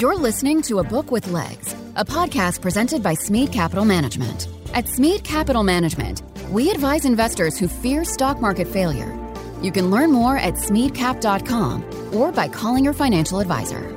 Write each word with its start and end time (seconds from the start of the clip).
You're 0.00 0.16
listening 0.16 0.60
to 0.62 0.80
A 0.80 0.82
Book 0.82 1.12
with 1.12 1.28
Legs, 1.28 1.72
a 1.94 2.04
podcast 2.04 2.60
presented 2.60 3.00
by 3.00 3.14
Smead 3.14 3.52
Capital 3.52 3.84
Management. 3.84 4.48
At 4.74 4.88
Smead 4.88 5.22
Capital 5.22 5.62
Management, 5.62 6.24
we 6.50 6.72
advise 6.72 7.04
investors 7.04 7.56
who 7.56 7.68
fear 7.68 8.02
stock 8.02 8.40
market 8.40 8.66
failure. 8.66 9.16
You 9.62 9.70
can 9.70 9.92
learn 9.92 10.10
more 10.10 10.36
at 10.36 10.54
smeadcap.com 10.54 12.12
or 12.12 12.32
by 12.32 12.48
calling 12.48 12.82
your 12.82 12.92
financial 12.92 13.38
advisor. 13.38 13.88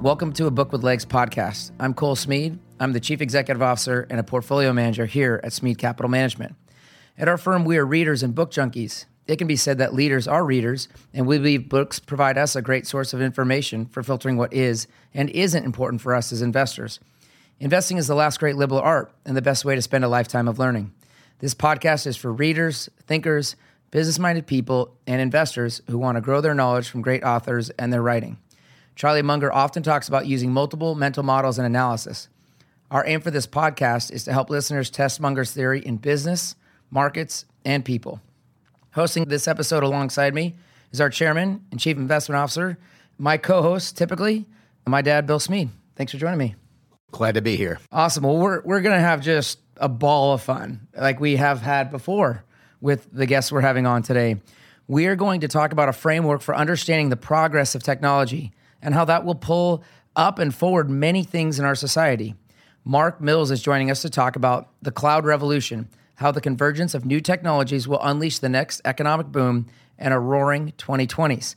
Welcome 0.00 0.32
to 0.34 0.46
a 0.46 0.52
Book 0.52 0.70
with 0.70 0.84
Legs 0.84 1.04
podcast. 1.04 1.72
I'm 1.80 1.94
Cole 1.94 2.14
Smead. 2.14 2.60
I'm 2.78 2.92
the 2.92 3.00
Chief 3.00 3.20
Executive 3.20 3.60
Officer 3.60 4.06
and 4.08 4.20
a 4.20 4.22
Portfolio 4.22 4.72
Manager 4.72 5.06
here 5.06 5.40
at 5.42 5.52
Smead 5.52 5.78
Capital 5.78 6.08
Management. 6.08 6.54
At 7.18 7.26
our 7.26 7.36
firm, 7.36 7.64
we 7.64 7.76
are 7.76 7.84
readers 7.84 8.22
and 8.22 8.36
book 8.36 8.52
junkies. 8.52 9.06
It 9.26 9.36
can 9.36 9.46
be 9.46 9.56
said 9.56 9.78
that 9.78 9.94
leaders 9.94 10.26
are 10.26 10.44
readers, 10.44 10.88
and 11.14 11.26
we 11.26 11.38
believe 11.38 11.68
books 11.68 12.00
provide 12.00 12.36
us 12.36 12.56
a 12.56 12.62
great 12.62 12.86
source 12.86 13.12
of 13.12 13.22
information 13.22 13.86
for 13.86 14.02
filtering 14.02 14.36
what 14.36 14.52
is 14.52 14.86
and 15.14 15.30
isn't 15.30 15.64
important 15.64 16.02
for 16.02 16.14
us 16.14 16.32
as 16.32 16.42
investors. 16.42 16.98
Investing 17.60 17.96
is 17.96 18.08
the 18.08 18.16
last 18.16 18.40
great 18.40 18.56
liberal 18.56 18.80
art 18.80 19.12
and 19.24 19.36
the 19.36 19.42
best 19.42 19.64
way 19.64 19.76
to 19.76 19.82
spend 19.82 20.04
a 20.04 20.08
lifetime 20.08 20.48
of 20.48 20.58
learning. 20.58 20.92
This 21.38 21.54
podcast 21.54 22.06
is 22.06 22.16
for 22.16 22.32
readers, 22.32 22.88
thinkers, 23.06 23.54
business 23.92 24.18
minded 24.18 24.46
people, 24.46 24.96
and 25.06 25.20
investors 25.20 25.82
who 25.88 25.98
want 25.98 26.16
to 26.16 26.20
grow 26.20 26.40
their 26.40 26.54
knowledge 26.54 26.88
from 26.88 27.02
great 27.02 27.22
authors 27.22 27.70
and 27.70 27.92
their 27.92 28.02
writing. 28.02 28.38
Charlie 28.96 29.22
Munger 29.22 29.52
often 29.52 29.82
talks 29.82 30.08
about 30.08 30.26
using 30.26 30.52
multiple 30.52 30.94
mental 30.96 31.22
models 31.22 31.58
and 31.58 31.66
analysis. 31.66 32.28
Our 32.90 33.06
aim 33.06 33.20
for 33.20 33.30
this 33.30 33.46
podcast 33.46 34.10
is 34.10 34.24
to 34.24 34.32
help 34.32 34.50
listeners 34.50 34.90
test 34.90 35.20
Munger's 35.20 35.52
theory 35.52 35.80
in 35.80 35.96
business, 35.96 36.56
markets, 36.90 37.44
and 37.64 37.84
people. 37.84 38.20
Hosting 38.92 39.24
this 39.24 39.48
episode 39.48 39.82
alongside 39.82 40.34
me 40.34 40.54
is 40.92 41.00
our 41.00 41.08
chairman 41.08 41.64
and 41.70 41.80
chief 41.80 41.96
investment 41.96 42.38
officer, 42.38 42.78
my 43.16 43.38
co 43.38 43.62
host, 43.62 43.96
typically, 43.96 44.44
my 44.86 45.00
dad, 45.00 45.26
Bill 45.26 45.40
Smead. 45.40 45.70
Thanks 45.96 46.12
for 46.12 46.18
joining 46.18 46.38
me. 46.38 46.56
Glad 47.10 47.34
to 47.36 47.42
be 47.42 47.56
here. 47.56 47.78
Awesome. 47.90 48.24
Well, 48.24 48.36
we're, 48.36 48.60
we're 48.62 48.82
going 48.82 48.94
to 48.94 49.00
have 49.00 49.22
just 49.22 49.60
a 49.78 49.88
ball 49.88 50.34
of 50.34 50.42
fun 50.42 50.88
like 50.94 51.20
we 51.20 51.36
have 51.36 51.62
had 51.62 51.90
before 51.90 52.44
with 52.82 53.08
the 53.12 53.24
guests 53.24 53.50
we're 53.50 53.62
having 53.62 53.86
on 53.86 54.02
today. 54.02 54.36
We 54.88 55.06
are 55.06 55.16
going 55.16 55.40
to 55.40 55.48
talk 55.48 55.72
about 55.72 55.88
a 55.88 55.94
framework 55.94 56.42
for 56.42 56.54
understanding 56.54 57.08
the 57.08 57.16
progress 57.16 57.74
of 57.74 57.82
technology 57.82 58.52
and 58.82 58.92
how 58.92 59.06
that 59.06 59.24
will 59.24 59.34
pull 59.34 59.84
up 60.16 60.38
and 60.38 60.54
forward 60.54 60.90
many 60.90 61.24
things 61.24 61.58
in 61.58 61.64
our 61.64 61.74
society. 61.74 62.34
Mark 62.84 63.22
Mills 63.22 63.50
is 63.50 63.62
joining 63.62 63.90
us 63.90 64.02
to 64.02 64.10
talk 64.10 64.36
about 64.36 64.68
the 64.82 64.90
cloud 64.90 65.24
revolution 65.24 65.88
how 66.22 66.32
the 66.32 66.40
convergence 66.40 66.94
of 66.94 67.04
new 67.04 67.20
technologies 67.20 67.86
will 67.86 68.00
unleash 68.02 68.38
the 68.38 68.48
next 68.48 68.80
economic 68.84 69.26
boom 69.26 69.66
and 69.98 70.14
a 70.14 70.18
roaring 70.18 70.72
2020s. 70.78 71.54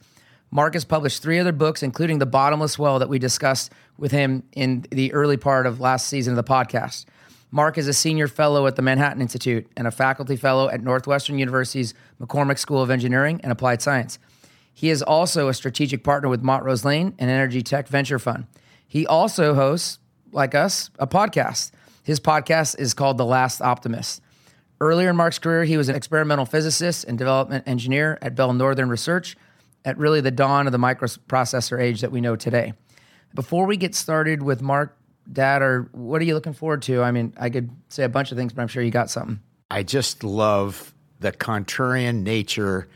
Mark 0.51 0.73
has 0.73 0.85
published 0.85 1.21
three 1.21 1.39
other 1.39 1.51
books, 1.51 1.81
including 1.81 2.19
The 2.19 2.25
Bottomless 2.25 2.77
Well, 2.77 2.99
that 2.99 3.09
we 3.09 3.19
discussed 3.19 3.71
with 3.97 4.11
him 4.11 4.43
in 4.53 4.85
the 4.91 5.13
early 5.13 5.37
part 5.37 5.65
of 5.65 5.79
last 5.79 6.07
season 6.07 6.37
of 6.37 6.45
the 6.45 6.51
podcast. 6.51 7.05
Mark 7.51 7.77
is 7.77 7.87
a 7.87 7.93
senior 7.93 8.27
fellow 8.27 8.67
at 8.67 8.75
the 8.75 8.81
Manhattan 8.81 9.21
Institute 9.21 9.67
and 9.77 9.87
a 9.87 9.91
faculty 9.91 10.35
fellow 10.35 10.69
at 10.69 10.81
Northwestern 10.81 11.39
University's 11.39 11.93
McCormick 12.19 12.59
School 12.59 12.81
of 12.81 12.89
Engineering 12.89 13.39
and 13.43 13.51
Applied 13.51 13.81
Science. 13.81 14.19
He 14.73 14.89
is 14.89 15.01
also 15.01 15.47
a 15.47 15.53
strategic 15.53 16.03
partner 16.03 16.27
with 16.27 16.41
Montrose 16.41 16.83
Lane, 16.83 17.15
an 17.17 17.29
energy 17.29 17.61
tech 17.61 17.87
venture 17.87 18.19
fund. 18.19 18.45
He 18.87 19.07
also 19.07 19.53
hosts, 19.53 19.99
like 20.31 20.53
us, 20.53 20.89
a 20.99 21.07
podcast. 21.07 21.71
His 22.03 22.19
podcast 22.19 22.77
is 22.77 22.93
called 22.93 23.17
The 23.17 23.25
Last 23.25 23.61
Optimist. 23.61 24.21
Earlier 24.81 25.09
in 25.09 25.15
Mark's 25.15 25.39
career, 25.39 25.63
he 25.63 25.77
was 25.77 25.87
an 25.87 25.95
experimental 25.95 26.45
physicist 26.45 27.05
and 27.05 27.17
development 27.17 27.65
engineer 27.67 28.17
at 28.21 28.35
Bell 28.35 28.53
Northern 28.53 28.89
Research 28.89 29.37
at 29.85 29.97
really 29.97 30.19
the 30.19 30.31
dawn 30.31 30.65
of 30.65 30.71
the 30.71 30.77
microprocessor 30.77 31.79
age 31.79 32.01
that 32.01 32.11
we 32.11 32.19
know 32.19 32.35
today. 32.35 32.73
Before 33.33 33.65
we 33.65 33.77
get 33.77 33.95
started 33.95 34.41
with 34.41 34.61
Mark, 34.61 34.97
Dad, 35.31 35.61
or 35.61 35.89
what 35.91 36.21
are 36.21 36.25
you 36.25 36.33
looking 36.33 36.53
forward 36.53 36.81
to? 36.83 37.01
I 37.01 37.11
mean, 37.11 37.33
I 37.37 37.49
could 37.49 37.69
say 37.89 38.03
a 38.03 38.09
bunch 38.09 38.31
of 38.31 38.37
things, 38.37 38.53
but 38.53 38.61
I'm 38.61 38.67
sure 38.67 38.83
you 38.83 38.91
got 38.91 39.09
something. 39.09 39.39
I 39.71 39.83
just 39.83 40.23
love 40.23 40.93
the 41.19 41.31
contrarian 41.31 42.23
nature 42.23 42.87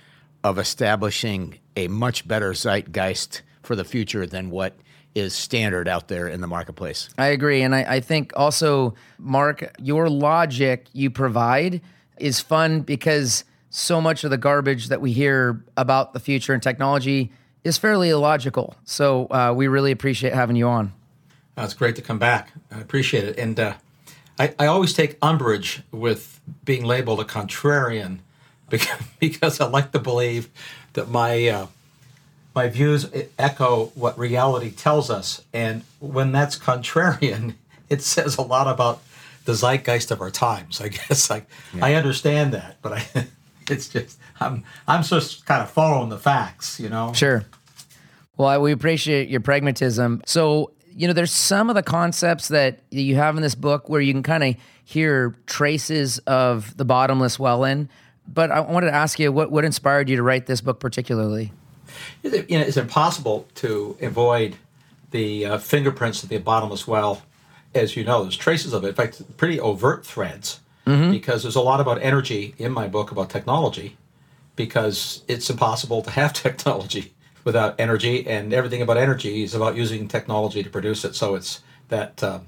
of 0.43 0.59
establishing 0.59 1.59
a 1.75 1.87
much 1.87 2.27
better 2.27 2.53
zeitgeist 2.53 3.41
for 3.63 3.75
the 3.75 3.83
future 3.83 4.25
than 4.25 4.49
what 4.49 4.75
is 5.19 5.33
standard 5.33 5.87
out 5.87 6.07
there 6.07 6.27
in 6.27 6.41
the 6.41 6.47
marketplace. 6.47 7.09
I 7.17 7.27
agree. 7.27 7.61
And 7.61 7.75
I, 7.75 7.95
I 7.95 7.99
think 7.99 8.33
also, 8.35 8.95
Mark, 9.17 9.75
your 9.79 10.09
logic 10.09 10.87
you 10.93 11.09
provide 11.09 11.81
is 12.17 12.39
fun 12.39 12.81
because 12.81 13.43
so 13.69 14.01
much 14.01 14.23
of 14.23 14.31
the 14.31 14.37
garbage 14.37 14.87
that 14.87 15.01
we 15.01 15.11
hear 15.11 15.63
about 15.77 16.13
the 16.13 16.19
future 16.19 16.53
and 16.53 16.61
technology 16.61 17.31
is 17.63 17.77
fairly 17.77 18.09
illogical. 18.09 18.75
So 18.83 19.27
uh, 19.27 19.53
we 19.55 19.67
really 19.67 19.91
appreciate 19.91 20.33
having 20.33 20.55
you 20.55 20.67
on. 20.67 20.93
Uh, 21.57 21.63
it's 21.63 21.73
great 21.73 21.95
to 21.97 22.01
come 22.01 22.19
back. 22.19 22.51
I 22.71 22.79
appreciate 22.79 23.25
it. 23.25 23.37
And 23.37 23.59
uh, 23.59 23.73
I, 24.39 24.53
I 24.57 24.65
always 24.67 24.93
take 24.93 25.17
umbrage 25.21 25.81
with 25.91 26.39
being 26.63 26.83
labeled 26.83 27.19
a 27.19 27.25
contrarian 27.25 28.19
because, 28.69 29.03
because 29.19 29.59
I 29.59 29.67
like 29.67 29.91
to 29.91 29.99
believe 29.99 30.49
that 30.93 31.09
my 31.09 31.47
uh, 31.47 31.67
my 32.55 32.67
views 32.67 33.07
echo 33.37 33.85
what 33.95 34.17
reality 34.17 34.71
tells 34.71 35.09
us. 35.09 35.41
And 35.53 35.83
when 35.99 36.31
that's 36.31 36.57
contrarian, 36.57 37.55
it 37.89 38.01
says 38.01 38.37
a 38.37 38.41
lot 38.41 38.67
about 38.67 39.01
the 39.45 39.53
zeitgeist 39.53 40.11
of 40.11 40.21
our 40.21 40.31
times. 40.31 40.81
I 40.81 40.87
guess 40.89 41.29
I 41.31 41.43
yeah. 41.73 41.85
I 41.85 41.93
understand 41.95 42.53
that, 42.53 42.77
but 42.81 42.93
I 42.93 43.27
it's 43.69 43.87
just 43.89 44.19
I'm 44.39 44.63
I'm 44.87 45.03
just 45.03 45.45
kind 45.45 45.61
of 45.61 45.69
following 45.69 46.09
the 46.09 46.19
facts, 46.19 46.79
you 46.79 46.89
know. 46.89 47.13
Sure. 47.13 47.45
Well, 48.37 48.47
I, 48.47 48.57
we 48.57 48.71
appreciate 48.71 49.27
your 49.27 49.41
pragmatism. 49.41 50.21
So, 50.25 50.71
you 50.95 51.07
know, 51.07 51.13
there's 51.13 51.31
some 51.31 51.69
of 51.69 51.75
the 51.75 51.83
concepts 51.83 52.47
that 52.47 52.79
you 52.89 53.15
have 53.15 53.35
in 53.35 53.41
this 53.41 53.53
book 53.53 53.89
where 53.89 53.99
you 53.99 54.13
can 54.13 54.23
kind 54.23 54.43
of 54.45 54.55
hear 54.85 55.35
traces 55.45 56.19
of 56.19 56.75
the 56.77 56.85
bottomless 56.85 57.37
well 57.37 57.65
in. 57.65 57.89
But 58.27 58.49
I 58.49 58.61
wanted 58.61 58.87
to 58.87 58.95
ask 58.95 59.19
you 59.19 59.31
what 59.31 59.51
what 59.51 59.65
inspired 59.65 60.09
you 60.09 60.15
to 60.15 60.23
write 60.23 60.45
this 60.45 60.61
book 60.61 60.79
particularly? 60.79 61.51
You 62.23 62.31
know, 62.31 62.61
it's 62.61 62.77
impossible 62.77 63.47
to 63.55 63.97
avoid 64.01 64.55
the 65.11 65.45
uh, 65.45 65.57
fingerprints 65.57 66.23
of 66.23 66.29
the 66.29 66.37
bottomless 66.37 66.87
well. 66.87 67.23
As 67.73 67.95
you 67.95 68.03
know, 68.03 68.23
there's 68.23 68.37
traces 68.37 68.73
of 68.73 68.83
it. 68.83 68.89
In 68.89 68.95
fact, 68.95 69.37
pretty 69.37 69.59
overt 69.59 70.05
threads 70.05 70.59
mm-hmm. 70.85 71.11
because 71.11 71.43
there's 71.43 71.55
a 71.55 71.61
lot 71.61 71.79
about 71.79 72.01
energy 72.01 72.55
in 72.57 72.71
my 72.71 72.87
book 72.87 73.11
about 73.11 73.29
technology 73.29 73.97
because 74.55 75.23
it's 75.27 75.49
impossible 75.49 76.01
to 76.01 76.11
have 76.11 76.33
technology 76.47 77.13
without 77.43 77.79
energy, 77.79 78.27
and 78.27 78.53
everything 78.53 78.81
about 78.81 78.97
energy 78.97 79.43
is 79.43 79.55
about 79.55 79.75
using 79.75 80.07
technology 80.07 80.61
to 80.61 80.69
produce 80.69 81.05
it. 81.05 81.15
So 81.15 81.35
it's 81.35 81.61
that 81.87 82.21
uh, 82.21 82.39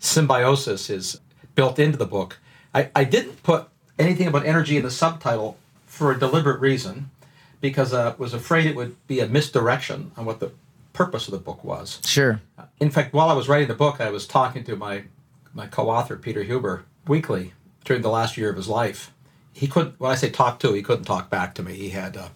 symbiosis 0.00 0.90
is 0.90 1.20
built 1.54 1.78
into 1.78 1.96
the 1.96 2.06
book. 2.06 2.38
I, 2.74 2.90
I 2.94 3.04
didn't 3.04 3.42
put 3.42 3.68
anything 3.98 4.26
about 4.26 4.44
energy 4.44 4.76
in 4.76 4.82
the 4.82 4.90
subtitle 4.90 5.56
for 5.86 6.10
a 6.10 6.18
deliberate 6.18 6.60
reason 6.60 7.10
because 7.60 7.92
I 7.92 8.14
was 8.16 8.34
afraid 8.34 8.66
it 8.66 8.76
would 8.76 8.96
be 9.06 9.20
a 9.20 9.26
misdirection 9.26 10.12
on 10.16 10.24
what 10.24 10.40
the 10.40 10.52
purpose 10.92 11.28
of 11.28 11.32
the 11.32 11.38
book 11.38 11.62
was. 11.64 12.00
Sure. 12.04 12.40
In 12.78 12.90
fact, 12.90 13.12
while 13.12 13.28
I 13.28 13.34
was 13.34 13.48
writing 13.48 13.68
the 13.68 13.74
book, 13.74 14.00
I 14.00 14.10
was 14.10 14.26
talking 14.26 14.64
to 14.64 14.76
my 14.76 15.04
my 15.52 15.66
co-author 15.66 16.16
Peter 16.16 16.42
Huber 16.42 16.84
weekly 17.08 17.52
during 17.84 18.02
the 18.02 18.10
last 18.10 18.36
year 18.36 18.50
of 18.50 18.56
his 18.56 18.68
life. 18.68 19.12
He 19.52 19.66
couldn't. 19.66 19.98
When 19.98 20.10
I 20.10 20.14
say 20.14 20.30
talk 20.30 20.58
to, 20.60 20.72
he 20.72 20.82
couldn't 20.82 21.04
talk 21.04 21.28
back 21.28 21.54
to 21.56 21.62
me. 21.62 21.74
He 21.74 21.90
had 21.90 22.16
uh, 22.16 22.28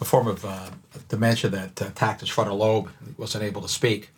a 0.00 0.04
form 0.04 0.26
of 0.26 0.44
uh, 0.44 0.70
dementia 1.08 1.50
that 1.50 1.80
uh, 1.80 1.86
attacked 1.86 2.20
his 2.20 2.28
frontal 2.28 2.56
lobe. 2.56 2.90
He 3.04 3.14
wasn't 3.16 3.44
able 3.44 3.62
to 3.62 3.68
speak. 3.68 4.10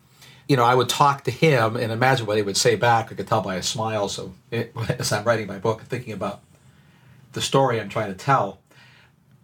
You 0.49 0.57
know, 0.57 0.65
I 0.65 0.75
would 0.75 0.89
talk 0.89 1.25
to 1.25 1.31
him 1.31 1.77
and 1.77 1.93
imagine 1.93 2.27
what 2.27 2.37
he 2.37 2.43
would 2.43 2.57
say 2.57 2.75
back. 2.75 3.13
I 3.13 3.15
could 3.15 3.29
tell 3.29 3.43
by 3.43 3.57
his 3.57 3.67
smile. 3.67 4.09
So, 4.09 4.33
it, 4.51 4.75
as 4.99 5.13
I'm 5.13 5.25
writing 5.25 5.47
my 5.47 5.59
book 5.59 5.81
and 5.81 5.89
thinking 5.89 6.13
about 6.13 6.41
the 7.33 7.41
story 7.41 7.81
I'm 7.81 7.89
trying 7.89 8.13
to 8.13 8.19
tell, 8.19 8.59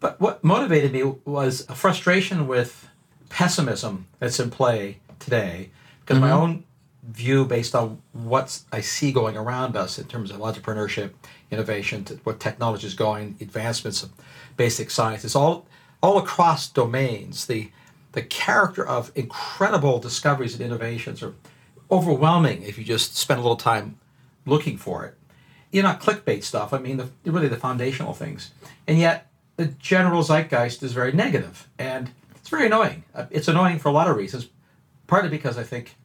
but 0.00 0.20
what 0.20 0.42
motivated 0.44 0.93
me 0.93 1.02
was 1.25 1.67
a 1.69 1.75
frustration 1.75 2.46
with 2.46 2.88
pessimism 3.28 4.06
that's 4.19 4.40
in 4.40 4.50
play 4.50 4.99
today, 5.19 5.70
because 6.00 6.17
mm-hmm. 6.19 6.26
my 6.26 6.32
own 6.32 6.64
view 7.02 7.44
based 7.44 7.75
on 7.75 8.00
what 8.12 8.61
I 8.70 8.81
see 8.81 9.12
going 9.12 9.37
around 9.37 9.76
us 9.76 9.99
in 9.99 10.06
terms 10.06 10.31
of 10.31 10.40
entrepreneurship, 10.40 11.12
innovation, 11.50 12.05
what 12.25 12.38
technology 12.38 12.87
is 12.87 12.94
going, 12.94 13.37
advancements 13.40 14.02
of 14.02 14.11
basic 14.56 14.90
science, 14.90 15.25
it's 15.25 15.37
all 15.37 15.67
all 16.02 16.19
across 16.19 16.69
domains. 16.69 17.46
The 17.46 17.70
the 18.12 18.22
character 18.22 18.87
of 18.87 19.12
incredible 19.14 19.99
discoveries 19.99 20.55
and 20.55 20.62
innovations 20.62 21.22
are 21.22 21.34
overwhelming 21.90 22.62
if 22.62 22.78
you 22.78 22.84
just 22.84 23.17
spend 23.17 23.38
a 23.38 23.43
little 23.43 23.56
time 23.56 23.99
looking 24.46 24.76
for 24.76 25.05
it. 25.05 25.14
You 25.70 25.82
know, 25.82 25.90
not 25.90 26.00
clickbait 26.00 26.43
stuff. 26.44 26.72
I 26.72 26.78
mean, 26.78 26.96
the, 26.96 27.08
really 27.31 27.49
the 27.49 27.56
foundational 27.56 28.14
things. 28.14 28.52
And 28.87 28.99
yet, 28.99 29.27
the 29.58 29.66
general 29.66 30.22
zeitgeist 30.22 30.82
is 30.84 30.93
very 30.93 31.12
negative, 31.12 31.69
and 31.78 32.10
it's 32.37 32.49
very 32.49 32.66
annoying. 32.66 33.02
Uh, 33.14 33.26
it's 33.31 33.49
annoying 33.49 33.81
for 33.81 33.88
a 33.88 33.93
lot 33.93 34.08
of 34.08 34.16
reasons. 34.16 34.49
Partly 35.08 35.28
because 35.28 35.58
I 35.58 35.64
think 35.64 35.96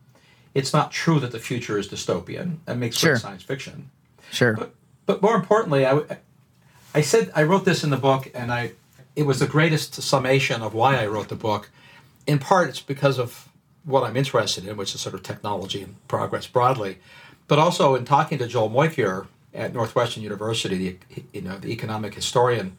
it's 0.56 0.74
not 0.74 0.92
true 0.92 1.20
that 1.20 1.32
the 1.32 1.40
future 1.40 1.78
is 1.78 1.88
dystopian. 1.88 2.58
That 2.66 2.78
makes 2.78 2.98
sure. 2.98 3.16
science 3.16 3.44
fiction. 3.44 3.92
Sure. 4.32 4.54
But, 4.54 4.74
but 5.06 5.22
more 5.22 5.36
importantly, 5.36 5.86
I, 5.86 6.02
I 6.96 7.02
said 7.02 7.32
I 7.36 7.44
wrote 7.44 7.64
this 7.64 7.84
in 7.84 7.92
the 7.92 7.98
book, 7.98 8.30
and 8.34 8.52
I 8.52 8.72
it 9.16 9.24
was 9.24 9.40
the 9.40 9.48
greatest 9.48 10.02
summation 10.02 10.64
of 10.64 10.74
why 10.74 10.98
I 10.98 11.06
wrote 11.06 11.30
the 11.30 11.36
book. 11.36 11.70
In 12.26 12.40
part, 12.40 12.70
it's 12.70 12.82
because 12.82 13.20
of 13.20 13.50
what 13.86 14.04
I'm 14.04 14.18
interested 14.18 14.66
in, 14.66 14.78
which 14.78 14.96
is 14.96 15.02
sort 15.02 15.14
of 15.14 15.22
technology 15.22 15.84
and 15.84 15.96
progress 16.08 16.48
broadly, 16.48 16.98
but 17.48 17.60
also 17.60 17.94
in 17.94 18.06
talking 18.06 18.40
to 18.40 18.48
Joel 18.48 18.72
Mokyr 18.72 19.28
at 19.54 19.74
Northwestern 19.74 20.24
University, 20.24 20.78
the 20.78 21.24
you 21.34 21.42
know 21.42 21.60
the 21.60 21.72
economic 21.72 22.16
historian, 22.16 22.78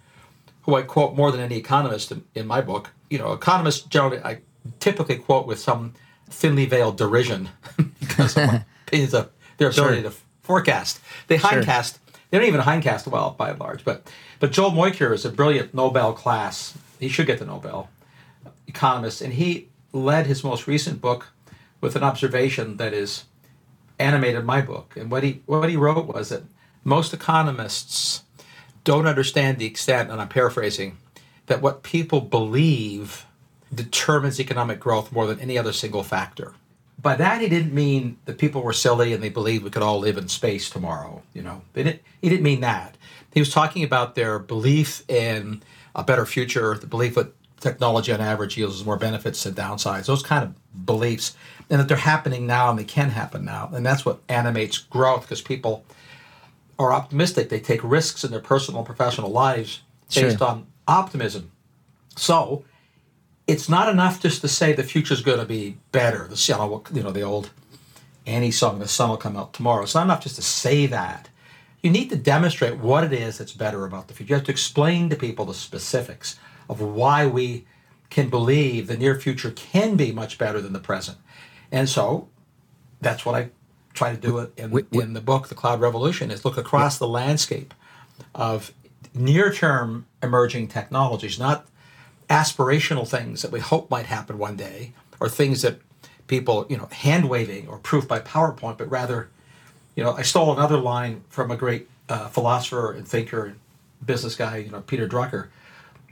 who 0.65 0.75
I 0.77 0.83
quote 0.83 1.15
more 1.15 1.31
than 1.31 1.41
any 1.41 1.57
economist 1.57 2.11
in, 2.13 2.25
in 2.35 2.47
my 2.47 2.61
book. 2.61 2.91
You 3.11 3.19
know, 3.19 3.33
economists 3.33 3.83
generally 3.87 4.19
I 4.23 4.41
typically 4.81 5.17
quote 5.17 5.47
with 5.47 5.59
some 5.59 5.95
thinly 6.29 6.67
veiled 6.67 6.97
derision 6.97 7.51
because 8.01 8.37
of 8.37 8.47
my 8.47 8.65
opinions 8.87 9.15
of 9.15 9.31
their 9.59 9.69
ability 9.71 10.03
Sure. 10.03 10.11
to 10.11 10.17
forecast. 10.43 11.01
They 11.29 11.39
Sure. 11.39 11.51
hindcast. 11.51 11.99
They 12.31 12.39
don't 12.39 12.49
even 12.49 12.63
hindcast 12.63 13.07
well 13.07 13.35
by 13.39 13.51
and 13.51 13.61
large. 13.61 13.85
But 13.85 14.11
but 14.41 14.53
Joel 14.53 14.73
Mokyr 14.73 15.13
is 15.13 15.25
a 15.25 15.31
brilliant 15.31 15.75
Nobel 15.75 16.13
class. 16.13 16.77
He 16.99 17.09
should 17.09 17.27
get 17.27 17.39
the 17.39 17.45
Nobel 17.47 17.89
economist, 18.67 19.21
and 19.23 19.35
he 19.35 19.69
led 19.93 20.27
his 20.27 20.43
most 20.43 20.67
recent 20.67 21.01
book 21.01 21.29
with 21.81 21.95
an 21.97 22.03
observation 22.03 22.77
that 22.79 22.93
is 22.93 23.25
animated 23.99 24.45
my 24.45 24.61
book. 24.61 24.95
And 24.97 25.11
what 25.11 25.23
he 25.23 25.43
what 25.47 25.69
he 25.69 25.77
wrote 25.77 26.07
was 26.07 26.31
that 26.31 26.43
most 26.83 27.15
economists 27.15 28.23
don't 28.85 29.07
understand 29.07 29.59
the 29.59 29.67
extent, 29.67 30.11
and 30.11 30.21
I'm 30.21 30.29
paraphrasing, 30.29 30.99
that 31.47 31.61
what 31.61 31.83
people 31.83 32.21
believe 32.21 33.27
determines 33.75 34.39
economic 34.39 34.79
growth 34.79 35.11
more 35.11 35.27
than 35.27 35.41
any 35.41 35.59
other 35.59 35.73
single 35.73 36.03
factor. 36.03 36.55
By 37.01 37.17
that, 37.17 37.41
he 37.41 37.49
didn't 37.49 37.75
mean 37.75 38.19
that 38.25 38.39
people 38.39 38.63
were 38.63 38.73
silly 38.73 39.13
and 39.13 39.23
they 39.23 39.29
believed 39.29 39.65
we 39.65 39.71
could 39.71 39.83
all 39.83 39.99
live 39.99 40.17
in 40.17 40.29
space 40.29 40.71
tomorrow. 40.71 41.23
You 41.35 41.43
know, 41.43 41.63
didn't, 41.75 42.01
he 42.23 42.29
didn't 42.29 42.45
mean 42.45 42.61
that. 42.61 42.97
He 43.33 43.41
was 43.41 43.51
talking 43.51 43.83
about 43.83 44.15
their 44.15 44.39
belief 44.39 45.09
in 45.11 45.63
a 45.95 46.05
better 46.05 46.25
future, 46.25 46.77
the 46.79 46.87
belief 46.87 47.17
that 47.17 47.33
technology 47.61 48.13
on 48.13 48.21
average 48.21 48.57
yields 48.57 48.85
more 48.85 48.97
benefits 48.97 49.43
than 49.43 49.55
downsides, 49.55 50.07
those 50.07 50.23
kind 50.23 50.45
of 50.45 50.87
beliefs, 50.87 51.37
and 51.69 51.81
that 51.81 51.89
they're 51.89 51.97
happening 51.97 52.47
now 52.47 52.71
and 52.71 52.79
they 52.79 52.85
can 52.85 53.11
happen 53.11 53.45
now. 53.45 53.71
And 53.73 53.85
that's 53.85 54.05
what 54.05 54.21
animates 54.29 54.79
growth 54.79 55.23
because 55.23 55.41
people 55.41 55.85
are 56.79 56.93
optimistic. 56.93 57.49
They 57.49 57.61
take 57.61 57.83
risks 57.83 58.25
in 58.25 58.31
their 58.31 58.41
personal 58.41 58.81
and 58.81 58.87
professional 58.87 59.31
lives 59.31 59.83
based 60.15 60.39
Sure. 60.39 60.49
on 60.49 60.67
optimism. 60.87 61.51
So 62.17 62.65
it's 63.47 63.69
not 63.69 63.89
enough 63.89 64.21
just 64.21 64.41
to 64.43 64.49
say 64.49 64.73
the 64.73 64.83
future's 64.83 65.23
going 65.23 65.39
to 65.41 65.45
be 65.47 65.77
better. 65.93 66.27
The 66.29 66.37
sun 66.37 66.71
will, 66.71 66.85
you 66.93 67.03
know, 67.03 67.13
the 67.13 67.23
old 67.23 67.51
Annie 68.27 68.51
song, 68.51 68.79
"The 68.79 68.89
sun 68.89 69.11
will 69.11 69.17
come 69.19 69.37
out 69.37 69.53
tomorrow." 69.53 69.83
It's 69.83 69.95
not 69.95 70.05
enough 70.05 70.23
just 70.23 70.37
to 70.37 70.43
say 70.43 70.87
that. 70.87 71.29
You 71.83 71.91
need 71.91 72.09
to 72.11 72.17
demonstrate 72.17 72.79
what 72.79 73.05
it 73.05 73.13
is 73.13 73.37
that's 73.37 73.53
better 73.53 73.85
about 73.85 74.09
the 74.09 74.15
future. 74.15 74.31
You 74.31 74.37
have 74.37 74.47
to 74.47 74.53
explain 74.53 75.11
to 75.11 75.17
people 75.17 75.45
the 75.45 75.53
specifics 75.55 76.37
of 76.69 76.81
why 76.81 77.27
we 77.27 77.67
can 78.09 78.31
believe 78.31 78.87
the 78.87 78.97
near 78.97 79.15
future 79.21 79.51
can 79.51 79.97
be 79.97 80.11
much 80.11 80.39
better 80.39 80.63
than 80.63 80.73
the 80.73 80.79
present. 80.79 81.19
And 81.71 81.89
so 81.89 82.29
that's 83.03 83.27
what 83.27 83.35
I 83.35 83.51
try 83.95 84.15
to 84.15 84.21
do 84.21 84.39
it 84.39 84.53
in, 84.57 84.87
in 84.93 85.13
the 85.15 85.21
book, 85.21 85.49
The 85.49 85.55
Cloud 85.55 85.81
Revolution, 85.81 86.31
is 86.31 86.45
look 86.45 86.59
across 86.59 86.99
the 86.99 87.09
landscape 87.09 87.73
of 88.35 88.73
near-term 89.15 90.07
emerging 90.23 90.69
technologies, 90.69 91.39
not 91.39 91.67
aspirational 92.29 93.09
things 93.09 93.43
that 93.43 93.53
we 93.53 93.61
hope 93.61 93.91
might 93.91 94.07
happen 94.07 94.37
one 94.37 94.57
day, 94.57 94.93
or 95.21 95.29
things 95.29 95.63
that 95.63 95.81
people, 96.27 96.67
you 96.69 96.77
know, 96.77 96.87
hand 96.87 97.29
waving 97.29 97.69
or 97.69 97.79
proof 97.79 98.09
by 98.09 98.19
PowerPoint, 98.19 98.79
but 98.79 98.91
rather, 98.91 99.29
you 99.95 100.03
know, 100.03 100.13
I 100.13 100.23
stole 100.23 100.53
another 100.53 100.79
line 100.79 101.23
from 101.29 101.51
a 101.51 101.57
great 101.57 101.89
uh, 102.09 102.29
philosopher 102.29 102.93
and 102.93 103.07
thinker 103.07 103.47
and 103.47 103.61
business 104.05 104.35
guy, 104.35 104.59
you 104.59 104.71
know, 104.71 104.81
Peter 104.81 105.09
Drucker, 105.09 105.49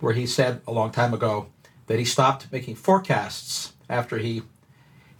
where 0.00 0.14
he 0.14 0.26
said 0.26 0.60
a 0.66 0.72
long 0.72 0.92
time 0.92 1.12
ago 1.12 1.46
that 1.86 1.98
he 1.98 2.04
stopped 2.04 2.46
making 2.52 2.76
forecasts 2.76 3.72
after 3.88 4.18
he 4.18 4.42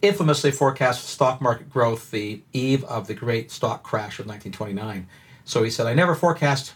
infamously 0.03 0.51
forecast 0.51 1.09
stock 1.09 1.41
market 1.41 1.71
growth 1.71 2.11
the 2.11 2.43
eve 2.53 2.85
of 2.85 3.07
the 3.07 3.15
great 3.15 3.51
stock 3.51 3.83
crash 3.83 4.19
of 4.19 4.27
1929. 4.27 5.07
So 5.45 5.63
he 5.63 5.71
said, 5.71 5.87
I 5.87 5.95
never 5.95 6.15
forecast 6.15 6.75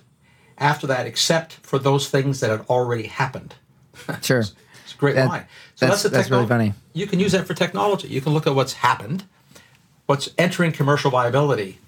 after 0.59 0.87
that 0.87 1.07
except 1.07 1.55
for 1.55 1.79
those 1.79 2.09
things 2.09 2.41
that 2.41 2.51
had 2.51 2.61
already 2.69 3.07
happened. 3.09 3.55
Sure. 4.23 4.41
It's 4.41 4.95
a 4.95 4.97
great 4.99 5.17
That- 5.17 5.29
line. 5.29 5.47
So 5.75 5.87
that's- 5.87 6.03
that's, 6.03 6.03
the 6.05 6.09
that's 6.11 6.31
really 6.31 6.47
funny. 6.47 6.73
You 6.95 7.07
can 7.07 7.19
use 7.21 7.33
that 7.33 7.47
for 7.47 7.55
technology. 7.55 8.09
You 8.09 8.21
can 8.21 8.33
look 8.33 8.47
at 8.47 8.55
what's 8.55 8.75
happened, 8.75 9.25
what's 10.07 10.31
entering 10.39 10.73
commercial 10.73 11.11
viability, 11.11 11.79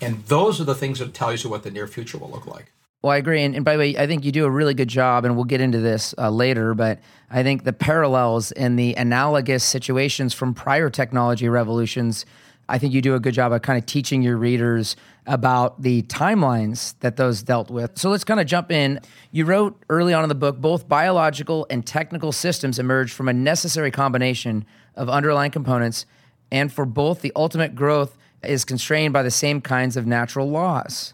and 0.00 0.24
those 0.26 0.60
are 0.60 0.64
the 0.64 0.74
things 0.74 0.98
that 1.00 1.12
tell 1.14 1.34
you 1.34 1.48
what 1.48 1.62
the 1.64 1.70
near 1.70 1.86
future 1.86 2.16
will 2.18 2.30
look 2.30 2.46
like. 2.46 2.70
Well, 3.04 3.12
I 3.12 3.18
agree. 3.18 3.42
And, 3.42 3.54
and 3.54 3.66
by 3.66 3.74
the 3.74 3.78
way, 3.80 3.96
I 3.98 4.06
think 4.06 4.24
you 4.24 4.32
do 4.32 4.46
a 4.46 4.50
really 4.50 4.72
good 4.72 4.88
job, 4.88 5.26
and 5.26 5.36
we'll 5.36 5.44
get 5.44 5.60
into 5.60 5.78
this 5.78 6.14
uh, 6.16 6.30
later, 6.30 6.72
but 6.72 7.00
I 7.30 7.42
think 7.42 7.64
the 7.64 7.72
parallels 7.74 8.50
and 8.52 8.78
the 8.78 8.94
analogous 8.94 9.62
situations 9.62 10.32
from 10.32 10.54
prior 10.54 10.88
technology 10.88 11.46
revolutions, 11.46 12.24
I 12.66 12.78
think 12.78 12.94
you 12.94 13.02
do 13.02 13.14
a 13.14 13.20
good 13.20 13.34
job 13.34 13.52
of 13.52 13.60
kind 13.60 13.78
of 13.78 13.84
teaching 13.84 14.22
your 14.22 14.38
readers 14.38 14.96
about 15.26 15.82
the 15.82 16.00
timelines 16.04 16.94
that 17.00 17.16
those 17.16 17.42
dealt 17.42 17.70
with. 17.70 17.98
So 17.98 18.08
let's 18.08 18.24
kind 18.24 18.40
of 18.40 18.46
jump 18.46 18.72
in. 18.72 19.00
You 19.32 19.44
wrote 19.44 19.78
early 19.90 20.14
on 20.14 20.22
in 20.22 20.30
the 20.30 20.34
book 20.34 20.56
both 20.56 20.88
biological 20.88 21.66
and 21.68 21.86
technical 21.86 22.32
systems 22.32 22.78
emerged 22.78 23.12
from 23.12 23.28
a 23.28 23.34
necessary 23.34 23.90
combination 23.90 24.64
of 24.96 25.10
underlying 25.10 25.50
components, 25.50 26.06
and 26.50 26.72
for 26.72 26.86
both, 26.86 27.20
the 27.20 27.32
ultimate 27.36 27.74
growth 27.74 28.16
is 28.42 28.64
constrained 28.64 29.12
by 29.12 29.22
the 29.22 29.30
same 29.30 29.60
kinds 29.60 29.98
of 29.98 30.06
natural 30.06 30.48
laws. 30.48 31.12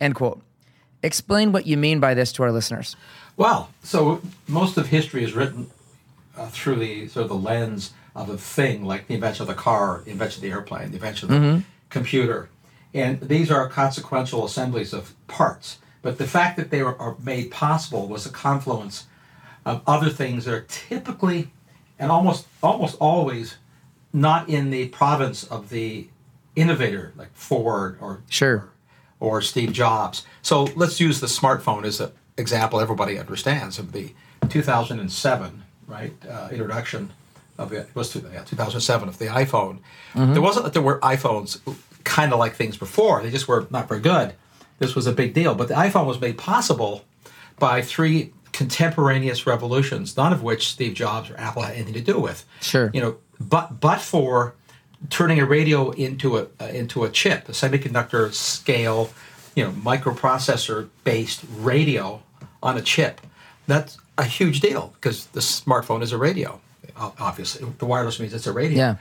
End 0.00 0.16
quote. 0.16 0.42
Explain 1.02 1.52
what 1.52 1.66
you 1.66 1.76
mean 1.76 2.00
by 2.00 2.14
this 2.14 2.32
to 2.32 2.42
our 2.42 2.52
listeners. 2.52 2.96
Well, 3.36 3.70
so 3.82 4.20
most 4.48 4.76
of 4.76 4.88
history 4.88 5.24
is 5.24 5.34
written 5.34 5.70
uh, 6.36 6.48
through 6.48 6.76
the 6.76 7.08
sort 7.08 7.24
of 7.24 7.28
the 7.28 7.36
lens 7.36 7.92
of 8.14 8.28
a 8.28 8.36
thing, 8.36 8.84
like 8.84 9.06
the 9.06 9.14
invention 9.14 9.42
of 9.42 9.48
the 9.48 9.54
car, 9.54 10.02
the 10.04 10.10
invention 10.10 10.38
of 10.38 10.42
the 10.42 10.50
airplane, 10.50 10.90
the 10.90 10.96
invention 10.96 11.32
of 11.32 11.40
the 11.40 11.62
computer, 11.88 12.48
and 12.92 13.20
these 13.20 13.50
are 13.50 13.68
consequential 13.68 14.44
assemblies 14.44 14.92
of 14.92 15.14
parts. 15.26 15.78
But 16.02 16.18
the 16.18 16.26
fact 16.26 16.56
that 16.56 16.70
they 16.70 16.82
were, 16.82 16.98
are 17.00 17.16
made 17.22 17.50
possible 17.50 18.08
was 18.08 18.26
a 18.26 18.30
confluence 18.30 19.06
of 19.64 19.82
other 19.86 20.08
things 20.10 20.44
that 20.46 20.54
are 20.54 20.66
typically 20.68 21.50
and 21.98 22.10
almost 22.10 22.46
almost 22.62 22.96
always 23.00 23.56
not 24.12 24.48
in 24.48 24.70
the 24.70 24.88
province 24.88 25.44
of 25.44 25.68
the 25.68 26.08
innovator, 26.56 27.12
like 27.16 27.32
Ford 27.34 27.98
or 28.00 28.22
Sure. 28.28 28.69
Or 29.20 29.40
Steve 29.42 29.72
Jobs. 29.72 30.26
So 30.42 30.64
let's 30.74 30.98
use 30.98 31.20
the 31.20 31.26
smartphone 31.26 31.84
as 31.84 32.00
an 32.00 32.10
example 32.36 32.80
everybody 32.80 33.18
understands 33.18 33.78
of 33.78 33.92
the 33.92 34.12
2007 34.48 35.62
right 35.86 36.12
uh, 36.28 36.48
introduction 36.50 37.10
of 37.58 37.72
it 37.72 37.88
was 37.94 38.10
to, 38.10 38.24
yeah, 38.32 38.42
2007 38.42 39.08
of 39.08 39.18
the 39.18 39.26
iPhone. 39.26 39.78
There 40.14 40.40
wasn't 40.40 40.64
that 40.64 40.72
there 40.72 40.82
were 40.82 40.98
iPhones 41.00 41.60
kind 42.04 42.32
of 42.32 42.38
like 42.38 42.54
things 42.54 42.76
before; 42.76 43.22
they 43.22 43.30
just 43.30 43.46
were 43.46 43.66
not 43.70 43.86
very 43.86 44.00
good. 44.00 44.34
This 44.78 44.94
was 44.94 45.06
a 45.06 45.12
big 45.12 45.34
deal, 45.34 45.54
but 45.54 45.68
the 45.68 45.74
iPhone 45.74 46.06
was 46.06 46.18
made 46.20 46.38
possible 46.38 47.04
by 47.58 47.82
three 47.82 48.32
contemporaneous 48.52 49.46
revolutions, 49.46 50.16
none 50.16 50.32
of 50.32 50.42
which 50.42 50.68
Steve 50.68 50.94
Jobs 50.94 51.30
or 51.30 51.36
Apple 51.38 51.62
had 51.62 51.74
anything 51.74 51.94
to 51.94 52.00
do 52.00 52.18
with. 52.18 52.46
Sure. 52.60 52.90
You 52.94 53.00
know, 53.02 53.16
but 53.38 53.78
but 53.78 54.00
for 54.00 54.54
turning 55.08 55.38
a 55.40 55.46
radio 55.46 55.90
into 55.90 56.36
a 56.36 56.46
uh, 56.60 56.66
into 56.66 57.04
a 57.04 57.10
chip, 57.10 57.48
a 57.48 57.52
semiconductor 57.52 58.32
scale, 58.32 59.10
you 59.54 59.64
know, 59.64 59.70
microprocessor 59.70 60.88
based 61.04 61.44
radio 61.56 62.22
on 62.62 62.76
a 62.76 62.82
chip. 62.82 63.20
That's 63.66 63.98
a 64.18 64.24
huge 64.24 64.60
deal 64.60 64.92
because 64.94 65.26
the 65.26 65.40
smartphone 65.40 66.02
is 66.02 66.12
a 66.12 66.18
radio. 66.18 66.60
Obviously, 66.96 67.66
the 67.78 67.86
wireless 67.86 68.20
means 68.20 68.34
it's 68.34 68.46
a 68.46 68.52
radio. 68.52 68.76
Yeah. 68.76 68.96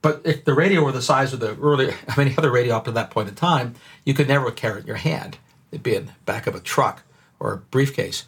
But 0.00 0.22
if 0.24 0.44
the 0.44 0.54
radio 0.54 0.82
were 0.82 0.92
the 0.92 1.02
size 1.02 1.32
of 1.32 1.40
the 1.40 1.56
earlier, 1.58 1.90
of 2.08 2.18
any 2.18 2.36
other 2.36 2.50
radio 2.50 2.76
up 2.76 2.86
to 2.86 2.92
that 2.92 3.10
point 3.10 3.28
in 3.28 3.34
time, 3.34 3.74
you 4.04 4.14
could 4.14 4.28
never 4.28 4.50
carry 4.50 4.78
it 4.78 4.80
in 4.82 4.86
your 4.86 4.96
hand. 4.96 5.38
It'd 5.70 5.82
be 5.82 5.94
in 5.94 6.06
the 6.06 6.12
back 6.24 6.46
of 6.46 6.54
a 6.54 6.60
truck 6.60 7.02
or 7.38 7.52
a 7.52 7.56
briefcase. 7.58 8.24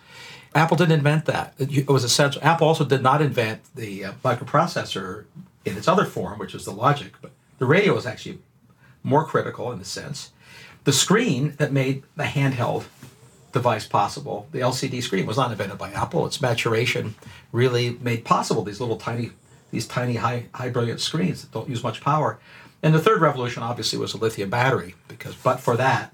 Apple 0.55 0.77
didn't 0.77 0.93
invent 0.93 1.25
that. 1.25 1.55
It 1.59 1.77
it 1.77 1.89
was 1.89 2.05
essential. 2.05 2.41
Apple 2.45 2.69
also 2.69 2.85
did 2.85 3.03
not 3.03 3.21
invent 3.21 3.63
the 3.75 4.05
uh, 4.05 4.13
microprocessor 4.25 5.25
in 5.65 5.77
its 5.77 5.89
other 5.89 6.05
form, 6.05 6.39
which 6.39 6.55
is 6.55 6.65
the 6.65 6.71
logic. 6.73 7.15
But 7.23 7.33
the 7.59 7.67
radio 7.67 7.95
was 7.95 8.07
actually 8.07 8.39
more 9.03 9.25
critical 9.25 9.71
in 9.73 9.81
a 9.81 9.85
sense. 9.85 10.31
The 10.85 10.93
screen 10.93 11.55
that 11.59 11.73
made 11.73 12.03
the 12.17 12.25
handheld 12.25 12.85
device 13.53 13.87
possible, 13.87 14.49
the 14.53 14.59
LCD 14.61 15.03
screen, 15.03 15.27
was 15.27 15.37
not 15.37 15.51
invented 15.51 15.79
by 15.79 15.91
Apple. 15.93 16.27
Its 16.27 16.41
maturation 16.41 17.15
really 17.53 17.91
made 18.01 18.25
possible 18.25 18.63
these 18.63 18.81
little 18.81 18.97
tiny, 18.97 19.31
these 19.71 19.87
tiny 19.87 20.17
high 20.17 20.47
high 20.55 20.69
brilliant 20.71 21.01
screens 21.01 21.43
that 21.43 21.53
don't 21.53 21.69
use 21.69 21.83
much 21.83 22.01
power. 22.01 22.39
And 22.83 22.95
the 22.95 23.01
third 23.01 23.21
revolution 23.23 23.63
obviously 23.63 23.99
was 23.99 24.13
a 24.13 24.19
lithium 24.19 24.51
battery, 24.51 24.95
because 25.09 25.35
but 25.37 25.61
for 25.61 25.77
that, 25.77 26.13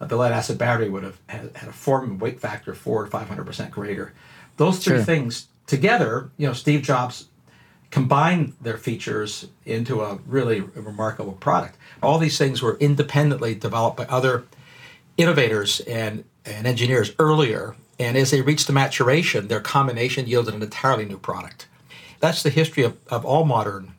uh, 0.00 0.04
the 0.04 0.16
lead 0.16 0.30
acid 0.32 0.58
battery 0.58 0.88
would 0.88 1.02
have 1.02 1.18
had, 1.26 1.50
had 1.56 1.68
a 1.68 1.72
form 1.72 2.04
and 2.10 2.20
weight 2.20 2.38
factor 2.40 2.74
four 2.74 3.02
or 3.02 3.06
five 3.08 3.26
hundred 3.28 3.46
percent 3.46 3.70
greater. 3.72 4.12
Those 4.56 4.78
three 4.78 4.96
Sure. 4.98 5.04
things 5.04 5.48
together, 5.66 6.30
you 6.36 6.46
know, 6.46 6.52
Steve 6.52 6.82
Jobs 6.82 7.26
combined 7.92 8.54
their 8.60 8.78
features 8.78 9.46
into 9.64 10.00
a 10.00 10.16
really 10.26 10.60
remarkable 10.60 11.34
product. 11.34 11.76
All 12.02 12.18
these 12.18 12.38
things 12.38 12.60
were 12.60 12.76
independently 12.78 13.54
developed 13.54 13.98
by 13.98 14.06
other 14.06 14.44
innovators 15.18 15.78
and, 15.80 16.24
and 16.44 16.66
engineers 16.66 17.12
earlier, 17.18 17.76
And 18.02 18.16
as 18.16 18.30
they 18.30 18.40
reached 18.40 18.66
the 18.66 18.72
maturation, 18.72 19.48
their 19.48 19.60
combination 19.60 20.26
yielded 20.26 20.54
an 20.54 20.62
entirely 20.62 21.04
new 21.04 21.18
product. 21.18 21.68
That's 22.18 22.42
the 22.42 22.50
history 22.50 22.82
of, 22.82 22.96
of 23.08 23.24
all 23.24 23.44
modern 23.44 23.94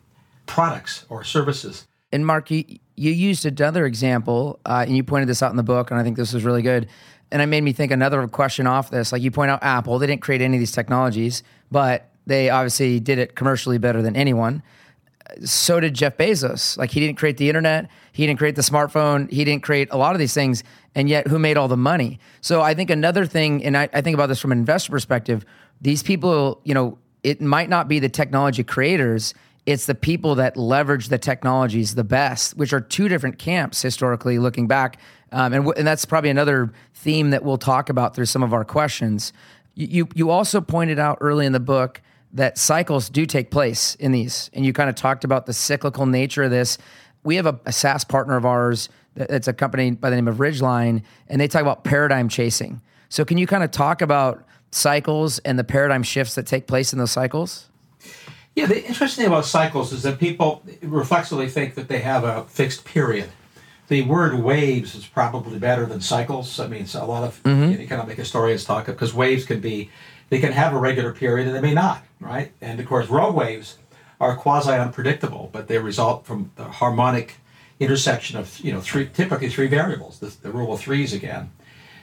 products 0.45 1.05
or 1.09 1.23
services. 1.23 1.87
And 2.11 2.25
Mark, 2.25 2.51
you, 2.51 2.65
you 2.95 3.11
used 3.11 3.45
another 3.45 3.85
example, 3.85 4.59
uh, 4.65 4.83
and 4.85 4.97
you 4.97 5.03
pointed 5.03 5.29
this 5.29 5.41
out 5.41 5.51
in 5.51 5.57
the 5.57 5.63
book, 5.63 5.89
and 5.89 5.99
I 5.99 6.03
think 6.03 6.17
this 6.17 6.33
was 6.33 6.43
really 6.43 6.61
good. 6.61 6.87
And 7.31 7.41
it 7.41 7.47
made 7.47 7.63
me 7.63 7.73
think 7.73 7.91
another 7.91 8.27
question 8.27 8.67
off 8.67 8.91
this. 8.91 9.11
Like 9.11 9.21
you 9.21 9.31
point 9.31 9.51
out, 9.51 9.63
Apple, 9.63 9.97
they 9.99 10.07
didn't 10.07 10.21
create 10.21 10.41
any 10.41 10.57
of 10.57 10.59
these 10.59 10.71
technologies, 10.71 11.41
but 11.71 12.12
they 12.25 12.49
obviously 12.49 12.99
did 12.99 13.19
it 13.19 13.35
commercially 13.35 13.77
better 13.77 14.01
than 14.01 14.15
anyone. 14.15 14.63
So 15.43 15.79
did 15.79 15.93
Jeff 15.93 16.17
Bezos. 16.17 16.77
Like 16.77 16.91
he 16.91 16.99
didn't 16.99 17.17
create 17.17 17.37
the 17.37 17.49
internet, 17.49 17.89
he 18.11 18.27
didn't 18.27 18.39
create 18.39 18.55
the 18.55 18.61
smartphone, 18.61 19.31
he 19.31 19.43
didn't 19.43 19.63
create 19.63 19.87
a 19.91 19.97
lot 19.97 20.13
of 20.13 20.19
these 20.19 20.33
things, 20.33 20.63
and 20.95 21.09
yet 21.09 21.27
who 21.27 21.39
made 21.39 21.57
all 21.57 21.67
the 21.67 21.77
money? 21.77 22.19
So 22.41 22.61
I 22.61 22.73
think 22.73 22.89
another 22.89 23.25
thing, 23.25 23.63
and 23.63 23.75
I, 23.75 23.89
I 23.93 24.01
think 24.01 24.13
about 24.13 24.27
this 24.27 24.39
from 24.39 24.51
an 24.51 24.59
investor 24.59 24.91
perspective, 24.91 25.45
these 25.81 26.03
people, 26.03 26.61
you 26.63 26.73
know, 26.73 26.97
it 27.23 27.41
might 27.41 27.69
not 27.69 27.87
be 27.87 27.99
the 27.99 28.09
technology 28.09 28.63
creators 28.63 29.33
it's 29.65 29.85
the 29.85 29.95
people 29.95 30.35
that 30.35 30.57
leverage 30.57 31.07
the 31.07 31.17
technologies 31.17 31.95
the 31.95 32.03
best, 32.03 32.57
which 32.57 32.73
are 32.73 32.81
two 32.81 33.07
different 33.07 33.37
camps 33.37 33.81
historically 33.81 34.37
looking 34.37 34.67
back. 34.67 34.99
Um, 35.31 35.53
and, 35.53 35.63
w- 35.63 35.73
and 35.77 35.87
that's 35.87 36.05
probably 36.05 36.29
another 36.29 36.73
theme 36.93 37.29
that 37.29 37.43
we'll 37.43 37.57
talk 37.57 37.89
about 37.89 38.13
through 38.13 38.25
some 38.25 38.43
of 38.43 38.53
our 38.53 38.65
questions. 38.65 39.31
You, 39.75 40.07
you 40.13 40.29
also 40.29 40.59
pointed 40.59 40.99
out 40.99 41.17
early 41.21 41.45
in 41.45 41.53
the 41.53 41.61
book 41.61 42.01
that 42.33 42.57
cycles 42.57 43.09
do 43.09 43.25
take 43.25 43.51
place 43.51 43.95
in 43.95 44.11
these, 44.11 44.49
and 44.53 44.65
you 44.65 44.73
kind 44.73 44.89
of 44.89 44.95
talked 44.95 45.23
about 45.23 45.45
the 45.45 45.53
cyclical 45.53 46.05
nature 46.05 46.43
of 46.43 46.51
this. 46.51 46.77
We 47.23 47.35
have 47.35 47.45
a, 47.45 47.59
a 47.65 47.71
SaaS 47.71 48.03
partner 48.03 48.35
of 48.35 48.45
ours 48.45 48.89
that's 49.15 49.47
a 49.47 49.53
company 49.53 49.91
by 49.91 50.09
the 50.09 50.15
name 50.15 50.27
of 50.27 50.37
Ridgeline, 50.37 51.03
and 51.27 51.39
they 51.39 51.47
talk 51.47 51.61
about 51.61 51.83
paradigm 51.83 52.29
chasing. 52.29 52.81
So, 53.09 53.23
can 53.23 53.37
you 53.37 53.45
kind 53.45 53.63
of 53.63 53.71
talk 53.71 54.01
about 54.01 54.43
cycles 54.71 55.39
and 55.39 55.57
the 55.57 55.63
paradigm 55.63 56.03
shifts 56.03 56.35
that 56.35 56.47
take 56.47 56.67
place 56.67 56.93
in 56.93 56.99
those 56.99 57.11
cycles? 57.11 57.69
Yeah, 58.55 58.67
the 58.67 58.85
interesting 58.85 59.23
thing 59.23 59.31
about 59.31 59.45
cycles 59.45 59.91
is 59.93 60.03
that 60.03 60.19
people 60.19 60.63
reflexively 60.81 61.47
think 61.47 61.75
that 61.75 61.87
they 61.87 61.99
have 61.99 62.23
a 62.23 62.43
fixed 62.45 62.85
period. 62.85 63.29
The 63.87 64.03
word 64.03 64.39
waves 64.39 64.95
is 64.95 65.05
probably 65.05 65.59
better 65.59 65.85
than 65.85 66.01
cycles. 66.01 66.59
I 66.59 66.67
mean, 66.67 66.87
a 66.93 67.05
lot 67.05 67.23
of 67.23 67.41
mm-hmm. 67.43 67.81
economic 67.81 68.17
historians 68.17 68.63
talk 68.63 68.87
of 68.87 68.95
because 68.95 69.13
waves 69.13 69.45
can 69.45 69.59
be, 69.59 69.89
they 70.33 70.39
can 70.39 70.51
have 70.51 70.73
a 70.73 70.79
regular 70.79 71.13
period 71.13 71.45
and 71.45 71.55
they 71.55 71.61
may 71.61 71.75
not, 71.75 72.03
right? 72.19 72.51
And 72.59 72.79
of 72.79 72.87
course, 72.87 73.07
rogue 73.07 73.35
waves 73.35 73.77
are 74.19 74.35
quasi 74.35 74.71
unpredictable, 74.71 75.51
but 75.53 75.67
they 75.67 75.77
result 75.77 76.25
from 76.25 76.49
the 76.55 76.63
harmonic 76.63 77.35
intersection 77.79 78.39
of 78.39 78.59
you 78.59 78.73
know 78.73 78.81
three 78.81 79.07
typically 79.13 79.49
three 79.49 79.67
variables, 79.67 80.19
the, 80.19 80.33
the 80.41 80.51
rule 80.51 80.73
of 80.73 80.79
threes 80.79 81.13
again. 81.13 81.51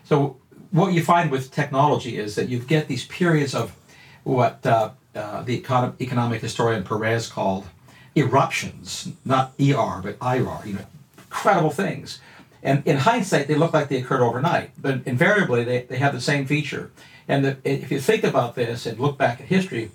So 0.05 0.37
what 0.71 0.93
you 0.93 1.03
find 1.03 1.29
with 1.33 1.51
technology 1.51 2.19
is 2.19 2.37
that 2.37 2.49
you 2.49 2.61
get 2.61 2.87
these 2.87 3.05
periods 3.07 3.53
of 3.53 3.75
what 4.23 4.65
uh, 4.65 4.91
uh, 5.17 5.43
the 5.43 5.61
econ- 5.61 6.01
economic 6.01 6.41
historian 6.41 6.85
Perez 6.85 7.27
called 7.27 7.67
eruptions, 8.15 9.11
not 9.25 9.55
ER, 9.61 10.01
but 10.05 10.17
IR, 10.23 10.61
you 10.65 10.75
know, 10.75 10.87
incredible 11.19 11.71
things. 11.71 12.21
And 12.63 12.87
in 12.87 12.99
hindsight, 12.99 13.49
they 13.49 13.57
look 13.57 13.73
like 13.73 13.89
they 13.89 13.97
occurred 13.97 14.21
overnight, 14.21 14.71
but 14.81 15.01
invariably 15.05 15.65
they, 15.65 15.83
they 15.83 15.97
have 15.97 16.13
the 16.13 16.21
same 16.21 16.47
feature. 16.47 16.93
And 17.31 17.45
the, 17.45 17.57
if 17.63 17.93
you 17.93 18.01
think 18.01 18.25
about 18.25 18.57
this 18.57 18.87
and 18.87 18.99
look 18.99 19.17
back 19.17 19.41
at 19.41 19.47
history, 19.47 19.93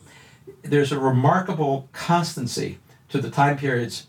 there's 0.61 0.93
a 0.93 0.97
remarkable 0.97 1.89
constancy 1.91 2.79
to 3.09 3.19
the 3.19 3.29
time 3.29 3.57
periods, 3.57 4.07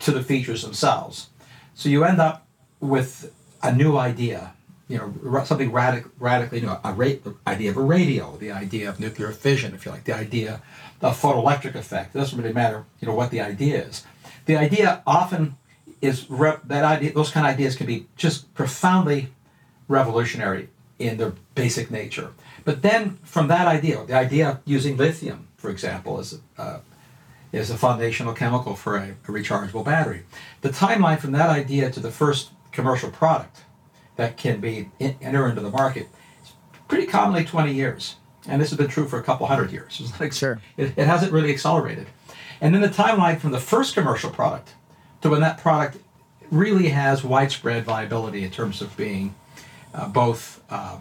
to 0.00 0.10
the 0.10 0.22
features 0.22 0.62
themselves. 0.62 1.30
So 1.74 1.88
you 1.88 2.04
end 2.04 2.20
up 2.20 2.46
with 2.78 3.32
a 3.62 3.74
new 3.74 3.96
idea, 3.96 4.52
you 4.88 4.98
know, 4.98 5.44
something 5.44 5.72
radic- 5.72 6.10
radically 6.18 6.60
new, 6.60 6.68
a 6.68 6.92
ra- 6.92 7.32
idea 7.46 7.70
of 7.70 7.78
a 7.78 7.82
radio, 7.82 8.36
the 8.36 8.52
idea 8.52 8.90
of 8.90 9.00
nuclear 9.00 9.30
fission, 9.32 9.74
if 9.74 9.86
you 9.86 9.90
like, 9.90 10.04
the 10.04 10.14
idea 10.14 10.60
of 11.00 11.18
photoelectric 11.18 11.76
effect. 11.76 12.14
It 12.14 12.18
doesn't 12.18 12.38
really 12.38 12.52
matter, 12.52 12.84
you 13.00 13.08
know, 13.08 13.14
what 13.14 13.30
the 13.30 13.40
idea 13.40 13.84
is. 13.84 14.04
The 14.44 14.56
idea 14.58 15.02
often 15.06 15.56
is 16.02 16.28
re- 16.28 16.60
that 16.64 16.84
idea; 16.84 17.14
those 17.14 17.30
kind 17.30 17.46
of 17.46 17.54
ideas 17.54 17.74
can 17.74 17.86
be 17.86 18.06
just 18.16 18.52
profoundly 18.52 19.28
revolutionary 19.88 20.68
in 20.98 21.16
their 21.16 21.32
basic 21.54 21.90
nature. 21.90 22.32
But 22.66 22.82
then, 22.82 23.18
from 23.22 23.46
that 23.46 23.68
idea, 23.68 24.04
the 24.04 24.14
idea 24.14 24.50
of 24.50 24.58
using 24.64 24.96
lithium, 24.96 25.46
for 25.56 25.70
example, 25.70 26.18
is 26.18 26.40
uh, 26.58 26.80
is 27.52 27.70
a 27.70 27.78
foundational 27.78 28.34
chemical 28.34 28.74
for 28.74 28.96
a, 28.96 29.10
a 29.10 29.30
rechargeable 29.30 29.84
battery. 29.84 30.24
The 30.62 30.70
timeline 30.70 31.20
from 31.20 31.30
that 31.30 31.48
idea 31.48 31.92
to 31.92 32.00
the 32.00 32.10
first 32.10 32.50
commercial 32.72 33.08
product 33.08 33.58
that 34.16 34.36
can 34.36 34.58
be 34.58 34.90
in, 34.98 35.14
enter 35.22 35.48
into 35.48 35.60
the 35.60 35.70
market 35.70 36.08
is 36.42 36.52
pretty 36.88 37.06
commonly 37.06 37.44
20 37.44 37.72
years. 37.72 38.16
And 38.48 38.60
this 38.60 38.70
has 38.70 38.76
been 38.76 38.88
true 38.88 39.06
for 39.06 39.20
a 39.20 39.22
couple 39.22 39.46
hundred 39.46 39.70
years. 39.70 40.00
It's 40.04 40.20
like, 40.20 40.32
sure. 40.32 40.60
It, 40.76 40.92
it 40.98 41.06
hasn't 41.06 41.32
really 41.32 41.52
accelerated. 41.52 42.08
And 42.60 42.74
then 42.74 42.82
the 42.82 42.88
timeline 42.88 43.38
from 43.38 43.52
the 43.52 43.60
first 43.60 43.94
commercial 43.94 44.30
product 44.30 44.74
to 45.22 45.30
when 45.30 45.40
that 45.40 45.58
product 45.58 45.98
really 46.50 46.88
has 46.88 47.22
widespread 47.22 47.84
viability 47.84 48.42
in 48.42 48.50
terms 48.50 48.82
of 48.82 48.96
being 48.96 49.36
uh, 49.94 50.08
both 50.08 50.62
uh, 50.68 50.96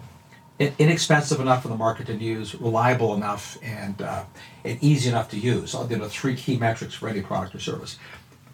inexpensive 0.60 1.40
enough 1.40 1.64
for 1.64 1.68
the 1.68 1.76
market 1.76 2.08
to 2.08 2.16
use, 2.16 2.56
reliable 2.56 3.14
enough, 3.14 3.58
and, 3.62 4.02
uh, 4.02 4.24
and 4.64 4.82
easy 4.82 5.10
enough 5.10 5.30
to 5.32 5.38
use. 5.38 5.72
So, 5.72 5.88
you 5.90 5.98
know, 5.98 6.08
three 6.08 6.36
key 6.36 6.58
metrics 6.58 6.94
for 6.94 7.10
any 7.10 7.22
product 7.22 7.56
or 7.56 7.60
service 7.60 7.98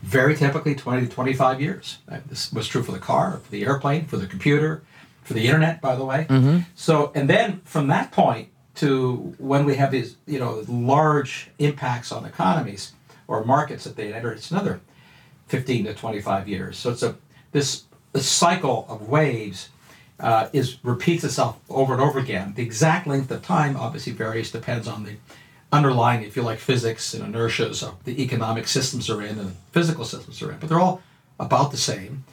very 0.01 0.35
typically 0.35 0.75
20 0.75 1.07
to 1.07 1.13
25 1.13 1.61
years. 1.61 1.99
This 2.27 2.51
was 2.51 2.67
true 2.67 2.83
for 2.83 2.91
the 2.91 2.99
car, 2.99 3.39
for 3.43 3.51
the 3.51 3.63
airplane, 3.63 4.05
for 4.05 4.17
the 4.17 4.27
computer, 4.27 4.83
for 5.23 5.33
the 5.33 5.45
internet, 5.45 5.81
by 5.81 5.95
the 5.95 6.03
way. 6.03 6.25
Mm-hmm. 6.29 6.59
So, 6.75 7.11
and 7.13 7.29
then 7.29 7.61
from 7.63 7.87
that 7.87 8.11
point 8.11 8.49
to 8.75 9.35
when 9.37 9.65
we 9.65 9.75
have 9.75 9.91
these, 9.91 10.15
you 10.25 10.39
know, 10.39 10.63
large 10.67 11.49
impacts 11.59 12.11
on 12.11 12.25
economies 12.25 12.93
or 13.27 13.43
markets 13.45 13.83
that 13.83 13.95
they 13.95 14.13
enter, 14.13 14.31
it's 14.31 14.49
another 14.49 14.81
15 15.47 15.85
to 15.85 15.93
25 15.93 16.47
years. 16.47 16.77
So 16.77 16.89
it's 16.89 17.03
a 17.03 17.15
this 17.51 17.83
the 18.13 18.21
cycle 18.21 18.85
of 18.89 19.07
waves 19.07 19.69
uh, 20.21 20.49
is 20.53 20.77
repeats 20.83 21.23
itself 21.23 21.59
over 21.69 21.93
and 21.93 22.01
over 22.01 22.19
again. 22.19 22.53
The 22.55 22.63
exact 22.63 23.07
length 23.07 23.31
of 23.31 23.41
time 23.43 23.75
obviously 23.75 24.13
varies, 24.13 24.51
depends 24.51 24.87
on 24.87 25.03
the 25.03 25.15
underlying, 25.71 26.23
if 26.23 26.35
you 26.35 26.43
like, 26.43 26.59
physics 26.59 27.13
and 27.13 27.33
inertias 27.33 27.81
of 27.81 28.03
the 28.03 28.21
economic 28.21 28.67
systems 28.67 29.09
are 29.09 29.21
in 29.21 29.39
and 29.39 29.55
physical 29.71 30.05
systems 30.05 30.41
are 30.41 30.51
in, 30.51 30.59
but 30.59 30.69
they're 30.69 30.79
all 30.79 31.01
about 31.39 31.71
the 31.71 31.77
same. 31.77 32.23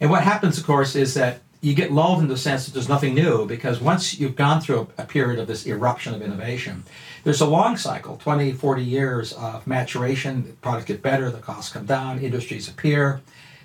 And 0.00 0.10
what 0.10 0.22
happens, 0.22 0.58
of 0.58 0.66
course, 0.66 0.94
is 0.94 1.14
that 1.14 1.40
you 1.60 1.74
get 1.74 1.92
lulled 1.92 2.20
in 2.20 2.28
the 2.28 2.36
sense 2.36 2.66
that 2.66 2.74
there's 2.74 2.88
nothing 2.88 3.14
new 3.14 3.46
because 3.46 3.80
once 3.80 4.18
you've 4.18 4.34
gone 4.34 4.60
through 4.60 4.88
a, 4.98 5.02
a, 5.02 5.06
period 5.06 5.38
of 5.38 5.46
this 5.46 5.64
eruption 5.64 6.12
of 6.12 6.20
innovation, 6.20 6.82
there's 7.22 7.40
a 7.40 7.46
long 7.46 7.76
cycle 7.76 8.16
20, 8.16 8.52
40 8.52 8.82
years 8.82 9.32
of 9.34 9.64
maturation. 9.64 10.42
The 10.42 10.52
products 10.54 10.86
get 10.86 11.02
better, 11.02 11.30
the 11.30 11.38
costs 11.38 11.72
come 11.72 11.86
down, 11.86 12.18
industries 12.18 12.68
appear 12.68 13.20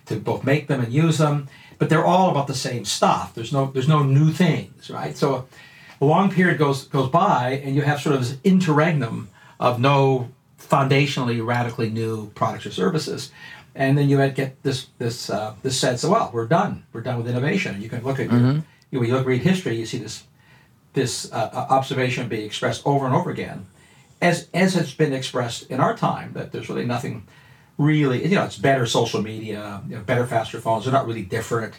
to 0.05 0.15
both 0.15 0.43
make 0.43 0.67
them 0.67 0.79
and 0.79 0.93
use 0.93 1.17
them, 1.17 1.47
but 1.77 1.89
they're 1.89 2.05
all 2.05 2.29
about 2.29 2.47
the 2.47 2.55
same 2.55 2.85
stuff. 2.85 3.33
There's 3.33 3.53
no, 3.53 3.67
there's 3.67 3.87
no 3.87 4.03
new 4.03 4.31
things, 4.31 4.89
right? 4.89 5.15
So 5.15 5.47
a 6.01 6.05
long 6.05 6.31
period 6.31 6.57
goes 6.57 6.85
goes 6.85 7.09
by, 7.09 7.61
and 7.63 7.75
you 7.75 7.81
have 7.81 7.99
sort 8.01 8.15
of 8.15 8.21
this 8.21 8.37
interregnum 8.43 9.29
of 9.59 9.79
no 9.79 10.29
foundationally 10.59 11.45
radically 11.45 11.89
new 11.89 12.29
products 12.31 12.65
or 12.65 12.71
services, 12.71 13.31
and 13.75 13.97
then 13.97 14.09
you 14.09 14.17
get 14.29 14.61
this 14.63 14.87
this 14.97 15.29
uh, 15.29 15.55
this 15.63 15.79
sense 15.79 16.03
of 16.03 16.11
well, 16.11 16.29
we're 16.33 16.47
done, 16.47 16.83
we're 16.93 17.01
done 17.01 17.17
with 17.17 17.27
innovation. 17.27 17.75
And 17.75 17.83
you 17.83 17.89
can 17.89 18.03
look 18.03 18.19
at 18.19 18.27
mm-hmm. 18.27 18.45
your, 18.45 18.53
you 18.53 18.63
know, 18.91 18.99
when 18.99 19.09
you 19.09 19.15
look 19.15 19.25
read 19.25 19.41
history, 19.41 19.75
you 19.75 19.85
see 19.85 19.97
this 19.97 20.23
this 20.93 21.31
uh, 21.31 21.49
uh, 21.53 21.73
observation 21.73 22.27
being 22.27 22.45
expressed 22.45 22.81
over 22.85 23.05
and 23.05 23.15
over 23.15 23.29
again, 23.29 23.65
as 24.21 24.47
as 24.53 24.75
it's 24.75 24.93
been 24.93 25.13
expressed 25.13 25.69
in 25.69 25.79
our 25.79 25.95
time 25.95 26.33
that 26.33 26.51
there's 26.51 26.69
really 26.69 26.85
nothing 26.85 27.27
really 27.77 28.25
you 28.25 28.35
know 28.35 28.43
it's 28.43 28.57
better 28.57 28.85
social 28.85 29.21
media, 29.21 29.81
you 29.87 29.95
know, 29.95 30.01
better 30.01 30.25
faster 30.25 30.59
phones. 30.59 30.85
They're 30.85 30.93
not 30.93 31.07
really 31.07 31.23
different. 31.23 31.75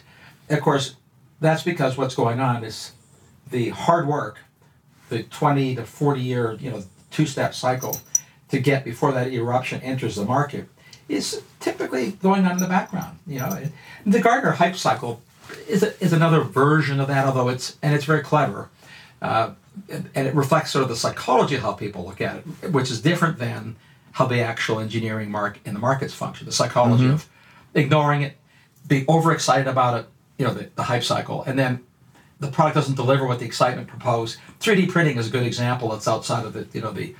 Of 0.49 0.61
course, 0.61 0.95
that's 1.39 1.63
because 1.63 1.97
what's 1.97 2.15
going 2.15 2.39
on 2.39 2.63
is 2.63 2.91
the 3.51 3.69
hard 3.69 4.07
work, 4.07 4.39
the 5.09 5.23
20 5.23 5.75
to 5.75 5.85
40 5.85 6.21
year, 6.21 6.57
you 6.59 6.71
know, 6.71 6.83
two 7.11 7.25
step 7.25 7.53
cycle 7.53 7.99
to 8.49 8.59
get 8.59 8.83
before 8.83 9.11
that 9.11 9.31
eruption 9.31 9.81
enters 9.81 10.15
the 10.15 10.25
market 10.25 10.67
is 11.07 11.41
typically 11.59 12.11
going 12.13 12.45
on 12.45 12.53
in 12.53 12.57
the 12.57 12.67
background. 12.67 13.17
You 13.25 13.39
know, 13.39 13.61
the 14.05 14.19
Gartner 14.19 14.51
hype 14.51 14.75
cycle 14.75 15.21
is, 15.67 15.83
a, 15.83 16.01
is 16.03 16.13
another 16.13 16.41
version 16.41 16.99
of 16.99 17.07
that, 17.07 17.25
although 17.25 17.49
it's 17.49 17.77
and 17.81 17.93
it's 17.93 18.05
very 18.05 18.21
clever, 18.21 18.69
uh, 19.21 19.51
and, 19.89 20.09
and, 20.13 20.27
it 20.27 20.35
reflects 20.35 20.71
sort 20.71 20.83
of 20.83 20.89
the 20.89 20.95
psychology 20.95 21.55
of 21.55 21.61
how 21.61 21.73
people 21.73 22.05
look 22.05 22.21
at 22.21 22.37
it, 22.37 22.71
which 22.71 22.91
is 22.91 23.01
different 23.01 23.39
than 23.39 23.75
how 24.11 24.25
the 24.25 24.41
actual 24.41 24.79
engineering 24.79 25.31
mark 25.31 25.59
in 25.65 25.73
the 25.73 25.79
markets 25.79 26.13
function. 26.13 26.45
The 26.45 26.51
psychology 26.51 27.05
mm-hmm. 27.05 27.13
of 27.13 27.29
ignoring 27.73 28.21
it, 28.23 28.37
being 28.87 29.05
overexcited 29.07 29.67
about 29.67 29.99
it, 29.99 30.07
you 30.37 30.45
know, 30.45 30.53
the, 30.53 30.69
the 30.75 30.83
hype 30.83 31.03
cycle, 31.03 31.43
and 31.43 31.57
then 31.57 31.83
the 32.39 32.47
product 32.47 32.75
doesn't 32.75 32.95
deliver 32.95 33.27
what 33.27 33.39
the 33.39 33.45
excitement 33.45 33.87
proposed. 33.87 34.37
3D 34.61 34.89
printing 34.89 35.17
is 35.17 35.27
a 35.27 35.29
good 35.29 35.45
example. 35.45 35.93
It's 35.93 36.07
outside 36.07 36.45
of 36.45 36.53
the 36.53 36.67
you 36.73 36.81
know 36.81 36.91
the 36.91 37.15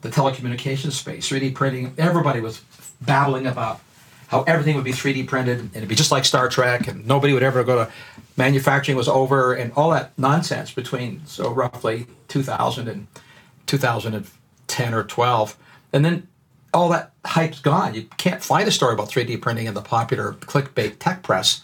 the 0.00 0.08
telecommunications 0.08 0.92
space. 0.92 1.28
3D 1.28 1.54
printing. 1.54 1.94
Everybody 1.98 2.40
was 2.40 2.60
babbling 3.00 3.46
about 3.46 3.80
how 4.28 4.42
everything 4.42 4.76
would 4.76 4.84
be 4.84 4.92
3D 4.92 5.26
printed 5.26 5.58
and 5.58 5.74
it'd 5.74 5.88
be 5.88 5.94
just 5.94 6.12
like 6.12 6.24
Star 6.24 6.48
Trek 6.48 6.86
and 6.86 7.06
nobody 7.06 7.32
would 7.32 7.42
ever 7.42 7.64
go 7.64 7.84
to 7.84 7.92
manufacturing 8.36 8.96
was 8.96 9.08
over 9.08 9.54
and 9.54 9.72
all 9.72 9.90
that 9.90 10.16
nonsense 10.18 10.70
between 10.70 11.22
so 11.26 11.50
roughly 11.50 12.06
2000 12.28 12.88
and 12.88 13.06
2010 13.66 14.94
or 14.94 15.04
12. 15.04 15.56
And 15.92 16.04
then 16.04 16.28
all 16.74 16.88
that 16.90 17.12
hype's 17.24 17.60
gone. 17.60 17.94
You 17.94 18.04
can't 18.18 18.42
find 18.42 18.68
a 18.68 18.72
story 18.72 18.94
about 18.94 19.08
3D 19.08 19.40
printing 19.40 19.66
in 19.66 19.74
the 19.74 19.82
popular 19.82 20.34
clickbait 20.34 20.98
tech 20.98 21.22
press. 21.22 21.62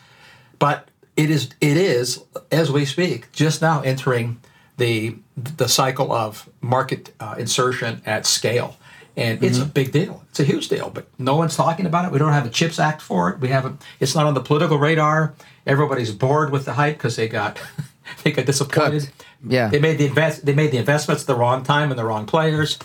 But 0.58 0.88
it 1.16 1.30
is 1.30 1.50
it 1.60 1.76
is 1.76 2.24
as 2.50 2.70
we 2.70 2.84
speak 2.84 3.30
just 3.32 3.62
now 3.62 3.80
entering 3.80 4.40
the 4.76 5.16
the 5.36 5.68
cycle 5.68 6.12
of 6.12 6.48
market 6.60 7.12
uh, 7.20 7.34
insertion 7.38 8.02
at 8.04 8.26
scale 8.26 8.76
and 9.16 9.42
it's 9.44 9.58
mm-hmm. 9.58 9.68
a 9.68 9.72
big 9.72 9.92
deal 9.92 10.24
it's 10.28 10.40
a 10.40 10.44
huge 10.44 10.68
deal 10.68 10.90
but 10.90 11.06
no 11.18 11.36
one's 11.36 11.56
talking 11.56 11.86
about 11.86 12.04
it 12.04 12.10
we 12.10 12.18
don't 12.18 12.32
have 12.32 12.46
a 12.46 12.50
chips 12.50 12.78
act 12.78 13.00
for 13.00 13.30
it 13.30 13.38
we 13.38 13.48
haven't 13.48 13.80
it's 14.00 14.14
not 14.14 14.26
on 14.26 14.34
the 14.34 14.40
political 14.40 14.78
radar 14.78 15.34
everybody's 15.66 16.10
bored 16.10 16.50
with 16.50 16.64
the 16.64 16.72
hype 16.72 16.96
because 16.96 17.16
they 17.16 17.28
got 17.28 17.60
they 18.24 18.32
got 18.32 18.46
disappointed 18.46 19.02
Cut. 19.02 19.12
yeah 19.46 19.68
they 19.68 19.78
made 19.78 19.98
the 19.98 20.06
invest 20.06 20.44
they 20.44 20.54
made 20.54 20.72
the 20.72 20.78
investments 20.78 21.22
at 21.22 21.26
the 21.26 21.36
wrong 21.36 21.62
time 21.62 21.90
and 21.90 21.98
the 21.98 22.04
wrong 22.04 22.26
players 22.26 22.78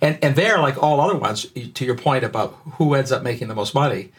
and 0.00 0.18
and 0.22 0.36
they're 0.36 0.58
like 0.58 0.82
all 0.82 1.00
other 1.00 1.16
ones 1.16 1.46
to 1.74 1.84
your 1.84 1.96
point 1.96 2.24
about 2.24 2.58
who 2.74 2.94
ends 2.94 3.12
up 3.12 3.22
making 3.22 3.48
the 3.48 3.54
most 3.54 3.74
money 3.74 4.10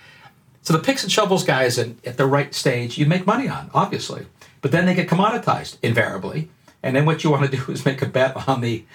so 0.62 0.74
the 0.74 0.80
picks 0.80 1.04
and 1.04 1.12
shovels 1.12 1.44
guys 1.44 1.78
in, 1.78 1.98
at 2.06 2.18
the 2.18 2.26
right 2.26 2.54
stage, 2.54 2.98
you 2.98 3.06
make 3.06 3.26
money 3.26 3.48
on, 3.48 3.72
obviously. 3.74 4.28
But 4.62 4.72
then 4.72 4.86
they 4.86 4.94
get 4.94 5.10
commoditized 5.10 5.78
invariably. 5.82 6.50
And 6.84 6.96
then 6.96 7.06
what 7.06 7.24
you 7.24 7.32
want 7.32 7.50
to 7.50 7.58
do 7.66 7.72
is 7.72 7.86
make 7.86 8.02
a 8.02 8.06
bet 8.06 8.48
on 8.48 8.62
the 8.62 8.86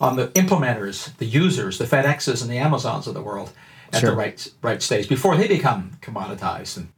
on 0.00 0.16
the 0.16 0.28
implementers, 0.28 1.14
the 1.18 1.26
users, 1.26 1.76
the 1.76 1.84
FedExes 1.84 2.40
and 2.40 2.50
the 2.50 2.56
Amazons 2.56 3.06
of 3.06 3.12
the 3.12 3.20
world 3.20 3.52
at 3.92 4.00
sure. 4.00 4.10
the 4.10 4.16
right 4.16 4.50
right 4.62 4.82
stage 4.82 5.08
before 5.08 5.36
they 5.36 5.46
become 5.46 5.92
commoditized. 6.00 6.78
And 6.78 6.88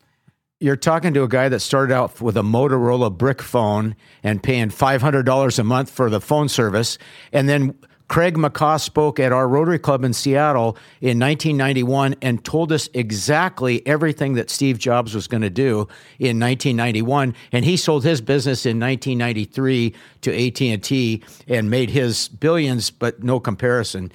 you're 0.60 0.76
talking 0.76 1.12
to 1.14 1.24
a 1.24 1.28
guy 1.28 1.48
that 1.48 1.58
started 1.58 1.92
out 1.92 2.20
with 2.20 2.36
a 2.36 2.42
Motorola 2.42 3.16
brick 3.16 3.42
phone 3.42 3.96
and 4.22 4.40
paying 4.40 4.68
$500 4.68 5.58
a 5.58 5.64
month 5.64 5.90
for 5.90 6.08
the 6.08 6.20
phone 6.20 6.48
service 6.48 6.98
and 7.32 7.48
then 7.48 7.76
Craig 8.12 8.34
McCaw 8.34 8.78
spoke 8.78 9.18
at 9.18 9.32
our 9.32 9.48
Rotary 9.48 9.78
Club 9.78 10.04
in 10.04 10.12
Seattle 10.12 10.76
in 11.00 11.18
1991 11.18 12.14
and 12.20 12.44
told 12.44 12.70
us 12.70 12.90
exactly 12.92 13.80
everything 13.86 14.34
that 14.34 14.50
Steve 14.50 14.78
Jobs 14.78 15.14
was 15.14 15.26
going 15.26 15.40
to 15.40 15.48
do 15.48 15.88
in 16.18 16.38
1991. 16.38 17.34
And 17.52 17.64
he 17.64 17.74
sold 17.78 18.04
his 18.04 18.20
business 18.20 18.66
in 18.66 18.78
1993 18.78 19.94
to 20.20 20.46
AT&T 20.46 21.22
and 21.48 21.70
made 21.70 21.88
his 21.88 22.28
billions, 22.28 22.90
but 22.90 23.22
no 23.22 23.40
comparison. 23.40 24.12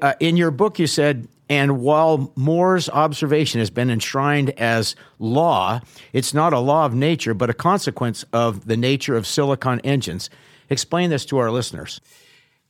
Uh, 0.00 0.14
in 0.20 0.36
your 0.36 0.52
book, 0.52 0.78
you 0.78 0.86
said 0.86 1.26
and 1.48 1.80
while 1.80 2.32
Moore's 2.36 2.88
observation 2.88 3.58
has 3.58 3.68
been 3.68 3.90
enshrined 3.90 4.50
as 4.50 4.94
law, 5.18 5.80
it's 6.12 6.34
not 6.34 6.52
a 6.52 6.60
law 6.60 6.86
of 6.86 6.94
nature, 6.94 7.34
but 7.34 7.50
a 7.50 7.54
consequence 7.54 8.24
of 8.32 8.66
the 8.66 8.76
nature 8.76 9.16
of 9.16 9.26
silicon 9.26 9.80
engines. 9.80 10.30
Explain 10.70 11.10
this 11.10 11.24
to 11.26 11.38
our 11.38 11.50
listeners. 11.50 12.00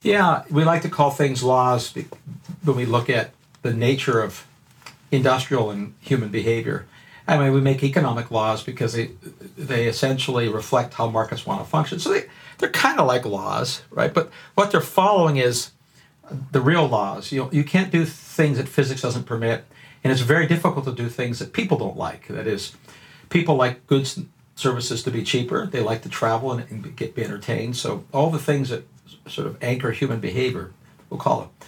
Yeah, 0.04 0.44
we 0.50 0.64
like 0.64 0.82
to 0.82 0.90
call 0.90 1.11
things 1.11 1.42
laws 1.42 1.94
when 2.62 2.76
we 2.76 2.84
look 2.84 3.08
at 3.08 3.30
the 3.62 3.73
nature 3.73 4.20
of 4.20 4.46
industrial 5.11 5.70
and 5.70 5.94
human 6.00 6.28
behavior. 6.28 6.84
I 7.26 7.38
mean, 7.38 7.54
we 7.54 7.62
make 7.62 7.82
economic 7.82 8.30
laws 8.30 8.62
because 8.62 8.92
they 8.92 9.12
they 9.56 9.87
essentially 9.87 10.46
reflect 10.46 10.92
how 10.92 11.08
markets 11.08 11.46
want 11.46 11.64
to 11.64 11.66
function. 11.66 11.99
So 11.99 12.12
they 12.12 12.26
they're 12.58 12.68
kind 12.68 13.00
of 13.00 13.06
like 13.06 13.25
laws, 13.25 13.80
right? 13.90 14.12
But 14.12 14.30
what 14.54 14.70
they're 14.70 14.82
following 14.82 15.38
is 15.38 15.70
the 16.52 16.61
real 16.61 16.87
laws. 16.87 17.32
You 17.32 17.44
know, 17.44 17.50
you 17.50 17.64
can't 17.64 17.90
do 17.90 18.04
things 18.04 18.58
that 18.58 18.68
physics 18.68 19.00
doesn't 19.00 19.25
permit, 19.25 19.64
and 20.04 20.12
it's 20.12 20.20
very 20.20 20.46
difficult 20.46 20.84
to 20.84 20.92
do 20.92 21.08
things 21.08 21.38
that 21.38 21.54
people 21.54 21.78
don't 21.78 21.96
like. 21.96 22.28
That 22.28 22.46
is, 22.46 22.76
people 23.30 23.56
like 23.56 23.87
goods 23.87 24.18
and 24.18 24.28
services 24.54 25.02
to 25.04 25.11
be 25.11 25.23
cheaper. 25.23 25.64
They 25.64 25.80
like 25.80 26.02
to 26.02 26.11
travel 26.11 26.52
and, 26.52 26.70
and 26.70 26.94
get 26.94 27.14
be 27.14 27.25
entertained. 27.25 27.76
So 27.76 28.04
all 28.12 28.28
the 28.28 28.38
things 28.38 28.68
that 28.68 28.84
sort 29.26 29.47
of 29.47 29.62
anchor 29.62 29.90
human 29.90 30.21
behavior, 30.21 30.73
we'll 31.11 31.21
call 31.21 31.43
it, 31.43 31.66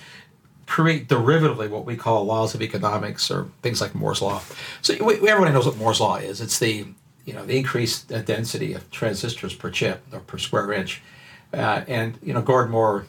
create 0.67 1.09
derivatively 1.09 1.69
what 1.71 1.85
we 1.85 1.97
call 1.97 2.25
laws 2.25 2.55
of 2.55 2.63
economics 2.63 3.31
or 3.31 3.49
things 3.63 3.81
like 3.81 3.95
Moore's 3.95 4.21
law. 4.21 4.41
So 4.83 4.95
we, 5.03 5.15
everybody 5.15 5.53
knows 5.53 5.67
what 5.67 5.77
Moore's 5.77 6.01
law 6.01 6.17
is. 6.17 6.41
It's 6.41 6.59
the 6.59 6.87
you 7.25 7.33
know 7.33 7.45
the 7.45 7.57
increased 7.57 8.09
density 8.09 8.73
of 8.73 8.91
transistors 8.91 9.55
per 9.55 9.71
chip 9.71 10.03
or 10.13 10.21
per 10.21 10.39
square 10.39 10.73
inch, 10.73 11.03
uh, 11.53 11.83
and 11.89 12.19
you 12.23 12.33
know 12.33 12.43
Gordon 12.43 12.73
Moore 12.73 13.07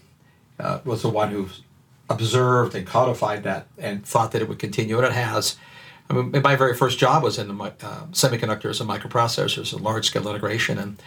uh, 0.60 0.80
was 0.86 1.02
the 1.02 1.10
one 1.10 1.30
who 1.30 1.50
observed 2.10 2.74
and 2.74 2.88
codified 2.88 3.44
that 3.44 3.68
and 3.78 4.06
thought 4.06 4.32
that 4.32 4.42
it 4.42 4.50
would 4.50 4.60
continue, 4.60 4.98
and 4.98 5.06
it 5.06 5.14
has. 5.14 5.58
I 6.10 6.14
mean, 6.14 6.42
my 6.42 6.56
very 6.56 6.74
first 6.74 7.00
job 7.00 7.22
was 7.22 7.38
in 7.38 7.50
the 7.50 7.64
uh, 7.64 8.06
semiconductors 8.12 8.80
and 8.80 8.90
microprocessors 8.90 9.74
and 9.74 9.82
large 9.82 10.06
scale 10.08 10.28
integration, 10.30 10.78
and 10.78 11.02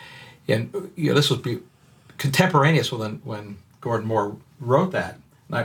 and 0.46 0.92
you 0.94 1.08
know 1.08 1.14
this 1.14 1.30
was 1.30 1.40
contemporaneous 2.20 2.92
when 2.92 3.16
when 3.24 3.56
Gordon 3.80 4.06
Moore 4.06 4.36
wrote 4.60 4.92
that. 4.92 5.18
And, 5.48 5.56
I, 5.56 5.60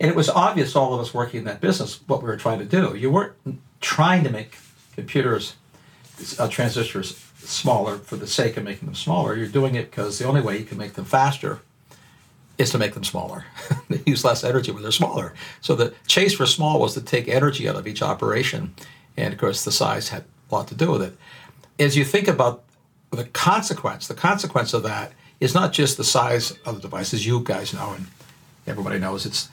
and 0.00 0.10
it 0.10 0.16
was 0.16 0.28
obvious 0.28 0.72
to 0.72 0.80
all 0.80 0.92
of 0.92 1.00
us 1.00 1.14
working 1.14 1.38
in 1.38 1.44
that 1.44 1.60
business 1.60 2.00
what 2.08 2.20
we 2.20 2.28
were 2.28 2.36
trying 2.36 2.58
to 2.58 2.64
do. 2.64 2.96
You 2.96 3.10
weren't 3.10 3.34
trying 3.80 4.24
to 4.24 4.30
make 4.30 4.58
computers, 4.96 5.54
uh, 6.38 6.48
transistors 6.48 7.16
smaller 7.38 7.96
for 7.98 8.16
the 8.16 8.26
sake 8.26 8.56
of 8.56 8.64
making 8.64 8.86
them 8.86 8.96
smaller. 8.96 9.36
You're 9.36 9.46
doing 9.46 9.76
it 9.76 9.90
because 9.90 10.18
the 10.18 10.26
only 10.26 10.40
way 10.40 10.58
you 10.58 10.64
can 10.64 10.78
make 10.78 10.94
them 10.94 11.04
faster 11.04 11.60
is 12.58 12.70
to 12.70 12.78
make 12.78 12.94
them 12.94 13.04
smaller. 13.04 13.44
they 13.88 14.02
use 14.04 14.24
less 14.24 14.42
energy 14.42 14.72
when 14.72 14.82
they're 14.82 14.90
smaller. 14.90 15.32
So 15.60 15.76
the 15.76 15.94
chase 16.08 16.34
for 16.34 16.44
small 16.44 16.80
was 16.80 16.94
to 16.94 17.00
take 17.00 17.28
energy 17.28 17.68
out 17.68 17.76
of 17.76 17.86
each 17.86 18.02
operation. 18.02 18.74
And 19.16 19.32
of 19.32 19.38
course, 19.38 19.64
the 19.64 19.70
size 19.70 20.08
had 20.08 20.24
a 20.50 20.54
lot 20.54 20.66
to 20.68 20.74
do 20.74 20.90
with 20.90 21.02
it. 21.02 21.16
As 21.78 21.96
you 21.96 22.04
think 22.04 22.26
about 22.26 22.64
the 23.12 23.24
consequence, 23.26 24.08
the 24.08 24.14
consequence 24.14 24.74
of 24.74 24.82
that 24.82 25.12
is 25.40 25.54
not 25.54 25.72
just 25.72 25.96
the 25.96 26.04
size 26.04 26.52
of 26.64 26.76
the 26.76 26.80
device, 26.80 27.14
as 27.14 27.26
you 27.26 27.40
guys 27.40 27.72
know 27.72 27.94
and 27.96 28.06
everybody 28.66 28.98
knows. 28.98 29.26
It's 29.26 29.48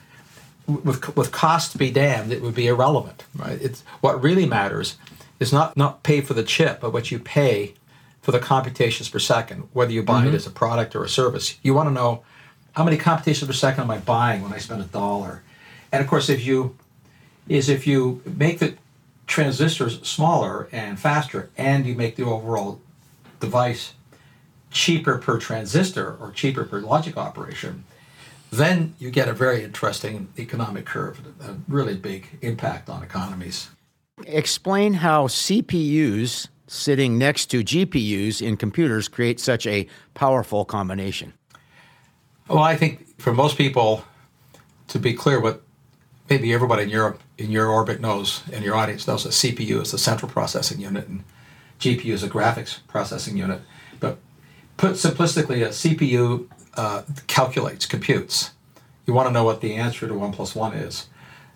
with 0.66 1.16
with 1.16 1.32
cost 1.32 1.78
be 1.78 1.90
damned, 1.90 2.32
it 2.32 2.42
would 2.42 2.54
be 2.54 2.66
irrelevant, 2.66 3.24
right? 3.34 3.60
It's 3.60 3.82
what 4.00 4.22
really 4.22 4.46
matters 4.46 4.96
is 5.38 5.52
not 5.52 5.76
not 5.76 6.02
pay 6.02 6.20
for 6.20 6.34
the 6.34 6.42
chip, 6.42 6.80
but 6.80 6.92
what 6.92 7.10
you 7.10 7.18
pay 7.18 7.74
for 8.20 8.32
the 8.32 8.40
computations 8.40 9.08
per 9.08 9.20
second, 9.20 9.68
whether 9.72 9.92
you 9.92 10.02
buy 10.02 10.20
mm-hmm. 10.20 10.28
it 10.28 10.34
as 10.34 10.46
a 10.46 10.50
product 10.50 10.96
or 10.96 11.04
a 11.04 11.08
service. 11.08 11.56
You 11.62 11.74
want 11.74 11.88
to 11.88 11.94
know 11.94 12.24
how 12.72 12.84
many 12.84 12.96
computations 12.96 13.46
per 13.46 13.52
second 13.52 13.84
am 13.84 13.90
I 13.90 13.98
buying 13.98 14.42
when 14.42 14.52
I 14.52 14.58
spend 14.58 14.82
a 14.82 14.86
dollar, 14.86 15.42
and 15.92 16.02
of 16.02 16.08
course, 16.08 16.28
if 16.28 16.44
you 16.44 16.76
is 17.48 17.68
if 17.68 17.86
you 17.86 18.22
make 18.24 18.58
the 18.58 18.74
transistors 19.28 20.00
smaller 20.02 20.68
and 20.72 20.98
faster, 20.98 21.50
and 21.56 21.86
you 21.86 21.94
make 21.94 22.16
the 22.16 22.24
overall 22.24 22.80
device 23.38 23.94
cheaper 24.76 25.16
per 25.16 25.38
transistor 25.38 26.16
or 26.20 26.30
cheaper 26.30 26.62
per 26.62 26.80
logic 26.80 27.16
operation, 27.16 27.82
then 28.50 28.94
you 28.98 29.10
get 29.10 29.26
a 29.26 29.32
very 29.32 29.64
interesting 29.64 30.28
economic 30.38 30.84
curve, 30.84 31.18
a 31.40 31.56
really 31.66 31.96
big 31.96 32.28
impact 32.42 32.90
on 32.90 33.02
economies. 33.02 33.70
Explain 34.26 34.92
how 34.94 35.28
CPUs 35.28 36.48
sitting 36.68 37.16
next 37.16 37.46
to 37.46 37.64
GPUs 37.64 38.42
in 38.42 38.58
computers 38.58 39.08
create 39.08 39.40
such 39.40 39.66
a 39.66 39.88
powerful 40.12 40.64
combination. 40.64 41.32
Well, 42.48 42.62
I 42.62 42.76
think 42.76 43.18
for 43.18 43.32
most 43.32 43.56
people, 43.56 44.04
to 44.88 44.98
be 44.98 45.14
clear, 45.14 45.40
what 45.40 45.62
maybe 46.28 46.52
everybody 46.52 46.82
in 46.82 46.90
Europe 46.90 47.20
in 47.38 47.50
your 47.50 47.68
orbit 47.68 48.00
knows 48.00 48.42
and 48.52 48.62
your 48.62 48.74
audience 48.74 49.06
knows 49.06 49.24
that 49.24 49.30
CPU 49.30 49.80
is 49.80 49.92
the 49.92 49.98
central 49.98 50.30
processing 50.30 50.80
unit 50.80 51.08
and 51.08 51.24
GPU 51.80 52.12
is 52.12 52.22
a 52.22 52.28
graphics 52.28 52.80
processing 52.88 53.36
unit. 53.36 53.62
Put 54.76 54.92
simplistically, 54.92 55.64
a 55.64 55.70
CPU 55.70 56.48
uh, 56.74 57.02
calculates, 57.26 57.86
computes. 57.86 58.50
You 59.06 59.14
want 59.14 59.28
to 59.28 59.32
know 59.32 59.44
what 59.44 59.60
the 59.60 59.74
answer 59.74 60.06
to 60.06 60.14
one 60.14 60.32
plus 60.32 60.54
one 60.54 60.74
is. 60.74 61.08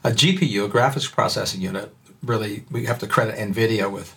A 0.03 0.11
GPU, 0.11 0.65
a 0.65 0.69
graphics 0.69 1.11
processing 1.11 1.61
unit, 1.61 1.95
really, 2.23 2.65
we 2.71 2.87
have 2.87 2.99
to 3.01 3.07
credit 3.07 3.37
NVIDIA 3.37 3.91
with 3.91 4.17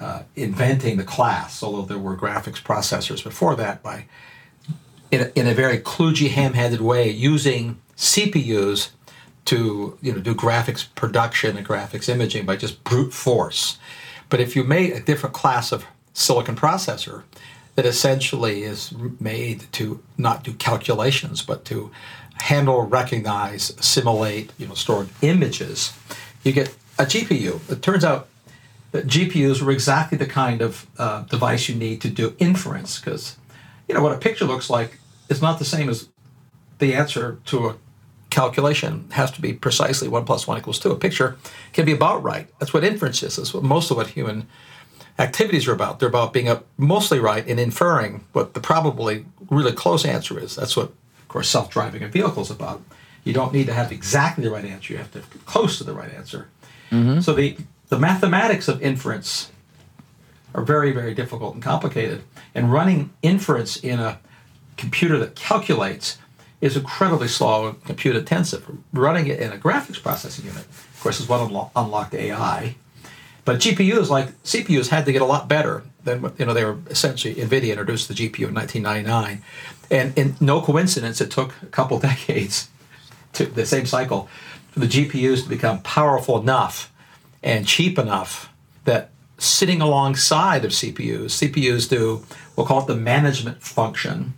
uh, 0.00 0.22
inventing 0.34 0.96
the 0.96 1.04
class, 1.04 1.62
although 1.62 1.82
there 1.82 1.98
were 1.98 2.16
graphics 2.16 2.62
processors 2.62 3.22
before 3.22 3.54
that, 3.56 3.82
by 3.82 4.06
in 5.10 5.20
a, 5.20 5.38
in 5.38 5.46
a 5.46 5.54
very 5.54 5.78
kludgy, 5.78 6.30
ham-handed 6.30 6.80
way, 6.80 7.08
using 7.10 7.80
CPUs 7.96 8.90
to 9.44 9.98
you 10.00 10.12
know 10.12 10.20
do 10.20 10.34
graphics 10.34 10.86
production 10.94 11.56
and 11.56 11.66
graphics 11.66 12.08
imaging 12.08 12.46
by 12.46 12.56
just 12.56 12.82
brute 12.84 13.12
force. 13.12 13.78
But 14.28 14.40
if 14.40 14.56
you 14.56 14.64
made 14.64 14.92
a 14.92 15.00
different 15.00 15.34
class 15.34 15.72
of 15.72 15.84
silicon 16.14 16.56
processor, 16.56 17.24
that 17.74 17.86
essentially 17.86 18.62
is 18.62 18.92
made 19.20 19.64
to 19.72 20.02
not 20.18 20.44
do 20.44 20.52
calculations, 20.54 21.42
but 21.42 21.64
to 21.66 21.90
handle, 22.34 22.82
recognize, 22.82 23.70
assimilate, 23.70 24.52
you 24.58 24.66
know, 24.66 24.74
store 24.74 25.06
images. 25.22 25.92
You 26.42 26.52
get 26.52 26.74
a 26.98 27.04
GPU. 27.04 27.70
It 27.70 27.82
turns 27.82 28.04
out 28.04 28.28
that 28.90 29.06
GPUs 29.06 29.62
were 29.62 29.70
exactly 29.70 30.18
the 30.18 30.26
kind 30.26 30.60
of 30.60 30.86
uh, 30.98 31.22
device 31.22 31.68
you 31.68 31.74
need 31.74 32.00
to 32.02 32.10
do 32.10 32.34
inference 32.38 32.98
because, 32.98 33.36
you 33.88 33.94
know, 33.94 34.02
what 34.02 34.12
a 34.12 34.18
picture 34.18 34.44
looks 34.44 34.68
like 34.68 34.98
is 35.28 35.40
not 35.40 35.58
the 35.58 35.64
same 35.64 35.88
as 35.88 36.08
the 36.78 36.94
answer 36.94 37.38
to 37.46 37.68
a 37.68 37.76
calculation 38.28 39.06
has 39.12 39.30
to 39.30 39.40
be 39.40 39.52
precisely 39.52 40.08
one 40.08 40.24
plus 40.24 40.46
one 40.46 40.58
equals 40.58 40.78
two. 40.78 40.90
A 40.90 40.96
picture 40.96 41.36
can 41.72 41.84
be 41.84 41.92
about 41.92 42.22
right. 42.22 42.48
That's 42.58 42.74
what 42.74 42.82
inference 42.82 43.22
is. 43.22 43.36
That's 43.36 43.54
what 43.54 43.62
most 43.62 43.90
of 43.90 43.96
what 43.96 44.08
human 44.08 44.46
activities 45.22 45.68
are 45.68 45.72
about. 45.72 45.98
They're 45.98 46.08
about 46.08 46.32
being 46.32 46.48
a, 46.48 46.62
mostly 46.76 47.18
right 47.18 47.46
and 47.46 47.58
inferring 47.60 48.24
what 48.32 48.54
the 48.54 48.60
probably 48.60 49.24
really 49.50 49.72
close 49.72 50.04
answer 50.04 50.38
is. 50.38 50.56
That's 50.56 50.76
what, 50.76 50.88
of 50.88 51.28
course, 51.28 51.48
self-driving 51.48 52.02
a 52.02 52.08
vehicle 52.08 52.42
is 52.42 52.50
about. 52.50 52.82
You 53.24 53.32
don't 53.32 53.52
need 53.52 53.66
to 53.66 53.74
have 53.74 53.92
exactly 53.92 54.44
the 54.44 54.50
right 54.50 54.64
answer. 54.64 54.92
You 54.92 54.98
have 54.98 55.12
to 55.12 55.20
get 55.20 55.46
close 55.46 55.78
to 55.78 55.84
the 55.84 55.92
right 55.92 56.12
answer. 56.12 56.48
Mm-hmm. 56.90 57.20
So 57.20 57.32
the 57.32 57.56
the 57.88 57.98
mathematics 57.98 58.68
of 58.68 58.80
inference 58.82 59.52
are 60.54 60.62
very, 60.62 60.92
very 60.92 61.14
difficult 61.14 61.54
and 61.54 61.62
complicated. 61.62 62.22
And 62.54 62.72
running 62.72 63.10
inference 63.22 63.76
in 63.76 64.00
a 64.00 64.18
computer 64.76 65.18
that 65.18 65.34
calculates 65.34 66.18
is 66.62 66.76
incredibly 66.76 67.28
slow 67.28 67.68
and 67.68 67.84
compute 67.84 68.16
intensive. 68.16 68.64
Running 68.92 69.26
it 69.26 69.40
in 69.40 69.52
a 69.52 69.56
graphics 69.56 70.02
processing 70.02 70.46
unit, 70.46 70.64
of 70.64 71.00
course, 71.02 71.20
is 71.20 71.28
what 71.28 71.40
unlo- 71.40 71.70
unlocked 71.76 72.14
AI. 72.14 72.76
But 73.44 73.58
GPUs, 73.58 74.08
like 74.08 74.30
CPUs, 74.42 74.88
had 74.88 75.04
to 75.06 75.12
get 75.12 75.22
a 75.22 75.26
lot 75.26 75.48
better 75.48 75.82
than 76.04 76.32
you 76.38 76.46
know 76.46 76.54
they 76.54 76.64
were 76.64 76.78
essentially 76.88 77.34
NVIDIA 77.34 77.70
introduced 77.70 78.08
the 78.08 78.14
GPU 78.14 78.48
in 78.48 78.54
1999, 78.54 79.42
and 79.90 80.16
in 80.16 80.36
no 80.40 80.60
coincidence, 80.60 81.20
it 81.20 81.30
took 81.30 81.54
a 81.62 81.66
couple 81.66 81.98
decades 82.10 82.68
to 83.34 83.46
the 83.46 83.66
same 83.66 83.86
cycle 83.86 84.28
for 84.70 84.80
the 84.80 84.86
GPUs 84.86 85.42
to 85.44 85.48
become 85.48 85.82
powerful 85.82 86.40
enough 86.40 86.92
and 87.42 87.66
cheap 87.66 87.98
enough 87.98 88.50
that 88.84 89.10
sitting 89.38 89.80
alongside 89.80 90.64
of 90.64 90.70
CPUs, 90.70 91.26
CPUs 91.26 91.88
do 91.88 92.24
we'll 92.56 92.66
call 92.66 92.82
it 92.82 92.86
the 92.86 92.96
management 92.96 93.62
function 93.62 94.34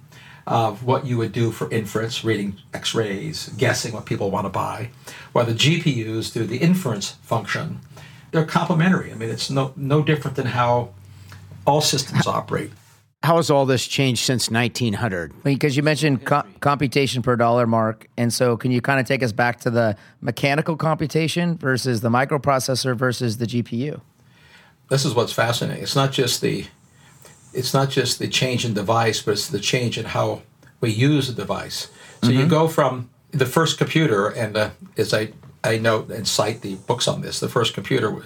of 0.46 0.84
what 0.84 1.06
you 1.06 1.16
would 1.16 1.32
do 1.32 1.50
for 1.50 1.70
inference, 1.70 2.22
reading 2.22 2.56
X-rays, 2.74 3.48
guessing 3.56 3.92
what 3.92 4.04
people 4.04 4.30
want 4.30 4.44
to 4.44 4.50
buy, 4.50 4.90
while 5.32 5.46
the 5.46 5.54
GPUs 5.54 6.32
do 6.32 6.44
the 6.44 6.58
inference 6.58 7.12
function. 7.22 7.80
They're 8.34 8.44
complementary. 8.44 9.12
I 9.12 9.14
mean, 9.14 9.30
it's 9.30 9.48
no 9.48 9.72
no 9.76 10.02
different 10.02 10.36
than 10.36 10.46
how 10.46 10.88
all 11.68 11.80
systems 11.80 12.26
operate. 12.26 12.72
How 13.22 13.36
has 13.36 13.48
all 13.48 13.64
this 13.64 13.86
changed 13.86 14.24
since 14.24 14.50
1900? 14.50 15.44
Because 15.44 15.76
you 15.76 15.84
mentioned 15.84 16.24
co- 16.24 16.42
computation 16.58 17.22
per 17.22 17.36
dollar, 17.36 17.64
Mark, 17.64 18.08
and 18.16 18.32
so 18.32 18.56
can 18.56 18.72
you 18.72 18.80
kind 18.80 18.98
of 18.98 19.06
take 19.06 19.22
us 19.22 19.30
back 19.30 19.60
to 19.60 19.70
the 19.70 19.96
mechanical 20.20 20.76
computation 20.76 21.56
versus 21.56 22.00
the 22.00 22.08
microprocessor 22.08 22.96
versus 22.96 23.36
the 23.36 23.46
GPU? 23.46 24.00
This 24.90 25.04
is 25.04 25.14
what's 25.14 25.32
fascinating. 25.32 25.84
It's 25.84 25.94
not 25.94 26.10
just 26.10 26.40
the 26.40 26.66
it's 27.52 27.72
not 27.72 27.88
just 27.88 28.18
the 28.18 28.26
change 28.26 28.64
in 28.64 28.74
device, 28.74 29.22
but 29.22 29.34
it's 29.34 29.46
the 29.46 29.60
change 29.60 29.96
in 29.96 30.06
how 30.06 30.42
we 30.80 30.90
use 30.90 31.28
the 31.28 31.34
device. 31.34 31.88
So 32.20 32.30
mm-hmm. 32.30 32.40
you 32.40 32.46
go 32.48 32.66
from 32.66 33.10
the 33.30 33.46
first 33.46 33.78
computer, 33.78 34.26
and 34.26 34.56
uh, 34.56 34.70
as 34.96 35.14
I, 35.14 35.28
I 35.64 35.78
note 35.78 36.10
and 36.10 36.28
cite 36.28 36.60
the 36.60 36.74
books 36.74 37.08
on 37.08 37.22
this, 37.22 37.40
the 37.40 37.48
first 37.48 37.72
computer, 37.74 38.24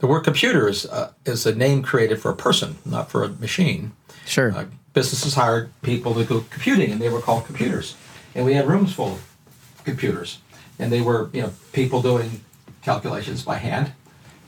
the 0.00 0.06
word 0.06 0.24
computer 0.24 0.68
is, 0.68 0.84
uh, 0.86 1.12
is 1.24 1.46
a 1.46 1.54
name 1.54 1.82
created 1.82 2.20
for 2.20 2.30
a 2.30 2.36
person, 2.36 2.76
not 2.84 3.10
for 3.10 3.22
a 3.22 3.28
machine. 3.28 3.92
Sure. 4.26 4.52
Uh, 4.52 4.66
businesses 4.92 5.34
hired 5.34 5.70
people 5.82 6.14
to 6.14 6.24
go 6.24 6.44
computing, 6.50 6.90
and 6.90 7.00
they 7.00 7.08
were 7.08 7.20
called 7.20 7.46
computers. 7.46 7.96
And 8.34 8.44
we 8.44 8.54
had 8.54 8.66
rooms 8.66 8.92
full 8.92 9.12
of 9.14 9.82
computers, 9.84 10.38
and 10.78 10.90
they 10.90 11.00
were 11.00 11.30
you 11.32 11.42
know 11.42 11.52
people 11.72 12.02
doing 12.02 12.40
calculations 12.82 13.42
by 13.42 13.56
hand. 13.56 13.92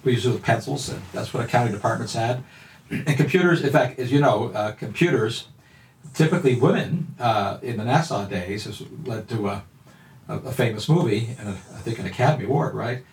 We 0.02 0.12
used 0.12 0.26
with 0.26 0.42
pencils, 0.42 0.88
and 0.88 1.02
that's 1.12 1.32
what 1.32 1.44
accounting 1.44 1.74
departments 1.74 2.14
had. 2.14 2.42
And 2.90 3.16
computers, 3.16 3.62
in 3.62 3.70
fact, 3.70 3.98
as 3.98 4.12
you 4.12 4.20
know, 4.20 4.52
uh, 4.54 4.72
computers, 4.72 5.48
typically 6.14 6.54
women 6.54 7.14
uh, 7.18 7.58
in 7.62 7.76
the 7.76 7.84
NASA 7.84 8.28
days, 8.28 8.64
has 8.64 8.82
led 9.04 9.28
to 9.28 9.48
a, 9.48 9.64
a, 10.28 10.38
a 10.38 10.52
famous 10.52 10.88
movie 10.88 11.36
and 11.38 11.48
a, 11.48 11.52
I 11.52 11.80
think 11.80 11.98
an 11.98 12.06
Academy 12.06 12.44
Award, 12.44 12.74
right? 12.74 13.04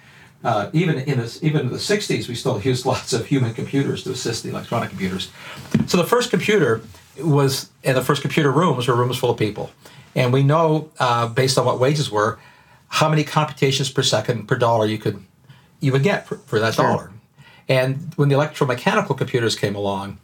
Uh, 0.43 0.69
even 0.73 0.99
in 0.99 1.19
the, 1.19 1.39
even 1.41 1.61
in 1.61 1.69
the 1.69 1.77
60s, 1.77 2.27
we 2.27 2.35
still 2.35 2.59
used 2.63 2.85
lots 2.85 3.13
of 3.13 3.25
human 3.25 3.53
computers 3.53 4.03
to 4.03 4.11
assist 4.11 4.43
the 4.43 4.49
electronic 4.49 4.89
computers. 4.89 5.31
So 5.87 5.97
the 5.97 6.03
first 6.05 6.29
computer 6.29 6.81
was, 7.21 7.69
and 7.83 7.95
the 7.95 8.01
first 8.01 8.21
computer 8.21 8.51
rooms 8.51 8.87
were 8.87 8.95
rooms 8.95 9.17
full 9.17 9.29
of 9.29 9.37
people. 9.37 9.71
And 10.15 10.31
we 10.33 10.43
know, 10.43 10.91
uh, 10.99 11.27
based 11.27 11.57
on 11.57 11.65
what 11.65 11.79
wages 11.79 12.11
were, 12.11 12.39
how 12.87 13.09
many 13.09 13.23
computations 13.23 13.89
per 13.89 14.03
second 14.03 14.47
per 14.47 14.55
dollar 14.55 14.85
you 14.85 14.99
could 14.99 15.23
you 15.79 15.91
would 15.91 16.03
get 16.03 16.27
for, 16.27 16.37
for 16.37 16.59
that 16.59 16.75
sure. 16.75 16.85
dollar. 16.85 17.11
And 17.67 18.13
when 18.15 18.29
the 18.29 18.35
electromechanical 18.35 19.17
computers 19.17 19.55
came 19.55 19.75
along, 19.75 20.19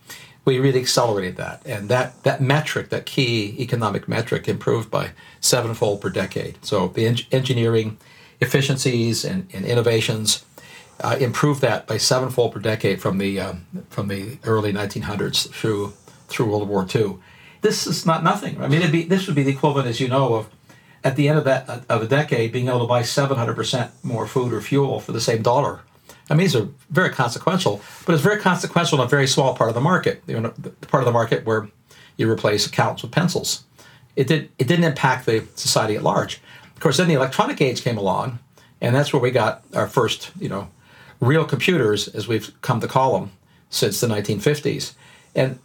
we 0.45 0.59
really 0.59 0.79
accelerated 0.79 1.37
that. 1.37 1.61
And 1.65 1.89
that, 1.89 2.23
that 2.23 2.41
metric, 2.41 2.89
that 2.89 3.05
key 3.05 3.55
economic 3.59 4.07
metric, 4.07 4.47
improved 4.47 4.89
by 4.89 5.11
sevenfold 5.39 6.01
per 6.01 6.09
decade. 6.09 6.63
So 6.65 6.87
the 6.87 7.05
en- 7.05 7.17
engineering 7.31 7.97
efficiencies 8.41 9.25
and, 9.25 9.47
and 9.53 9.65
innovations 9.65 10.45
uh, 11.01 11.17
improved 11.19 11.61
that 11.61 11.87
by 11.87 11.97
sevenfold 11.97 12.53
per 12.53 12.59
decade 12.59 13.01
from 13.01 13.17
the, 13.17 13.39
um, 13.39 13.65
from 13.89 14.07
the 14.07 14.37
early 14.43 14.73
1900s 14.73 15.49
through, 15.49 15.93
through 16.27 16.47
World 16.47 16.67
War 16.67 16.87
II. 16.93 17.17
This 17.61 17.85
is 17.85 18.05
not 18.05 18.23
nothing. 18.23 18.61
I 18.61 18.67
mean, 18.67 18.89
be, 18.91 19.03
this 19.03 19.27
would 19.27 19.35
be 19.35 19.43
the 19.43 19.51
equivalent, 19.51 19.87
as 19.87 19.99
you 19.99 20.07
know, 20.07 20.35
of 20.35 20.49
at 21.03 21.15
the 21.15 21.29
end 21.29 21.37
of 21.37 21.45
that 21.45 21.85
of 21.89 22.01
a 22.01 22.07
decade 22.07 22.51
being 22.51 22.67
able 22.67 22.81
to 22.81 22.87
buy 22.87 23.01
700% 23.01 23.89
more 24.03 24.27
food 24.27 24.51
or 24.51 24.61
fuel 24.61 24.99
for 24.99 25.11
the 25.11 25.21
same 25.21 25.41
dollar 25.41 25.81
I 26.29 26.33
mean, 26.33 26.45
these 26.45 26.55
are 26.55 26.67
very 26.89 27.09
consequential, 27.09 27.81
but 28.05 28.13
it's 28.13 28.21
very 28.21 28.39
consequential 28.39 28.99
in 28.99 29.05
a 29.05 29.09
very 29.09 29.27
small 29.27 29.55
part 29.55 29.69
of 29.69 29.75
the 29.75 29.81
market, 29.81 30.21
you 30.27 30.39
know, 30.39 30.53
the 30.57 30.69
part 30.87 31.01
of 31.01 31.05
the 31.05 31.11
market 31.11 31.45
where 31.45 31.67
you 32.17 32.29
replace 32.29 32.67
accounts 32.67 33.01
with 33.01 33.11
pencils. 33.11 33.63
It, 34.15 34.27
did, 34.27 34.49
it 34.59 34.67
didn't 34.67 34.85
impact 34.85 35.25
the 35.25 35.45
society 35.55 35.95
at 35.95 36.03
large. 36.03 36.41
Of 36.75 36.81
course, 36.81 36.97
then 36.97 37.07
the 37.07 37.13
electronic 37.13 37.61
age 37.61 37.83
came 37.83 37.97
along, 37.97 38.39
and 38.81 38.95
that's 38.95 39.11
where 39.11 39.21
we 39.21 39.31
got 39.31 39.63
our 39.73 39.87
first, 39.87 40.31
you 40.39 40.49
know, 40.49 40.69
real 41.19 41.45
computers, 41.45 42.07
as 42.09 42.27
we've 42.27 42.53
come 42.61 42.79
to 42.81 42.87
call 42.87 43.19
them, 43.19 43.31
since 43.69 43.99
the 43.99 44.07
1950s. 44.07 44.93
And 45.35 45.59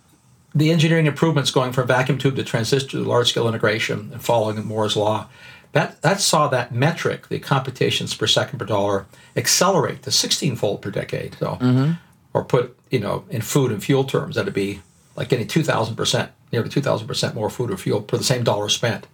the 0.55 0.70
engineering 0.70 1.07
improvements 1.07 1.50
going 1.50 1.72
from 1.72 1.88
vacuum 1.88 2.18
tube 2.18 2.37
to 2.37 2.44
transistor 2.44 2.98
to 2.98 3.05
large 3.05 3.31
scale 3.31 3.48
integration 3.48 4.11
and 4.12 4.22
following 4.22 4.64
Moore's 4.64 4.96
law 4.96 5.29
that, 5.74 6.00
that 6.02 6.20
saw 6.20 6.46
that 6.48 6.72
metric, 6.72 7.28
the 7.28 7.40
computations 7.40 8.14
per 8.14 8.28
second 8.28 8.60
per 8.60 8.64
dollar, 8.64 9.06
accelerate 9.37 10.04
to 10.04 10.12
16 10.12 10.54
fold 10.54 10.80
per 10.80 10.90
decade. 10.90 11.34
So, 11.40 11.58
mm-hmm. 11.60 11.92
or 12.32 12.44
put, 12.44 12.78
you 12.90 13.00
know, 13.00 13.24
in 13.28 13.40
food 13.42 13.72
and 13.72 13.82
fuel 13.82 14.04
terms, 14.04 14.37
that'd 14.37 14.54
be 14.54 14.82
like 15.16 15.28
getting 15.28 15.48
2,000%, 15.48 16.28
nearly 16.52 16.68
2,000% 16.68 17.34
more 17.34 17.50
food 17.50 17.72
or 17.72 17.76
fuel 17.76 18.00
per 18.00 18.16
the 18.16 18.24
same 18.24 18.44
dollar 18.44 18.68
spent 18.68 19.08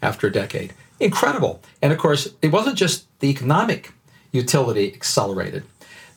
after 0.00 0.28
a 0.28 0.32
decade. 0.32 0.74
Incredible. 1.00 1.60
And 1.82 1.92
of 1.92 1.98
course, 1.98 2.28
it 2.40 2.52
wasn't 2.52 2.76
just 2.76 3.06
the 3.18 3.28
economic 3.28 3.92
utility 4.30 4.94
accelerated, 4.94 5.64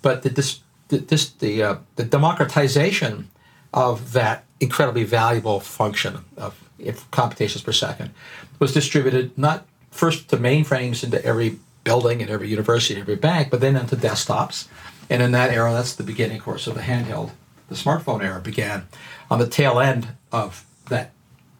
but 0.03 0.21
the, 0.21 0.29
this, 0.29 0.59
the, 0.89 0.99
this, 0.99 1.31
the, 1.31 1.63
uh, 1.63 1.75
the 1.95 2.03
democratization 2.03 3.31
of 3.73 4.13
that 4.13 4.43
incredibly 4.59 5.03
valuable 5.03 5.59
function 5.59 6.25
of 6.37 6.63
computations 7.09 7.63
per 7.63 7.71
second 7.71 8.11
was 8.59 8.73
distributed 8.73 9.35
not 9.37 9.65
first 9.91 10.29
to 10.29 10.37
mainframes 10.37 11.03
into 11.03 11.23
every 11.25 11.59
building 11.83 12.21
and 12.21 12.29
every 12.29 12.49
university 12.49 12.95
and 12.95 13.01
every 13.01 13.15
bank, 13.15 13.49
but 13.49 13.61
then 13.61 13.75
into 13.75 13.95
desktops. 13.95 14.67
And 15.09 15.21
in 15.23 15.31
that 15.31 15.51
era, 15.51 15.71
that's 15.71 15.95
the 15.95 16.03
beginning, 16.03 16.37
of 16.37 16.43
course, 16.43 16.67
of 16.67 16.75
the 16.75 16.81
handheld. 16.81 17.31
The 17.67 17.75
smartphone 17.75 18.23
era 18.23 18.39
began 18.39 18.87
on 19.29 19.39
the 19.39 19.47
tail 19.47 19.79
end 19.79 20.09
of 20.31 20.65
that 20.89 21.11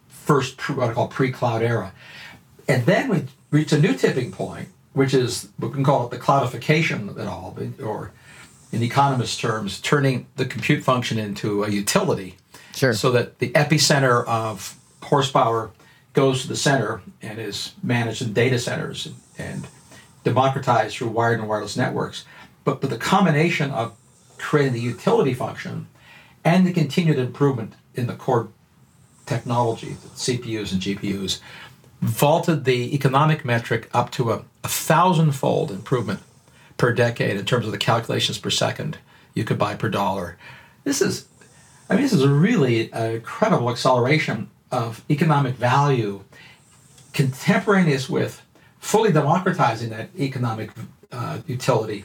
first 0.08 0.60
what 0.68 0.90
I 0.90 0.92
call 0.92 1.08
pre-cloud 1.08 1.62
era. 1.62 1.92
And 2.68 2.86
then 2.86 3.08
we 3.08 3.24
reach 3.50 3.72
a 3.72 3.78
new 3.80 3.94
tipping 3.94 4.30
point, 4.30 4.68
which 4.92 5.14
is 5.14 5.48
we 5.58 5.70
can 5.70 5.82
call 5.82 6.06
it 6.06 6.10
the 6.10 6.18
cloudification 6.18 7.08
of 7.08 7.18
it 7.18 7.26
all, 7.26 7.56
or 7.82 8.12
in 8.70 8.82
economist 8.82 9.40
terms, 9.40 9.80
turning 9.80 10.26
the 10.36 10.44
compute 10.44 10.84
function 10.84 11.18
into 11.18 11.64
a 11.64 11.70
utility. 11.70 12.36
Sure. 12.74 12.92
So 12.92 13.10
that 13.10 13.40
the 13.40 13.50
epicenter 13.50 14.24
of 14.26 14.76
horsepower 15.02 15.70
goes 16.12 16.42
to 16.42 16.48
the 16.48 16.56
center 16.56 17.02
and 17.22 17.38
is 17.38 17.74
managed 17.82 18.22
in 18.22 18.32
data 18.32 18.58
centers 18.58 19.06
and, 19.06 19.16
and 19.38 19.66
democratized 20.24 20.96
through 20.96 21.08
wired 21.08 21.38
and 21.38 21.48
wireless 21.48 21.76
networks. 21.76 22.24
But, 22.64 22.80
but 22.80 22.90
the 22.90 22.98
combination 22.98 23.70
of 23.70 23.96
creating 24.38 24.72
the 24.72 24.80
utility 24.80 25.34
function 25.34 25.86
and 26.44 26.66
the 26.66 26.72
continued 26.72 27.18
improvement 27.18 27.74
in 27.94 28.06
the 28.06 28.14
core 28.14 28.48
technology, 29.26 29.90
the 29.90 30.08
CPUs 30.08 30.72
and 30.72 30.80
GPUs, 30.80 31.40
vaulted 32.00 32.64
the 32.64 32.94
economic 32.94 33.44
metric 33.44 33.88
up 33.92 34.10
to 34.10 34.32
a, 34.32 34.44
a 34.64 34.68
thousand-fold 34.68 35.70
improvement 35.70 36.20
per 36.76 36.92
decade 36.92 37.36
in 37.36 37.44
terms 37.44 37.66
of 37.66 37.72
the 37.72 37.78
calculations 37.78 38.38
per 38.38 38.50
second 38.50 38.98
you 39.34 39.44
could 39.44 39.58
buy 39.58 39.74
per 39.74 39.88
dollar. 39.88 40.36
This 40.84 41.02
is, 41.02 41.28
I 41.88 41.94
mean, 41.94 42.02
this 42.02 42.12
is 42.12 42.22
a 42.22 42.32
really 42.32 42.92
uh, 42.92 43.10
incredible 43.10 43.70
acceleration 43.70 44.50
of 44.70 45.04
economic 45.10 45.54
value 45.54 46.22
contemporaneous 47.12 48.08
with 48.08 48.42
fully 48.78 49.12
democratizing 49.12 49.90
that 49.90 50.08
economic 50.18 50.70
uh, 51.12 51.38
utility 51.46 52.04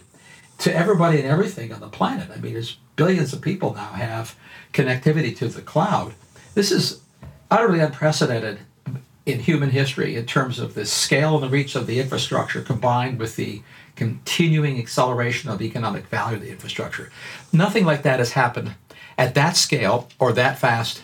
to 0.58 0.74
everybody 0.74 1.20
and 1.20 1.28
everything 1.28 1.74
on 1.74 1.80
the 1.80 1.88
planet. 1.88 2.30
I 2.32 2.38
mean, 2.40 2.54
there's 2.54 2.78
billions 2.96 3.34
of 3.34 3.42
people 3.42 3.74
now 3.74 3.90
have 3.90 4.36
connectivity 4.74 5.36
to 5.38 5.48
the 5.48 5.62
cloud. 5.62 6.14
This 6.54 6.72
is 6.72 7.02
utterly 7.52 7.80
unprecedented 7.80 8.60
in 9.26 9.40
human 9.40 9.72
history 9.72 10.16
in 10.16 10.26
terms 10.26 10.60
of 10.60 10.76
the 10.76 10.86
scale 10.86 11.36
and 11.36 11.44
the 11.44 11.50
reach 11.50 11.76
of 11.76 11.88
the 11.88 12.00
infrastructure 12.00 12.62
combined 12.62 13.20
with 13.20 13.36
the 13.36 13.62
continuing 13.96 14.78
acceleration 14.80 15.50
of 15.50 15.62
economic 15.62 16.06
value 16.08 16.38
of 16.38 16.44
the 16.44 16.52
infrastructure. 16.52 17.12
Nothing 17.52 17.86
like 17.86 18.04
that 18.04 18.20
has 18.20 18.34
happened 18.34 18.76
at 19.18 19.34
that 19.34 19.56
scale 19.56 20.10
or 20.20 20.32
that 20.34 20.60
fast 20.60 21.04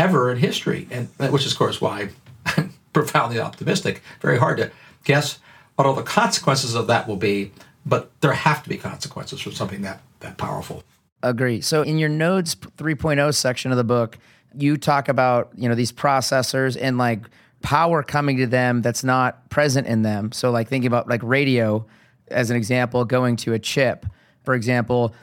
ever 0.00 0.30
in 0.30 0.38
history, 0.38 0.88
and 0.90 1.08
which 1.30 1.44
is, 1.44 1.52
of 1.52 1.58
course, 1.58 1.80
why 1.80 2.08
I'm 2.46 2.72
profoundly 2.92 3.38
optimistic. 3.38 4.02
Very 4.20 4.38
hard 4.38 4.56
to 4.58 4.70
guess 5.04 5.38
what 5.76 5.86
all 5.86 5.94
the 5.94 6.02
consequences 6.02 6.74
of 6.74 6.86
that 6.86 7.06
will 7.06 7.16
be, 7.16 7.52
but 7.84 8.10
there 8.20 8.32
have 8.32 8.62
to 8.62 8.68
be 8.68 8.78
consequences 8.78 9.40
for 9.40 9.50
something 9.50 9.82
that 9.82 10.00
that 10.20 10.38
powerful. 10.38 10.82
Agree. 11.22 11.60
So 11.60 11.82
in 11.82 11.98
your 11.98 12.08
nodes 12.08 12.54
3.0 12.54 13.34
section 13.34 13.70
of 13.70 13.76
the 13.76 13.84
book, 13.84 14.18
you 14.54 14.78
talk 14.78 15.08
about 15.08 15.50
you 15.54 15.68
know 15.68 15.74
these 15.74 15.92
processors 15.92 16.78
and 16.80 16.96
like 16.96 17.20
power 17.62 18.02
coming 18.02 18.38
to 18.38 18.46
them 18.46 18.80
that's 18.80 19.04
not 19.04 19.50
present 19.50 19.86
in 19.86 20.00
them. 20.00 20.32
So 20.32 20.50
like 20.50 20.68
thinking 20.68 20.86
about 20.86 21.08
like 21.08 21.22
radio 21.22 21.84
as 22.28 22.50
an 22.50 22.56
example, 22.56 23.04
going 23.04 23.36
to 23.36 23.52
a 23.52 23.58
chip. 23.58 24.06
For 24.44 24.54
example, 24.54 25.14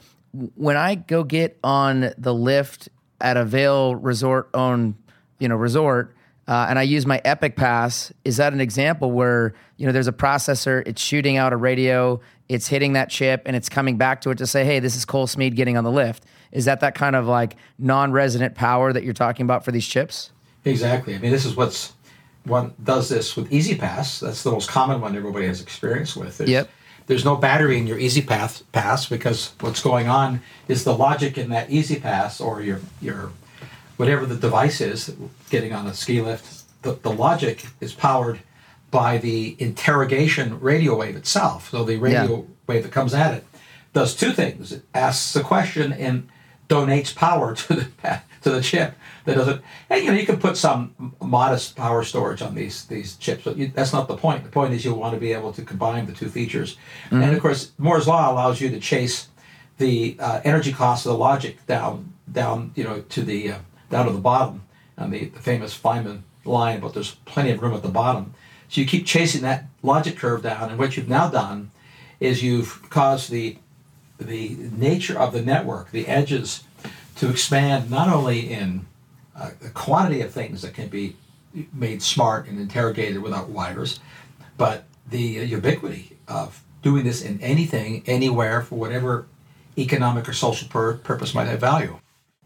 when 0.54 0.76
I 0.76 0.94
go 0.94 1.24
get 1.24 1.58
on 1.64 2.12
the 2.16 2.32
lift 2.34 2.88
at 3.20 3.36
a 3.36 3.44
Vail 3.44 3.94
resort 3.94 4.48
owned, 4.54 4.94
you 5.38 5.48
know, 5.48 5.56
resort, 5.56 6.14
uh, 6.48 6.66
and 6.70 6.78
I 6.78 6.82
use 6.82 7.04
my 7.04 7.20
Epic 7.26 7.56
Pass, 7.56 8.10
is 8.24 8.38
that 8.38 8.54
an 8.54 8.60
example 8.60 9.12
where 9.12 9.54
you 9.76 9.86
know 9.86 9.92
there's 9.92 10.08
a 10.08 10.12
processor, 10.12 10.82
it's 10.86 11.02
shooting 11.02 11.36
out 11.36 11.52
a 11.52 11.56
radio, 11.56 12.20
it's 12.48 12.68
hitting 12.68 12.94
that 12.94 13.10
chip, 13.10 13.42
and 13.44 13.54
it's 13.54 13.68
coming 13.68 13.98
back 13.98 14.22
to 14.22 14.30
it 14.30 14.38
to 14.38 14.46
say, 14.46 14.64
"Hey, 14.64 14.80
this 14.80 14.96
is 14.96 15.04
Cole 15.04 15.26
Smead 15.26 15.56
getting 15.56 15.76
on 15.76 15.84
the 15.84 15.90
lift." 15.90 16.24
Is 16.50 16.64
that 16.64 16.80
that 16.80 16.94
kind 16.94 17.14
of 17.14 17.26
like 17.26 17.56
non-resident 17.78 18.54
power 18.54 18.94
that 18.94 19.04
you're 19.04 19.12
talking 19.12 19.44
about 19.44 19.62
for 19.62 19.72
these 19.72 19.86
chips? 19.86 20.30
Exactly. 20.64 21.14
I 21.14 21.18
mean, 21.18 21.30
this 21.30 21.44
is 21.44 21.54
what's 21.54 21.92
one 22.44 22.72
does 22.82 23.10
this 23.10 23.36
with 23.36 23.52
E-ZPass. 23.52 24.20
That's 24.20 24.42
the 24.42 24.50
most 24.50 24.70
common 24.70 25.02
one 25.02 25.14
everybody 25.14 25.46
has 25.46 25.60
experience 25.60 26.16
with. 26.16 26.38
There's, 26.38 26.48
yep. 26.48 26.70
There's 27.08 27.24
no 27.24 27.36
battery 27.36 27.78
in 27.78 27.86
your 27.86 27.98
E-ZPass 27.98 28.62
pass 28.70 29.08
because 29.08 29.52
what's 29.60 29.82
going 29.82 30.08
on 30.08 30.42
is 30.68 30.84
the 30.84 30.94
logic 30.94 31.38
in 31.38 31.48
that 31.50 31.70
E-ZPass 31.70 32.40
or 32.44 32.62
your 32.62 32.80
your 33.00 33.32
whatever 33.96 34.26
the 34.26 34.36
device 34.36 34.80
is 34.80 35.14
getting 35.50 35.72
on 35.72 35.86
a 35.86 35.94
ski 35.94 36.20
lift. 36.20 36.64
The, 36.82 36.92
the 36.92 37.10
logic 37.10 37.66
is 37.80 37.92
powered 37.94 38.40
by 38.90 39.18
the 39.18 39.56
interrogation 39.58 40.60
radio 40.60 40.96
wave 40.96 41.16
itself. 41.16 41.70
So 41.70 41.82
the 41.82 41.96
radio 41.96 42.36
yeah. 42.36 42.42
wave 42.66 42.82
that 42.84 42.92
comes 42.92 43.14
at 43.14 43.34
it 43.34 43.44
does 43.94 44.14
two 44.14 44.32
things. 44.32 44.72
It 44.72 44.82
asks 44.94 45.34
a 45.34 45.42
question 45.42 45.92
and 45.92 46.28
donates 46.68 47.14
power 47.14 47.54
to 47.56 47.74
the 47.74 48.20
to 48.42 48.50
the 48.50 48.60
chip 48.60 48.94
that 49.28 49.36
doesn't. 49.36 49.62
And 49.90 50.02
you 50.02 50.10
know 50.10 50.16
you 50.18 50.24
can 50.24 50.38
put 50.38 50.56
some 50.56 51.14
modest 51.20 51.76
power 51.76 52.02
storage 52.02 52.40
on 52.40 52.54
these 52.54 52.86
these 52.86 53.16
chips, 53.16 53.44
but 53.44 53.56
you, 53.58 53.68
that's 53.68 53.92
not 53.92 54.08
the 54.08 54.16
point. 54.16 54.42
The 54.42 54.50
point 54.50 54.72
is 54.72 54.84
you 54.84 54.94
want 54.94 55.14
to 55.14 55.20
be 55.20 55.32
able 55.32 55.52
to 55.52 55.62
combine 55.62 56.06
the 56.06 56.12
two 56.12 56.30
features, 56.30 56.76
mm-hmm. 57.06 57.22
and 57.22 57.36
of 57.36 57.42
course 57.42 57.72
Moore's 57.76 58.08
law 58.08 58.32
allows 58.32 58.60
you 58.60 58.70
to 58.70 58.80
chase 58.80 59.28
the 59.76 60.16
uh, 60.18 60.40
energy 60.44 60.72
cost 60.72 61.04
of 61.04 61.12
the 61.12 61.18
logic 61.18 61.64
down 61.66 62.14
down 62.32 62.72
you 62.74 62.84
know 62.84 63.02
to 63.02 63.22
the 63.22 63.52
uh, 63.52 63.58
down 63.90 64.06
to 64.06 64.12
the 64.12 64.18
bottom 64.18 64.62
on 64.96 65.10
the, 65.10 65.26
the 65.26 65.40
famous 65.40 65.78
Feynman 65.78 66.22
line, 66.44 66.80
but 66.80 66.94
there's 66.94 67.14
plenty 67.26 67.50
of 67.50 67.60
room 67.62 67.74
at 67.74 67.82
the 67.82 67.88
bottom. 67.88 68.34
So 68.70 68.80
you 68.80 68.86
keep 68.86 69.04
chasing 69.04 69.42
that 69.42 69.66
logic 69.82 70.16
curve 70.16 70.42
down, 70.42 70.70
and 70.70 70.78
what 70.78 70.96
you've 70.96 71.08
now 71.08 71.28
done 71.28 71.70
is 72.18 72.42
you've 72.42 72.88
caused 72.88 73.30
the 73.30 73.58
the 74.18 74.56
nature 74.72 75.18
of 75.18 75.32
the 75.32 75.42
network, 75.42 75.90
the 75.90 76.06
edges, 76.06 76.64
to 77.16 77.28
expand 77.28 77.90
not 77.90 78.08
only 78.08 78.50
in 78.50 78.86
uh, 79.38 79.50
the 79.60 79.70
quantity 79.70 80.20
of 80.20 80.32
things 80.32 80.62
that 80.62 80.74
can 80.74 80.88
be 80.88 81.16
made 81.72 82.02
smart 82.02 82.46
and 82.46 82.58
interrogated 82.58 83.22
without 83.22 83.48
wires, 83.48 84.00
but 84.56 84.84
the 85.08 85.18
ubiquity 85.18 86.16
of 86.26 86.62
doing 86.82 87.04
this 87.04 87.22
in 87.22 87.40
anything, 87.40 88.02
anywhere, 88.06 88.62
for 88.62 88.76
whatever 88.76 89.26
economic 89.76 90.28
or 90.28 90.32
social 90.32 90.68
pur- 90.68 90.98
purpose 90.98 91.34
might 91.34 91.46
have 91.46 91.60
value. 91.60 91.98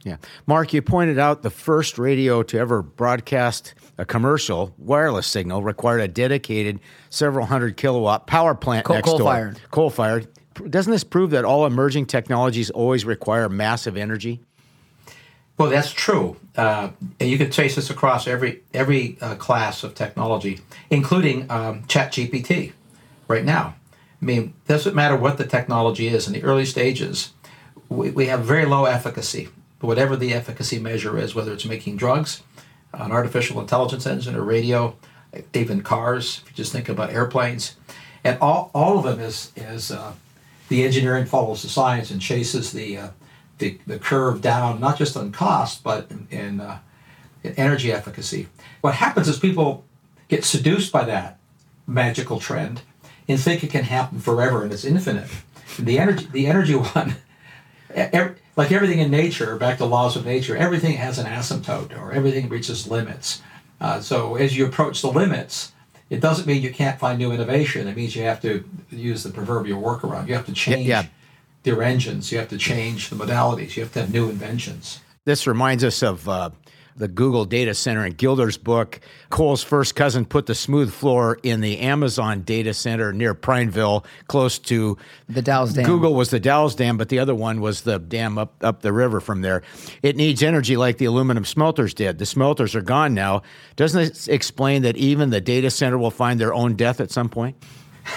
Yeah. 0.05 0.17
Mark, 0.47 0.73
you 0.73 0.83
pointed 0.83 1.19
out 1.19 1.43
the 1.43 1.51
first 1.51 1.99
radio 1.99 2.43
to 2.43 2.59
ever 2.59 2.83
broadcast 2.83 3.75
a 3.99 4.05
commercial 4.05 4.75
wireless 4.77 5.27
signal 5.27 5.63
required 5.63 6.01
a 6.01 6.09
dedicated 6.09 6.81
several 7.09 7.47
hundred 7.47 7.77
kilowatt 7.77 8.27
power 8.27 8.55
plant 8.55 8.85
coal, 8.85 8.97
next 8.97 9.09
coal 9.09 9.19
door. 9.19 9.29
Fired. 9.29 9.61
Coal 9.71 9.91
fired. 9.91 10.29
Doesn't 10.69 10.91
this 10.91 11.05
prove 11.05 11.31
that 11.31 11.45
all 11.45 11.67
emerging 11.67 12.07
technologies 12.07 12.69
always 12.71 13.05
require 13.05 13.49
massive 13.49 13.97
energy? 13.97 14.41
Well, 15.63 15.71
that's 15.71 15.93
true, 15.93 16.39
uh, 16.57 16.89
and 17.21 17.31
you 17.31 17.39
can 17.39 17.49
trace 17.49 17.77
this 17.77 17.89
across 17.89 18.27
every 18.27 18.65
every 18.75 19.17
uh, 19.21 19.37
class 19.37 19.85
of 19.85 19.95
technology, 19.95 20.59
including 20.91 21.49
um, 21.49 21.85
ChatGPT. 21.85 22.73
Right 23.29 23.45
now, 23.45 23.77
I 24.21 24.25
mean, 24.25 24.55
doesn't 24.67 24.97
matter 24.97 25.15
what 25.15 25.39
the 25.39 25.47
technology 25.47 26.09
is 26.09 26.27
in 26.27 26.33
the 26.33 26.43
early 26.43 26.65
stages. 26.65 27.33
We, 27.89 28.11
we 28.11 28.27
have 28.27 28.43
very 28.43 28.67
low 28.67 28.87
efficacy, 28.87 29.51
whatever 29.81 30.17
the 30.17 30.35
efficacy 30.35 30.81
measure 30.81 31.17
is, 31.17 31.33
whether 31.33 31.53
it's 31.53 31.65
making 31.65 31.97
drugs, 31.97 32.43
an 32.93 33.13
artificial 33.13 33.61
intelligence 33.61 34.05
engine, 34.05 34.35
or 34.35 34.43
radio, 34.43 34.97
even 35.55 35.83
cars. 35.83 36.41
If 36.43 36.51
you 36.51 36.57
just 36.57 36.73
think 36.73 36.89
about 36.89 37.13
airplanes, 37.13 37.77
and 38.25 38.37
all, 38.41 38.73
all 38.75 38.99
of 38.99 39.05
them 39.05 39.21
is 39.21 39.53
is 39.55 39.93
uh, 39.93 40.15
the 40.69 40.83
engineering 40.83 41.27
follows 41.27 41.63
the 41.63 41.69
science 41.69 42.11
and 42.11 42.21
chases 42.21 42.73
the 42.73 42.99
uh, 42.99 43.09
the, 43.63 43.79
the 43.87 43.99
curve 43.99 44.41
down, 44.41 44.81
not 44.81 44.99
just 44.99 45.17
on 45.17 45.31
cost, 45.31 45.85
but 45.85 46.11
in, 46.11 46.27
in, 46.31 46.61
uh, 46.61 46.79
in 47.45 47.55
energy 47.55 47.93
efficacy. 47.93 48.49
What 48.81 48.95
happens 48.95 49.29
is 49.29 49.39
people 49.39 49.85
get 50.29 50.45
seduced 50.45 50.93
by 50.93 51.05
that 51.05 51.39
magical 51.87 52.41
trend 52.41 52.83
and 53.29 53.39
think 53.39 53.63
it 53.63 53.71
can 53.71 53.85
happen 53.85 54.19
forever 54.19 54.65
and 54.65 54.73
it's 54.73 54.85
infinite. 54.85 55.31
The 55.79 55.99
energy, 55.99 56.27
the 56.33 56.47
energy 56.49 56.75
one, 56.97 57.17
every, 57.95 58.35
like 58.57 58.73
everything 58.73 58.99
in 58.99 59.11
nature, 59.11 59.57
back 59.57 59.79
to 59.79 59.85
laws 59.85 60.17
of 60.17 60.27
nature, 60.27 60.57
everything 60.57 60.97
has 60.97 61.19
an 61.19 61.27
asymptote 61.27 61.97
or 61.97 62.13
everything 62.13 62.49
reaches 62.49 62.89
limits. 62.89 63.43
Uh, 63.81 64.01
so 64.01 64.35
as 64.35 64.57
you 64.57 64.67
approach 64.67 65.03
the 65.03 65.11
limits, 65.11 65.73
it 66.11 66.21
doesn't 66.21 66.47
mean 66.47 66.63
you 66.63 66.73
can't 66.73 66.99
find 66.99 67.19
new 67.19 67.31
innovation. 67.31 67.87
It 67.87 67.97
means 67.97 68.17
you 68.17 68.25
have 68.25 68.43
to 68.43 68.69
use 68.91 69.23
the 69.23 69.31
proverbial 69.31 69.81
workaround. 69.81 70.27
You 70.27 70.35
have 70.35 70.47
to 70.47 70.53
change. 70.53 70.87
Yeah, 70.87 71.03
yeah 71.03 71.09
their 71.63 71.83
engines. 71.83 72.33
You 72.33 72.39
have 72.39 72.49
to 72.49 72.59
change 72.59 73.11
the 73.11 73.17
modalities. 73.17 73.77
You 73.77 73.83
have 73.83 73.93
to 73.93 74.01
have 74.01 74.13
new 74.13 74.29
inventions. 74.29 75.01
This 75.25 75.47
reminds 75.47 75.85
us 75.85 76.03
of 76.03 76.29
uh, 76.29 76.51
the 76.97 77.09
Google 77.09 77.45
data 77.45 77.75
center 77.75 78.05
in 78.05 78.13
Gilder's 78.13 78.59
book. 78.59 79.01
Cole's 79.31 79.63
first 79.63 79.95
cousin 79.95 80.25
put 80.25 80.47
the 80.47 80.55
smooth 80.55 80.93
floor 80.93 81.39
in 81.43 81.61
the 81.61 81.79
Amazon 81.79 82.43
data 82.43 82.75
center 82.75 83.13
near 83.13 83.35
Prineville, 83.35 84.05
close 84.29 84.59
to 84.59 84.99
the 85.29 85.43
Dalles 85.43 85.73
Dam. 85.73 85.85
Google 85.85 86.15
was 86.15 86.31
the 86.31 86.41
Dalles 86.41 86.75
Dam, 86.75 86.97
but 86.97 87.09
the 87.09 87.19
other 87.19 87.35
one 87.35 87.61
was 87.61 87.83
the 87.83 87.99
dam 87.99 88.39
up, 88.39 88.55
up 88.63 88.83
the 88.83 88.93
river 88.93 89.21
from 89.21 89.43
there. 89.43 89.63
It 90.03 90.17
needs 90.17 90.43
energy 90.43 90.77
like 90.77 90.99
the 90.99 91.07
aluminum 91.07 91.45
smelters 91.45 91.95
did. 91.95 92.19
The 92.19 92.27
smelters 92.27 92.75
are 92.75 92.83
gone 92.83 93.15
now. 93.15 93.43
Doesn't 93.77 94.01
it 94.01 94.29
explain 94.29 94.83
that 94.83 94.97
even 94.97 95.31
the 95.31 95.41
data 95.41 95.71
center 95.71 95.99
will 95.99 96.11
find 96.11 96.41
their 96.41 96.53
own 96.53 96.75
death 96.75 97.01
at 97.01 97.11
some 97.11 97.29
point? 97.29 97.57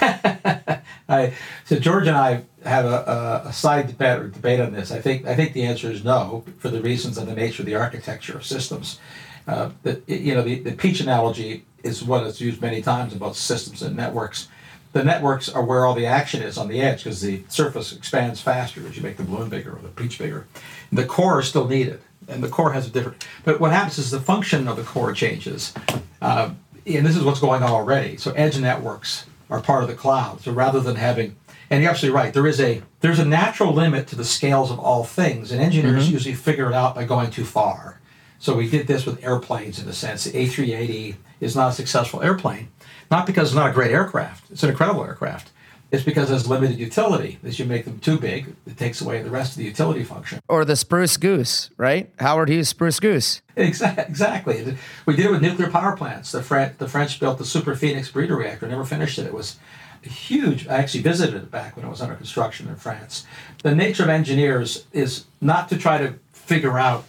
I, 1.08 1.34
so 1.64 1.78
George 1.78 2.06
and 2.08 2.16
I 2.16 2.42
have 2.64 2.84
a, 2.84 3.44
a, 3.46 3.52
side 3.52 3.86
debate, 3.86 4.32
debate 4.32 4.60
on 4.60 4.72
this. 4.72 4.90
I 4.90 5.00
think 5.00 5.26
I 5.26 5.36
think 5.36 5.52
the 5.52 5.62
answer 5.62 5.90
is 5.90 6.04
no 6.04 6.44
for 6.58 6.68
the 6.68 6.80
reasons 6.80 7.16
of 7.16 7.26
the 7.26 7.34
nature 7.34 7.62
of 7.62 7.66
the 7.66 7.76
architecture 7.76 8.36
of 8.36 8.44
systems. 8.44 8.98
Uh, 9.46 9.70
the, 9.84 10.02
you 10.08 10.34
know, 10.34 10.42
the, 10.42 10.58
the 10.58 10.72
peach 10.72 11.00
analogy 11.00 11.64
is 11.84 12.02
what 12.02 12.26
is 12.26 12.40
used 12.40 12.60
many 12.60 12.82
times 12.82 13.14
about 13.14 13.36
systems 13.36 13.82
and 13.82 13.96
networks. 13.96 14.48
The 14.92 15.04
networks 15.04 15.48
are 15.48 15.64
where 15.64 15.86
all 15.86 15.94
the 15.94 16.06
action 16.06 16.42
is 16.42 16.58
on 16.58 16.68
the 16.68 16.80
edge 16.80 17.04
because 17.04 17.20
the 17.20 17.42
surface 17.48 17.92
expands 17.92 18.40
faster 18.40 18.84
as 18.86 18.96
you 18.96 19.02
make 19.02 19.16
the 19.16 19.22
balloon 19.22 19.48
bigger 19.48 19.76
or 19.76 19.82
the 19.82 19.88
peach 19.88 20.18
bigger. 20.18 20.48
The 20.90 21.04
core 21.04 21.40
is 21.40 21.48
still 21.48 21.68
needed, 21.68 22.00
and 22.28 22.42
the 22.42 22.48
core 22.48 22.72
has 22.72 22.88
a 22.88 22.90
different. 22.90 23.24
But 23.44 23.60
what 23.60 23.70
happens 23.70 23.98
is 23.98 24.10
the 24.10 24.20
function 24.20 24.66
of 24.66 24.76
the 24.76 24.82
core 24.82 25.12
changes, 25.12 25.72
uh, 26.20 26.50
and 26.86 27.06
this 27.06 27.16
is 27.16 27.22
what's 27.22 27.40
going 27.40 27.62
on 27.62 27.70
already. 27.70 28.16
So 28.16 28.32
edge 28.32 28.58
networks 28.58 29.26
are 29.48 29.60
part 29.60 29.82
of 29.82 29.88
the 29.88 29.94
cloud. 29.94 30.40
So 30.40 30.52
rather 30.52 30.80
than 30.80 30.96
having 30.96 31.36
and 31.70 31.82
you're 31.82 31.90
absolutely 31.90 32.16
right. 32.16 32.32
There 32.32 32.46
is 32.46 32.60
a 32.60 32.82
there's 33.00 33.18
a 33.18 33.24
natural 33.24 33.72
limit 33.72 34.06
to 34.08 34.16
the 34.16 34.24
scales 34.24 34.70
of 34.70 34.78
all 34.78 35.04
things, 35.04 35.50
and 35.50 35.60
engineers 35.60 36.04
mm-hmm. 36.04 36.12
usually 36.12 36.34
figure 36.34 36.68
it 36.68 36.74
out 36.74 36.94
by 36.94 37.04
going 37.04 37.30
too 37.30 37.44
far. 37.44 38.00
So 38.38 38.54
we 38.54 38.68
did 38.68 38.86
this 38.86 39.06
with 39.06 39.24
airplanes 39.24 39.82
in 39.82 39.88
a 39.88 39.92
sense. 39.92 40.24
The 40.24 40.46
A380 40.46 41.16
is 41.40 41.56
not 41.56 41.70
a 41.70 41.74
successful 41.74 42.22
airplane, 42.22 42.68
not 43.10 43.26
because 43.26 43.48
it's 43.48 43.56
not 43.56 43.70
a 43.70 43.74
great 43.74 43.90
aircraft. 43.90 44.50
It's 44.50 44.62
an 44.62 44.70
incredible 44.70 45.04
aircraft. 45.04 45.50
It's 45.92 46.02
because 46.02 46.30
has 46.30 46.48
limited 46.48 46.78
utility. 46.78 47.38
As 47.44 47.58
you 47.58 47.64
make 47.64 47.84
them 47.84 48.00
too 48.00 48.18
big, 48.18 48.54
it 48.66 48.76
takes 48.76 49.00
away 49.00 49.22
the 49.22 49.30
rest 49.30 49.52
of 49.52 49.58
the 49.58 49.64
utility 49.64 50.02
function. 50.02 50.40
Or 50.48 50.64
the 50.64 50.74
spruce 50.74 51.16
goose, 51.16 51.70
right? 51.76 52.10
Howard 52.18 52.48
Hughes 52.48 52.68
spruce 52.68 52.98
goose. 52.98 53.40
Exactly. 53.56 54.76
We 55.06 55.16
did 55.16 55.26
it 55.26 55.30
with 55.30 55.42
nuclear 55.42 55.70
power 55.70 55.96
plants. 55.96 56.32
The, 56.32 56.42
French, 56.42 56.76
the 56.78 56.88
French 56.88 57.20
built 57.20 57.38
the 57.38 57.44
Super 57.44 57.76
Phoenix 57.76 58.10
breeder 58.10 58.36
reactor, 58.36 58.66
never 58.66 58.84
finished 58.84 59.18
it. 59.18 59.26
It 59.26 59.32
was 59.32 59.56
huge. 60.02 60.66
I 60.68 60.74
actually 60.74 61.02
visited 61.02 61.36
it 61.36 61.50
back 61.50 61.76
when 61.76 61.86
it 61.86 61.88
was 61.88 62.00
under 62.00 62.16
construction 62.16 62.68
in 62.68 62.76
France. 62.76 63.24
The 63.62 63.74
nature 63.74 64.02
of 64.02 64.08
engineers 64.08 64.86
is 64.92 65.24
not 65.40 65.68
to 65.68 65.78
try 65.78 65.98
to 65.98 66.14
figure 66.32 66.78
out 66.78 67.04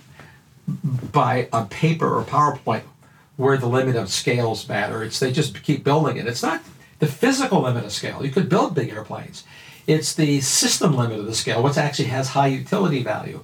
by 1.11 1.49
a 1.51 1.65
paper 1.65 2.13
or 2.13 2.23
PowerPoint 2.23 2.83
where 3.37 3.57
the 3.57 3.67
limit 3.67 3.95
of 3.95 4.09
scales 4.09 4.67
matter. 4.67 5.03
It's 5.03 5.19
they 5.19 5.31
just 5.31 5.61
keep 5.63 5.83
building 5.83 6.17
it. 6.17 6.27
It's 6.27 6.43
not 6.43 6.61
the 6.99 7.07
physical 7.07 7.61
limit 7.61 7.85
of 7.85 7.91
scale. 7.91 8.25
You 8.25 8.31
could 8.31 8.49
build 8.49 8.75
big 8.75 8.89
airplanes. 8.89 9.43
It's 9.85 10.13
the 10.13 10.41
system 10.41 10.95
limit 10.95 11.19
of 11.19 11.25
the 11.25 11.35
scale, 11.35 11.63
what 11.63 11.77
actually 11.77 12.09
has 12.09 12.29
high 12.29 12.47
utility 12.47 13.03
value. 13.03 13.43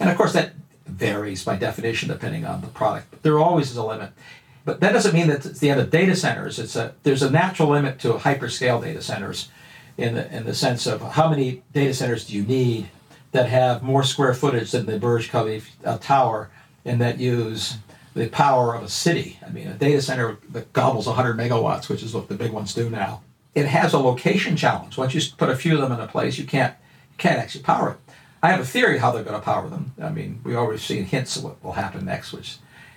And 0.00 0.10
of 0.10 0.16
course, 0.16 0.32
that 0.32 0.52
varies 0.86 1.44
by 1.44 1.56
definition 1.56 2.08
depending 2.08 2.44
on 2.44 2.60
the 2.60 2.66
product. 2.68 3.10
But 3.10 3.22
there 3.22 3.38
always 3.38 3.70
is 3.70 3.76
a 3.76 3.84
limit. 3.84 4.10
But 4.64 4.80
that 4.80 4.92
doesn't 4.92 5.14
mean 5.14 5.28
that 5.28 5.44
it's 5.44 5.60
the 5.60 5.70
end 5.70 5.80
of 5.80 5.90
data 5.90 6.16
centers. 6.16 6.58
It's 6.58 6.74
a 6.74 6.94
there's 7.02 7.22
a 7.22 7.30
natural 7.30 7.68
limit 7.68 7.98
to 8.00 8.14
hyperscale 8.14 8.82
data 8.82 9.02
centers, 9.02 9.50
in 9.96 10.14
the 10.14 10.34
in 10.34 10.44
the 10.44 10.54
sense 10.54 10.86
of 10.86 11.00
how 11.02 11.28
many 11.28 11.62
data 11.72 11.94
centers 11.94 12.26
do 12.26 12.34
you 12.34 12.42
need 12.42 12.88
that 13.32 13.48
have 13.48 13.82
more 13.82 14.02
square 14.02 14.34
footage 14.34 14.72
than 14.72 14.86
the 14.86 14.98
Burj 14.98 15.28
Khalifa 15.28 15.70
uh, 15.84 15.98
tower 15.98 16.50
and 16.84 17.00
that 17.00 17.18
use 17.18 17.78
the 18.14 18.28
power 18.28 18.74
of 18.74 18.82
a 18.82 18.88
city. 18.88 19.38
I 19.44 19.50
mean, 19.50 19.66
a 19.68 19.74
data 19.74 20.00
center 20.00 20.38
that 20.50 20.72
gobbles 20.72 21.06
100 21.06 21.36
megawatts, 21.36 21.88
which 21.88 22.02
is 22.02 22.14
what 22.14 22.28
the 22.28 22.34
big 22.34 22.52
ones 22.52 22.74
do 22.74 22.88
now. 22.88 23.22
It 23.54 23.66
has 23.66 23.92
a 23.92 23.98
location 23.98 24.56
challenge. 24.56 24.96
Once 24.96 25.14
you 25.14 25.20
put 25.36 25.50
a 25.50 25.56
few 25.56 25.74
of 25.74 25.80
them 25.80 25.92
in 25.92 26.00
a 26.00 26.08
place, 26.08 26.38
you 26.38 26.44
can't 26.44 26.74
you 27.10 27.16
can't 27.18 27.38
actually 27.38 27.62
power 27.62 27.90
it. 27.90 28.14
I 28.42 28.50
have 28.50 28.60
a 28.60 28.64
theory 28.64 28.98
how 28.98 29.10
they're 29.10 29.22
going 29.22 29.38
to 29.38 29.44
power 29.44 29.68
them. 29.68 29.92
I 30.02 30.10
mean, 30.10 30.40
we 30.44 30.56
already 30.56 30.80
seen 30.80 31.04
hints 31.04 31.36
of 31.36 31.44
what 31.44 31.62
will 31.62 31.72
happen 31.72 32.04
next, 32.04 32.32
which 32.32 32.56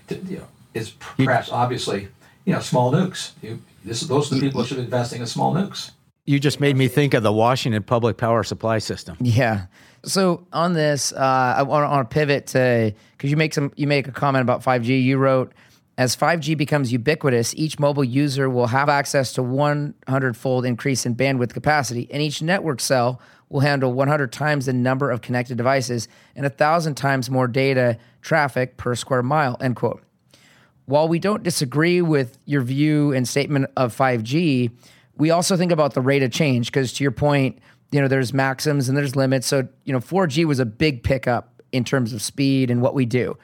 you 0.10 0.38
know 0.38 0.48
is 0.74 0.92
perhaps 0.92 1.52
obviously 1.52 2.10
you 2.46 2.54
know 2.54 2.60
small 2.60 2.92
nukes. 2.92 3.32
You, 3.42 3.62
this, 3.86 4.02
those 4.02 4.32
are 4.32 4.36
the 4.36 4.42
people 4.42 4.62
who 4.62 4.68
should 4.68 4.78
be 4.78 4.84
investing 4.84 5.22
in 5.22 5.28
small 5.28 5.54
nukes. 5.54 5.92
You 6.26 6.40
just 6.40 6.60
made 6.60 6.76
me 6.76 6.90
think 6.90 7.14
of 7.14 7.24
the 7.24 7.32
Washington 7.32 7.84
Public 7.84 8.18
Power 8.18 8.44
Supply 8.44 8.80
System. 8.80 9.16
Yeah. 9.22 9.68
So 10.08 10.48
on 10.54 10.74
this, 10.74 11.12
uh, 11.12 11.56
I 11.58 11.64
want 11.64 12.10
to 12.10 12.14
pivot 12.14 12.48
to 12.48 12.94
because 13.12 13.30
you 13.30 13.36
make 13.36 13.54
some 13.54 13.74
you 13.76 13.88
make 13.88 14.08
a 14.08 14.12
comment 14.12 14.42
about 14.42 14.64
5G. 14.64 15.04
You 15.04 15.18
wrote, 15.18 15.54
as 15.98 16.16
5G 16.16 16.58
becomes 16.58 16.92
ubiquitous, 16.94 17.54
each 17.56 17.78
mobile 17.78 18.06
user 18.06 18.50
will 18.50 18.68
have 18.68 18.88
access 18.88 19.34
to 19.34 19.42
100-fold 19.42 20.66
increase 20.66 21.06
in 21.06 21.16
bandwidth 21.16 21.54
capacity, 21.54 22.08
and 22.10 22.22
each 22.22 22.42
network 22.42 22.80
cell 22.80 23.20
will 23.50 23.60
handle 23.60 23.92
100 23.94 24.32
times 24.32 24.66
the 24.66 24.74
number 24.74 25.12
of 25.12 25.22
connected 25.22 25.58
devices 25.58 26.08
and 26.36 26.46
a 26.46 26.50
thousand 26.50 26.96
times 26.96 27.30
more 27.30 27.48
data 27.48 27.98
traffic 28.22 28.78
per 28.78 28.96
square 28.96 29.24
mile. 29.24 29.58
End 29.60 29.76
quote. 29.76 30.04
While 30.86 31.10
we 31.10 31.20
don't 31.20 31.44
disagree 31.44 32.02
with 32.02 32.38
your 32.46 32.62
view 32.62 33.12
and 33.12 33.28
statement 33.28 33.70
of 33.76 33.96
5G, 33.96 34.72
we 35.18 35.32
also 35.32 35.58
think 35.58 35.72
about 35.72 35.94
the 35.94 36.02
rate 36.02 36.24
of 36.24 36.32
change 36.32 36.68
because 36.68 36.94
to 36.94 37.04
your 37.04 37.12
point, 37.12 37.60
you 37.92 38.02
know, 38.02 38.08
there's 38.08 38.34
maxims 38.34 38.90
and 38.90 38.98
there's 38.98 39.16
limits. 39.16 39.48
So, 39.48 39.68
you 39.86 39.94
know, 39.94 40.00
4G 40.00 40.46
was 40.46 40.60
a 40.60 40.66
big 40.66 41.04
pickup 41.04 41.62
in 41.72 41.84
terms 41.84 42.14
of 42.14 42.22
speed 42.22 42.70
and 42.70 42.82
what 42.82 42.94
we 42.94 43.06
do. 43.06 43.38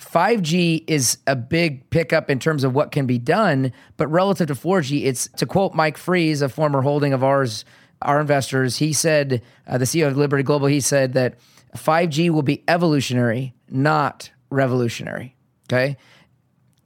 5G 0.00 0.84
is 0.86 1.18
a 1.26 1.36
big 1.36 1.88
pickup 1.90 2.28
in 2.28 2.38
terms 2.38 2.64
of 2.64 2.74
what 2.74 2.90
can 2.90 3.06
be 3.06 3.18
done, 3.18 3.72
but 3.96 4.08
relative 4.08 4.48
to 4.48 4.54
4G, 4.54 5.04
it's 5.04 5.28
to 5.36 5.46
quote 5.46 5.74
Mike 5.74 5.96
Fries, 5.96 6.42
a 6.42 6.48
former 6.48 6.82
holding 6.82 7.12
of 7.12 7.22
ours, 7.22 7.64
our 8.02 8.20
investors, 8.20 8.78
he 8.78 8.92
said, 8.92 9.42
uh, 9.66 9.78
the 9.78 9.84
CEO 9.84 10.08
of 10.08 10.16
Liberty 10.16 10.42
Global, 10.42 10.66
he 10.66 10.80
said 10.80 11.14
that 11.14 11.38
5G 11.76 12.30
will 12.30 12.42
be 12.42 12.62
evolutionary, 12.68 13.54
not 13.70 14.30
revolutionary. 14.50 15.36
Okay. 15.68 15.96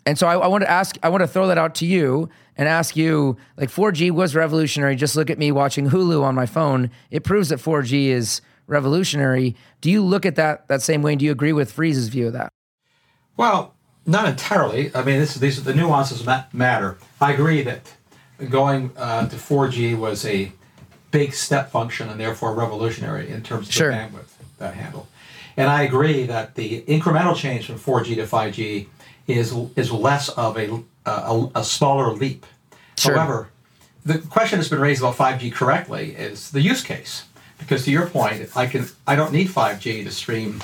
And 0.08 0.18
so 0.18 0.26
I, 0.26 0.38
I 0.38 0.46
want 0.46 0.62
to 0.62 0.70
ask, 0.70 0.96
I 1.02 1.10
want 1.10 1.20
to 1.20 1.26
throw 1.26 1.48
that 1.48 1.58
out 1.58 1.74
to 1.76 1.86
you 1.86 2.30
and 2.56 2.66
ask 2.66 2.96
you, 2.96 3.36
like 3.58 3.68
4G 3.68 4.10
was 4.10 4.34
revolutionary. 4.34 4.96
Just 4.96 5.16
look 5.16 5.28
at 5.28 5.36
me 5.36 5.52
watching 5.52 5.90
Hulu 5.90 6.22
on 6.22 6.34
my 6.34 6.46
phone. 6.46 6.90
It 7.10 7.24
proves 7.24 7.50
that 7.50 7.58
4G 7.58 8.06
is 8.06 8.40
revolutionary. 8.66 9.54
Do 9.82 9.90
you 9.90 10.02
look 10.02 10.24
at 10.24 10.34
that 10.36 10.66
that 10.68 10.80
same 10.80 11.02
way? 11.02 11.12
And 11.12 11.18
do 11.20 11.26
you 11.26 11.30
agree 11.30 11.52
with 11.52 11.70
Fries's 11.70 12.08
view 12.08 12.28
of 12.28 12.32
that? 12.32 12.54
Well, 13.36 13.74
not 14.06 14.26
entirely. 14.26 14.90
I 14.94 15.04
mean, 15.04 15.20
this, 15.20 15.34
these 15.34 15.58
are 15.58 15.62
the 15.62 15.74
nuances 15.74 16.26
matter. 16.54 16.96
I 17.20 17.34
agree 17.34 17.60
that 17.64 17.94
going 18.48 18.92
uh, 18.96 19.28
to 19.28 19.36
4G 19.36 19.98
was 19.98 20.24
a 20.24 20.50
big 21.10 21.34
step 21.34 21.70
function 21.70 22.08
and 22.08 22.18
therefore 22.18 22.54
revolutionary 22.54 23.28
in 23.28 23.42
terms 23.42 23.68
of 23.68 23.74
sure. 23.74 23.90
the 23.90 23.98
bandwidth 23.98 24.30
that 24.56 24.72
handled. 24.72 25.06
And 25.58 25.68
I 25.68 25.82
agree 25.82 26.24
that 26.24 26.54
the 26.54 26.80
incremental 26.82 27.36
change 27.36 27.66
from 27.66 27.78
4G 27.78 28.14
to 28.14 28.22
5G 28.22 28.86
is 29.28 29.54
is 29.76 29.92
less 29.92 30.30
of 30.30 30.58
a 30.58 30.82
a, 31.06 31.48
a 31.54 31.64
smaller 31.64 32.12
leap. 32.12 32.44
Sure. 32.96 33.14
However, 33.14 33.50
the 34.04 34.18
question 34.18 34.58
that's 34.58 34.70
been 34.70 34.80
raised 34.80 35.00
about 35.00 35.16
5G 35.16 35.52
correctly 35.52 36.14
is 36.16 36.50
the 36.50 36.60
use 36.60 36.82
case. 36.82 37.24
Because 37.58 37.84
to 37.84 37.90
your 37.90 38.06
point, 38.06 38.56
I 38.56 38.66
can 38.66 38.86
I 39.06 39.14
don't 39.14 39.32
need 39.32 39.48
5G 39.48 40.04
to 40.04 40.10
stream 40.10 40.62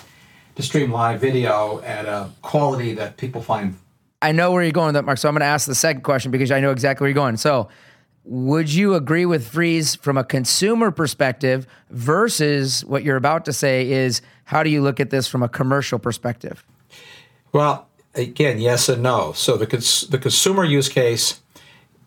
to 0.57 0.63
stream 0.63 0.91
live 0.91 1.21
video 1.21 1.81
at 1.83 2.07
a 2.07 2.31
quality 2.43 2.95
that 2.95 3.17
people 3.17 3.43
find. 3.43 3.77
I 4.23 4.33
know 4.33 4.53
where 4.53 4.63
you're 4.63 4.73
going 4.73 4.87
with 4.87 4.95
that, 4.95 5.05
Mark. 5.05 5.19
So 5.19 5.29
I'm 5.29 5.35
going 5.35 5.41
to 5.41 5.47
ask 5.47 5.67
the 5.67 5.75
second 5.75 6.03
question 6.03 6.31
because 6.31 6.51
I 6.51 6.61
know 6.61 6.71
exactly 6.71 7.05
where 7.05 7.11
you're 7.11 7.15
going. 7.15 7.37
So, 7.37 7.69
would 8.27 8.73
you 8.73 8.95
agree 8.95 9.27
with 9.27 9.47
Fries 9.47 9.97
from 9.97 10.17
a 10.17 10.25
consumer 10.25 10.91
perspective 10.91 11.67
versus 11.91 12.83
what 12.87 13.05
you're 13.05 13.19
about 13.19 13.45
to 13.45 13.53
say 13.53 13.91
is 13.91 14.23
how 14.45 14.63
do 14.63 14.71
you 14.71 14.81
look 14.81 14.99
at 14.99 15.11
this 15.11 15.29
from 15.29 15.43
a 15.43 15.49
commercial 15.49 15.99
perspective? 15.99 16.65
Well, 17.53 17.87
again, 18.15 18.59
yes 18.59 18.89
and 18.89 19.03
no. 19.03 19.33
So 19.33 19.57
the 19.57 19.67
cons- 19.67 20.07
the 20.09 20.19
consumer 20.19 20.65
use 20.65 20.89
case 20.89 21.41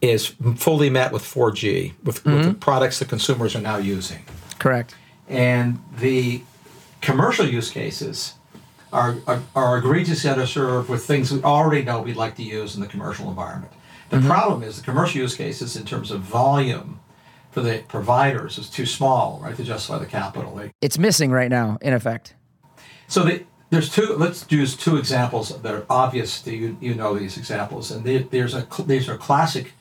is 0.01 0.27
fully 0.55 0.89
met 0.89 1.11
with 1.11 1.23
4G 1.23 1.93
with, 2.03 2.23
mm-hmm. 2.23 2.37
with, 2.37 2.45
the 2.45 2.53
products 2.53 2.99
that 2.99 3.09
consumers 3.09 3.55
are 3.55 3.61
now 3.61 3.77
using. 3.77 4.23
Correct. 4.59 4.95
And 5.27 5.79
the 5.97 6.43
commercial 7.01 7.47
use 7.47 7.69
cases 7.69 8.33
are, 8.93 9.17
are, 9.25 9.41
are 9.55 9.77
egregiously 9.77 10.29
underserved 10.29 10.87
with 10.87 11.05
things 11.05 11.31
we 11.31 11.41
already 11.43 11.83
know 11.83 12.01
we'd 12.01 12.15
like 12.15 12.35
to 12.35 12.43
use 12.43 12.75
in 12.75 12.81
the 12.81 12.87
commercial 12.87 13.27
environment. 13.29 13.73
The 14.09 14.17
mm-hmm. 14.17 14.27
problem 14.27 14.63
is 14.63 14.77
the 14.77 14.83
commercial 14.83 15.21
use 15.21 15.35
cases 15.35 15.75
in 15.75 15.85
terms 15.85 16.11
of 16.11 16.21
volume 16.21 16.99
for 17.51 17.61
the 17.61 17.83
providers 17.87 18.57
is 18.57 18.69
too 18.69 18.85
small, 18.85 19.39
right, 19.43 19.55
to 19.55 19.63
justify 19.63 19.97
the 19.97 20.05
capital. 20.05 20.61
It's 20.81 20.97
missing 20.97 21.31
right 21.31 21.49
now, 21.49 21.77
in 21.81 21.93
effect. 21.93 22.35
So 23.07 23.23
the 23.23 23.43
there's 23.69 23.89
two. 23.89 24.15
Let's 24.15 24.45
use 24.49 24.75
two 24.77 24.97
examples 24.97 25.61
that 25.61 25.73
are 25.73 25.85
obvious 25.89 26.41
to 26.43 26.55
you. 26.55 26.77
You 26.79 26.95
know 26.95 27.17
these 27.17 27.37
examples, 27.37 27.91
and 27.91 28.03
there's 28.31 28.53
a 28.53 28.67
these 28.85 29.09
are 29.09 29.17
classic 29.17 29.73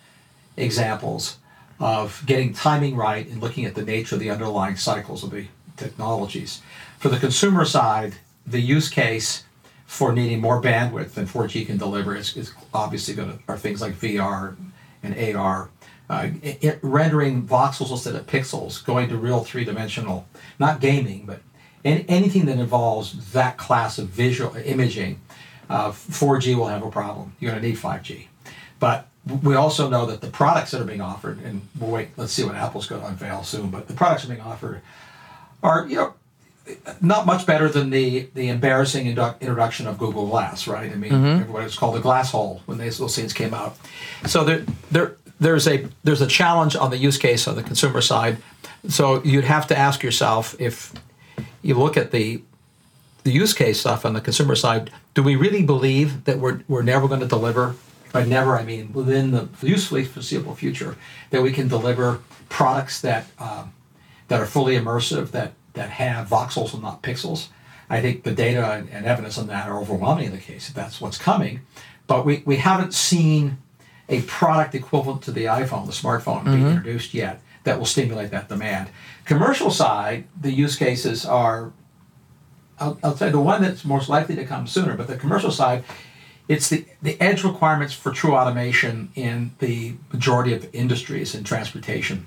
examples 0.57 1.39
of 1.79 2.23
getting 2.27 2.53
timing 2.53 2.97
right 2.97 3.27
and 3.29 3.41
looking 3.41 3.65
at 3.65 3.75
the 3.75 3.85
nature 3.85 4.15
of 4.15 4.21
the 4.21 4.31
underlying 4.31 4.77
cycles 4.77 5.23
of 5.23 5.31
the 5.31 5.47
technologies. 5.77 6.63
For 6.99 7.09
the 7.09 7.19
consumer 7.19 7.65
side, 7.65 8.15
the 8.47 8.61
use 8.61 8.89
case 8.89 9.45
for 9.85 10.13
needing 10.13 10.41
more 10.41 10.61
bandwidth 10.61 11.13
than 11.13 11.27
4G 11.27 11.67
can 11.67 11.77
deliver 11.77 12.17
is, 12.17 12.37
is 12.37 12.53
obviously 12.75 13.15
going 13.15 13.31
to 13.31 13.39
are 13.47 13.59
things 13.59 13.81
like 13.81 13.95
VR 13.95 14.57
and 15.03 15.37
AR. 15.37 15.71
Uh, 16.09 16.29
it, 16.43 16.79
rendering 16.83 17.47
voxels 17.47 17.91
instead 17.91 18.15
of 18.15 18.27
pixels, 18.27 18.85
going 18.85 19.09
to 19.09 19.17
real 19.17 19.43
three 19.43 19.65
dimensional, 19.65 20.27
not 20.59 20.81
gaming, 20.81 21.25
but 21.27 21.41
and 21.87 22.05
anything 22.09 22.47
that 22.47 22.59
involves 22.59 23.33
that 23.33 23.57
class 23.57 23.97
of 23.99 24.09
visual 24.09 24.57
imaging, 24.57 25.21
uh, 25.71 25.93
4G 25.93 26.57
will 26.57 26.67
have 26.67 26.83
a 26.83 26.91
problem. 26.91 27.37
You're 27.39 27.53
going 27.53 27.63
to 27.63 27.69
need 27.69 27.79
5G. 27.79 28.27
But 28.81 29.07
we 29.43 29.55
also 29.55 29.89
know 29.89 30.05
that 30.07 30.21
the 30.21 30.27
products 30.27 30.73
that 30.73 30.81
are 30.81 30.85
being 30.85 31.01
offered, 31.01 31.41
and 31.45 31.63
we'll 31.79 31.91
wait, 31.91 32.09
let's 32.17 32.33
see 32.33 32.43
what 32.43 32.57
Apple's 32.57 32.89
going 32.89 33.03
to 33.03 33.07
unveil 33.07 33.45
soon, 33.45 33.71
but 33.71 33.87
the 33.87 33.95
products 33.95 34.23
that 34.23 34.33
are 34.33 34.35
being 34.35 34.47
offered 34.47 34.81
are, 35.63 35.87
you 35.87 35.95
know, 35.95 36.15
not 37.01 37.25
much 37.25 37.47
better 37.47 37.69
than 37.69 37.91
the 37.91 38.29
the 38.35 38.49
embarrassing 38.49 39.07
indu- 39.07 39.41
introduction 39.41 39.87
of 39.87 39.99
Google 39.99 40.27
Glass, 40.27 40.67
right? 40.67 40.91
I 40.91 40.97
mean, 40.97 41.13
mm-hmm. 41.13 41.41
everybody 41.41 41.65
was 41.65 41.77
called 41.77 41.95
the 41.95 42.01
glass 42.01 42.33
hole 42.33 42.61
when 42.67 42.79
these 42.79 42.99
those 42.99 43.15
things 43.15 43.33
came 43.33 43.55
out. 43.55 43.77
So 44.27 44.43
there, 44.43 44.65
there, 44.91 45.17
there's 45.39 45.69
a 45.69 45.87
there's 46.03 46.21
a 46.21 46.27
challenge 46.27 46.75
on 46.75 46.91
the 46.91 46.97
use 46.97 47.19
case 47.19 47.47
on 47.47 47.55
the 47.55 47.63
consumer 47.63 48.01
side. 48.01 48.39
So 48.89 49.23
you'd 49.23 49.45
have 49.45 49.69
to 49.69 49.79
ask 49.79 50.03
yourself 50.03 50.61
if 50.61 50.93
you 51.67 51.75
look 51.75 51.97
at 51.97 52.11
the 52.11 52.43
the 53.25 53.33
use 53.33 53.53
case 53.53 53.81
stuff 53.81 54.07
on 54.07 54.13
the 54.13 54.21
consumer 54.21 54.55
side, 54.55 54.89
do 55.15 55.23
we 55.23 55.35
really 55.35 55.65
believe 55.65 56.25
that 56.27 56.39
we're, 56.39 56.61
we're 56.69 56.83
never 56.83 57.09
going 57.09 57.19
to 57.19 57.27
deliver, 57.27 57.75
by 58.13 58.25
never 58.25 58.57
I 58.57 58.65
mean 58.65 58.93
within 58.93 59.33
the 59.33 59.49
usefully 59.63 60.05
foreseeable 60.05 60.55
future, 60.55 60.97
that 61.31 61.43
we 61.43 61.51
can 61.53 61.67
deliver 61.67 62.21
products 62.49 63.01
that 63.01 63.27
um, 63.41 63.73
that 64.29 64.41
are 64.41 64.47
fully 64.47 64.77
immersive, 64.77 65.33
that 65.33 65.55
that 65.73 65.91
have 65.91 66.29
voxels 66.29 66.73
and 66.73 66.83
not 66.83 67.03
pixels? 67.03 67.49
I 67.91 68.01
think 68.01 68.23
the 68.23 68.33
data 68.33 68.73
and, 68.73 68.89
and 68.91 69.07
evidence 69.07 69.39
on 69.39 69.49
that 69.49 69.69
are 69.69 69.81
overwhelming 69.81 70.27
in 70.27 70.33
the 70.33 70.39
case 70.39 70.69
if 70.69 70.75
that's 70.75 71.01
what's 71.01 71.19
coming. 71.19 71.61
But 72.07 72.25
we, 72.25 72.43
we 72.47 72.57
haven't 72.57 72.95
seen 72.95 73.59
a 74.09 74.23
product 74.23 74.75
equivalent 74.77 75.23
to 75.23 75.33
the 75.33 75.45
iPhone, 75.47 75.87
the 75.87 75.93
smartphone, 75.93 76.43
mm-hmm. 76.43 76.53
being 76.53 76.67
introduced 76.69 77.13
yet 77.13 77.41
that 77.65 77.79
will 77.79 77.87
stimulate 77.87 78.31
that 78.31 78.49
demand. 78.49 78.89
Commercial 79.27 79.73
side, 79.73 80.25
the 80.41 80.53
use 80.53 80.77
cases 80.77 81.27
are, 81.27 81.73
I'll, 82.79 82.97
I'll 83.03 83.17
say 83.17 83.29
the 83.29 83.41
one 83.41 83.61
that's 83.61 83.85
most 83.85 84.09
likely 84.09 84.37
to 84.37 84.47
come 84.47 84.69
sooner, 84.69 84.97
but 84.97 85.09
the 85.09 85.17
commercial 85.17 85.51
side, 85.51 85.83
it's 86.49 86.69
the, 86.69 86.87
the 87.03 87.21
edge 87.21 87.43
requirements 87.43 87.93
for 87.93 88.13
true 88.13 88.37
automation 88.37 89.11
in 89.17 89.51
the 89.59 89.95
majority 90.13 90.55
of 90.55 90.73
industries 90.73 91.35
in 91.35 91.43
transportation. 91.43 92.27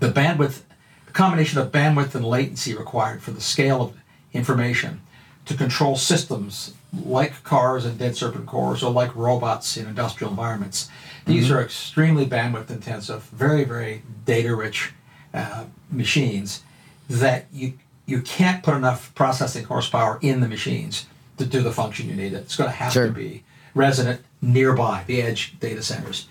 The 0.00 0.10
bandwidth, 0.10 0.62
the 1.06 1.12
combination 1.12 1.60
of 1.60 1.70
bandwidth 1.70 2.16
and 2.16 2.24
latency 2.24 2.74
required 2.74 3.22
for 3.22 3.30
the 3.30 3.40
scale 3.40 3.80
of 3.80 3.96
information 4.32 5.02
to 5.44 5.54
control 5.54 5.94
systems 5.94 6.74
like 7.04 7.44
cars 7.44 7.84
and 7.84 7.96
dead 7.96 8.16
serpent 8.16 8.46
cores 8.46 8.82
or 8.82 8.90
like 8.90 9.14
robots 9.14 9.76
in 9.76 9.86
industrial 9.86 10.30
environments. 10.30 10.90
These 11.24 11.52
are 11.52 11.62
extremely 11.62 12.26
bandwidth 12.26 12.70
intensive, 12.70 13.22
very, 13.24 13.62
very 13.62 14.02
data 14.24 14.56
rich 14.56 14.92
uh, 15.32 15.66
machines 15.90 16.62
that 17.08 17.46
you, 17.52 17.74
you 18.06 18.20
can't 18.22 18.62
put 18.62 18.74
enough 18.74 19.14
processing 19.14 19.64
horsepower 19.64 20.18
in 20.22 20.40
the 20.40 20.48
machines 20.48 21.06
to 21.38 21.46
do 21.46 21.62
the 21.62 21.72
function 21.72 22.08
you 22.08 22.14
need. 22.16 22.32
It's 22.32 22.56
going 22.56 22.70
to 22.70 22.76
have 22.76 22.92
Sure. 22.92 23.06
to 23.06 23.12
be 23.12 23.44
resident 23.74 24.22
nearby 24.40 25.04
the 25.06 25.22
edge 25.22 25.58
data 25.60 25.82
centers. 25.82 26.26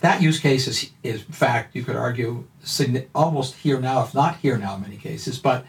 That 0.00 0.22
use 0.22 0.38
case 0.40 0.66
is, 0.66 0.90
is 1.02 1.22
in 1.26 1.32
fact, 1.32 1.74
you 1.74 1.82
could 1.82 1.96
argue, 1.96 2.44
almost 3.14 3.54
here 3.56 3.80
now, 3.80 4.02
if 4.02 4.14
not 4.14 4.36
here 4.36 4.56
now 4.58 4.76
in 4.76 4.82
many 4.82 4.96
cases. 4.96 5.38
But 5.38 5.64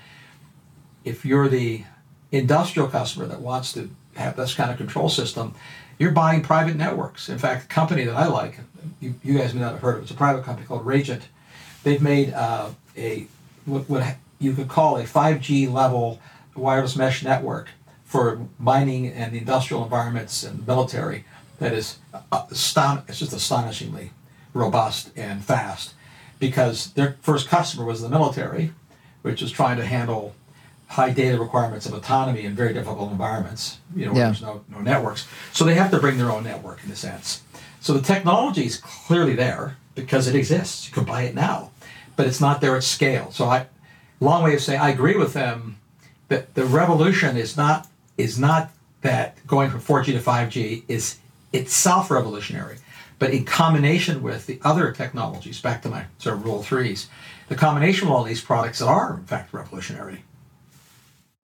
if 1.05 1.25
you're 1.25 1.47
the 1.47 1.83
industrial 2.31 2.87
customer 2.87 3.25
that 3.27 3.41
wants 3.41 3.73
to 3.73 3.89
have 4.15 4.35
this 4.35 4.53
kind 4.53 4.69
of 4.71 4.77
control 4.77 5.09
system, 5.09 5.53
you're 5.97 6.11
buying 6.11 6.41
private 6.41 6.75
networks. 6.75 7.29
In 7.29 7.37
fact, 7.37 7.67
the 7.67 7.73
company 7.73 8.03
that 8.03 8.15
I 8.15 8.27
like, 8.27 8.59
you, 8.99 9.15
you 9.23 9.37
guys 9.37 9.53
may 9.53 9.61
not 9.61 9.73
have 9.73 9.81
heard 9.81 9.95
of 9.95 9.99
it, 9.99 10.03
it's 10.03 10.11
a 10.11 10.15
private 10.15 10.43
company 10.43 10.67
called 10.67 10.85
Rajant. 10.85 11.21
They've 11.83 12.01
made 12.01 12.33
uh, 12.33 12.69
a 12.97 13.27
what, 13.65 13.89
what 13.89 14.15
you 14.39 14.53
could 14.53 14.67
call 14.67 14.97
a 14.97 15.03
5G 15.03 15.71
level 15.71 16.19
wireless 16.55 16.95
mesh 16.95 17.23
network 17.23 17.69
for 18.05 18.39
mining 18.59 19.07
and 19.07 19.33
the 19.33 19.37
industrial 19.39 19.83
environments 19.83 20.43
and 20.43 20.65
military 20.65 21.25
that 21.59 21.73
is 21.73 21.97
aston- 22.31 23.03
it's 23.07 23.19
just 23.19 23.33
astonishingly 23.33 24.11
robust 24.53 25.11
and 25.15 25.43
fast 25.43 25.93
because 26.39 26.93
their 26.93 27.17
first 27.21 27.47
customer 27.49 27.83
was 27.83 28.01
the 28.01 28.09
military, 28.09 28.71
which 29.23 29.41
is 29.41 29.51
trying 29.51 29.77
to 29.77 29.85
handle 29.85 30.35
high 30.87 31.09
data 31.11 31.37
requirements 31.39 31.85
of 31.85 31.93
autonomy 31.93 32.43
in 32.45 32.55
very 32.55 32.73
difficult 32.73 33.11
environments, 33.11 33.79
you 33.95 34.05
know, 34.05 34.13
where 34.13 34.21
Yeah. 34.21 34.27
there's 34.27 34.41
no, 34.41 34.63
no 34.69 34.79
networks. 34.79 35.27
So 35.51 35.65
they 35.65 35.73
have 35.75 35.91
to 35.91 35.99
bring 35.99 36.17
their 36.17 36.31
own 36.31 36.43
network 36.43 36.83
in 36.85 36.91
a 36.91 36.95
sense. 36.95 37.41
So 37.81 37.93
the 37.93 38.01
technology 38.01 38.65
is 38.65 38.77
clearly 38.77 39.35
there 39.35 39.75
because 39.95 40.27
it 40.27 40.35
exists. 40.35 40.87
You 40.87 40.93
can 40.93 41.03
buy 41.03 41.23
it 41.23 41.35
now, 41.35 41.71
but 42.17 42.27
it's 42.27 42.41
not 42.41 42.59
there 42.59 42.75
at 42.75 42.83
scale. 42.83 43.31
So 43.31 43.45
I, 43.45 43.67
long 44.19 44.43
way 44.43 44.53
of 44.53 44.61
saying, 44.61 44.81
I 44.81 44.89
agree 44.89 45.15
with 45.15 45.31
them 45.31 45.77
that 46.27 46.53
the 46.55 46.65
revolution 46.65 47.37
is 47.37 47.55
not 47.55 47.87
is 48.17 48.37
not 48.37 48.71
that 49.01 49.37
going 49.47 49.69
from 49.69 49.79
4G 49.79 50.05
to 50.05 50.19
5G 50.19 50.83
is 50.87 51.19
itself 51.53 52.11
revolutionary, 52.11 52.77
but 53.19 53.29
in 53.29 53.45
combination 53.45 54.21
with 54.23 54.47
the 54.47 54.59
other 54.63 54.91
technologies, 54.91 55.61
back 55.61 55.83
to 55.83 55.89
my 55.89 56.05
sort 56.17 56.35
of 56.35 56.43
rule 56.43 56.63
threes, 56.63 57.07
the 57.47 57.55
combination 57.55 58.07
of 58.07 58.13
all 58.13 58.23
these 58.23 58.41
products 58.41 58.81
are 58.81 59.15
in 59.15 59.25
fact 59.25 59.53
revolutionary. 59.53 60.23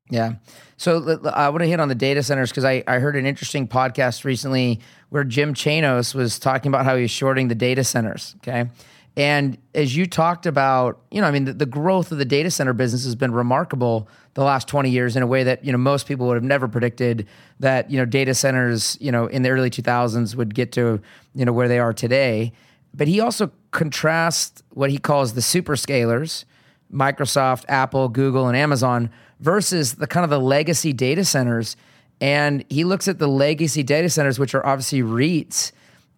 Yeah. 0.10 0.34
So 0.78 1.20
I 1.34 1.50
want 1.50 1.62
to 1.62 1.68
hit 1.68 1.80
on 1.80 1.88
the 1.88 1.96
data 1.96 2.24
centers 2.24 2.50
because 2.50 2.66
I, 2.66 2.84
I 2.88 3.00
heard 3.00 3.16
an 3.16 3.26
interesting 3.26 3.68
podcast 3.68 4.26
recently 4.26 4.82
where 5.10 5.24
Jim 5.24 5.54
Chanos 5.54 6.14
was 6.14 6.40
talking 6.40 6.70
about 6.70 6.86
how 6.86 6.98
he's 6.98 7.12
shorting 7.12 7.48
the 7.48 7.56
data 7.56 7.84
centers. 7.84 8.36
Okay. 8.38 8.68
And 9.16 9.58
as 9.76 9.96
you 9.96 10.08
talked 10.08 10.46
about, 10.46 11.00
you 11.12 11.22
know, 11.22 11.28
I 11.28 11.32
mean, 11.32 11.46
the, 11.46 11.54
the 11.54 11.66
growth 11.68 12.12
of 12.12 12.18
the 12.18 12.26
data 12.26 12.50
center 12.50 12.74
business 12.74 13.06
has 13.06 13.16
been 13.16 13.32
remarkable 13.32 14.08
the 14.34 14.44
last 14.44 14.68
20 14.68 14.90
years 14.90 15.16
in 15.16 15.22
a 15.22 15.28
way 15.28 15.44
that, 15.44 15.64
you 15.64 15.72
know, 15.72 15.78
most 15.78 16.08
people 16.08 16.26
would 16.28 16.36
have 16.36 16.44
never 16.44 16.68
predicted 16.68 17.28
that, 17.60 17.92
you 17.92 17.98
know, 17.98 18.06
data 18.06 18.34
centers, 18.34 18.98
you 19.00 19.12
know, 19.12 19.28
in 19.28 19.44
the 19.44 19.50
early 19.50 19.70
2000s 19.70 20.36
would 20.36 20.56
get 20.56 20.72
to, 20.72 21.00
you 21.36 21.46
know, 21.46 21.54
where 21.54 21.68
they 21.68 21.78
are 21.78 21.94
today. 21.94 22.52
But 22.96 23.08
he 23.08 23.20
also 23.20 23.52
contrasts 23.72 24.64
what 24.72 24.90
he 24.90 24.98
calls 24.98 25.34
the 25.34 25.42
superscalers, 25.42 26.46
Microsoft, 26.92 27.66
Apple, 27.68 28.10
Google, 28.10 28.48
and 28.48 28.58
Amazon 28.58 29.12
versus 29.40 29.96
the 29.96 30.08
kind 30.08 30.24
of 30.24 30.32
the 30.32 30.40
legacy 30.40 30.92
data 30.94 31.24
centers. 31.24 31.76
And 32.20 32.66
he 32.70 32.84
looks 32.84 33.08
at 33.08 33.20
the 33.20 33.28
legacy 33.28 33.84
data 33.84 34.10
centers, 34.10 34.40
which 34.40 34.56
are 34.56 34.66
obviously 34.66 35.02
REITs, 35.02 35.72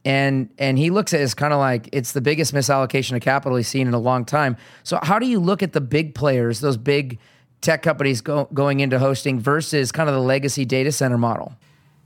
and 0.05 0.49
and 0.59 0.77
he 0.77 0.91
looks 0.91 1.13
at 1.13 1.19
it 1.19 1.23
as 1.23 1.33
kind 1.33 1.51
of 1.51 1.59
like 1.59 1.89
it's 1.91 2.11
the 2.13 2.21
biggest 2.21 2.53
misallocation 2.53 3.15
of 3.15 3.21
capital 3.21 3.57
he's 3.57 3.67
seen 3.67 3.87
in 3.87 3.93
a 3.93 3.99
long 3.99 4.23
time. 4.23 4.55
So 4.83 4.99
how 5.01 5.19
do 5.19 5.25
you 5.25 5.39
look 5.39 5.63
at 5.63 5.73
the 5.73 5.81
big 5.81 6.13
players, 6.13 6.59
those 6.61 6.77
big 6.77 7.17
tech 7.61 7.81
companies 7.81 8.21
go, 8.21 8.47
going 8.53 8.79
into 8.79 8.99
hosting 8.99 9.39
versus 9.39 9.91
kind 9.91 10.07
of 10.07 10.15
the 10.15 10.21
legacy 10.21 10.63
data 10.63 10.91
center 10.91 11.17
model? 11.17 11.55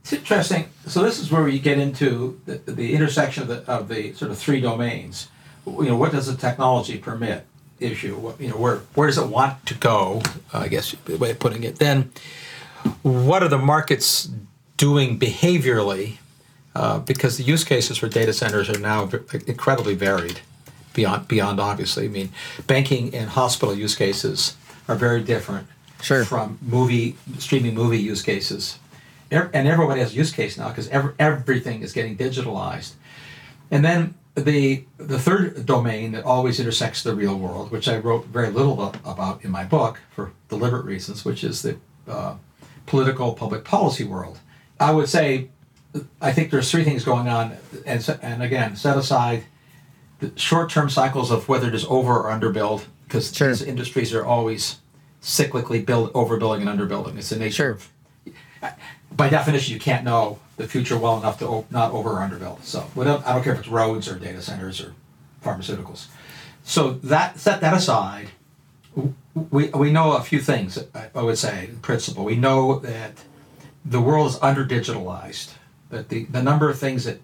It's 0.00 0.14
interesting. 0.14 0.70
So 0.86 1.02
this 1.02 1.18
is 1.18 1.30
where 1.30 1.46
you 1.46 1.58
get 1.58 1.78
into 1.78 2.40
the, 2.46 2.56
the 2.72 2.94
intersection 2.94 3.42
of 3.42 3.48
the, 3.48 3.70
of 3.70 3.88
the 3.88 4.14
sort 4.14 4.30
of 4.30 4.38
three 4.38 4.60
domains. 4.60 5.28
You 5.66 5.84
know, 5.84 5.96
what 5.96 6.12
does 6.12 6.26
the 6.26 6.34
technology 6.34 6.96
permit 6.96 7.44
issue? 7.78 8.16
What, 8.16 8.40
you 8.40 8.48
know, 8.48 8.56
where 8.56 8.78
where 8.94 9.08
does 9.08 9.18
it 9.18 9.26
want 9.26 9.66
to 9.66 9.74
go? 9.74 10.22
I 10.54 10.68
guess 10.68 10.96
the 11.04 11.16
way 11.16 11.32
of 11.32 11.38
putting 11.38 11.64
it. 11.64 11.76
Then, 11.76 12.12
what 13.02 13.42
are 13.42 13.48
the 13.48 13.58
markets 13.58 14.30
doing 14.78 15.18
behaviorally? 15.18 16.16
Uh, 16.80 16.98
because 17.00 17.36
the 17.36 17.42
use 17.54 17.62
cases 17.62 17.98
for 17.98 18.08
data 18.08 18.32
centers 18.32 18.70
are 18.70 18.78
now 18.78 19.04
v- 19.04 19.18
incredibly 19.46 19.94
varied, 19.94 20.40
beyond 20.94 21.28
beyond 21.28 21.60
obviously. 21.60 22.06
I 22.06 22.08
mean, 22.08 22.30
banking 22.66 23.14
and 23.14 23.28
hospital 23.28 23.74
use 23.74 23.94
cases 23.94 24.56
are 24.88 24.94
very 24.96 25.22
different 25.22 25.66
Sure. 26.00 26.24
from 26.24 26.58
movie 26.62 27.16
streaming 27.38 27.74
movie 27.74 27.98
use 27.98 28.22
cases. 28.22 28.78
And 29.30 29.68
everybody 29.68 30.00
has 30.00 30.12
a 30.12 30.16
use 30.16 30.32
case 30.32 30.56
now 30.56 30.68
because 30.68 30.88
every, 30.88 31.12
everything 31.18 31.82
is 31.82 31.92
getting 31.92 32.16
digitalized. 32.16 32.92
And 33.70 33.84
then 33.84 34.14
the 34.34 34.84
the 34.96 35.18
third 35.18 35.66
domain 35.66 36.12
that 36.12 36.24
always 36.24 36.58
intersects 36.60 37.02
the 37.02 37.14
real 37.14 37.36
world, 37.38 37.70
which 37.70 37.88
I 37.88 37.98
wrote 37.98 38.24
very 38.38 38.50
little 38.58 38.94
about 39.04 39.44
in 39.44 39.50
my 39.50 39.64
book 39.64 40.00
for 40.14 40.32
deliberate 40.48 40.86
reasons, 40.86 41.26
which 41.26 41.44
is 41.44 41.60
the 41.60 41.76
uh, 42.08 42.36
political 42.86 43.34
public 43.34 43.64
policy 43.64 44.04
world. 44.04 44.38
I 44.88 44.92
would 44.92 45.10
say, 45.10 45.50
I 46.20 46.32
think 46.32 46.50
there's 46.50 46.70
three 46.70 46.84
things 46.84 47.04
going 47.04 47.28
on, 47.28 47.56
and 47.84 48.18
and 48.22 48.42
again, 48.42 48.76
set 48.76 48.96
aside 48.96 49.44
the 50.20 50.30
short-term 50.36 50.88
cycles 50.90 51.30
of 51.30 51.48
whether 51.48 51.68
it 51.68 51.74
is 51.74 51.84
over 51.86 52.12
or 52.20 52.30
underbuild, 52.30 52.84
because 53.04 53.34
Sure. 53.34 53.48
these 53.48 53.62
industries 53.62 54.12
are 54.14 54.24
always 54.24 54.76
cyclically 55.22 55.84
build 55.84 56.12
overbuilding 56.12 56.66
and 56.68 56.80
underbuilding. 56.80 57.16
It's 57.18 57.30
the 57.30 57.36
nature 57.36 57.54
Sure. 57.54 57.70
of 57.72 57.88
by 59.16 59.28
definition, 59.28 59.74
you 59.74 59.80
can't 59.80 60.04
know 60.04 60.38
the 60.56 60.68
future 60.68 60.96
well 60.96 61.18
enough 61.18 61.38
to 61.40 61.46
o- 61.46 61.66
not 61.70 61.90
over 61.92 62.10
or 62.10 62.18
underbuild. 62.20 62.62
So 62.62 62.80
whatever, 62.94 63.22
I 63.26 63.32
don't 63.32 63.42
care 63.42 63.54
if 63.54 63.58
it's 63.60 63.68
roads 63.68 64.08
or 64.08 64.18
data 64.18 64.40
centers 64.42 64.80
or 64.80 64.94
pharmaceuticals. 65.44 66.06
So 66.62 66.92
that 67.02 67.38
set 67.40 67.60
that 67.62 67.74
aside, 67.74 68.28
we, 69.50 69.68
we 69.68 69.90
know 69.90 70.12
a 70.12 70.22
few 70.22 70.40
things. 70.40 70.78
I, 70.94 71.08
I 71.14 71.22
would 71.22 71.38
say, 71.38 71.66
in 71.70 71.80
principle, 71.80 72.24
we 72.24 72.36
know 72.36 72.78
that 72.80 73.12
the 73.84 74.00
world 74.00 74.28
is 74.30 74.38
under 74.42 74.64
digitalized. 74.64 75.50
That 75.90 76.08
the, 76.08 76.24
the 76.24 76.42
number 76.42 76.70
of 76.70 76.78
things 76.78 77.04
that 77.04 77.20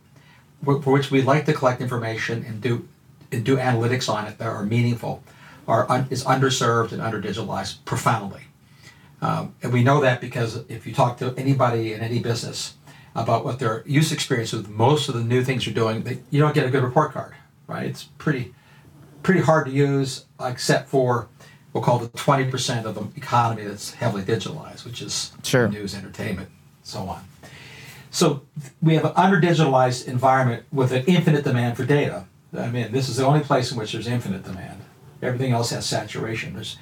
for 0.65 0.83
for 0.83 0.93
which 0.93 1.11
we 1.11 1.23
like 1.23 1.47
to 1.47 1.53
collect 1.53 1.81
information 1.81 2.45
and 2.47 2.61
do 2.61 2.89
and 3.33 3.45
do 3.45 3.57
analytics 3.57 4.09
on 4.13 4.27
it 4.27 4.39
that 4.39 4.47
are 4.47 4.65
meaningful 4.65 5.23
are 5.67 5.91
un, 5.91 6.07
is 6.11 6.25
underserved 6.25 6.93
and 6.93 7.03
under 7.03 7.21
digitalized 7.21 7.85
profoundly. 7.85 8.43
Um, 9.23 9.55
and 9.63 9.73
we 9.73 9.83
know 9.83 10.01
that 10.01 10.21
because 10.21 10.65
if 10.69 10.87
you 10.87 10.95
talk 10.95 11.19
to 11.19 11.35
anybody 11.37 11.93
in 11.93 12.01
any 12.01 12.19
business 12.21 12.75
about 13.15 13.45
what 13.45 13.59
their 13.59 13.83
use 13.87 14.13
experience 14.13 14.53
with 14.53 14.69
most 14.69 15.09
of 15.09 15.15
the 15.15 15.25
new 15.25 15.43
things 15.43 15.67
you're 15.67 15.75
doing, 15.75 16.03
they, 16.03 16.19
you 16.31 16.41
don't 16.41 16.55
get 16.55 16.67
a 16.67 16.71
good 16.71 16.83
report 16.83 17.13
card, 17.13 17.35
right? 17.67 17.87
It's 17.87 18.05
pretty 18.19 18.55
pretty 19.23 19.41
hard 19.41 19.67
to 19.67 19.73
use, 19.73 20.27
except 20.41 20.89
for 20.89 21.29
we'll 21.73 21.83
call 21.83 21.99
the 21.99 22.09
20% 22.09 22.85
of 22.85 22.95
the 22.95 23.07
economy 23.17 23.65
that's 23.65 23.95
heavily 23.95 24.23
digitalized, 24.23 24.85
which 24.85 25.03
is 25.03 25.33
Sure. 25.43 25.69
news, 25.69 25.95
entertainment, 25.95 26.49
so 26.85 27.01
on. 27.01 27.25
So 28.17 28.41
we 28.81 28.95
have 28.95 29.05
an 29.05 29.13
under 29.15 29.39
digitalized 29.39 30.09
environment 30.09 30.65
with 30.73 30.91
an 30.93 31.05
infinite 31.07 31.45
demand 31.45 31.77
for 31.77 31.85
data. 31.85 32.25
I 32.57 32.71
mean, 32.71 32.91
this 32.91 33.11
is 33.11 33.17
the 33.17 33.27
only 33.27 33.41
place 33.41 33.71
in 33.71 33.77
which 33.77 33.93
there's 33.93 34.07
infinite 34.07 34.43
demand. 34.43 34.81
Everything 35.21 35.53
else 35.53 35.69
has 35.69 35.85
saturation. 35.85 36.55
There's 36.55 36.79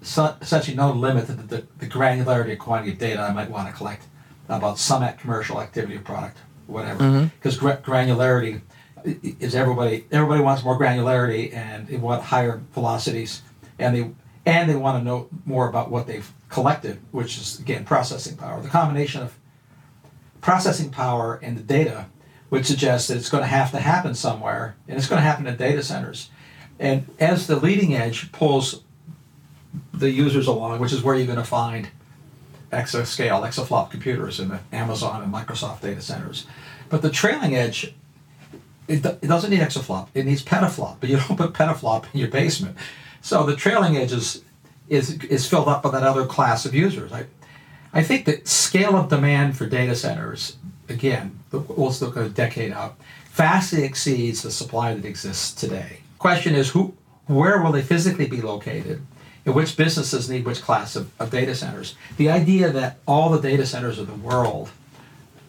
su- 0.00 0.30
essentially 0.40 0.74
no 0.74 0.90
limit 0.90 1.26
to 1.26 1.32
the, 1.32 1.42
the, 1.42 1.66
the 1.76 1.86
granularity 1.86 2.52
and 2.52 2.58
quantity 2.58 2.92
of 2.92 2.98
data 2.98 3.20
I 3.20 3.34
might 3.34 3.50
want 3.50 3.68
to 3.68 3.74
collect 3.74 4.04
about 4.48 4.78
some 4.78 5.02
act- 5.02 5.20
commercial 5.20 5.60
activity 5.60 5.96
or 5.96 6.00
product, 6.00 6.38
whatever. 6.66 7.04
Mm-hmm. 7.04 7.26
Because 7.38 7.58
gra- 7.58 7.82
granularity 7.84 8.62
is 9.04 9.54
everybody. 9.54 10.06
Everybody 10.10 10.42
wants 10.42 10.64
more 10.64 10.78
granularity 10.78 11.52
and 11.54 11.86
they 11.86 11.98
want 11.98 12.22
higher 12.22 12.62
velocities, 12.72 13.42
and 13.78 13.94
they 13.94 14.10
and 14.46 14.70
they 14.70 14.76
want 14.76 14.98
to 14.98 15.04
know 15.04 15.28
more 15.44 15.68
about 15.68 15.90
what 15.90 16.06
they've 16.06 16.32
collected, 16.48 16.98
which 17.10 17.36
is 17.36 17.60
again 17.60 17.84
processing 17.84 18.38
power. 18.38 18.62
The 18.62 18.70
combination 18.70 19.20
of 19.20 19.36
processing 20.40 20.90
power 20.90 21.38
and 21.42 21.56
the 21.56 21.62
data 21.62 22.06
would 22.50 22.66
suggest 22.66 23.08
that 23.08 23.16
it's 23.16 23.28
going 23.28 23.42
to 23.42 23.48
have 23.48 23.70
to 23.72 23.78
happen 23.78 24.14
somewhere, 24.14 24.74
and 24.86 24.96
it's 24.96 25.06
going 25.06 25.18
to 25.18 25.26
happen 25.26 25.46
in 25.46 25.56
data 25.56 25.82
centers. 25.82 26.30
And 26.78 27.06
as 27.20 27.46
the 27.46 27.56
leading 27.56 27.94
edge 27.94 28.32
pulls 28.32 28.82
the 29.92 30.10
users 30.10 30.46
along, 30.46 30.80
which 30.80 30.92
is 30.92 31.02
where 31.02 31.14
you're 31.14 31.26
going 31.26 31.38
to 31.38 31.44
find 31.44 31.88
exascale, 32.72 33.42
exaflop 33.42 33.90
computers 33.90 34.40
in 34.40 34.48
the 34.48 34.60
Amazon 34.72 35.22
and 35.22 35.32
Microsoft 35.32 35.80
data 35.80 36.00
centers. 36.00 36.46
But 36.88 37.02
the 37.02 37.10
trailing 37.10 37.54
edge, 37.54 37.94
it, 38.86 39.04
it 39.04 39.26
doesn't 39.26 39.50
need 39.50 39.60
exaflop, 39.60 40.08
it 40.14 40.24
needs 40.24 40.42
petaflop, 40.42 40.96
but 41.00 41.08
you 41.08 41.16
don't 41.16 41.36
put 41.36 41.52
petaflop 41.52 42.06
in 42.14 42.20
your 42.20 42.28
basement. 42.28 42.76
So 43.20 43.44
the 43.44 43.56
trailing 43.56 43.96
edge 43.96 44.12
is, 44.12 44.42
is, 44.88 45.22
is 45.24 45.46
filled 45.46 45.68
up 45.68 45.82
by 45.82 45.90
that 45.90 46.02
other 46.02 46.24
class 46.24 46.64
of 46.64 46.74
users. 46.74 47.12
I 47.92 48.02
think 48.02 48.24
the 48.24 48.40
scale 48.44 48.96
of 48.96 49.08
demand 49.08 49.56
for 49.56 49.66
data 49.66 49.94
centers, 49.94 50.56
again, 50.88 51.38
let's 51.52 52.02
look 52.02 52.16
a 52.16 52.28
decade 52.28 52.72
out, 52.72 52.98
vastly 53.30 53.84
exceeds 53.84 54.42
the 54.42 54.50
supply 54.50 54.94
that 54.94 55.04
exists 55.04 55.52
today. 55.52 56.00
Question 56.18 56.54
is, 56.54 56.70
who, 56.70 56.94
where 57.26 57.62
will 57.62 57.72
they 57.72 57.82
physically 57.82 58.26
be 58.26 58.42
located? 58.42 59.02
And 59.46 59.54
which 59.54 59.76
businesses 59.76 60.28
need 60.28 60.44
which 60.44 60.60
class 60.60 60.96
of, 60.96 61.10
of 61.18 61.30
data 61.30 61.54
centers? 61.54 61.94
The 62.16 62.30
idea 62.30 62.70
that 62.70 62.98
all 63.06 63.30
the 63.30 63.40
data 63.40 63.64
centers 63.64 63.98
of 63.98 64.06
the 64.06 64.14
world 64.14 64.70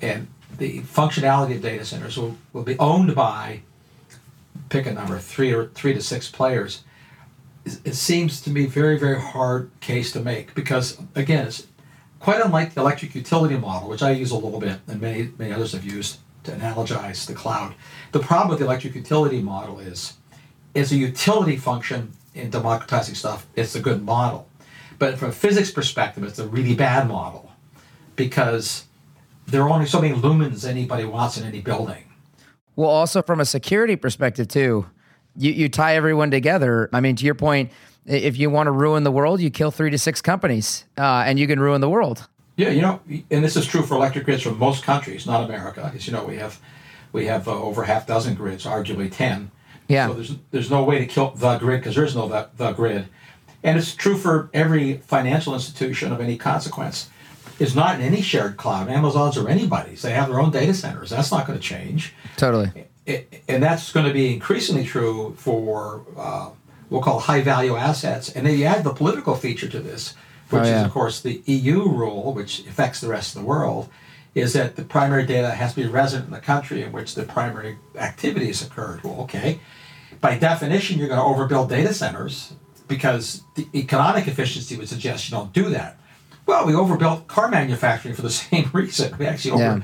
and 0.01 0.27
the 0.57 0.81
functionality 0.81 1.55
of 1.55 1.61
data 1.61 1.85
centers 1.85 2.17
will, 2.17 2.37
will 2.53 2.63
be 2.63 2.77
owned 2.79 3.15
by 3.15 3.61
pick 4.69 4.85
a 4.85 4.93
number 4.93 5.17
three 5.19 5.51
or 5.51 5.67
three 5.67 5.93
to 5.93 6.01
six 6.01 6.29
players 6.29 6.83
it 7.65 7.95
seems 7.95 8.41
to 8.41 8.49
be 8.49 8.65
very 8.65 8.97
very 8.97 9.19
hard 9.19 9.69
case 9.79 10.11
to 10.11 10.19
make 10.19 10.53
because 10.55 10.99
again 11.15 11.47
it's 11.47 11.67
quite 12.19 12.41
unlike 12.41 12.73
the 12.73 12.81
electric 12.81 13.15
utility 13.15 13.57
model 13.57 13.89
which 13.89 14.01
i 14.01 14.11
use 14.11 14.31
a 14.31 14.35
little 14.35 14.59
bit 14.59 14.79
and 14.87 15.01
many 15.01 15.31
many 15.37 15.51
others 15.51 15.71
have 15.71 15.85
used 15.85 16.19
to 16.43 16.51
analogize 16.51 17.25
the 17.25 17.33
cloud. 17.33 17.75
The 18.11 18.19
problem 18.19 18.49
with 18.49 18.59
the 18.59 18.65
electric 18.65 18.95
utility 18.95 19.41
model 19.41 19.79
is 19.79 20.13
it's 20.73 20.91
a 20.91 20.95
utility 20.95 21.57
function 21.57 22.13
in 22.33 22.49
democratizing 22.49 23.15
stuff. 23.15 23.47
It's 23.55 23.75
a 23.75 23.79
good 23.79 24.03
model. 24.03 24.47
But 24.97 25.17
from 25.17 25.29
a 25.29 25.33
physics 25.33 25.71
perspective 25.71 26.23
it's 26.23 26.39
a 26.39 26.47
really 26.47 26.75
bad 26.75 27.07
model 27.07 27.51
because 28.15 28.85
there 29.47 29.61
are 29.63 29.69
only 29.69 29.85
so 29.85 30.01
many 30.01 30.13
lumens 30.13 30.67
anybody 30.67 31.05
wants 31.05 31.37
in 31.37 31.45
any 31.45 31.61
building. 31.61 32.03
Well, 32.75 32.89
also 32.89 33.21
from 33.21 33.39
a 33.39 33.45
security 33.45 33.95
perspective 33.95 34.47
too, 34.47 34.85
you, 35.35 35.51
you 35.51 35.69
tie 35.69 35.95
everyone 35.95 36.31
together. 36.31 36.89
I 36.93 37.01
mean, 37.01 37.15
to 37.17 37.25
your 37.25 37.35
point, 37.35 37.71
if 38.09 38.37
you 38.37 38.49
want 38.49 38.67
to 38.67 38.71
ruin 38.71 39.03
the 39.03 39.11
world, 39.11 39.39
you 39.39 39.49
kill 39.49 39.71
three 39.71 39.91
to 39.91 39.97
six 39.97 40.21
companies, 40.21 40.85
uh, 40.97 41.23
and 41.25 41.39
you 41.39 41.47
can 41.47 41.59
ruin 41.59 41.79
the 41.79 41.89
world. 41.89 42.27
Yeah, 42.57 42.69
you 42.69 42.81
know, 42.81 42.99
and 43.31 43.43
this 43.43 43.55
is 43.55 43.65
true 43.65 43.83
for 43.83 43.95
electric 43.95 44.25
grids 44.25 44.43
from 44.43 44.57
most 44.57 44.83
countries, 44.83 45.25
not 45.25 45.45
America. 45.45 45.91
As 45.95 46.07
you 46.07 46.13
know, 46.13 46.25
we 46.25 46.37
have 46.37 46.59
we 47.13 47.27
have 47.27 47.47
uh, 47.47 47.57
over 47.57 47.83
half 47.83 48.05
dozen 48.05 48.35
grids, 48.35 48.65
arguably 48.65 49.11
ten. 49.11 49.51
Yeah. 49.87 50.07
So 50.07 50.13
there's 50.13 50.35
there's 50.51 50.69
no 50.69 50.83
way 50.83 50.99
to 50.99 51.05
kill 51.05 51.31
the 51.31 51.57
grid 51.57 51.79
because 51.79 51.95
there 51.95 52.03
is 52.03 52.15
no 52.15 52.27
the, 52.27 52.49
the 52.57 52.73
grid, 52.73 53.07
and 53.63 53.77
it's 53.77 53.95
true 53.95 54.17
for 54.17 54.49
every 54.53 54.97
financial 54.97 55.53
institution 55.53 56.11
of 56.11 56.19
any 56.19 56.37
consequence. 56.37 57.09
It's 57.59 57.75
not 57.75 57.95
in 57.95 58.01
any 58.01 58.21
shared 58.21 58.57
cloud. 58.57 58.89
Amazon's 58.89 59.37
or 59.37 59.49
anybody's. 59.49 60.01
They 60.01 60.11
have 60.11 60.29
their 60.29 60.39
own 60.39 60.51
data 60.51 60.73
centers. 60.73 61.09
That's 61.09 61.31
not 61.31 61.45
going 61.45 61.59
to 61.59 61.63
change. 61.63 62.13
Totally. 62.37 62.71
It, 63.05 63.43
and 63.47 63.61
that's 63.61 63.91
going 63.91 64.05
to 64.05 64.13
be 64.13 64.33
increasingly 64.33 64.85
true 64.85 65.33
for 65.37 66.05
uh, 66.17 66.49
we'll 66.89 67.01
call 67.01 67.19
high 67.19 67.41
value 67.41 67.75
assets. 67.75 68.29
And 68.29 68.45
then 68.45 68.57
you 68.57 68.65
add 68.65 68.83
the 68.83 68.93
political 68.93 69.35
feature 69.35 69.67
to 69.69 69.79
this, 69.79 70.15
which 70.49 70.63
oh, 70.63 70.65
yeah. 70.65 70.79
is, 70.81 70.85
of 70.85 70.91
course, 70.91 71.21
the 71.21 71.41
EU 71.45 71.87
rule, 71.87 72.33
which 72.33 72.59
affects 72.61 73.01
the 73.01 73.09
rest 73.09 73.35
of 73.35 73.41
the 73.41 73.47
world, 73.47 73.89
is 74.35 74.53
that 74.53 74.75
the 74.75 74.83
primary 74.83 75.25
data 75.25 75.51
has 75.51 75.73
to 75.73 75.81
be 75.81 75.87
resident 75.87 76.27
in 76.27 76.33
the 76.33 76.39
country 76.39 76.81
in 76.81 76.91
which 76.91 77.15
the 77.15 77.23
primary 77.23 77.77
activities 77.95 78.65
occurred. 78.65 79.03
Well, 79.03 79.21
okay. 79.21 79.59
By 80.21 80.37
definition, 80.37 80.99
you're 80.99 81.07
going 81.07 81.19
to 81.19 81.25
overbuild 81.25 81.69
data 81.69 81.93
centers 81.93 82.53
because 82.87 83.43
the 83.55 83.67
economic 83.73 84.27
efficiency 84.27 84.75
would 84.75 84.89
suggest 84.89 85.29
you 85.29 85.37
don't 85.37 85.53
do 85.53 85.69
that. 85.69 85.97
Well, 86.45 86.65
we 86.65 86.73
overbuilt 86.73 87.27
car 87.27 87.47
manufacturing 87.47 88.15
for 88.15 88.23
the 88.23 88.29
same 88.29 88.69
reason. 88.73 89.15
We 89.17 89.27
actually 89.27 89.51
over. 89.51 89.63
Yeah. 89.63 89.81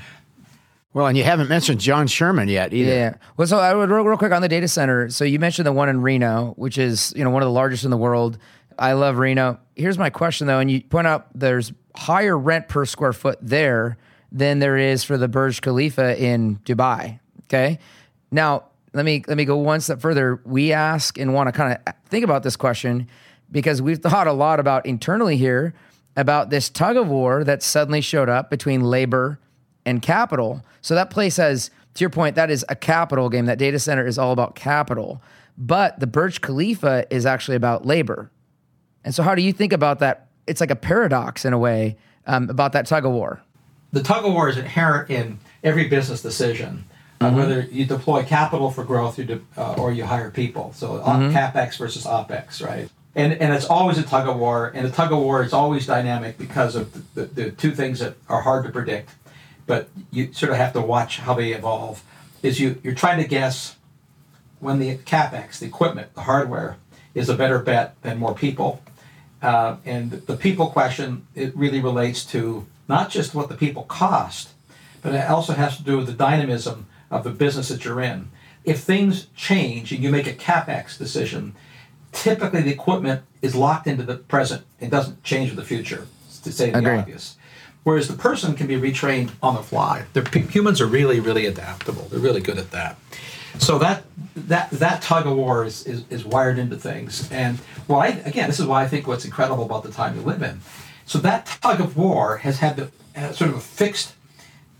Well, 0.95 1.07
and 1.07 1.17
you 1.17 1.25
haven't 1.25 1.49
mentioned 1.49 1.81
John 1.81 2.07
Sherman 2.07 2.47
yet 2.47 2.73
either. 2.73 2.89
Yeah. 2.89 3.15
Well, 3.35 3.45
so 3.45 3.59
I 3.59 3.73
would 3.73 3.89
real, 3.89 4.05
real 4.05 4.17
quick 4.17 4.31
on 4.31 4.41
the 4.41 4.47
data 4.47 4.69
center. 4.69 5.09
So 5.09 5.25
you 5.25 5.39
mentioned 5.39 5.65
the 5.65 5.73
one 5.73 5.89
in 5.89 6.01
Reno, 6.01 6.53
which 6.55 6.77
is 6.77 7.11
you 7.17 7.23
know 7.25 7.29
one 7.31 7.41
of 7.43 7.47
the 7.47 7.53
largest 7.53 7.83
in 7.83 7.91
the 7.91 7.97
world. 7.97 8.37
I 8.79 8.93
love 8.93 9.17
Reno. 9.17 9.59
Here's 9.75 9.97
my 9.97 10.09
question 10.09 10.47
though, 10.47 10.59
and 10.59 10.71
you 10.71 10.81
point 10.81 11.05
out 11.05 11.27
there's 11.37 11.73
higher 11.97 12.37
rent 12.37 12.69
per 12.69 12.85
square 12.85 13.11
foot 13.11 13.37
there 13.41 13.97
than 14.31 14.59
there 14.59 14.77
is 14.77 15.03
for 15.03 15.17
the 15.17 15.27
Burj 15.27 15.59
Khalifa 15.59 16.17
in 16.17 16.59
Dubai. 16.59 17.19
Okay. 17.43 17.77
Now 18.31 18.63
let 18.93 19.03
me 19.03 19.21
let 19.27 19.35
me 19.35 19.43
go 19.43 19.57
one 19.57 19.81
step 19.81 19.99
further. 19.99 20.39
We 20.45 20.71
ask 20.71 21.17
and 21.17 21.33
want 21.33 21.47
to 21.47 21.51
kind 21.51 21.73
of 21.73 21.93
think 22.05 22.23
about 22.23 22.43
this 22.43 22.55
question 22.55 23.09
because 23.51 23.81
we've 23.81 23.99
thought 23.99 24.27
a 24.27 24.33
lot 24.33 24.61
about 24.61 24.85
internally 24.85 25.35
here 25.35 25.73
about 26.15 26.51
this 26.51 26.69
tug 26.69 26.95
of 26.95 27.09
war 27.09 27.43
that 27.43 27.61
suddenly 27.61 27.99
showed 27.99 28.29
up 28.29 28.49
between 28.49 28.79
labor 28.79 29.39
and 29.85 30.01
capital. 30.01 30.63
So 30.81 30.95
that 30.95 31.09
place 31.09 31.37
has, 31.37 31.69
to 31.95 32.01
your 32.01 32.09
point, 32.09 32.35
that 32.35 32.49
is 32.49 32.65
a 32.69 32.75
capital 32.75 33.29
game. 33.29 33.45
That 33.45 33.57
data 33.57 33.79
center 33.79 34.05
is 34.05 34.17
all 34.17 34.31
about 34.31 34.55
capital. 34.55 35.21
But 35.57 35.99
the 35.99 36.07
Burj 36.07 36.41
Khalifa 36.41 37.05
is 37.09 37.25
actually 37.25 37.55
about 37.55 37.85
labor. 37.85 38.31
And 39.03 39.13
so, 39.13 39.23
how 39.23 39.35
do 39.35 39.41
you 39.41 39.53
think 39.53 39.71
about 39.71 39.99
that? 39.99 40.27
It's 40.47 40.59
like 40.59 40.71
a 40.71 40.75
paradox 40.75 41.45
in 41.45 41.53
a 41.53 41.57
way 41.57 41.97
um, 42.27 42.49
about 42.49 42.73
that 42.73 42.87
tug 42.87 43.05
of 43.05 43.11
war. 43.11 43.41
The 43.91 44.03
tug 44.03 44.25
of 44.25 44.33
war 44.33 44.49
is 44.49 44.57
inherent 44.57 45.09
in 45.09 45.39
every 45.63 45.87
business 45.87 46.21
decision, 46.21 46.85
uh, 47.21 47.27
mm-hmm. 47.27 47.37
whether 47.37 47.61
you 47.61 47.85
deploy 47.85 48.23
capital 48.23 48.71
for 48.71 48.83
growth 48.83 49.15
de- 49.15 49.39
uh, 49.55 49.75
or 49.75 49.93
you 49.93 50.05
hire 50.05 50.31
people. 50.31 50.73
So, 50.73 50.97
uh, 50.97 51.17
mm-hmm. 51.17 51.35
capex 51.35 51.77
versus 51.77 52.05
opex, 52.05 52.65
right? 52.65 52.89
and 53.15 53.33
and 53.33 53.53
it's 53.53 53.65
always 53.65 53.97
a 53.97 54.03
tug 54.03 54.27
of 54.27 54.37
war, 54.37 54.71
and 54.75 54.85
the 54.85 54.91
tug 54.91 55.11
of 55.11 55.19
war 55.19 55.41
is 55.41 55.53
always 55.53 55.87
dynamic 55.87 56.37
because 56.37 56.75
of 56.75 56.91
the, 57.15 57.21
the, 57.21 57.43
the, 57.43 57.51
two 57.51 57.71
things 57.71 57.99
that 57.99 58.15
are 58.27 58.41
hard 58.41 58.65
to 58.65 58.71
predict, 58.71 59.09
but 59.67 59.89
you 60.11 60.33
sort 60.33 60.51
of 60.51 60.57
have 60.57 60.73
to 60.73 60.81
watch 60.81 61.19
how 61.19 61.33
they 61.33 61.53
evolve. 61.53 62.03
Is 62.43 62.59
you 62.59 62.79
you're 62.83 62.95
trying 62.95 63.21
to 63.21 63.27
guess 63.27 63.75
when 64.59 64.79
the 64.79 64.97
capex, 64.97 65.59
the 65.59 65.65
equipment, 65.65 66.13
the 66.13 66.21
hardware, 66.21 66.77
is 67.13 67.29
a 67.29 67.35
better 67.35 67.59
bet 67.59 67.99
than 68.01 68.17
more 68.17 68.33
people, 68.33 68.81
uh, 69.41 69.77
and 69.85 70.11
the 70.11 70.37
people 70.37 70.67
question 70.67 71.27
it 71.35 71.55
really 71.55 71.81
relates 71.81 72.23
to 72.25 72.65
not 72.87 73.09
just 73.09 73.33
what 73.33 73.49
the 73.49 73.55
people 73.55 73.83
cost, 73.83 74.49
but 75.01 75.13
it 75.13 75.29
also 75.29 75.53
has 75.53 75.77
to 75.77 75.83
do 75.83 75.97
with 75.97 76.07
the 76.07 76.13
dynamism 76.13 76.85
of 77.09 77.23
the 77.23 77.31
business 77.31 77.69
that 77.69 77.83
you're 77.83 78.01
in. 78.01 78.29
If 78.63 78.79
things 78.79 79.27
change 79.35 79.91
and 79.91 80.03
you 80.03 80.09
make 80.09 80.27
a 80.27 80.33
capex 80.33 80.97
decision 80.97 81.55
typically 82.15 82.61
the 82.61 82.71
equipment 82.71 83.21
is 83.41 83.53
locked 83.55 83.85
into 83.85 84.03
the 84.03 84.15
present 84.15 84.65
and 84.79 84.89
doesn't 84.89 85.23
change 85.23 85.49
with 85.49 85.59
the 85.59 85.65
future, 85.65 86.07
to 86.43 86.51
say 86.51 86.71
the 86.71 86.99
obvious. 86.99 87.37
Whereas 87.85 88.07
the 88.07 88.17
person 88.17 88.55
can 88.55 88.65
be 88.65 88.77
retrained 88.77 89.29
on 89.43 89.53
the 89.53 89.61
fly. 89.61 90.05
They're, 90.13 90.23
humans 90.25 90.81
are 90.81 90.87
really, 90.87 91.19
really 91.19 91.45
adaptable. 91.45 92.01
They're 92.09 92.19
really 92.19 92.41
good 92.41 92.57
at 92.57 92.71
that. 92.71 92.97
So 93.59 93.77
that 93.77 94.03
that 94.35 94.71
that 94.71 95.03
tug 95.03 95.27
of 95.27 95.37
war 95.37 95.63
is, 95.65 95.85
is, 95.85 96.03
is 96.09 96.25
wired 96.25 96.57
into 96.57 96.77
things. 96.77 97.31
And 97.31 97.59
I, 97.87 98.07
again, 98.25 98.49
this 98.49 98.59
is 98.59 98.65
why 98.65 98.83
I 98.83 98.87
think 98.87 99.05
what's 99.05 99.23
incredible 99.23 99.63
about 99.63 99.83
the 99.83 99.91
time 99.91 100.17
we 100.17 100.23
live 100.23 100.41
in. 100.41 100.61
So 101.05 101.19
that 101.19 101.45
tug 101.45 101.79
of 101.79 101.95
war 101.95 102.37
has 102.37 102.57
had 102.57 102.75
the 102.75 102.91
uh, 103.15 103.31
sort 103.33 103.51
of 103.51 103.57
a 103.57 103.61
fixed 103.61 104.15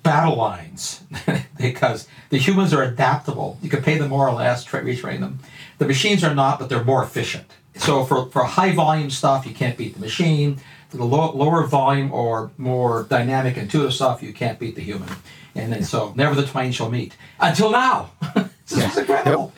battle 0.01 0.36
lines 0.36 1.03
because 1.60 2.08
the 2.32 2.39
humans 2.39 2.74
are 2.74 2.82
adaptable. 2.82 3.60
You 3.62 3.70
can 3.70 3.84
pay 3.84 3.99
them 3.99 4.10
more 4.10 4.28
or 4.28 4.34
less, 4.34 4.64
tra- 4.64 4.84
retrain 4.84 5.20
them. 5.20 5.39
The 5.78 5.86
machines 5.86 6.24
are 6.24 6.34
not, 6.34 6.58
but 6.58 6.70
they're 6.70 6.84
more 6.84 7.03
efficient. 7.03 7.51
So 7.76 8.03
for, 8.03 8.26
for 8.32 8.43
high 8.45 8.72
volume 8.72 9.12
stuff, 9.12 9.45
you 9.45 9.53
can't 9.53 9.78
beat 9.78 9.93
the 9.93 9.99
machine. 9.99 10.60
For 10.90 10.98
the 10.98 11.06
low, 11.06 11.32
lower 11.32 11.66
volume 11.66 12.12
or 12.12 12.52
more 12.58 13.04
dynamic, 13.04 13.58
intuitive 13.58 13.94
stuff, 13.94 14.22
you 14.22 14.34
can't 14.34 14.60
beat 14.60 14.76
the 14.76 14.82
human. 14.82 15.10
And 15.56 15.72
then 15.72 15.84
so 15.84 16.14
never 16.16 16.36
the 16.36 16.46
twain 16.46 16.72
shall 16.72 16.90
meet. 16.90 17.16
Until 17.40 17.72
now. 17.72 18.12
this 18.36 18.50
yeah. 18.78 18.90
is 18.90 18.98
incredible. 18.98 19.54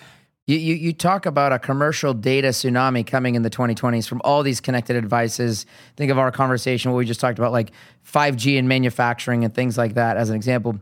You, 0.48 0.56
you, 0.56 0.76
you 0.76 0.94
talk 0.94 1.26
about 1.26 1.52
a 1.52 1.60
commercial 1.60 2.14
data 2.14 2.50
tsunami 2.50 3.06
coming 3.06 3.36
in 3.36 3.42
the 3.42 3.50
2020s 3.50 4.08
from 4.08 4.22
all 4.24 4.44
these 4.44 4.62
connected 4.62 4.94
devices. 5.02 5.66
Think 5.98 6.10
of 6.10 6.18
our 6.18 6.32
conversation 6.32 6.92
where 6.92 6.98
we 6.98 7.06
just 7.06 7.20
talked 7.20 7.38
about 7.38 7.52
like 7.52 7.72
5G 8.10 8.58
and 8.58 8.68
manufacturing 8.70 9.44
and 9.44 9.54
things 9.54 9.78
like 9.78 9.96
that 9.96 10.16
as 10.16 10.30
an 10.30 10.38
example. 10.38 10.80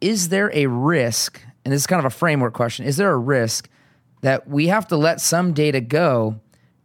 Is 0.00 0.30
there 0.30 0.50
a 0.54 0.66
risk, 0.66 1.42
and 1.64 1.72
this 1.72 1.82
is 1.82 1.86
kind 1.86 1.98
of 1.98 2.06
a 2.06 2.10
framework 2.10 2.54
question, 2.54 2.86
is 2.86 2.96
there 2.96 3.12
a 3.12 3.18
risk 3.18 3.68
that 4.22 4.48
we 4.48 4.68
have 4.68 4.88
to 4.88 4.96
let 4.96 5.20
some 5.20 5.52
data 5.52 5.82
go 5.82 6.40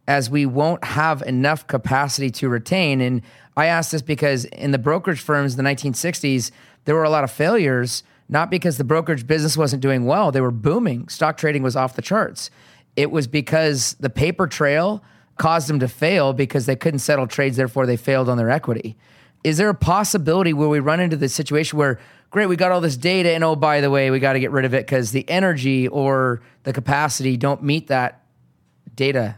as 0.08 0.30
we 0.30 0.46
won't 0.46 0.82
have 0.82 1.20
enough 1.22 1.66
capacity 1.66 2.30
to 2.30 2.48
retain. 2.48 3.02
And 3.02 3.20
I 3.58 3.66
ask 3.66 3.90
this 3.90 4.00
because 4.00 4.46
in 4.46 4.70
the 4.70 4.78
brokerage 4.78 5.20
firms 5.20 5.56
in 5.56 5.62
the 5.62 5.70
1960s, 5.70 6.50
there 6.86 6.94
were 6.94 7.04
a 7.04 7.10
lot 7.10 7.24
of 7.24 7.30
failures, 7.30 8.02
not 8.26 8.50
because 8.50 8.78
the 8.78 8.84
brokerage 8.84 9.26
business 9.26 9.54
wasn't 9.54 9.82
doing 9.82 10.06
well, 10.06 10.32
they 10.32 10.40
were 10.40 10.50
booming. 10.50 11.08
Stock 11.08 11.36
trading 11.36 11.62
was 11.62 11.76
off 11.76 11.94
the 11.94 12.00
charts. 12.00 12.50
It 12.96 13.10
was 13.10 13.26
because 13.26 13.96
the 14.00 14.08
paper 14.08 14.46
trail 14.46 15.04
caused 15.36 15.68
them 15.68 15.78
to 15.78 15.88
fail 15.88 16.32
because 16.32 16.64
they 16.64 16.74
couldn't 16.74 17.00
settle 17.00 17.26
trades, 17.26 17.58
therefore, 17.58 17.84
they 17.84 17.98
failed 17.98 18.30
on 18.30 18.38
their 18.38 18.50
equity. 18.50 18.96
Is 19.44 19.58
there 19.58 19.68
a 19.68 19.74
possibility 19.74 20.54
where 20.54 20.70
we 20.70 20.80
run 20.80 21.00
into 21.00 21.16
the 21.16 21.28
situation 21.28 21.78
where 21.78 22.00
great, 22.30 22.46
we 22.46 22.56
got 22.56 22.72
all 22.72 22.80
this 22.80 22.96
data, 22.96 23.30
and 23.32 23.44
oh, 23.44 23.56
by 23.56 23.82
the 23.82 23.90
way, 23.90 24.10
we 24.10 24.20
got 24.20 24.32
to 24.32 24.40
get 24.40 24.52
rid 24.52 24.64
of 24.64 24.72
it 24.72 24.86
because 24.86 25.12
the 25.12 25.28
energy 25.28 25.86
or 25.86 26.40
the 26.62 26.72
capacity 26.72 27.36
don't 27.36 27.62
meet 27.62 27.88
that 27.88 28.24
data? 28.94 29.36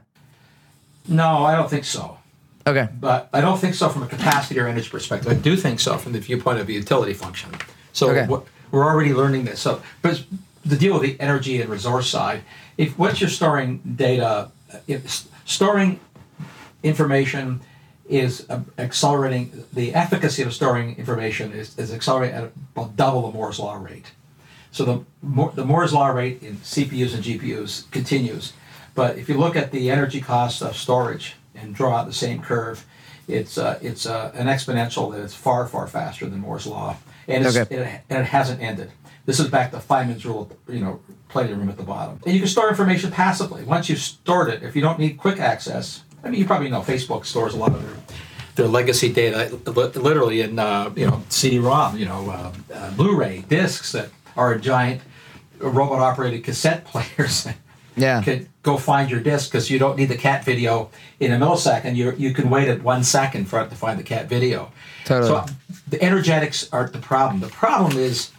No, 1.11 1.45
I 1.45 1.57
don't 1.57 1.69
think 1.69 1.85
so. 1.85 2.19
Okay. 2.67 2.89
But 2.99 3.29
I 3.33 3.41
don't 3.41 3.59
think 3.59 3.75
so 3.75 3.89
from 3.89 4.03
a 4.03 4.07
capacity 4.07 4.61
or 4.61 4.69
energy 4.69 4.89
perspective. 4.89 5.31
I 5.31 5.35
do 5.35 5.57
think 5.57 5.81
so 5.81 5.99
from 5.99 6.13
the 6.13 6.21
viewpoint 6.21 6.61
of 6.61 6.67
the 6.67 6.75
utility 6.75 7.15
function. 7.15 7.51
So 7.93 8.11
okay. 8.11 8.27
we're 8.71 8.85
already 8.85 9.13
learning 9.13 9.45
this. 9.45 9.61
So, 9.61 9.83
but 10.03 10.25
the 10.65 10.77
deal 10.77 10.95
with 10.95 11.03
the 11.03 11.21
energy 11.21 11.61
and 11.61 11.69
resource 11.69 12.09
side, 12.09 12.43
if 12.79 12.99
once 12.99 13.21
you're 13.21 13.31
storing 13.31 13.79
data, 13.97 14.51
if 14.87 15.27
storing 15.45 16.01
information 16.83 17.61
is 18.09 18.47
uh, 18.51 18.61
accelerating 18.79 19.65
the 19.73 19.95
efficacy 19.95 20.43
of 20.43 20.53
storing 20.53 20.97
information 20.97 21.53
is, 21.53 21.79
is 21.79 21.93
accelerating 21.93 22.37
at 22.37 22.53
about 22.75 22.97
double 22.97 23.31
the 23.31 23.37
Moore's 23.37 23.59
law 23.59 23.77
rate. 23.77 24.13
So 24.73 24.85
the 24.85 25.51
the 25.55 25.65
Moore's 25.65 25.93
law 25.93 26.09
rate 26.09 26.43
in 26.43 26.57
CPUs 26.59 27.15
and 27.15 27.25
GPUs 27.25 27.91
continues, 27.91 28.53
but 28.95 29.19
if 29.19 29.29
you 29.29 29.37
look 29.39 29.57
at 29.57 29.71
the 29.73 29.91
energy 29.91 30.21
cost 30.21 30.63
of 30.63 30.77
storage 30.77 31.37
and 31.55 31.75
draw 31.75 31.97
out 31.97 32.07
the 32.07 32.13
same 32.13 32.41
curve, 32.43 32.85
it's 33.29 33.59
uh, 33.59 33.79
it's 33.83 34.07
uh, 34.07 34.33
an 34.35 34.47
exponential 34.47 35.13
that 35.13 35.21
is 35.21 35.35
far 35.35 35.67
far 35.67 35.87
faster 35.87 36.27
than 36.27 36.41
Moore's 36.41 36.67
law, 36.67 36.97
and, 37.29 37.47
it's, 37.47 37.57
Okay. 37.57 37.75
it, 37.77 38.01
and 38.11 38.21
it 38.21 38.27
hasn't 38.27 38.61
ended. 38.61 38.91
This 39.27 39.39
is 39.39 39.49
back 39.49 39.71
to 39.73 39.77
Feynman's 39.79 40.25
rule, 40.27 40.51
you 40.69 40.81
know, 40.81 41.01
plenty 41.29 41.53
of 41.53 41.59
room 41.59 41.69
at 41.69 41.77
the 41.77 41.83
bottom. 41.85 42.19
And 42.25 42.35
you 42.35 42.41
can 42.41 42.49
store 42.49 42.69
information 42.69 43.11
passively. 43.13 43.63
Once 43.63 43.89
you've 43.89 44.01
stored 44.01 44.49
it, 44.49 44.63
if 44.65 44.75
you 44.75 44.83
don't 44.83 44.99
need 44.99 45.19
quick 45.19 45.39
access, 45.39 46.03
I 46.25 46.31
mean, 46.31 46.41
you 46.41 46.47
probably 46.47 46.69
know 46.71 46.81
Facebook 46.81 47.25
stores 47.27 47.55
a 47.55 47.57
lot 47.57 47.73
of 47.73 47.83
their 47.83 47.97
their 48.57 48.67
legacy 48.67 49.13
data 49.13 49.57
literally 49.95 50.41
in 50.41 50.59
uh, 50.59 50.91
you 50.97 51.07
know 51.07 51.23
CD-ROM, 51.29 51.97
you 51.97 52.07
know, 52.07 52.29
uh, 52.31 52.53
uh, 52.75 52.91
Blu-ray 52.93 53.45
discs 53.49 53.93
that 53.93 54.09
are 54.37 54.59
giant 54.59 55.01
robot-operated 55.61 56.43
cassette 56.43 56.85
players. 56.93 57.47
Yeah. 58.01 58.23
Could 58.23 58.49
go 58.63 58.77
find 58.77 59.11
your 59.11 59.21
disc 59.21 59.51
because 59.51 59.71
you 59.71 59.79
don't 59.79 59.97
need 59.97 60.07
the 60.09 60.17
cat 60.17 60.45
video 60.45 60.91
in 61.19 61.33
a 61.33 61.37
millisecond. 61.39 61.97
You 61.97 62.13
you 62.17 62.33
can 62.35 62.51
wait 62.51 62.69
at 62.69 62.83
one 62.83 63.05
second 63.05 63.47
for 63.47 63.61
it 63.61 63.69
to 63.71 63.77
find 63.77 63.99
the 63.99 64.03
cat 64.03 64.29
video. 64.29 64.73
Totally. 65.05 65.29
So 65.29 65.47
the 65.89 66.03
energetics 66.03 66.69
aren't 66.73 66.93
the 66.93 66.99
problem. 66.99 67.41
The 67.41 67.49
problem 67.49 67.97
is 67.99 68.31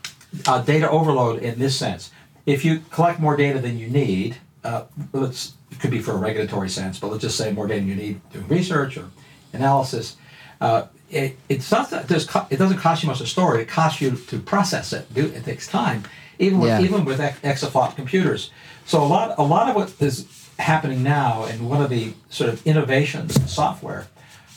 uh, 0.47 0.61
data 0.61 0.89
overload 0.89 1.41
in 1.41 1.59
this 1.59 1.75
sense. 1.77 2.11
If 2.45 2.65
you 2.65 2.81
collect 2.91 3.19
more 3.19 3.37
data 3.37 3.59
than 3.59 3.77
you 3.77 3.87
need, 3.87 4.37
uh, 4.63 4.83
let's 5.13 5.53
it 5.71 5.79
could 5.79 5.91
be 5.91 5.99
for 5.99 6.11
a 6.13 6.17
regulatory 6.17 6.69
sense, 6.69 6.99
but 6.99 7.11
let's 7.11 7.21
just 7.21 7.37
say 7.37 7.51
more 7.51 7.67
data 7.67 7.79
than 7.81 7.89
you 7.89 7.95
need 7.95 8.21
doing 8.31 8.47
research 8.47 8.97
or 8.97 9.09
analysis. 9.53 10.17
Uh, 10.59 10.87
it, 11.09 11.37
it's 11.49 11.71
not 11.71 11.89
that 11.89 12.07
there's 12.07 12.27
it 12.49 12.57
doesn't 12.57 12.77
cost 12.77 13.03
you 13.03 13.07
much 13.09 13.19
to 13.19 13.25
store 13.27 13.57
it. 13.57 13.61
It 13.61 13.67
costs 13.67 14.01
you 14.01 14.11
to 14.11 14.39
process 14.39 14.93
it. 14.93 15.13
Do 15.13 15.25
it 15.25 15.43
takes 15.43 15.67
time, 15.67 16.03
even 16.39 16.59
with 16.59 16.69
Yeah. 16.69 16.81
even 16.81 17.05
with 17.05 17.19
ex- 17.19 17.39
exaflop 17.41 17.95
computers. 17.95 18.51
So 18.85 19.03
a 19.03 19.05
lot 19.05 19.35
a 19.37 19.43
lot 19.43 19.69
of 19.69 19.75
what 19.75 19.93
is 20.01 20.49
happening 20.59 21.03
now, 21.03 21.45
and 21.45 21.69
one 21.69 21.81
of 21.81 21.89
the 21.89 22.13
sort 22.29 22.49
of 22.49 22.65
innovations 22.65 23.35
in 23.37 23.47
software, 23.47 24.07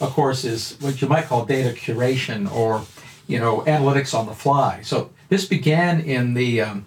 of 0.00 0.10
course, 0.10 0.44
is 0.44 0.76
what 0.80 1.00
you 1.00 1.08
might 1.08 1.26
call 1.26 1.44
data 1.44 1.70
curation 1.70 2.50
or 2.52 2.84
you 3.26 3.38
know 3.38 3.60
analytics 3.62 4.18
on 4.18 4.26
the 4.26 4.34
fly. 4.34 4.82
So 4.82 5.10
this 5.28 5.46
began 5.46 6.00
in 6.00 6.34
the 6.34 6.62
um, 6.62 6.86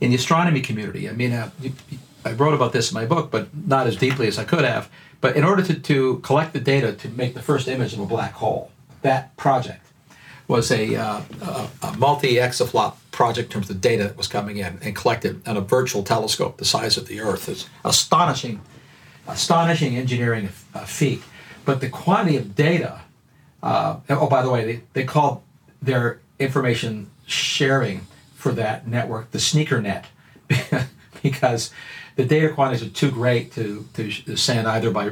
in 0.00 0.10
the 0.10 0.16
astronomy 0.16 0.60
community. 0.60 1.08
I 1.08 1.12
mean, 1.12 1.32
uh, 1.32 1.50
I 2.24 2.32
wrote 2.32 2.54
about 2.54 2.72
this 2.72 2.90
in 2.90 2.94
my 2.94 3.06
book, 3.06 3.30
but 3.30 3.48
not 3.66 3.86
as 3.86 3.96
deeply 3.96 4.26
as 4.26 4.38
I 4.38 4.44
could 4.44 4.64
have. 4.64 4.90
But 5.20 5.36
in 5.36 5.44
order 5.44 5.62
to, 5.62 5.74
to 5.74 6.18
collect 6.18 6.52
the 6.52 6.60
data 6.60 6.92
to 6.92 7.08
make 7.08 7.34
the 7.34 7.42
first 7.42 7.68
image 7.68 7.94
of 7.94 8.00
a 8.00 8.06
black 8.06 8.32
hole, 8.32 8.70
that 9.02 9.34
project 9.36 9.85
was 10.48 10.70
a, 10.70 10.94
uh, 10.96 11.22
a, 11.42 11.68
a 11.82 11.96
multi 11.96 12.34
exaflop 12.34 12.96
project 13.10 13.48
in 13.48 13.52
terms 13.52 13.70
of 13.70 13.80
data 13.80 14.04
that 14.04 14.16
was 14.16 14.28
coming 14.28 14.58
in 14.58 14.78
and 14.82 14.94
collected 14.94 15.46
on 15.48 15.56
a 15.56 15.60
virtual 15.60 16.02
telescope 16.02 16.58
the 16.58 16.64
size 16.64 16.96
of 16.96 17.08
the 17.08 17.20
Earth. 17.20 17.48
It's 17.48 17.68
astonishing, 17.84 18.60
astonishing 19.26 19.96
engineering 19.96 20.50
uh, 20.74 20.84
feat. 20.84 21.22
But 21.64 21.80
the 21.80 21.88
quantity 21.88 22.36
of 22.36 22.54
data, 22.54 23.00
uh, 23.62 23.98
oh, 24.10 24.28
by 24.28 24.42
the 24.42 24.50
way, 24.50 24.64
they, 24.64 24.82
they 24.92 25.04
called 25.04 25.42
their 25.82 26.20
information 26.38 27.10
sharing 27.26 28.06
for 28.34 28.52
that 28.52 28.86
network 28.86 29.30
the 29.32 29.40
sneaker 29.40 29.80
net 29.80 30.06
because 31.22 31.72
the 32.14 32.24
data 32.24 32.50
quantities 32.50 32.86
are 32.86 32.90
too 32.90 33.10
great 33.10 33.52
to, 33.52 33.86
to 33.94 34.10
to 34.10 34.36
send 34.36 34.68
either 34.68 34.90
by 34.90 35.10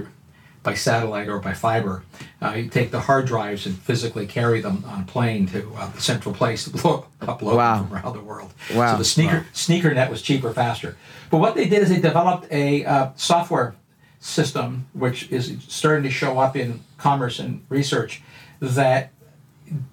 by 0.65 0.75
satellite 0.75 1.29
or 1.29 1.39
by 1.39 1.53
fiber. 1.53 2.03
Uh, 2.43 2.55
you 2.57 2.69
take 2.69 2.91
the 2.91 2.99
hard 3.01 3.27
drives 3.27 3.67
and 3.67 3.79
physically 3.79 4.27
carry 4.27 4.61
them 4.61 4.83
on 4.89 5.03
a 5.03 5.05
plane 5.05 5.47
to 5.47 5.71
uh, 5.77 5.89
the 5.91 6.01
central 6.01 6.35
place 6.35 6.65
to 6.65 6.71
blow, 6.71 7.07
upload 7.21 7.55
Wow. 7.57 7.77
them 7.79 7.89
from 7.89 7.97
around 7.99 8.13
the 8.15 8.23
world. 8.23 8.53
Wow. 8.75 8.93
So 8.93 8.99
the 8.99 9.05
sneaker 9.05 9.47
sneaker 9.53 9.95
net 9.95 10.11
was 10.11 10.23
cheaper, 10.23 10.53
faster. 10.53 10.97
But 11.31 11.39
what 11.39 11.55
they 11.55 11.69
did 11.69 11.83
is 11.83 11.91
they 11.91 12.01
developed 12.01 12.51
a 12.51 12.85
uh, 12.85 13.11
software 13.15 13.77
system 14.19 14.87
which 14.95 15.31
is 15.31 15.55
starting 15.69 16.03
to 16.03 16.11
show 16.11 16.39
up 16.39 16.57
in 16.57 16.81
commerce 16.97 17.39
and 17.39 17.65
research 17.69 18.23
that 18.61 19.11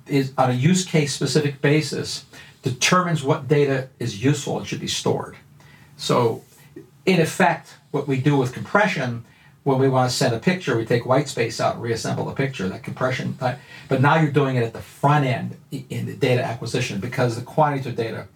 is 0.08 0.32
on 0.38 0.52
a 0.52 0.54
use 0.54 0.86
case 0.86 1.14
specific 1.14 1.62
basis 1.62 2.26
determines 2.64 3.24
what 3.24 3.48
data 3.50 3.90
is 4.00 4.24
useful 4.24 4.58
and 4.58 4.66
should 4.66 4.80
be 4.80 4.88
stored. 4.88 5.36
So, 5.98 6.44
in 7.06 7.20
effect, 7.20 7.76
what 7.92 8.08
we 8.08 8.22
do 8.22 8.38
with 8.38 8.54
compression 8.54 9.26
when 9.64 9.78
we 9.78 9.88
want 9.88 10.10
to 10.10 10.16
send 10.16 10.34
a 10.34 10.40
picture, 10.40 10.76
we 10.76 10.86
take 10.86 11.06
white 11.06 11.28
space 11.28 11.62
out 11.62 11.76
and 11.76 11.84
reassemble 11.84 12.26
the 12.26 12.34
picture. 12.34 12.68
That 12.68 12.84
compression, 12.84 13.36
type. 13.38 13.60
but 13.90 14.02
now 14.02 14.16
you're 14.20 14.32
doing 14.32 14.56
it 14.56 14.64
at 14.64 14.74
the 14.74 14.82
front 14.82 15.26
end 15.26 15.58
in 15.72 16.06
the 16.08 16.16
data 16.16 16.44
acquisition 16.44 17.00
because 17.00 17.36
the 17.36 17.44
quantities 17.44 17.86
of 17.86 17.96
data 17.96 18.28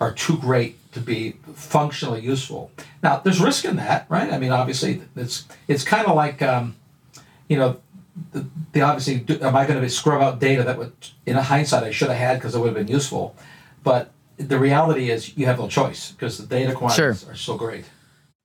are 0.00 0.12
too 0.12 0.36
great 0.38 0.76
to 0.92 1.00
be 1.00 1.36
functionally 1.54 2.20
useful. 2.20 2.70
Now, 3.02 3.18
there's 3.18 3.40
risk 3.40 3.64
in 3.64 3.76
that, 3.76 4.06
right? 4.08 4.32
I 4.32 4.38
mean, 4.38 4.50
obviously, 4.52 5.02
it's 5.14 5.44
it's 5.68 5.84
kind 5.84 6.06
of 6.06 6.16
like, 6.16 6.42
um, 6.42 6.74
you 7.48 7.56
know, 7.56 7.78
the, 8.32 8.46
the 8.72 8.80
obviously, 8.80 9.18
do, 9.18 9.38
am 9.40 9.54
I 9.54 9.66
going 9.66 9.80
to 9.80 9.88
scrub 9.88 10.20
out 10.20 10.40
data 10.40 10.64
that 10.64 10.78
would, 10.78 10.92
in 11.26 11.36
hindsight, 11.36 11.84
I 11.84 11.90
should 11.92 12.08
have 12.08 12.16
had 12.18 12.38
because 12.38 12.54
it 12.54 12.58
would 12.58 12.74
have 12.74 12.86
been 12.86 12.88
useful, 12.88 13.36
but 13.84 14.10
the 14.38 14.58
reality 14.58 15.10
is 15.10 15.36
you 15.36 15.46
have 15.46 15.58
no 15.58 15.68
choice 15.68 16.12
because 16.12 16.38
the 16.38 16.46
data 16.46 16.74
quantities 16.74 17.22
Sure. 17.22 17.32
are 17.32 17.36
so 17.36 17.56
great. 17.56 17.84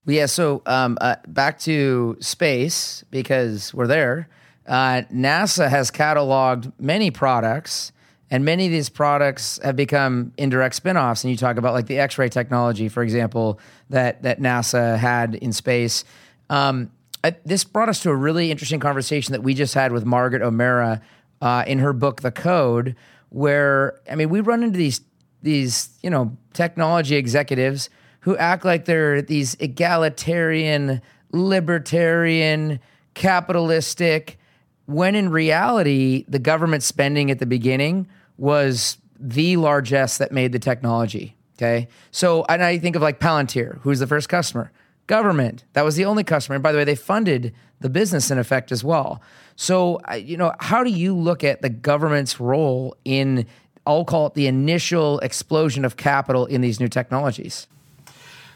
Yeah, 0.05 0.25
so 0.25 0.63
um, 0.65 0.97
uh, 0.99 1.17
back 1.27 1.59
to 1.59 2.17
space 2.19 3.03
because 3.11 3.73
we're 3.73 3.87
there. 3.87 4.29
Uh, 4.67 5.03
NASA 5.13 5.69
has 5.69 5.91
cataloged 5.91 6.71
many 6.79 7.11
products, 7.11 7.91
and 8.31 8.43
many 8.43 8.65
of 8.65 8.71
these 8.71 8.89
products 8.89 9.59
have 9.63 9.75
become 9.75 10.33
indirect 10.37 10.75
spin-offs. 10.75 11.23
And 11.23 11.31
you 11.31 11.37
talk 11.37 11.57
about 11.57 11.73
like 11.73 11.85
the 11.85 11.99
X-ray 11.99 12.29
technology, 12.29 12.89
for 12.89 13.03
example, 13.03 13.59
that 13.89 14.23
that 14.23 14.39
NASA 14.39 14.97
had 14.97 15.35
in 15.35 15.53
space. 15.53 16.03
Um, 16.49 16.91
I, 17.23 17.35
this 17.45 17.63
brought 17.63 17.89
us 17.89 18.01
to 18.01 18.09
a 18.09 18.15
really 18.15 18.49
interesting 18.49 18.79
conversation 18.79 19.33
that 19.33 19.41
we 19.43 19.53
just 19.53 19.75
had 19.75 19.91
with 19.91 20.05
Margaret 20.05 20.41
O'Mara 20.41 21.01
uh, 21.41 21.63
in 21.67 21.77
her 21.79 21.93
book, 21.93 22.21
The 22.21 22.31
Code, 22.31 22.95
where 23.29 23.99
I 24.09 24.15
mean, 24.15 24.29
we 24.29 24.41
run 24.41 24.63
into 24.63 24.77
these 24.77 25.01
these 25.43 25.89
you 26.01 26.09
know 26.09 26.35
technology 26.53 27.17
executives 27.17 27.89
who 28.21 28.37
act 28.37 28.65
like 28.65 28.85
they're 28.85 29.21
these 29.21 29.55
egalitarian, 29.59 31.01
libertarian, 31.31 32.79
capitalistic, 33.13 34.39
when 34.85 35.15
in 35.15 35.29
reality, 35.29 36.25
the 36.27 36.39
government 36.39 36.83
spending 36.83 37.31
at 37.31 37.39
the 37.39 37.45
beginning 37.45 38.07
was 38.37 38.97
the 39.19 39.57
largesse 39.57 40.17
that 40.17 40.31
made 40.31 40.51
the 40.51 40.59
technology. 40.59 41.35
Okay. 41.57 41.87
So, 42.09 42.43
and 42.49 42.63
I 42.63 42.79
think 42.79 42.95
of 42.95 43.01
like 43.01 43.19
Palantir, 43.19 43.79
who's 43.81 43.99
the 43.99 44.07
first 44.07 44.29
customer? 44.29 44.71
Government. 45.05 45.63
That 45.73 45.85
was 45.85 45.95
the 45.95 46.05
only 46.05 46.23
customer. 46.23 46.55
And 46.55 46.63
by 46.63 46.71
the 46.71 46.79
way, 46.79 46.83
they 46.83 46.95
funded 46.95 47.53
the 47.79 47.89
business 47.89 48.31
in 48.31 48.39
effect 48.39 48.71
as 48.71 48.83
well. 48.83 49.21
So, 49.55 49.99
you 50.15 50.37
know, 50.37 50.53
how 50.59 50.83
do 50.83 50.89
you 50.89 51.15
look 51.15 51.43
at 51.43 51.61
the 51.61 51.69
government's 51.69 52.39
role 52.39 52.95
in, 53.05 53.45
I'll 53.85 54.05
call 54.05 54.27
it 54.27 54.33
the 54.33 54.47
initial 54.47 55.19
explosion 55.19 55.85
of 55.85 55.97
capital 55.97 56.47
in 56.47 56.61
these 56.61 56.79
new 56.79 56.87
technologies? 56.87 57.67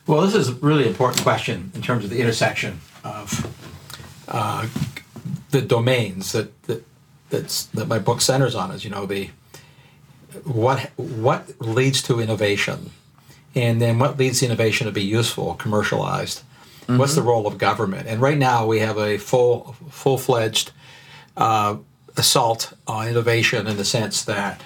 Well, 0.08 0.22
this 0.22 0.36
is 0.36 0.49
a 0.49 0.53
really 0.53 0.88
important 0.88 1.24
question 1.24 1.72
in 1.74 1.82
terms 1.82 2.03
of 2.03 2.12
the 2.12 2.22
intersection 2.22 2.80
of 3.03 3.51
uh, 4.28 4.68
the 5.49 5.62
domains 5.62 6.32
that 6.34 6.62
that 6.64 6.86
that's, 7.30 7.66
that 7.68 7.88
my 7.88 7.97
book 7.97 8.22
centers 8.22 8.53
on. 8.53 8.72
Is 8.72 8.84
you 8.84 8.91
know 8.91 9.06
the 9.06 9.30
what 10.43 10.91
what 10.97 11.60
leads 11.60 12.03
to 12.03 12.20
innovation, 12.20 12.91
and 13.56 13.82
then 13.82 13.97
what 13.97 14.18
leads 14.18 14.41
the 14.41 14.45
innovation 14.45 14.86
to 14.86 14.93
be 14.93 15.03
useful, 15.03 15.56
commercialized. 15.56 16.43
What's 16.88 17.16
the 17.16 17.24
role 17.24 17.47
of 17.47 17.58
government? 17.58 18.08
And 18.08 18.22
right 18.22 18.38
now 18.38 18.68
we 18.68 18.78
have 18.78 18.99
a 18.99 19.18
full 19.18 19.76
full 19.89 20.20
fledged 20.20 20.72
uh, 21.36 21.78
assault 22.16 22.74
on 22.86 23.08
innovation 23.08 23.66
in 23.66 23.78
the 23.78 23.86
sense 23.86 24.24
that 24.26 24.62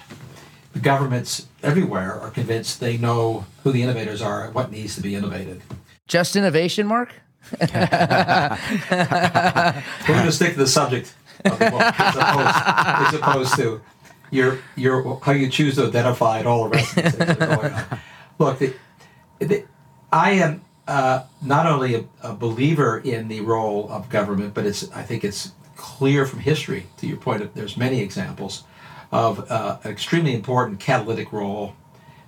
the 0.73 0.79
governments 0.79 1.47
everywhere 1.63 2.19
are 2.19 2.29
convinced 2.29 2.79
they 2.79 2.97
know 2.97 3.45
who 3.63 3.71
the 3.71 3.83
innovators 3.83 4.21
are 4.21 4.45
and 4.45 4.55
what 4.55 4.71
needs 4.71 4.95
to 4.95 5.01
be 5.01 5.15
innovated. 5.15 5.61
Just 6.07 6.35
innovation, 6.35 6.87
Mark? 6.87 7.13
We're 7.61 7.67
going 10.07 10.25
to 10.25 10.31
stick 10.31 10.53
to 10.53 10.59
the 10.59 10.67
subject 10.67 11.13
of 11.45 11.57
the 11.57 11.69
book 11.71 11.81
as 11.81 12.15
opposed, 12.15 12.55
as 13.07 13.13
opposed 13.13 13.55
to 13.55 13.81
your 14.31 14.59
your 14.75 15.19
how 15.23 15.31
you 15.31 15.49
choose 15.49 15.75
to 15.75 15.87
identify 15.87 16.39
and 16.39 16.47
all 16.47 16.65
the 16.65 16.69
rest 16.69 16.97
of 16.97 17.03
the 17.03 17.11
things 17.11 17.17
that 17.17 17.41
are 17.41 17.55
going 17.55 17.73
on. 17.73 17.99
Look, 18.37 18.59
the, 18.59 18.73
the, 19.39 19.65
I 20.11 20.31
am 20.31 20.61
uh, 20.87 21.23
not 21.41 21.65
only 21.65 21.95
a, 21.95 22.05
a 22.21 22.33
believer 22.33 22.99
in 22.99 23.27
the 23.27 23.41
role 23.41 23.89
of 23.89 24.09
government, 24.09 24.53
but 24.53 24.65
it's 24.65 24.91
I 24.91 25.03
think 25.03 25.23
it's 25.23 25.53
clear 25.75 26.25
from 26.25 26.39
history. 26.39 26.87
To 26.97 27.07
your 27.07 27.17
point, 27.17 27.41
of, 27.41 27.53
there's 27.53 27.77
many 27.77 28.01
examples 28.01 28.63
of 29.11 29.49
uh, 29.51 29.77
an 29.83 29.91
extremely 29.91 30.33
important 30.33 30.79
catalytic 30.79 31.31
role 31.31 31.75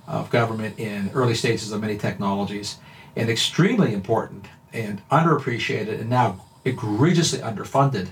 of 0.08 0.30
government 0.30 0.80
in 0.80 1.12
early 1.14 1.36
stages 1.36 1.72
of 1.72 1.82
many 1.82 1.98
technologies, 1.98 2.78
and 3.16 3.30
extremely 3.30 3.94
important 3.94 4.46
and 4.74 5.02
underappreciated 5.10 6.00
and 6.00 6.10
now 6.10 6.44
egregiously 6.66 7.40
underfunded 7.40 8.10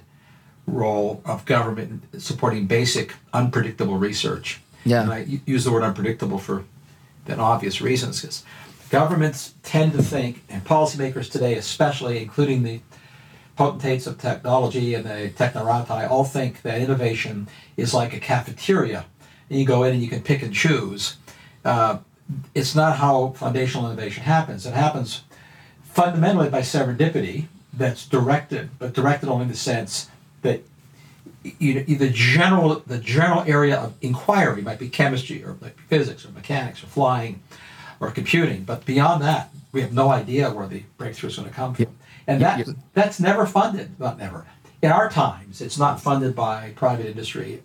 role 0.67 1.21
of 1.25 1.45
government 1.45 2.03
in 2.13 2.19
supporting 2.19 2.67
basic 2.67 3.13
unpredictable 3.33 3.97
research. 3.97 4.59
Yeah. 4.85 5.01
And 5.03 5.11
I 5.11 5.39
use 5.45 5.63
the 5.63 5.71
word 5.71 5.83
unpredictable 5.83 6.37
for 6.37 6.63
then 7.25 7.39
obvious 7.39 7.81
reasons 7.81 8.21
because 8.21 8.43
governments 8.89 9.53
tend 9.63 9.93
to 9.93 10.03
think, 10.03 10.43
and 10.49 10.63
policymakers 10.63 11.29
today 11.29 11.55
especially, 11.55 12.21
including 12.21 12.63
the 12.63 12.81
potentates 13.59 14.07
of 14.07 14.17
technology 14.17 14.93
and 14.93 15.03
the 15.03 15.29
technorati, 15.35 16.09
all 16.09 16.23
think 16.23 16.61
that 16.61 16.79
innovation 16.79 17.45
is 17.75 17.93
like 17.93 18.13
a 18.13 18.19
cafeteria. 18.19 19.03
And 19.49 19.59
you 19.59 19.65
go 19.65 19.83
in 19.83 19.91
and 19.91 20.01
you 20.01 20.07
can 20.07 20.21
pick 20.21 20.41
and 20.41 20.53
choose. 20.53 21.17
Uh, 21.65 21.97
it's 22.55 22.73
not 22.73 22.95
how 22.95 23.31
foundational 23.35 23.91
innovation 23.91 24.23
happens. 24.23 24.65
It 24.65 24.73
happens 24.73 25.23
fundamentally 25.83 26.49
by 26.49 26.61
serendipity 26.61 27.47
that's 27.73 28.07
directed, 28.07 28.69
but 28.79 28.93
directed 28.93 29.27
only 29.27 29.43
in 29.43 29.49
the 29.49 29.57
sense 29.57 30.09
that 30.41 30.61
you 31.43 31.73
know, 31.73 31.81
the 31.83 32.09
general 32.09 32.81
the 32.87 32.97
general 32.97 33.43
area 33.45 33.77
of 33.77 33.93
inquiry 34.01 34.61
might 34.61 34.79
be 34.79 34.87
chemistry 34.87 35.43
or 35.43 35.57
might 35.59 35.75
be 35.75 35.83
physics 35.89 36.25
or 36.25 36.31
mechanics 36.31 36.81
or 36.81 36.87
flying 36.87 37.41
or 37.99 38.09
computing, 38.09 38.63
but 38.63 38.85
beyond 38.85 39.21
that, 39.21 39.49
we 39.73 39.81
have 39.81 39.91
no 39.91 40.07
idea 40.07 40.49
where 40.49 40.67
the 40.67 40.83
breakthrough 40.97 41.29
is 41.29 41.35
going 41.35 41.49
to 41.49 41.53
come 41.53 41.73
from, 41.73 41.98
and 42.29 42.41
that 42.41 42.67
that's 42.93 43.19
never 43.19 43.45
funded. 43.45 43.99
Not 43.99 44.17
never. 44.17 44.45
In 44.81 44.91
our 44.91 45.09
times, 45.09 45.61
it's 45.61 45.77
not 45.77 45.99
funded 46.01 46.35
by 46.35 46.71
private 46.75 47.05
industry, 47.05 47.63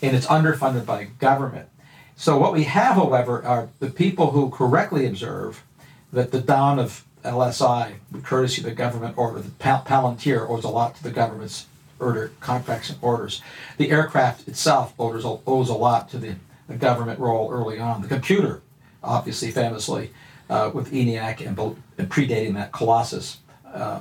and 0.00 0.16
it's 0.16 0.26
underfunded 0.26 0.86
by 0.86 1.04
government. 1.18 1.68
So 2.16 2.38
what 2.38 2.52
we 2.52 2.64
have, 2.64 2.94
however, 2.94 3.44
are 3.44 3.68
the 3.80 3.90
people 3.90 4.30
who 4.30 4.50
correctly 4.50 5.06
observe 5.06 5.64
that 6.12 6.30
the 6.30 6.40
dawn 6.40 6.78
of 6.78 7.04
LSI, 7.24 7.94
courtesy 8.22 8.60
of 8.60 8.66
the 8.66 8.74
government 8.74 9.18
order, 9.18 9.40
the 9.40 9.50
Pal- 9.50 9.84
Palantir 9.84 10.48
owes 10.48 10.64
a 10.64 10.68
lot 10.68 10.94
to 10.96 11.02
the 11.02 11.10
government's 11.10 11.66
order, 11.98 12.30
contracts 12.40 12.90
and 12.90 12.98
orders. 13.02 13.42
The 13.78 13.90
aircraft 13.90 14.46
itself 14.46 14.94
owes, 14.98 15.24
owes 15.24 15.68
a 15.68 15.74
lot 15.74 16.08
to 16.10 16.18
the, 16.18 16.36
the 16.68 16.76
government 16.76 17.18
role 17.18 17.50
early 17.50 17.78
on. 17.80 18.02
The 18.02 18.08
computer, 18.08 18.62
obviously, 19.02 19.50
famously, 19.50 20.10
uh, 20.48 20.70
with 20.72 20.92
ENIAC 20.92 21.46
and, 21.46 21.58
and 21.98 22.10
predating 22.10 22.54
that 22.54 22.72
Colossus. 22.72 23.38
Uh, 23.74 24.00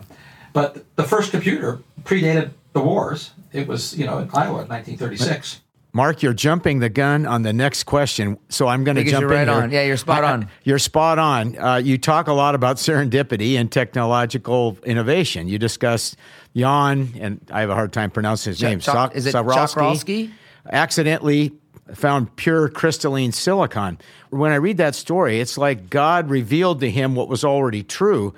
but 0.53 0.85
the 0.95 1.03
first 1.03 1.31
computer 1.31 1.79
predated 2.03 2.51
the 2.73 2.81
wars. 2.81 3.31
It 3.51 3.67
was, 3.67 3.97
you 3.97 4.05
know, 4.05 4.19
in 4.19 4.29
Iowa 4.33 4.61
in 4.63 4.67
1936. 4.67 5.61
Mark, 5.95 6.23
you're 6.23 6.33
jumping 6.33 6.79
the 6.79 6.89
gun 6.89 7.27
on 7.27 7.43
the 7.43 7.53
next 7.53 7.83
question, 7.83 8.39
so 8.49 8.67
I'm 8.67 8.83
going 8.83 8.95
to 8.95 9.01
Because 9.01 9.11
jump 9.11 9.21
you're 9.21 9.33
in 9.33 9.47
right 9.47 9.53
here. 9.53 9.63
on. 9.63 9.71
Yeah, 9.71 9.83
you're 9.83 9.97
spot 9.97 10.23
I- 10.23 10.27
I- 10.27 10.31
on. 10.33 10.47
You're 10.63 10.79
spot 10.79 11.19
on. 11.19 11.55
Uh, 11.57 11.75
you 11.75 11.99
talk 11.99 12.27
a 12.27 12.33
lot 12.33 12.55
about 12.55 12.77
serendipity 12.77 13.59
and 13.59 13.71
technological 13.71 14.75
innovation. 14.85 15.47
You 15.47 15.59
discuss 15.59 16.15
Jan, 16.55 17.13
and 17.19 17.41
I 17.51 17.61
have 17.61 17.69
a 17.69 17.75
hard 17.75 17.93
time 17.93 18.09
pronouncing 18.09 18.51
his 18.51 18.59
Chuck- 18.59 18.69
name. 18.69 18.79
Chuck- 18.79 18.93
Sok- 18.95 19.15
is 19.15 19.27
it 19.27 19.35
Swarovski, 19.35 19.75
Chokralski? 19.75 20.31
Accidentally 20.71 21.51
found 21.93 22.35
pure 22.37 22.69
crystalline 22.69 23.31
silicon. 23.31 23.99
When 24.31 24.51
I 24.51 24.55
read 24.55 24.77
that 24.77 24.95
story, 24.95 25.39
it's 25.41 25.57
like 25.59 25.91
God 25.91 26.27
revealed 26.29 26.79
to 26.79 26.89
him 26.89 27.13
what 27.13 27.27
was 27.29 27.43
already 27.43 27.83
true. 27.83 28.33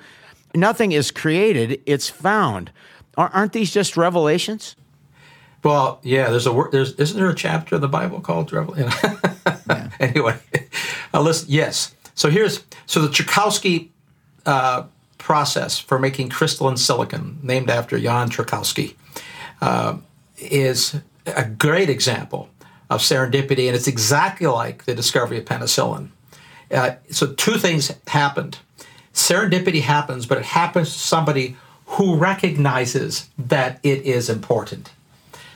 Nothing 0.56 0.92
is 0.92 1.10
created; 1.10 1.80
it's 1.86 2.08
found. 2.08 2.70
Aren't 3.16 3.52
these 3.52 3.72
just 3.72 3.96
revelations? 3.96 4.76
Well, 5.62 6.00
yeah, 6.02 6.30
there's 6.30 6.46
a 6.46 6.52
word. 6.52 6.72
There's 6.72 6.92
isn't 6.94 7.18
there 7.18 7.30
a 7.30 7.34
chapter 7.34 7.74
in 7.74 7.80
the 7.80 7.88
Bible 7.88 8.20
called 8.20 8.52
Revelation? 8.52 8.92
anyway, 10.00 10.38
uh, 11.12 11.20
listen. 11.20 11.46
Yes. 11.50 11.94
So 12.14 12.30
here's 12.30 12.64
so 12.86 13.00
the 13.00 13.08
Czochralski 13.08 13.88
uh, 14.46 14.84
process 15.18 15.78
for 15.78 15.98
making 15.98 16.28
crystalline 16.28 16.76
silicon, 16.76 17.38
named 17.42 17.68
after 17.68 17.98
Jan 17.98 18.30
Czochralski, 18.30 18.94
uh, 19.60 19.98
is 20.38 21.00
a 21.26 21.44
great 21.44 21.90
example 21.90 22.48
of 22.88 23.00
serendipity, 23.00 23.66
and 23.66 23.74
it's 23.74 23.88
exactly 23.88 24.46
like 24.46 24.84
the 24.84 24.94
discovery 24.94 25.38
of 25.38 25.44
penicillin. 25.44 26.10
Uh, 26.70 26.92
so 27.10 27.32
two 27.32 27.54
things 27.54 27.92
happened. 28.06 28.58
Serendipity 29.16 29.80
happens, 29.80 30.26
but 30.26 30.38
it 30.38 30.44
happens 30.44 30.92
to 30.92 30.98
somebody 30.98 31.56
who 31.86 32.16
recognizes 32.16 33.28
that 33.38 33.80
it 33.82 34.02
is 34.02 34.28
important. 34.28 34.92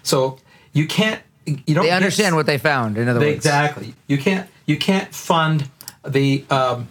So 0.03 0.39
you 0.73 0.87
can't. 0.87 1.23
You 1.45 1.75
don't. 1.75 1.85
They 1.85 1.91
understand 1.91 2.37
what 2.37 2.47
they 2.47 2.59
found. 2.59 2.97
In 2.97 3.09
other 3.09 3.21
they- 3.21 3.33
words, 3.33 3.37
exactly. 3.37 3.95
You 4.07 4.19
can't. 4.19 4.49
You 4.67 4.77
can't 4.77 5.15
fund 5.15 5.69
the 6.07 6.45
um, 6.51 6.89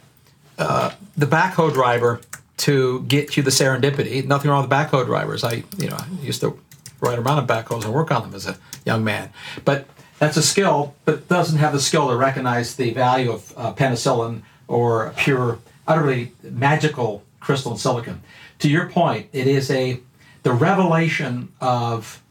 uh, 0.58 0.92
the 1.18 1.26
backhoe 1.26 1.74
driver 1.74 2.22
to 2.58 3.02
get 3.04 3.36
you 3.36 3.44
the 3.44 3.52
serendipity. 3.52 4.26
Nothing 4.26 4.52
wrong 4.52 4.62
with 4.62 4.72
backhoe 4.72 5.06
drivers. 5.06 5.44
I 5.44 5.64
you 5.78 5.90
know 5.90 5.98
I 5.98 6.06
used 6.22 6.42
to 6.42 6.60
ride 7.02 7.18
around 7.18 7.40
in 7.40 7.48
backhoes 7.48 7.84
and 7.84 7.94
work 7.94 8.12
on 8.12 8.22
them 8.22 8.36
as 8.36 8.46
a 8.46 8.58
young 8.86 9.04
man. 9.04 9.32
But 9.66 9.88
that's 10.20 10.38
a 10.38 10.44
skill, 10.44 10.94
but 11.06 11.28
doesn't 11.30 11.58
have 11.58 11.74
the 11.74 11.80
skill 11.80 12.10
to 12.10 12.16
recognize 12.16 12.76
the 12.76 12.94
value 12.94 13.32
of 13.32 13.54
uh, 13.58 13.74
penicillin 13.74 14.42
or 14.68 15.14
pure, 15.18 15.60
utterly 15.90 16.32
magical 16.44 17.24
crystal 17.40 17.72
and 17.72 17.82
silicon. 17.82 18.22
To 18.60 18.70
your 18.70 18.90
point, 18.90 19.28
it 19.34 19.48
is 19.48 19.70
a 19.72 20.00
the 20.44 20.54
revelation 20.54 21.52
of 21.60 22.22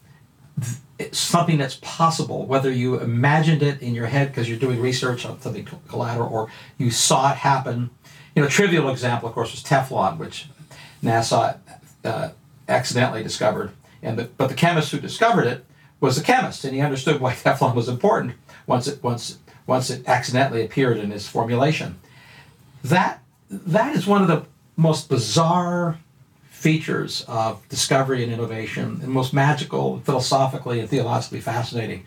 it's 0.98 1.18
something 1.18 1.58
that's 1.58 1.76
possible, 1.76 2.46
whether 2.46 2.72
you 2.72 2.98
imagined 3.00 3.62
it 3.62 3.82
in 3.82 3.94
your 3.94 4.06
head 4.06 4.28
because 4.28 4.48
you're 4.48 4.58
doing 4.58 4.80
research 4.80 5.24
on 5.26 5.40
something 5.40 5.66
collateral 5.88 6.28
or 6.32 6.50
you 6.76 6.90
saw 6.90 7.30
it 7.30 7.36
happen. 7.36 7.90
You 8.34 8.42
know, 8.42 8.48
a 8.48 8.50
trivial 8.50 8.88
example, 8.88 9.28
of 9.28 9.34
course, 9.34 9.52
was 9.52 9.62
Teflon, 9.62 10.18
which 10.18 10.48
NASA 11.02 11.58
uh, 12.04 12.30
accidentally 12.68 13.22
discovered. 13.22 13.72
And 14.02 14.18
the, 14.18 14.24
but 14.24 14.48
the 14.48 14.54
chemist 14.54 14.90
who 14.90 14.98
discovered 14.98 15.46
it 15.46 15.64
was 16.00 16.18
a 16.18 16.22
chemist, 16.22 16.64
and 16.64 16.74
he 16.74 16.80
understood 16.80 17.20
why 17.20 17.34
Teflon 17.34 17.74
was 17.74 17.88
important 17.88 18.34
once 18.66 18.88
it 18.88 19.02
once 19.02 19.38
once 19.66 19.90
it 19.90 20.08
accidentally 20.08 20.64
appeared 20.64 20.96
in 20.96 21.10
his 21.10 21.28
formulation. 21.28 21.98
That 22.82 23.22
that 23.50 23.96
is 23.96 24.06
one 24.06 24.22
of 24.22 24.28
the 24.28 24.44
most 24.76 25.08
bizarre 25.08 25.98
features 26.50 27.24
of 27.28 27.66
discovery 27.68 28.22
and 28.24 28.32
innovation, 28.32 29.00
and 29.02 29.08
most 29.08 29.32
magical, 29.32 30.00
philosophically 30.00 30.80
and 30.80 30.88
theologically 30.88 31.40
fascinating. 31.40 32.04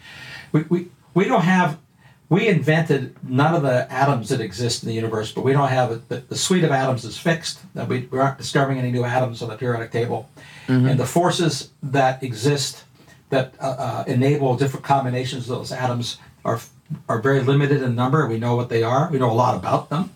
We, 0.51 0.61
we, 0.63 0.87
we 1.13 1.25
don't 1.25 1.43
have, 1.43 1.77
we 2.27 2.47
invented 2.47 3.15
none 3.23 3.55
of 3.55 3.63
the 3.63 3.91
atoms 3.91 4.29
that 4.29 4.41
exist 4.41 4.83
in 4.83 4.89
the 4.89 4.95
universe, 4.95 5.31
but 5.31 5.43
we 5.43 5.53
don't 5.53 5.69
have 5.69 5.91
it. 5.91 6.09
The, 6.09 6.17
the 6.17 6.35
suite 6.35 6.63
of 6.63 6.71
atoms 6.71 7.05
is 7.05 7.17
fixed. 7.17 7.59
That 7.75 7.87
we, 7.87 8.07
we 8.11 8.19
aren't 8.19 8.37
discovering 8.37 8.77
any 8.77 8.91
new 8.91 9.05
atoms 9.05 9.41
on 9.41 9.49
the 9.49 9.55
periodic 9.55 9.91
table. 9.91 10.29
And 10.89 10.99
the 10.99 11.05
forces 11.05 11.71
that 11.83 12.23
exist 12.23 12.85
that 13.29 13.53
uh, 13.59 13.75
uh, 13.77 14.03
enable 14.07 14.55
different 14.55 14.85
combinations 14.85 15.49
of 15.49 15.57
those 15.57 15.71
atoms 15.71 16.17
are, 16.45 16.59
are 17.07 17.19
very 17.19 17.41
limited 17.41 17.81
in 17.81 17.95
number. 17.95 18.27
We 18.27 18.37
know 18.37 18.55
what 18.55 18.69
they 18.69 18.83
are, 18.83 19.09
we 19.11 19.17
know 19.17 19.31
a 19.31 19.33
lot 19.33 19.55
about 19.55 19.89
them. 19.89 20.13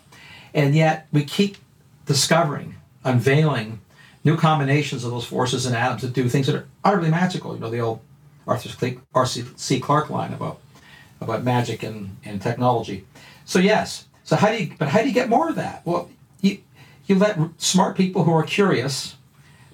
And 0.56 0.74
yet 0.74 1.06
we 1.12 1.22
keep 1.22 1.58
discovering, 2.06 2.76
unveiling 3.04 3.80
new 4.24 4.36
combinations 4.36 5.04
of 5.04 5.10
those 5.12 5.26
forces 5.26 5.66
and 5.66 5.76
atoms 5.76 6.02
that 6.02 6.14
do 6.14 6.28
things 6.28 6.46
that 6.48 6.56
are 6.56 6.66
utterly 6.82 7.10
magical. 7.10 7.54
You 7.54 7.60
know, 7.60 7.70
the 7.70 7.80
old 7.80 8.00
Arthur 8.46 8.70
C. 9.56 9.80
Clarke 9.80 10.10
line 10.10 10.32
about 10.32 10.60
about 11.20 11.44
magic 11.44 11.82
and, 11.82 12.16
and 12.24 12.40
technology. 12.40 13.06
So 13.44 13.58
yes. 13.58 14.06
So 14.24 14.34
how 14.36 14.48
do 14.48 14.62
you 14.64 14.72
but 14.78 14.88
how 14.88 15.02
do 15.02 15.08
you 15.08 15.14
get 15.14 15.28
more 15.28 15.48
of 15.50 15.56
that? 15.56 15.82
Well, 15.84 16.10
you 16.40 16.58
you 17.06 17.16
let 17.16 17.38
smart 17.58 17.96
people 17.96 18.24
who 18.24 18.32
are 18.32 18.42
curious 18.42 19.16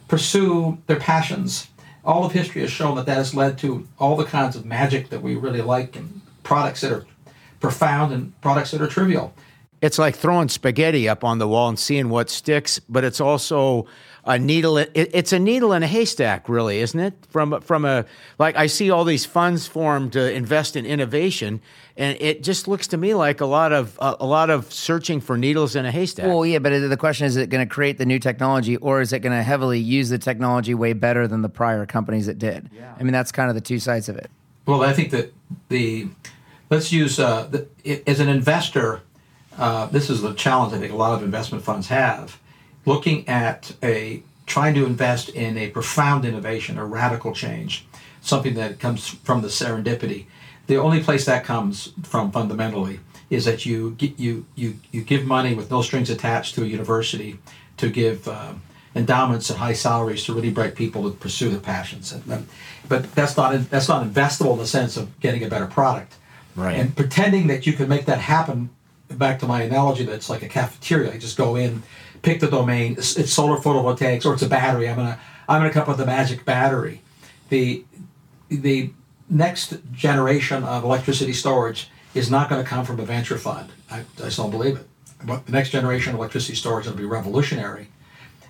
pursue 0.08 0.78
their 0.88 0.98
passions. 0.98 1.68
All 2.04 2.24
of 2.24 2.32
history 2.32 2.62
has 2.62 2.72
shown 2.72 2.96
that 2.96 3.06
that 3.06 3.16
has 3.18 3.34
led 3.34 3.56
to 3.58 3.86
all 4.00 4.16
the 4.16 4.24
kinds 4.24 4.56
of 4.56 4.66
magic 4.66 5.10
that 5.10 5.22
we 5.22 5.36
really 5.36 5.62
like 5.62 5.94
and 5.94 6.20
products 6.42 6.80
that 6.80 6.90
are 6.90 7.06
profound 7.60 8.12
and 8.12 8.38
products 8.40 8.72
that 8.72 8.82
are 8.82 8.88
trivial. 8.88 9.32
It's 9.82 9.98
like 9.98 10.14
throwing 10.14 10.48
spaghetti 10.48 11.08
up 11.08 11.24
on 11.24 11.38
the 11.38 11.48
wall 11.48 11.68
and 11.68 11.78
seeing 11.78 12.08
what 12.08 12.30
sticks, 12.30 12.78
but 12.78 13.02
it's 13.02 13.20
also 13.20 13.86
a 14.24 14.38
needle. 14.38 14.78
It, 14.78 14.92
it's 14.94 15.32
a 15.32 15.38
needle 15.40 15.72
in 15.72 15.82
a 15.82 15.88
haystack, 15.88 16.48
really, 16.48 16.78
isn't 16.78 16.98
it? 16.98 17.14
From 17.28 17.60
from 17.60 17.84
a 17.84 18.04
like 18.38 18.56
I 18.56 18.68
see 18.68 18.90
all 18.90 19.04
these 19.04 19.26
funds 19.26 19.66
formed 19.66 20.12
to 20.12 20.32
invest 20.32 20.76
in 20.76 20.86
innovation, 20.86 21.60
and 21.96 22.16
it 22.20 22.44
just 22.44 22.68
looks 22.68 22.86
to 22.88 22.96
me 22.96 23.14
like 23.14 23.40
a 23.40 23.46
lot 23.46 23.72
of 23.72 23.98
a, 24.00 24.16
a 24.20 24.26
lot 24.26 24.50
of 24.50 24.72
searching 24.72 25.20
for 25.20 25.36
needles 25.36 25.74
in 25.74 25.84
a 25.84 25.90
haystack. 25.90 26.26
Well, 26.26 26.46
yeah, 26.46 26.60
but 26.60 26.88
the 26.88 26.96
question 26.96 27.26
is: 27.26 27.36
Is 27.36 27.42
it 27.42 27.50
going 27.50 27.66
to 27.66 27.74
create 27.74 27.98
the 27.98 28.06
new 28.06 28.20
technology, 28.20 28.76
or 28.76 29.00
is 29.00 29.12
it 29.12 29.18
going 29.18 29.36
to 29.36 29.42
heavily 29.42 29.80
use 29.80 30.10
the 30.10 30.18
technology 30.18 30.74
way 30.74 30.92
better 30.92 31.26
than 31.26 31.42
the 31.42 31.48
prior 31.48 31.84
companies 31.86 32.26
that 32.26 32.38
did? 32.38 32.70
Yeah. 32.72 32.94
I 32.98 33.02
mean, 33.02 33.12
that's 33.12 33.32
kind 33.32 33.48
of 33.48 33.56
the 33.56 33.60
two 33.60 33.80
sides 33.80 34.08
of 34.08 34.16
it. 34.16 34.30
Well, 34.66 34.82
I 34.82 34.92
think 34.92 35.10
that 35.10 35.34
the 35.68 36.08
let's 36.70 36.92
use 36.92 37.18
uh, 37.18 37.48
the, 37.50 38.08
as 38.08 38.20
an 38.20 38.28
investor. 38.28 39.02
Uh, 39.58 39.86
this 39.86 40.08
is 40.10 40.22
the 40.22 40.34
challenge 40.34 40.72
I 40.72 40.78
think 40.78 40.92
a 40.92 40.96
lot 40.96 41.14
of 41.14 41.22
investment 41.22 41.62
funds 41.64 41.88
have, 41.88 42.38
looking 42.86 43.28
at 43.28 43.74
a 43.82 44.22
trying 44.46 44.74
to 44.74 44.84
invest 44.84 45.28
in 45.30 45.56
a 45.56 45.70
profound 45.70 46.24
innovation, 46.24 46.78
a 46.78 46.84
radical 46.84 47.32
change, 47.32 47.86
something 48.20 48.54
that 48.54 48.78
comes 48.78 49.08
from 49.08 49.40
the 49.40 49.48
serendipity. 49.48 50.26
The 50.66 50.76
only 50.76 51.02
place 51.02 51.24
that 51.26 51.44
comes 51.44 51.92
from 52.02 52.32
fundamentally 52.32 53.00
is 53.30 53.44
that 53.44 53.64
you 53.66 53.96
you 53.98 54.46
you 54.54 54.78
you 54.90 55.02
give 55.02 55.24
money 55.24 55.54
with 55.54 55.70
no 55.70 55.82
strings 55.82 56.10
attached 56.10 56.54
to 56.54 56.62
a 56.62 56.66
university 56.66 57.38
to 57.78 57.88
give 57.88 58.28
uh, 58.28 58.52
endowments 58.94 59.50
and 59.50 59.58
high 59.58 59.72
salaries 59.72 60.24
to 60.24 60.34
really 60.34 60.50
bright 60.50 60.74
people 60.74 61.02
to 61.04 61.16
pursue 61.16 61.48
their 61.48 61.60
passions. 61.60 62.12
And, 62.12 62.26
and, 62.30 62.46
but 62.88 63.10
that's 63.14 63.36
not 63.36 63.70
that's 63.70 63.88
not 63.88 64.06
investable 64.06 64.52
in 64.52 64.58
the 64.58 64.66
sense 64.66 64.96
of 64.96 65.18
getting 65.20 65.42
a 65.44 65.48
better 65.48 65.66
product. 65.66 66.14
Right. 66.54 66.76
And 66.76 66.94
pretending 66.94 67.46
that 67.46 67.66
you 67.66 67.72
can 67.72 67.88
make 67.88 68.04
that 68.06 68.18
happen. 68.18 68.70
Back 69.18 69.38
to 69.40 69.46
my 69.46 69.62
analogy, 69.62 70.04
that's 70.04 70.30
like 70.30 70.42
a 70.42 70.48
cafeteria. 70.48 71.12
I 71.12 71.18
just 71.18 71.36
go 71.36 71.56
in, 71.56 71.82
pick 72.22 72.40
the 72.40 72.48
domain. 72.48 72.94
It's, 72.98 73.32
solar 73.32 73.58
photovoltaics 73.58 74.24
or 74.24 74.34
it's 74.34 74.42
a 74.42 74.48
battery. 74.48 74.88
I'm 74.88 74.96
gonna 74.96 75.18
I'm 75.48 75.60
gonna 75.60 75.72
come 75.72 75.82
up 75.82 75.88
with 75.88 75.98
the 75.98 76.06
magic 76.06 76.44
battery. 76.44 77.02
The 77.48 77.84
the 78.48 78.92
next 79.28 79.74
generation 79.92 80.64
of 80.64 80.84
electricity 80.84 81.32
storage 81.32 81.88
is 82.14 82.30
not 82.30 82.50
going 82.50 82.62
to 82.62 82.68
come 82.68 82.84
from 82.84 83.00
a 83.00 83.04
venture 83.04 83.38
fund. 83.38 83.70
I, 83.90 84.00
I 84.00 84.04
just 84.18 84.36
don't 84.36 84.50
believe 84.50 84.76
it. 84.76 84.86
But 85.24 85.46
the 85.46 85.52
next 85.52 85.70
generation 85.70 86.12
of 86.12 86.18
electricity 86.18 86.54
storage 86.54 86.86
will 86.86 86.94
be 86.94 87.04
revolutionary 87.04 87.88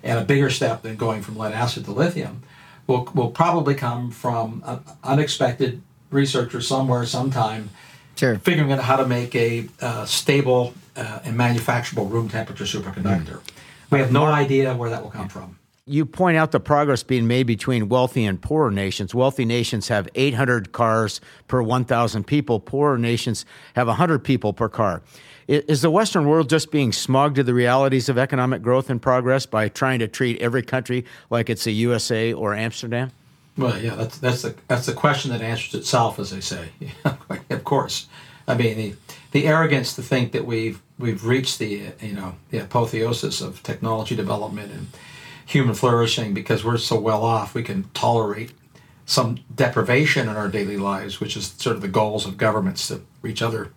and 0.03 0.19
a 0.19 0.25
bigger 0.25 0.49
step 0.49 0.81
than 0.81 0.95
going 0.95 1.21
from 1.21 1.37
lead 1.37 1.53
acid 1.53 1.85
to 1.85 1.91
lithium 1.91 2.43
will, 2.87 3.09
will 3.13 3.31
probably 3.31 3.75
come 3.75 4.11
from 4.11 4.61
uh, 4.65 4.79
unexpected 5.03 5.81
researchers 6.11 6.67
somewhere, 6.67 7.05
sometime, 7.05 7.69
Sure. 8.15 8.37
figuring 8.39 8.71
out 8.71 8.79
how 8.79 8.95
to 8.95 9.07
make 9.07 9.35
a 9.35 9.67
uh, 9.81 10.05
stable 10.05 10.73
uh, 10.95 11.19
and 11.23 11.37
manufacturable 11.37 12.09
room 12.09 12.29
temperature 12.29 12.65
superconductor. 12.65 13.41
We 13.89 13.99
have 13.99 14.11
no 14.11 14.25
idea 14.25 14.75
where 14.75 14.89
that 14.89 15.03
will 15.03 15.11
come 15.11 15.29
from. 15.29 15.57
You 15.85 16.05
point 16.05 16.37
out 16.37 16.51
the 16.51 16.61
progress 16.61 17.03
being 17.03 17.27
made 17.27 17.45
between 17.45 17.89
wealthy 17.89 18.23
and 18.23 18.41
poorer 18.41 18.71
nations. 18.71 19.13
Wealthy 19.13 19.43
nations 19.43 19.89
have 19.89 20.07
800 20.15 20.71
cars 20.71 21.19
per 21.49 21.61
1,000 21.61 22.25
people. 22.25 22.61
Poorer 22.61 22.97
nations 22.97 23.45
have 23.75 23.87
100 23.87 24.23
people 24.23 24.53
per 24.53 24.69
car. 24.69 25.01
Is 25.47 25.81
the 25.81 25.89
Western 25.89 26.25
world 26.25 26.49
just 26.49 26.71
being 26.71 26.93
smug 26.93 27.35
to 27.35 27.43
the 27.43 27.53
realities 27.53 28.07
of 28.07 28.17
economic 28.17 28.61
growth 28.61 28.89
and 28.89 29.01
progress 29.01 29.45
by 29.45 29.67
trying 29.67 29.99
to 29.99 30.07
treat 30.07 30.41
every 30.41 30.63
country 30.63 31.03
like 31.29 31.49
it's 31.49 31.65
the 31.65 31.73
USA 31.73 32.31
or 32.31 32.55
Amsterdam? 32.55 33.11
Well, 33.57 33.79
yeah, 33.79 33.95
that's 33.95 34.17
that's 34.17 34.41
the 34.41 34.55
that's 34.67 34.85
the 34.85 34.93
question 34.93 35.31
that 35.31 35.41
answers 35.41 35.75
itself, 35.75 36.17
as 36.19 36.31
they 36.31 36.41
say. 36.41 36.69
of 37.49 37.63
course, 37.63 38.07
I 38.47 38.55
mean 38.55 38.77
the 38.77 38.95
the 39.31 39.47
arrogance 39.47 39.95
to 39.95 40.01
think 40.01 40.31
that 40.31 40.45
we've 40.45 40.81
we've 40.97 41.25
reached 41.25 41.59
the 41.59 41.91
you 42.01 42.13
know 42.13 42.35
the 42.49 42.59
apotheosis 42.59 43.41
of 43.41 43.61
technology 43.61 44.15
development 44.15 44.71
and 44.71 44.87
human 45.45 45.75
flourishing 45.75 46.33
because 46.33 46.63
we're 46.63 46.77
so 46.77 46.99
well 46.99 47.23
off, 47.23 47.53
we 47.53 47.63
can 47.63 47.83
tolerate 47.93 48.51
some 49.05 49.37
deprivation 49.53 50.29
in 50.29 50.35
our 50.35 50.47
daily 50.47 50.77
lives, 50.77 51.19
which 51.19 51.35
is 51.35 51.47
sort 51.57 51.75
of 51.75 51.81
the 51.81 51.87
goals 51.87 52.25
of 52.25 52.37
governments 52.37 52.87
to 52.87 53.01
reach 53.21 53.41
other 53.41 53.71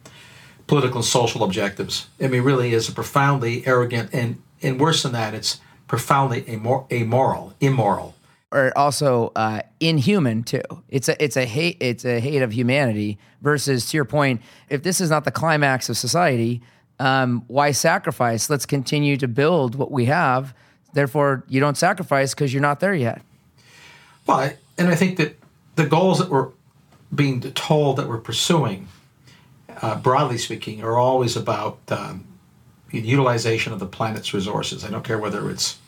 political 0.69 0.99
and 0.99 1.05
social 1.05 1.43
objectives. 1.43 2.09
I 2.21 2.29
mean, 2.29 2.43
really 2.43 2.73
is 2.73 2.89
a 2.89 2.93
profoundly 2.93 3.67
arrogant 3.67 4.11
and 4.15 4.43
and 4.63 4.81
worse 4.81 5.03
than 5.03 5.13
that, 5.13 5.35
it's 5.35 5.61
profoundly 5.87 6.45
amor- 6.49 6.87
amoral, 6.91 7.55
immoral 7.61 8.15
or 8.57 8.73
also 8.77 9.33
uh, 9.37 9.61
inhuman 9.81 10.43
too. 10.43 10.63
It's 10.89 11.09
a 11.09 11.23
it's 11.23 11.37
a 11.37 11.45
hate 11.45 11.77
it's 11.81 12.05
a 12.05 12.19
hate 12.21 12.43
of 12.43 12.53
humanity 12.53 13.19
versus 13.43 13.91
to 13.91 13.97
your 13.97 14.07
point. 14.07 14.41
If 14.71 14.83
this 14.83 15.01
is 15.01 15.11
not 15.11 15.25
the 15.25 15.31
climax 15.31 15.89
of 15.91 15.97
society, 15.99 16.63
um, 16.99 17.45
why 17.49 17.73
sacrifice? 17.73 18.49
Let's 18.49 18.65
continue 18.65 19.19
to 19.19 19.29
build 19.29 19.75
what 19.75 19.91
we 19.91 20.07
have. 20.07 20.55
Therefore, 20.95 21.45
you 21.49 21.61
don't 21.61 21.77
sacrifice 21.77 22.35
because 22.35 22.55
you're 22.55 22.63
not 22.63 22.81
there 22.81 22.95
yet. 22.95 23.21
Well, 24.27 24.51
and 24.79 24.89
I 24.89 24.95
think 24.95 25.19
that 25.19 25.37
the 25.75 25.85
goals 25.85 26.19
that 26.19 26.31
we're 26.31 26.49
being 27.15 27.41
told 27.53 27.99
that 27.99 28.09
we're 28.09 28.19
pursuing, 28.19 28.89
uh, 29.83 29.97
broadly 29.97 30.39
speaking, 30.39 30.83
are 30.83 30.97
always 30.97 31.37
about 31.37 31.79
um, 31.89 32.25
utilization 32.91 33.75
of 33.75 33.79
the 33.79 33.87
planet's 33.87 34.33
resources. 34.33 34.85
I 34.85 34.91
don't 34.91 35.05
care 35.05 35.19
whether 35.19 35.51
it's, 35.51 35.79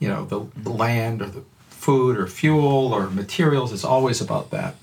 you 0.00 0.08
know, 0.08 0.24
the, 0.24 0.46
the 0.60 0.70
land 0.70 1.22
or 1.22 1.26
the 1.26 1.44
food 1.78 2.18
or 2.18 2.26
fuel 2.26 2.92
or 2.92 3.08
materials. 3.08 3.72
It's 3.72 3.84
always 3.84 4.20
about 4.20 4.50
that. 4.50 4.74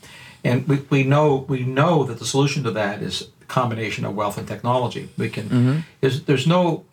And 0.44 0.68
we, 0.68 0.78
we 0.90 1.04
know 1.04 1.46
we 1.50 1.64
know 1.64 2.04
that 2.04 2.20
the 2.20 2.26
solution 2.26 2.64
to 2.64 2.72
that 2.72 3.02
is 3.02 3.30
a 3.42 3.46
combination 3.46 4.06
of 4.06 4.16
wealth 4.16 4.38
and 4.38 4.48
technology. 4.48 5.10
We 5.18 5.30
can 5.30 5.46
there's 6.02 6.24
there's 6.24 6.48
no, 6.48 6.86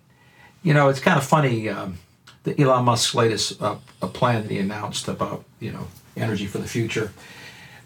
you 0.63 0.75
know, 0.75 0.89
it's 0.89 1.01
kind 1.01 1.19
of 1.19 1.25
funny. 1.25 1.69
Um, 1.69 1.99
the 2.45 2.61
Elon 2.61 2.85
Musk's 2.85 3.15
latest 3.15 3.63
uh, 3.63 3.77
a 4.01 4.09
plan 4.09 4.43
that 4.43 4.51
he 4.51 4.59
announced 4.59 5.07
about 5.07 5.45
you 5.61 5.71
know 5.71 5.87
energy 6.17 6.47
for 6.47 6.59
the 6.59 6.67
future. 6.67 7.13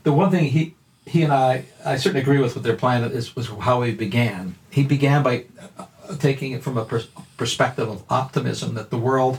The 0.05 0.13
one 0.13 0.31
thing 0.31 0.45
he 0.45 0.75
he 1.05 1.23
and 1.23 1.33
I 1.33 1.65
I 1.85 1.97
certainly 1.97 2.23
agree 2.23 2.39
with 2.39 2.55
what 2.57 2.65
their 2.65 2.77
plan 2.77 3.05
is 3.05 3.37
was 3.37 3.49
how 3.49 3.83
he 3.83 3.93
began. 3.93 4.55
He 4.71 4.83
began 4.85 5.23
by 5.23 5.45
uh, 5.79 5.87
taking 6.19 6.53
it 6.53 6.63
from 6.63 6.79
a 6.79 6.85
pers- 6.85 7.09
perspective 7.37 7.89
of 7.89 8.03
optimism 8.09 8.75
that 8.75 8.91
the 8.91 8.99
world 8.99 9.39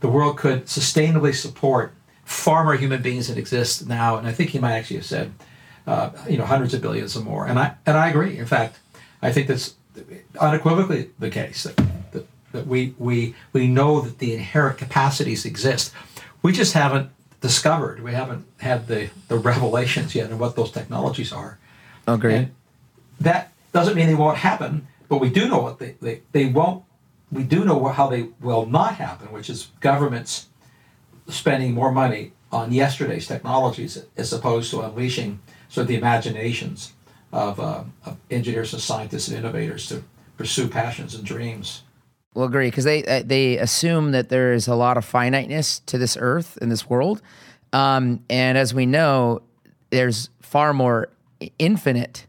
the 0.00 0.08
world 0.08 0.38
could 0.38 0.66
sustainably 0.66 1.34
support 1.34 1.92
far 2.30 2.64
more 2.64 2.76
human 2.76 3.02
beings 3.02 3.26
that 3.26 3.36
exist 3.36 3.86
now, 3.88 4.16
and 4.16 4.26
I 4.26 4.32
think 4.32 4.50
he 4.50 4.58
might 4.58 4.72
actually 4.72 4.96
have 4.96 5.06
said, 5.06 5.32
uh, 5.86 6.10
you 6.28 6.38
know, 6.38 6.44
hundreds 6.44 6.72
of 6.74 6.80
billions 6.80 7.16
or 7.16 7.22
more. 7.24 7.46
And 7.46 7.58
I 7.58 7.74
and 7.84 7.96
I 7.96 8.08
agree. 8.08 8.38
In 8.38 8.46
fact, 8.46 8.78
I 9.20 9.32
think 9.32 9.48
that's 9.48 9.74
unequivocally 10.38 11.10
the 11.18 11.30
case 11.30 11.64
that, 11.64 11.76
that, 12.12 12.26
that 12.52 12.66
we 12.66 12.94
we 12.98 13.34
we 13.52 13.66
know 13.66 14.00
that 14.00 14.18
the 14.18 14.32
inherent 14.32 14.78
capacities 14.78 15.44
exist. 15.44 15.92
We 16.42 16.52
just 16.52 16.72
haven't 16.74 17.10
discovered. 17.40 18.00
We 18.00 18.12
haven't 18.12 18.46
had 18.58 18.86
the 18.86 19.10
the 19.28 19.36
revelations 19.36 20.14
yet 20.14 20.30
of 20.30 20.38
what 20.38 20.54
those 20.54 20.70
technologies 20.70 21.32
are. 21.32 21.58
Agree. 22.06 22.34
And 22.34 22.50
that 23.20 23.52
doesn't 23.72 23.94
mean 23.96 24.06
they 24.06 24.14
won't 24.14 24.38
happen, 24.38 24.86
but 25.08 25.18
we 25.18 25.30
do 25.30 25.48
know 25.48 25.60
what 25.60 25.78
they, 25.78 25.96
they, 26.00 26.22
they 26.32 26.46
won't, 26.46 26.82
we 27.30 27.42
do 27.42 27.64
know 27.64 27.86
how 27.88 28.08
they 28.08 28.28
will 28.40 28.66
not 28.66 28.94
happen, 28.96 29.30
which 29.32 29.50
is 29.50 29.68
governments 29.80 30.46
spending 31.30 31.74
more 31.74 31.92
money 31.92 32.32
on 32.52 32.72
yesterday's 32.72 33.26
technologies 33.26 34.04
as 34.16 34.32
opposed 34.32 34.70
to 34.70 34.80
unleashing 34.80 35.40
sort 35.68 35.82
of 35.82 35.88
the 35.88 35.96
imaginations 35.96 36.92
of, 37.32 37.60
uh, 37.60 37.84
of 38.04 38.16
engineers 38.30 38.72
and 38.72 38.82
scientists 38.82 39.28
and 39.28 39.36
innovators 39.38 39.88
to 39.88 40.02
pursue 40.36 40.68
passions 40.68 41.14
and 41.14 41.24
dreams. 41.24 41.82
Well, 42.34 42.46
agree 42.46 42.68
because 42.68 42.84
they 42.84 43.04
uh, 43.04 43.22
they 43.24 43.58
assume 43.58 44.12
that 44.12 44.28
there 44.28 44.52
is 44.52 44.68
a 44.68 44.76
lot 44.76 44.96
of 44.96 45.04
finiteness 45.04 45.80
to 45.86 45.98
this 45.98 46.16
earth 46.18 46.56
and 46.62 46.70
this 46.70 46.88
world, 46.88 47.22
um, 47.72 48.24
and 48.30 48.56
as 48.56 48.72
we 48.72 48.86
know, 48.86 49.42
there's 49.90 50.30
far 50.40 50.72
more 50.72 51.08
infinite 51.58 52.26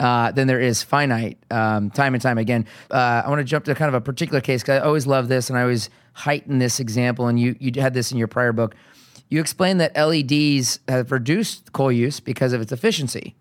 uh, 0.00 0.32
than 0.32 0.48
there 0.48 0.60
is 0.60 0.82
finite. 0.82 1.38
Um, 1.50 1.90
time 1.90 2.14
and 2.14 2.22
time 2.22 2.38
again, 2.38 2.66
uh, 2.90 3.22
I 3.24 3.28
want 3.28 3.40
to 3.40 3.44
jump 3.44 3.66
to 3.66 3.74
kind 3.74 3.88
of 3.88 3.94
a 3.94 4.00
particular 4.00 4.40
case 4.40 4.62
because 4.62 4.80
I 4.80 4.84
always 4.84 5.06
love 5.06 5.28
this 5.28 5.50
and 5.50 5.58
I 5.58 5.62
always 5.62 5.90
heighten 6.12 6.58
this 6.58 6.80
example. 6.80 7.26
And 7.28 7.38
you 7.38 7.56
you 7.58 7.80
had 7.80 7.94
this 7.94 8.12
in 8.12 8.18
your 8.18 8.28
prior 8.28 8.52
book. 8.52 8.74
You 9.28 9.40
explained 9.40 9.80
that 9.80 9.96
LEDs 9.96 10.80
have 10.88 11.10
reduced 11.10 11.72
coal 11.72 11.90
use 11.90 12.20
because 12.20 12.52
of 12.52 12.60
its 12.60 12.70
efficiency. 12.70 13.34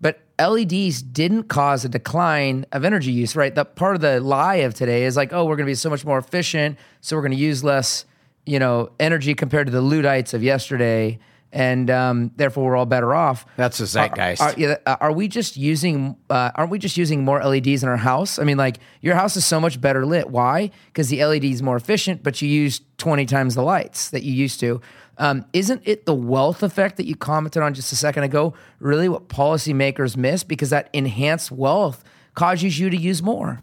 But 0.00 0.20
LEDs 0.40 1.02
didn't 1.02 1.44
cause 1.44 1.84
a 1.84 1.88
decline 1.88 2.64
of 2.72 2.84
energy 2.84 3.12
use, 3.12 3.36
right? 3.36 3.54
The 3.54 3.64
part 3.64 3.94
of 3.94 4.00
the 4.00 4.20
lie 4.20 4.56
of 4.56 4.74
today 4.74 5.04
is 5.04 5.16
like, 5.16 5.32
oh, 5.32 5.44
we're 5.44 5.56
going 5.56 5.66
to 5.66 5.70
be 5.70 5.74
so 5.74 5.90
much 5.90 6.04
more 6.04 6.18
efficient, 6.18 6.78
so 7.00 7.16
we're 7.16 7.22
going 7.22 7.32
to 7.32 7.38
use 7.38 7.62
less, 7.62 8.06
you 8.46 8.58
know, 8.58 8.90
energy 8.98 9.34
compared 9.34 9.66
to 9.66 9.72
the 9.72 9.82
Luddites 9.82 10.32
of 10.32 10.42
yesterday, 10.42 11.18
and 11.52 11.90
um, 11.90 12.30
therefore 12.36 12.64
we're 12.64 12.76
all 12.76 12.86
better 12.86 13.14
off. 13.14 13.44
That's 13.56 13.78
the 13.78 13.86
zeitgeist. 13.86 14.40
Are, 14.40 14.80
are, 14.86 14.98
are 15.00 15.12
we 15.12 15.28
just 15.28 15.56
using? 15.56 16.16
Uh, 16.28 16.50
aren't 16.54 16.70
we 16.70 16.78
just 16.78 16.96
using 16.96 17.24
more 17.24 17.42
LEDs 17.42 17.82
in 17.82 17.88
our 17.88 17.96
house? 17.96 18.38
I 18.38 18.44
mean, 18.44 18.56
like 18.56 18.78
your 19.00 19.14
house 19.14 19.36
is 19.36 19.44
so 19.44 19.60
much 19.60 19.80
better 19.80 20.06
lit. 20.06 20.30
Why? 20.30 20.70
Because 20.86 21.08
the 21.08 21.24
LED 21.24 21.44
is 21.44 21.62
more 21.62 21.76
efficient, 21.76 22.22
but 22.22 22.40
you 22.40 22.48
use 22.48 22.80
twenty 22.98 23.26
times 23.26 23.54
the 23.54 23.62
lights 23.62 24.10
that 24.10 24.22
you 24.22 24.32
used 24.32 24.60
to. 24.60 24.80
Um, 25.18 25.44
isn't 25.52 25.82
it 25.84 26.06
the 26.06 26.14
wealth 26.14 26.62
effect 26.62 26.96
that 26.96 27.04
you 27.04 27.14
commented 27.14 27.62
on 27.62 27.74
just 27.74 27.92
a 27.92 27.96
second 27.96 28.22
ago? 28.22 28.54
Really, 28.78 29.08
what 29.08 29.28
policymakers 29.28 30.16
miss 30.16 30.44
because 30.44 30.70
that 30.70 30.88
enhanced 30.92 31.50
wealth 31.50 32.02
causes 32.34 32.78
you 32.78 32.88
to 32.88 32.96
use 32.96 33.22
more. 33.22 33.62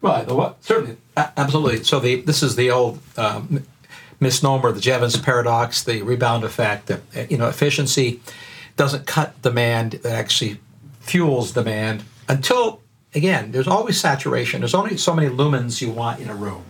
Well, 0.00 0.56
certainly, 0.60 0.96
absolutely. 1.16 1.84
So 1.84 2.00
the 2.00 2.20
this 2.22 2.42
is 2.42 2.56
the 2.56 2.70
old 2.70 3.00
um, 3.16 3.64
misnomer, 4.22 4.72
the 4.72 4.80
Jevons 4.80 5.16
paradox, 5.16 5.82
the 5.82 6.00
rebound 6.02 6.44
effect. 6.44 6.86
That 6.86 7.30
you 7.30 7.36
know, 7.36 7.48
efficiency 7.48 8.20
doesn't 8.76 9.06
cut 9.06 9.40
demand; 9.42 9.94
it 9.94 10.06
actually 10.06 10.60
fuels 11.00 11.52
demand 11.52 12.04
until 12.28 12.80
again. 13.14 13.52
There's 13.52 13.68
always 13.68 14.00
saturation. 14.00 14.60
There's 14.60 14.74
only 14.74 14.96
so 14.96 15.14
many 15.14 15.28
lumens 15.28 15.82
you 15.82 15.90
want 15.90 16.20
in 16.20 16.30
a 16.30 16.34
room. 16.34 16.64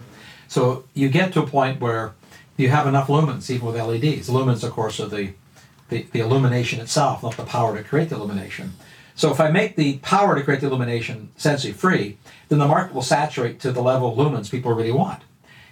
So 0.48 0.84
you 0.94 1.08
get 1.08 1.32
to 1.34 1.42
a 1.42 1.46
point 1.46 1.80
where 1.80 2.14
you 2.56 2.68
have 2.70 2.86
enough 2.86 3.06
lumens, 3.06 3.48
even 3.50 3.66
with 3.66 3.76
LEDs. 3.76 4.28
Lumens, 4.28 4.64
of 4.64 4.72
course, 4.72 4.98
are 4.98 5.06
the 5.06 5.34
the, 5.90 6.06
the 6.12 6.20
illumination 6.20 6.80
itself, 6.80 7.22
not 7.22 7.36
the 7.36 7.44
power 7.44 7.76
to 7.76 7.84
create 7.84 8.08
the 8.08 8.16
illumination. 8.16 8.72
So 9.14 9.30
if 9.30 9.40
I 9.40 9.50
make 9.50 9.76
the 9.76 9.98
power 9.98 10.34
to 10.34 10.42
create 10.42 10.60
the 10.60 10.68
illumination 10.68 11.30
essentially 11.36 11.74
free, 11.74 12.16
then 12.48 12.58
the 12.58 12.66
market 12.66 12.94
will 12.94 13.02
saturate 13.02 13.60
to 13.60 13.70
the 13.70 13.82
level 13.82 14.10
of 14.10 14.18
lumens 14.18 14.50
people 14.50 14.72
really 14.72 14.90
want. 14.90 15.22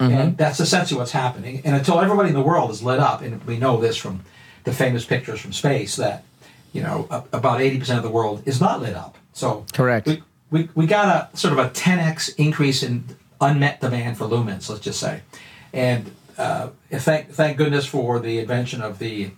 And 0.09 0.37
that's 0.37 0.59
essentially 0.59 0.97
what's 0.97 1.11
happening. 1.11 1.61
And 1.63 1.75
until 1.75 1.99
everybody 1.99 2.29
in 2.29 2.35
the 2.35 2.41
world 2.41 2.71
is 2.71 2.81
lit 2.81 2.99
up, 2.99 3.21
and 3.21 3.43
we 3.45 3.57
know 3.57 3.79
this 3.79 3.97
from 3.97 4.21
the 4.63 4.73
famous 4.73 5.05
pictures 5.05 5.39
from 5.39 5.53
space, 5.53 5.95
that 5.97 6.23
you 6.73 6.81
know 6.81 7.07
about 7.09 7.59
80% 7.59 7.97
of 7.97 8.03
the 8.03 8.09
world 8.09 8.43
is 8.45 8.59
not 8.61 8.81
lit 8.81 8.95
up. 8.95 9.17
So 9.33 9.65
Correct. 9.73 10.07
We, 10.07 10.23
we, 10.49 10.69
we 10.75 10.85
got 10.87 11.31
a 11.33 11.37
sort 11.37 11.53
of 11.53 11.59
a 11.59 11.69
10x 11.69 12.35
increase 12.37 12.83
in 12.83 13.03
unmet 13.39 13.81
demand 13.81 14.17
for 14.17 14.25
lumens, 14.25 14.69
let's 14.69 14.81
just 14.81 14.99
say. 14.99 15.21
And 15.73 16.11
uh, 16.37 16.69
thank 16.91 17.29
thank 17.29 17.57
goodness 17.57 17.85
for 17.85 18.19
the 18.19 18.39
invention 18.39 18.81
of 18.81 18.99
the 18.99 19.31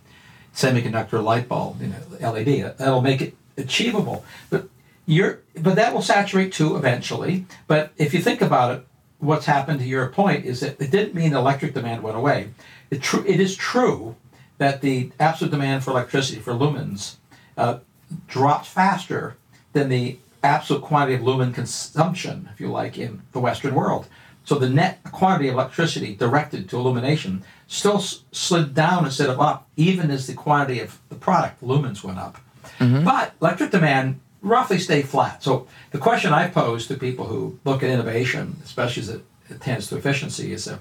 semiconductor 0.56 1.24
light 1.24 1.48
bulb, 1.48 1.82
you 1.82 1.88
know, 1.88 2.32
LED. 2.32 2.78
That'll 2.78 3.02
make 3.02 3.22
it 3.22 3.36
achievable. 3.58 4.24
But 4.50 4.68
you're 5.06 5.42
but 5.60 5.76
that 5.76 5.94
will 5.94 6.02
saturate 6.02 6.54
too 6.54 6.76
eventually. 6.76 7.46
But 7.68 7.92
if 7.98 8.14
you 8.14 8.22
think 8.22 8.42
about 8.42 8.78
it, 8.78 8.88
what's 9.24 9.46
happened 9.46 9.80
to 9.80 9.86
your 9.86 10.08
point 10.10 10.46
is 10.46 10.60
that 10.60 10.80
it 10.82 10.92
didn't 10.92 11.16
mean 11.16 11.34
electric 11.34 11.74
demand 11.74 12.04
went 12.04 12.18
away. 12.18 12.50
It 12.92 13.02
true 13.02 13.24
it 13.26 13.40
is 13.40 13.56
true 13.56 14.16
that 14.58 14.82
the 14.82 15.12
absolute 15.20 15.52
demand 15.52 15.84
for 15.84 15.92
electricity 15.92 16.40
for 16.40 16.54
lumens 16.54 17.16
uh, 17.58 17.80
dropped 18.28 18.66
faster 18.68 19.36
than 19.74 19.90
the 19.90 20.18
absolute 20.44 20.82
quantity 20.84 21.16
of 21.16 21.22
lumen 21.24 21.54
consumption, 21.54 22.50
if 22.54 22.60
you 22.60 22.68
like, 22.68 22.98
in 22.98 23.22
the 23.32 23.40
Western 23.40 23.74
world. 23.74 24.08
So 24.46 24.56
the 24.56 24.70
net 24.70 25.00
quantity 25.12 25.48
of 25.48 25.56
electricity 25.56 26.16
directed 26.16 26.70
to 26.70 26.78
illumination 26.78 27.44
still 27.68 27.98
s- 27.98 28.24
slid 28.34 28.74
down 28.74 29.06
instead 29.06 29.30
of 29.30 29.40
up, 29.40 29.68
even 29.78 30.12
as 30.12 30.28
the 30.28 30.34
quantity 30.34 30.82
of 30.82 31.00
the 31.10 31.16
product, 31.16 31.64
lumens, 31.64 32.04
went 32.04 32.20
up. 32.20 32.38
But 33.06 33.34
electric 33.42 33.72
demand 33.72 34.20
roughly 34.44 34.78
stay 34.78 35.02
flat. 35.02 35.42
So 35.42 35.68
the 35.92 35.98
question 35.98 36.34
I 36.34 36.48
pose 36.48 36.86
to 36.88 36.96
people 36.96 37.26
who 37.26 37.58
look 37.64 37.82
at 37.82 37.90
innovation, 37.90 38.58
especially 38.64 39.02
as 39.02 39.10
it, 39.10 39.24
tends 39.60 39.88
to 39.88 39.98
efficiency, 39.98 40.52
is 40.52 40.66
that 40.66 40.80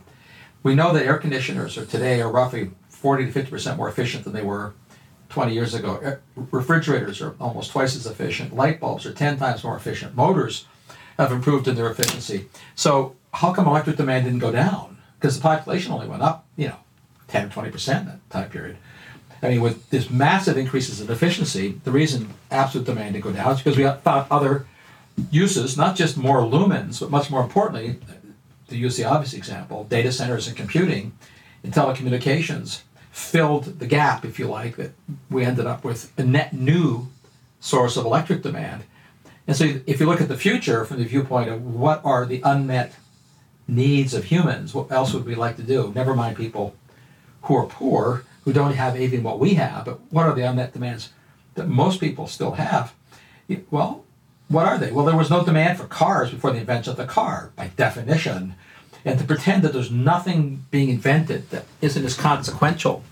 we 0.62 0.74
know 0.74 0.92
that 0.92 1.04
air 1.04 1.18
conditioners 1.18 1.76
are 1.76 1.86
today 1.86 2.20
are 2.20 2.30
roughly 2.30 2.70
40 2.88 3.26
to 3.26 3.32
50 3.32 3.50
percent 3.50 3.76
more 3.76 3.88
efficient 3.88 4.24
than 4.24 4.32
they 4.32 4.42
were 4.42 4.74
20 5.28 5.52
years 5.52 5.74
ago. 5.74 6.18
Refrigerators 6.36 7.20
are 7.20 7.34
almost 7.40 7.70
twice 7.72 7.96
as 7.96 8.06
efficient. 8.06 8.54
Light 8.54 8.80
bulbs 8.80 9.06
are 9.06 9.12
10 9.12 9.38
times 9.38 9.64
more 9.64 9.76
efficient. 9.76 10.14
Motors 10.14 10.66
have 11.18 11.32
improved 11.32 11.68
in 11.68 11.74
their 11.74 11.90
efficiency. 11.90 12.46
So 12.74 13.16
how 13.34 13.52
come 13.52 13.66
electric 13.66 13.96
demand 13.96 14.24
didn't 14.24 14.40
go 14.40 14.52
down? 14.52 14.98
Because 15.18 15.36
the 15.36 15.42
population 15.42 15.92
only 15.92 16.06
went 16.06 16.22
up, 16.22 16.46
you 16.56 16.68
know, 16.68 16.76
10 17.28 17.50
20 17.50 17.70
percent 17.70 18.06
that 18.06 18.30
time 18.30 18.50
period. 18.50 18.76
I 19.42 19.48
mean, 19.48 19.60
with 19.60 19.90
this 19.90 20.08
massive 20.08 20.56
increases 20.56 21.00
in 21.00 21.10
efficiency, 21.10 21.80
the 21.84 21.90
reason 21.90 22.32
absolute 22.50 22.86
demand 22.86 23.14
didn't 23.14 23.24
go 23.24 23.32
down 23.32 23.52
is 23.52 23.58
because 23.58 23.76
we 23.76 23.84
found 24.02 24.26
other 24.30 24.66
uses, 25.30 25.76
not 25.76 25.96
just 25.96 26.16
more 26.16 26.40
lumens, 26.42 27.00
but 27.00 27.10
much 27.10 27.30
more 27.30 27.42
importantly, 27.42 27.98
to 28.68 28.76
use 28.76 28.96
the 28.96 29.04
obvious 29.04 29.34
example, 29.34 29.84
data 29.84 30.12
centers 30.12 30.46
and 30.46 30.56
computing 30.56 31.12
and 31.64 31.72
telecommunications 31.72 32.82
filled 33.10 33.78
the 33.78 33.86
gap, 33.86 34.24
if 34.24 34.38
you 34.38 34.46
like, 34.46 34.76
that 34.76 34.92
we 35.28 35.44
ended 35.44 35.66
up 35.66 35.84
with 35.84 36.12
a 36.18 36.24
net 36.24 36.52
new 36.52 37.08
source 37.60 37.96
of 37.96 38.04
electric 38.04 38.42
demand. 38.42 38.84
And 39.46 39.56
so 39.56 39.80
if 39.86 40.00
you 40.00 40.06
look 40.06 40.20
at 40.20 40.28
the 40.28 40.36
future 40.36 40.84
from 40.84 40.98
the 40.98 41.04
viewpoint 41.04 41.50
of 41.50 41.74
what 41.74 42.00
are 42.04 42.24
the 42.24 42.40
unmet 42.44 42.94
needs 43.68 44.14
of 44.14 44.24
humans, 44.24 44.72
what 44.72 44.90
else 44.90 45.12
would 45.12 45.26
we 45.26 45.34
like 45.34 45.56
to 45.56 45.62
do? 45.62 45.92
Never 45.94 46.14
mind 46.14 46.36
people 46.36 46.74
who 47.42 47.56
are 47.56 47.66
poor, 47.66 48.24
who 48.44 48.52
don't 48.52 48.74
have 48.74 49.00
even 49.00 49.22
what 49.22 49.38
we 49.38 49.54
have, 49.54 49.84
but 49.84 50.00
what 50.10 50.26
are 50.26 50.34
the 50.34 50.42
unmet 50.42 50.72
demands 50.72 51.10
that 51.54 51.68
most 51.68 52.00
people 52.00 52.26
still 52.26 52.52
have? 52.52 52.94
Well, 53.70 54.04
what 54.48 54.66
are 54.66 54.78
they? 54.78 54.90
Well, 54.92 55.04
there 55.04 55.16
was 55.16 55.30
no 55.30 55.44
demand 55.44 55.78
for 55.78 55.84
cars 55.86 56.30
before 56.30 56.50
the 56.52 56.58
invention 56.58 56.90
of 56.90 56.96
the 56.96 57.04
car, 57.06 57.52
by 57.56 57.68
definition. 57.76 58.54
And 59.04 59.18
to 59.18 59.24
pretend 59.24 59.62
that 59.62 59.72
there's 59.72 59.90
nothing 59.90 60.64
being 60.70 60.88
invented 60.88 61.50
that 61.50 61.64
isn't 61.80 62.04
as 62.04 62.14
consequential 62.16 63.02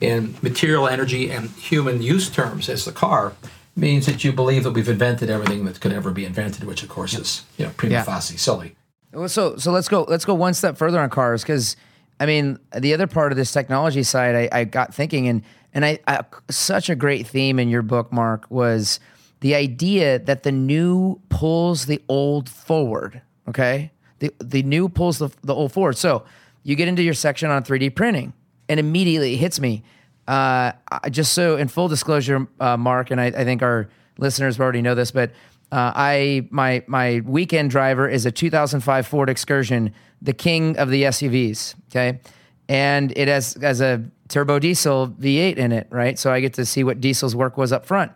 in 0.00 0.34
material 0.42 0.88
energy 0.88 1.30
and 1.30 1.50
human 1.50 2.02
use 2.02 2.28
terms 2.30 2.68
as 2.68 2.84
the 2.84 2.92
car 2.92 3.34
means 3.76 4.06
that 4.06 4.24
you 4.24 4.32
believe 4.32 4.64
that 4.64 4.72
we've 4.72 4.88
invented 4.88 5.30
everything 5.30 5.64
that 5.66 5.80
could 5.80 5.92
ever 5.92 6.10
be 6.10 6.24
invented, 6.24 6.64
which 6.64 6.82
of 6.82 6.88
course 6.88 7.14
is 7.14 7.44
you 7.58 7.66
know 7.66 7.72
prima 7.76 7.94
Yeah. 7.94 8.02
facie 8.02 8.36
silly. 8.36 8.74
Well, 9.12 9.28
so 9.28 9.56
so 9.56 9.70
let's 9.72 9.88
go 9.88 10.02
let's 10.08 10.24
go 10.24 10.34
one 10.34 10.54
step 10.54 10.76
further 10.76 11.00
on 11.00 11.10
cars 11.10 11.42
because 11.42 11.76
I 12.20 12.26
mean 12.26 12.58
the 12.76 12.94
other 12.94 13.06
part 13.06 13.32
of 13.32 13.36
this 13.36 13.50
technology 13.50 14.02
side 14.02 14.36
I, 14.36 14.60
I 14.60 14.64
got 14.64 14.94
thinking 14.94 15.26
and 15.26 15.42
and 15.72 15.84
I, 15.84 15.98
I 16.06 16.24
such 16.50 16.90
a 16.90 16.94
great 16.94 17.26
theme 17.26 17.58
in 17.58 17.68
your 17.68 17.82
book 17.82 18.12
Mark 18.12 18.46
was 18.50 19.00
the 19.40 19.54
idea 19.54 20.18
that 20.18 20.42
the 20.42 20.52
new 20.52 21.20
pulls 21.30 21.86
the 21.86 22.00
old 22.08 22.48
forward 22.48 23.22
okay? 23.48 23.90
The 24.20 24.32
the 24.38 24.62
new 24.62 24.88
pulls 24.88 25.18
the, 25.18 25.30
the 25.42 25.54
old 25.54 25.72
forward. 25.72 25.96
So 25.96 26.24
you 26.62 26.76
get 26.76 26.88
into 26.88 27.02
your 27.02 27.14
section 27.14 27.50
on 27.50 27.64
3D 27.64 27.94
printing 27.96 28.34
and 28.68 28.78
immediately 28.78 29.34
it 29.34 29.38
hits 29.38 29.58
me. 29.58 29.82
Uh, 30.28 30.72
just 31.10 31.32
so 31.32 31.56
in 31.56 31.66
full 31.66 31.88
disclosure 31.88 32.46
uh, 32.60 32.76
Mark 32.76 33.10
and 33.10 33.20
I, 33.20 33.26
I 33.26 33.44
think 33.44 33.62
our 33.62 33.88
listeners 34.18 34.60
already 34.60 34.82
know 34.82 34.94
this 34.94 35.10
but 35.10 35.32
uh, 35.72 35.92
I 35.94 36.48
my 36.50 36.82
my 36.86 37.22
weekend 37.24 37.70
driver 37.70 38.08
is 38.08 38.26
a 38.26 38.32
2005 38.32 39.06
Ford 39.06 39.30
Excursion, 39.30 39.94
the 40.22 40.32
king 40.32 40.76
of 40.76 40.90
the 40.90 41.04
SUVs. 41.04 41.74
Okay, 41.90 42.20
and 42.68 43.12
it 43.16 43.28
has 43.28 43.54
has 43.60 43.80
a 43.80 44.04
turbo 44.28 44.58
diesel 44.58 45.08
V8 45.08 45.56
in 45.56 45.72
it, 45.72 45.86
right? 45.90 46.18
So 46.18 46.32
I 46.32 46.40
get 46.40 46.54
to 46.54 46.64
see 46.64 46.84
what 46.84 47.00
diesel's 47.00 47.34
work 47.34 47.56
was 47.56 47.72
up 47.72 47.84
front. 47.84 48.12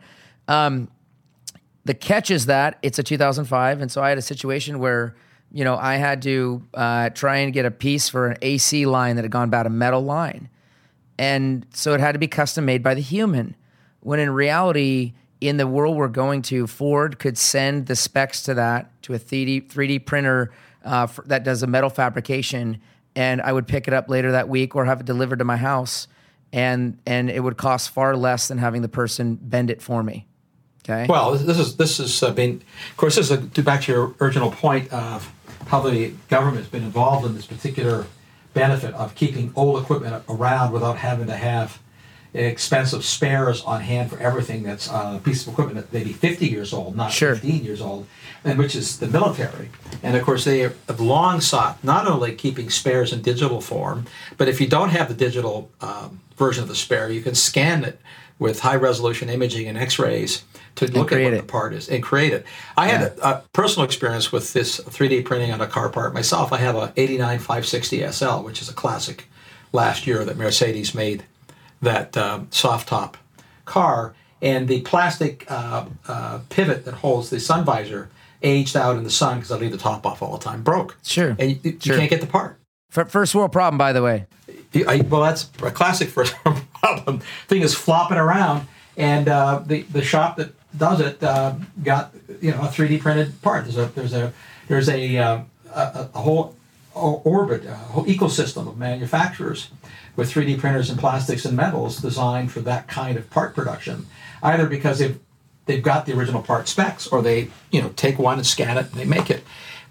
Um, 0.49 0.89
the 1.85 1.95
catch 1.95 2.31
is 2.31 2.47
that 2.47 2.79
it's 2.83 2.99
a 2.99 3.03
2005, 3.03 3.81
and 3.81 3.91
so 3.91 4.03
I 4.03 4.09
had 4.09 4.19
a 4.19 4.23
situation 4.23 4.79
where 4.79 5.15
you 5.53 5.65
know 5.65 5.77
I 5.77 5.97
had 5.97 6.23
to 6.23 6.63
uh, 6.73 7.11
try 7.11 7.39
and 7.39 7.53
get 7.53 7.67
a 7.67 7.71
piece 7.71 8.09
for 8.09 8.29
an 8.29 8.39
AC 8.43 8.87
line 8.87 9.17
that 9.17 9.23
had 9.23 9.31
gone 9.31 9.51
bad, 9.51 9.67
a 9.67 9.71
metal 9.71 10.03
line, 10.03 10.49
and 11.19 11.67
so 11.75 11.93
it 11.95 12.01
had 12.01 12.13
to 12.13 12.19
be 12.19 12.29
custom 12.29 12.65
made 12.65 12.83
by 12.83 12.95
the 12.95 13.03
human. 13.03 13.57
When 14.01 14.21
in 14.21 14.31
reality, 14.31 15.15
in 15.41 15.57
the 15.57 15.67
world 15.67 15.97
we're 15.97 16.09
going 16.09 16.43
to, 16.43 16.67
Ford 16.67 17.19
could 17.19 17.37
send 17.37 17.87
the 17.87 17.97
specs 17.97 18.43
to 18.45 18.55
that 18.55 19.03
to 19.03 19.15
a 19.15 19.19
3D 19.19 19.69
3D 19.71 20.07
printer 20.07 20.53
uh, 20.85 21.07
for, 21.07 21.23
that 21.27 21.45
does 21.45 21.63
a 21.63 21.67
metal 21.67 21.91
fabrication, 21.91 22.81
and 23.17 23.41
I 23.41 23.53
would 23.53 23.67
pick 23.67 23.89
it 23.89 23.95
up 23.95 24.09
later 24.09 24.33
that 24.33 24.49
week 24.49 24.77
or 24.77 24.85
have 24.85 25.01
it 25.01 25.07
delivered 25.07 25.39
to 25.39 25.45
my 25.45 25.57
house, 25.57 26.09
and 26.53 26.99
and 27.07 27.31
it 27.31 27.41
would 27.41 27.57
cost 27.57 27.91
far 27.91 28.17
less 28.17 28.49
than 28.49 28.59
having 28.59 28.83
the 28.83 28.89
person 28.89 29.39
bend 29.41 29.71
it 29.71 29.83
for 29.83 30.03
me. 30.03 30.27
Okay. 30.85 31.07
Well, 31.09 31.33
this 31.33 31.59
is 31.59 31.77
this 31.77 31.99
is 31.99 32.23
uh, 32.23 32.33
been, 32.33 32.63
of 32.91 32.97
course, 32.97 33.17
this 33.17 33.31
is 33.31 33.39
a, 33.39 33.47
to 33.47 33.63
back 33.63 33.83
to 33.83 33.93
your 33.93 34.15
original 34.21 34.51
point 34.51 34.93
of 34.93 35.33
how 35.67 35.81
the 35.81 36.13
government 36.29 36.59
has 36.59 36.69
been 36.69 36.85
involved 36.85 37.25
in 37.27 37.35
this 37.35 37.47
particular 37.47 38.07
benefit 38.53 38.95
of 38.95 39.15
keeping 39.15 39.53
old 39.57 39.83
equipment 39.83 40.23
around 40.29 40.73
without 40.73 40.99
having 40.99 41.27
to 41.27 41.37
have 41.37 41.81
expensive 42.35 43.05
spares 43.05 43.63
on 43.63 43.81
hand 43.81 44.11
for 44.11 44.19
everything 44.19 44.63
that's 44.65 44.91
uh, 44.91 45.15
a 45.17 45.25
piece 45.25 45.47
of 45.47 45.53
equipment 45.53 45.77
that 45.79 45.93
may 45.97 46.05
be 46.05 46.13
50 46.13 46.47
years 46.49 46.73
old, 46.73 46.97
not 46.97 47.13
Sure. 47.13 47.35
15 47.35 47.65
years 47.65 47.81
old, 47.81 48.07
and 48.45 48.59
which 48.59 48.75
is 48.75 48.99
the 48.99 49.07
military. 49.07 49.71
And 50.03 50.17
of 50.17 50.25
course, 50.25 50.45
they 50.45 50.59
have 50.61 51.01
long 51.01 51.41
sought 51.41 51.83
not 51.85 52.07
only 52.09 52.35
keeping 52.35 52.71
spares 52.71 53.13
in 53.13 53.23
digital 53.23 53.61
form, 53.61 54.07
but 54.37 54.49
if 54.49 54.61
you 54.61 54.67
don't 54.67 54.91
have 54.91 55.09
the 55.09 55.15
digital 55.15 55.71
um, 55.81 56.21
version 56.37 56.63
of 56.63 56.69
the 56.69 56.75
spare, 56.75 57.09
you 57.11 57.23
can 57.23 57.35
scan 57.35 57.85
it 57.85 58.01
with 58.41 58.61
high 58.61 58.75
resolution 58.75 59.31
imaging 59.31 59.69
and 59.69 59.79
X-rays 59.79 60.43
to 60.75 60.87
look 60.91 61.13
at 61.13 61.23
what 61.23 61.33
it. 61.35 61.37
the 61.37 61.43
part 61.45 61.73
is 61.73 61.89
and 61.89 62.03
create 62.03 62.33
it. 62.33 62.45
I 62.77 62.89
had 62.89 63.03
a, 63.03 63.29
a 63.29 63.43
personal 63.53 63.85
experience 63.85 64.33
with 64.33 64.53
this 64.53 64.81
3D 64.81 65.25
printing 65.25 65.53
on 65.53 65.61
a 65.61 65.69
car 65.69 65.89
part 65.89 66.13
myself. 66.13 66.53
I 66.53 66.59
have 66.59 66.75
a 66.75 66.93
89 66.97 67.39
560 67.39 68.11
SL, 68.11 68.39
which 68.39 68.61
is 68.61 68.69
a 68.69 68.73
classic 68.73 69.27
last 69.73 70.05
year 70.09 70.25
that 70.25 70.37
Mercedes 70.37 70.97
made 70.97 71.23
that 71.85 72.17
um, 72.17 72.49
soft 72.51 72.89
top 72.89 73.17
car, 73.65 74.15
and 74.43 74.69
the 74.69 74.81
plastic 74.83 75.51
uh, 75.51 75.87
uh, 76.09 76.41
pivot 76.51 76.85
that 76.85 76.95
holds 76.95 77.31
the 77.31 77.41
sun 77.41 77.65
visor 77.65 78.11
aged 78.43 78.77
out 78.77 78.97
in 78.97 79.05
the 79.05 79.11
sun 79.11 79.39
because 79.39 79.51
I 79.53 79.57
leave 79.57 79.71
the 79.73 79.79
top 79.79 80.05
off 80.05 80.21
all 80.23 80.37
the 80.37 80.45
time, 80.45 80.63
broke. 80.63 80.97
Sure. 81.03 81.35
and 81.39 81.51
you, 81.53 81.59
you 81.63 81.79
Sure. 81.81 81.97
can't 81.97 82.11
get 82.11 82.21
the 82.21 82.27
part. 82.27 82.59
First 82.91 83.35
world 83.35 83.51
problem, 83.53 83.77
by 83.79 83.93
the 83.93 84.03
way. 84.03 84.27
I, 84.87 84.99
well, 85.09 85.23
that's 85.23 85.51
a 85.63 85.71
classic 85.71 86.09
first 86.11 86.35
world 86.45 86.61
problem. 86.75 87.21
Thing 87.49 87.63
is 87.63 87.75
flopping 87.75 88.19
around, 88.19 88.67
and 88.97 89.29
uh, 89.29 89.63
the 89.65 89.83
the 89.83 90.03
shop 90.03 90.37
that 90.37 90.53
does 90.77 91.01
it 91.01 91.23
uh, 91.23 91.55
got 91.83 92.13
you 92.41 92.51
know 92.53 92.59
a 92.59 92.67
3D 92.69 93.01
printed 93.01 93.41
part. 93.43 93.65
There's 93.65 93.79
a 93.79 93.87
there's 93.95 94.13
a 94.13 94.33
there's 94.69 94.89
a 94.89 95.17
uh, 95.17 95.41
a, 95.75 96.09
a 96.15 96.21
whole 96.21 96.55
orbit, 96.95 97.65
a 97.67 97.75
whole 97.75 98.05
ecosystem 98.07 98.69
of 98.69 98.79
manufacturers 98.79 99.71
with 100.17 100.33
3D 100.33 100.59
printers 100.59 100.91
and 100.91 100.99
plastics 100.99 101.45
and 101.45 101.57
metals 101.57 101.99
designed 101.99 102.53
for 102.53 102.61
that 102.61 102.89
kind 102.89 103.17
of 103.17 103.29
part 103.31 103.55
production. 103.55 104.07
Either 104.43 104.67
because 104.67 104.99
they've 104.99 105.19
they've 105.67 105.83
got 105.83 106.07
the 106.07 106.17
original 106.17 106.43
part 106.43 106.69
specs, 106.69 107.07
or 107.07 107.23
they 107.23 107.49
you 107.71 107.81
know 107.81 107.91
take 107.97 108.19
one 108.19 108.39
and 108.39 108.47
scan 108.47 108.77
it 108.77 108.87
and 108.87 108.95
they 108.95 109.05
make 109.05 109.31
it. 109.31 109.43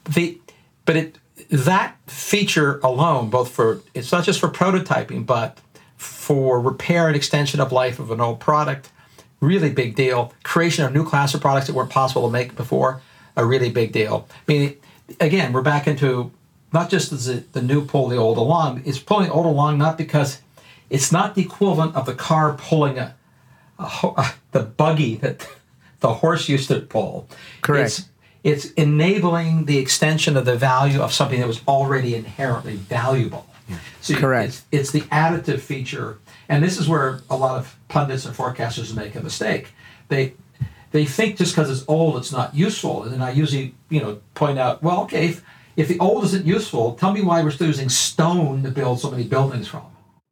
The 0.06 0.40
but 0.86 0.96
it 0.96 1.18
that 1.50 1.98
feature 2.08 2.80
alone, 2.80 3.30
both 3.30 3.50
for 3.50 3.82
it's 3.94 4.12
not 4.12 4.24
just 4.24 4.40
for 4.40 4.50
prototyping, 4.50 5.26
but 5.26 5.60
for 5.98 6.60
repair 6.60 7.08
and 7.08 7.16
extension 7.16 7.60
of 7.60 7.72
life 7.72 8.00
of 8.00 8.12
an 8.12 8.20
old 8.20 8.40
product, 8.40 8.90
really 9.40 9.72
big 9.72 9.96
deal. 9.96 10.34
Creation 10.44 10.86
of 10.86 10.94
new 10.94 11.06
class 11.06 11.34
of 11.34 11.42
products 11.42 11.68
that 11.68 11.74
weren't 11.74 11.90
possible 11.90 12.28
to 12.28 12.32
make 12.32 12.56
before, 12.56 13.02
a 13.36 13.46
really 13.46 13.70
big 13.70 13.92
deal. 13.92 14.28
I 14.32 14.52
mean, 14.52 14.78
again, 15.20 15.54
we're 15.54 15.62
back 15.62 15.88
into 15.88 16.32
not 16.74 16.90
just 16.90 17.12
as 17.12 17.28
the, 17.28 17.44
the 17.54 17.62
new 17.62 17.86
pull 17.86 18.08
the 18.08 18.18
old 18.18 18.38
along, 18.38 18.82
it's 18.86 19.00
pulling 19.00 19.28
the 19.28 19.34
old 19.34 19.46
along 19.46 19.78
not 19.78 19.98
because 19.98 20.42
it's 20.90 21.12
not 21.12 21.36
the 21.36 21.42
equivalent 21.42 21.96
of 21.96 22.06
the 22.06 22.14
car 22.14 22.54
pulling 22.54 22.98
a, 22.98 23.16
a, 23.80 23.86
ho- 23.86 24.16
the 24.52 24.62
buggy 24.62 25.16
that 25.18 25.48
the 26.00 26.16
horse 26.16 26.50
used 26.50 26.68
to 26.70 26.80
pull. 26.80 27.28
Correct. 27.62 27.86
It's, 27.86 28.10
it's 28.44 28.72
enabling 28.74 29.66
the 29.66 29.78
extension 29.78 30.36
of 30.36 30.46
the 30.46 30.56
value 30.56 31.02
of 31.02 31.14
something 31.14 31.40
that 31.40 31.48
was 31.48 31.62
already 31.68 32.14
inherently 32.14 32.76
valuable. 32.76 33.48
See, 34.02 34.16
Correct. 34.16 34.50
It's, 34.50 34.66
it's 34.72 34.92
the 34.92 35.02
additive 35.10 35.62
feature, 35.62 36.20
and 36.50 36.62
this 36.62 36.78
is 36.78 36.90
where 36.90 37.22
a 37.30 37.38
lot 37.38 37.58
of 37.58 37.78
pundits 37.88 38.26
and 38.26 38.36
forecasters 38.36 38.94
make 38.94 39.16
a 39.16 39.22
mistake. 39.22 39.70
They 40.10 40.34
they 40.92 41.06
think 41.06 41.38
just 41.38 41.56
because 41.56 41.72
it's 41.72 41.88
old, 41.88 42.18
it's 42.18 42.32
not 42.32 42.54
useful, 42.54 43.04
and 43.04 43.24
I 43.24 43.32
usually 43.32 43.74
you 43.90 44.02
know 44.02 44.20
point 44.36 44.60
out, 44.60 44.84
well, 44.84 45.04
okay, 45.04 45.30
if, 45.30 45.44
if 45.76 45.88
the 45.88 46.00
old 46.00 46.24
isn't 46.26 46.46
useful, 46.46 46.94
tell 46.94 47.14
me 47.14 47.22
why 47.22 47.44
we're 47.44 47.52
still 47.52 47.68
using 47.68 47.90
stone 47.90 48.64
to 48.64 48.72
build 48.72 49.00
so 49.00 49.10
many 49.12 49.24
buildings 49.24 49.68
from. 49.68 49.84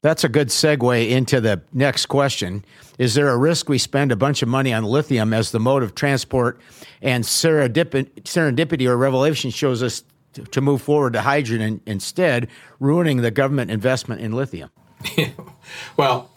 That's 0.02 0.24
a 0.24 0.30
good 0.30 0.48
segue 0.48 1.10
into 1.10 1.40
the 1.40 1.62
next 1.74 2.08
question. 2.08 2.66
Is 2.98 3.14
there 3.14 3.30
a 3.30 3.38
risk 3.38 3.70
we 3.70 3.78
spend 3.78 4.12
a 4.12 4.16
bunch 4.16 4.42
of 4.42 4.50
money 4.50 4.74
on 4.74 4.84
lithium 4.84 5.34
as 5.34 5.52
the 5.52 5.60
mode 5.60 5.84
of 5.84 5.94
transport 5.94 6.60
and 7.02 7.24
serendip- 7.24 8.12
serendipity 8.24 8.88
or 8.88 8.98
revelation 8.98 9.52
shows 9.52 9.84
us 9.84 10.04
to 10.34 10.62
move 10.62 10.82
forward 10.82 11.14
to 11.14 11.22
hydrogen 11.22 11.82
instead, 11.86 12.48
ruining 12.80 13.18
the 13.18 13.32
government 13.32 13.70
investment 13.70 14.22
in 14.22 14.32
lithium? 14.32 14.70
well, 15.98 16.32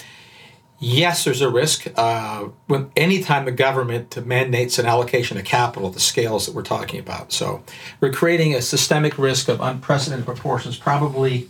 yes, 0.84 1.24
there's 1.24 1.40
a 1.40 1.48
risk. 1.48 1.86
Uh, 1.96 2.48
when 2.66 2.90
anytime 2.96 3.44
the 3.44 3.52
government 3.52 4.24
mandates 4.26 4.78
an 4.78 4.86
allocation 4.86 5.38
of 5.38 5.44
capital 5.44 5.90
the 5.90 6.00
scales 6.00 6.46
that 6.46 6.54
we're 6.54 6.62
talking 6.62 7.00
about, 7.00 7.32
so 7.32 7.64
we're 8.00 8.12
creating 8.12 8.54
a 8.54 8.62
systemic 8.62 9.18
risk 9.18 9.48
of 9.48 9.60
unprecedented 9.60 10.26
proportions, 10.26 10.76
probably 10.76 11.48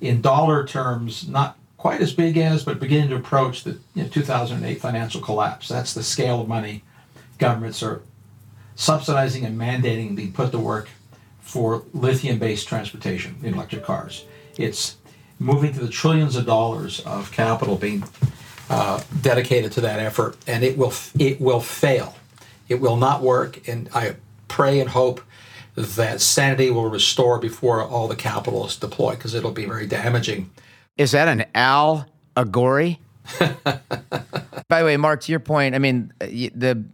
in 0.00 0.20
dollar 0.20 0.66
terms, 0.66 1.28
not 1.28 1.58
quite 1.76 2.00
as 2.00 2.12
big 2.12 2.36
as, 2.36 2.64
but 2.64 2.78
beginning 2.78 3.10
to 3.10 3.16
approach 3.16 3.64
the 3.64 3.78
you 3.94 4.04
know, 4.04 4.08
2008 4.08 4.80
financial 4.80 5.20
collapse. 5.20 5.68
That's 5.68 5.92
the 5.92 6.02
scale 6.02 6.40
of 6.40 6.48
money 6.48 6.82
governments 7.38 7.82
are 7.82 8.02
subsidizing 8.76 9.44
and 9.44 9.58
mandating 9.58 10.08
and 10.08 10.16
being 10.16 10.32
put 10.32 10.52
to 10.52 10.58
work 10.58 10.88
for 11.40 11.84
lithium-based 11.92 12.66
transportation 12.66 13.36
in 13.42 13.54
electric 13.54 13.84
cars. 13.84 14.24
It's 14.56 14.96
moving 15.38 15.72
to 15.74 15.80
the 15.80 15.88
trillions 15.88 16.36
of 16.36 16.46
dollars 16.46 17.00
of 17.00 17.30
capital 17.32 17.76
being 17.76 18.04
uh, 18.70 19.02
dedicated 19.20 19.72
to 19.72 19.80
that 19.82 20.00
effort, 20.00 20.36
and 20.46 20.64
it 20.64 20.78
will 20.78 20.92
it 21.18 21.40
will 21.40 21.60
fail. 21.60 22.14
It 22.68 22.80
will 22.80 22.96
not 22.96 23.22
work, 23.22 23.68
and 23.68 23.88
I 23.94 24.16
pray 24.48 24.80
and 24.80 24.90
hope 24.90 25.20
that 25.74 26.20
sanity 26.20 26.70
will 26.70 26.88
restore 26.88 27.38
before 27.38 27.82
all 27.82 28.08
the 28.08 28.16
capital 28.16 28.66
is 28.66 28.76
deployed 28.76 29.18
because 29.18 29.34
it'll 29.34 29.50
be 29.50 29.66
very 29.66 29.86
damaging. 29.86 30.50
Is 30.96 31.10
that 31.10 31.28
an 31.28 31.44
Al 31.54 32.06
Agori? 32.36 32.98
By 34.68 34.80
the 34.80 34.84
way, 34.84 34.96
Mark, 34.96 35.22
to 35.22 35.32
your 35.32 35.40
point, 35.40 35.74
I 35.74 35.78
mean 35.78 36.12
the 36.20 36.84